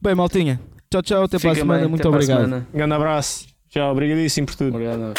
Bem, 0.00 0.14
maltinha. 0.14 0.58
Tchau, 0.90 1.02
tchau. 1.02 1.24
Até 1.24 1.38
para 1.38 1.50
a 1.50 1.54
semana. 1.54 1.80
bem, 1.80 1.88
Muito 1.90 2.00
até 2.00 2.08
para 2.08 2.16
a 2.16 2.22
obrigado. 2.22 2.44
semana. 2.44 2.66
Grande 2.72 2.94
abraço. 2.94 3.46
Tchau, 3.68 3.92
obrigadíssimo 3.92 4.46
por 4.46 4.56
tudo. 4.56 4.70
Obrigado. 4.70 5.14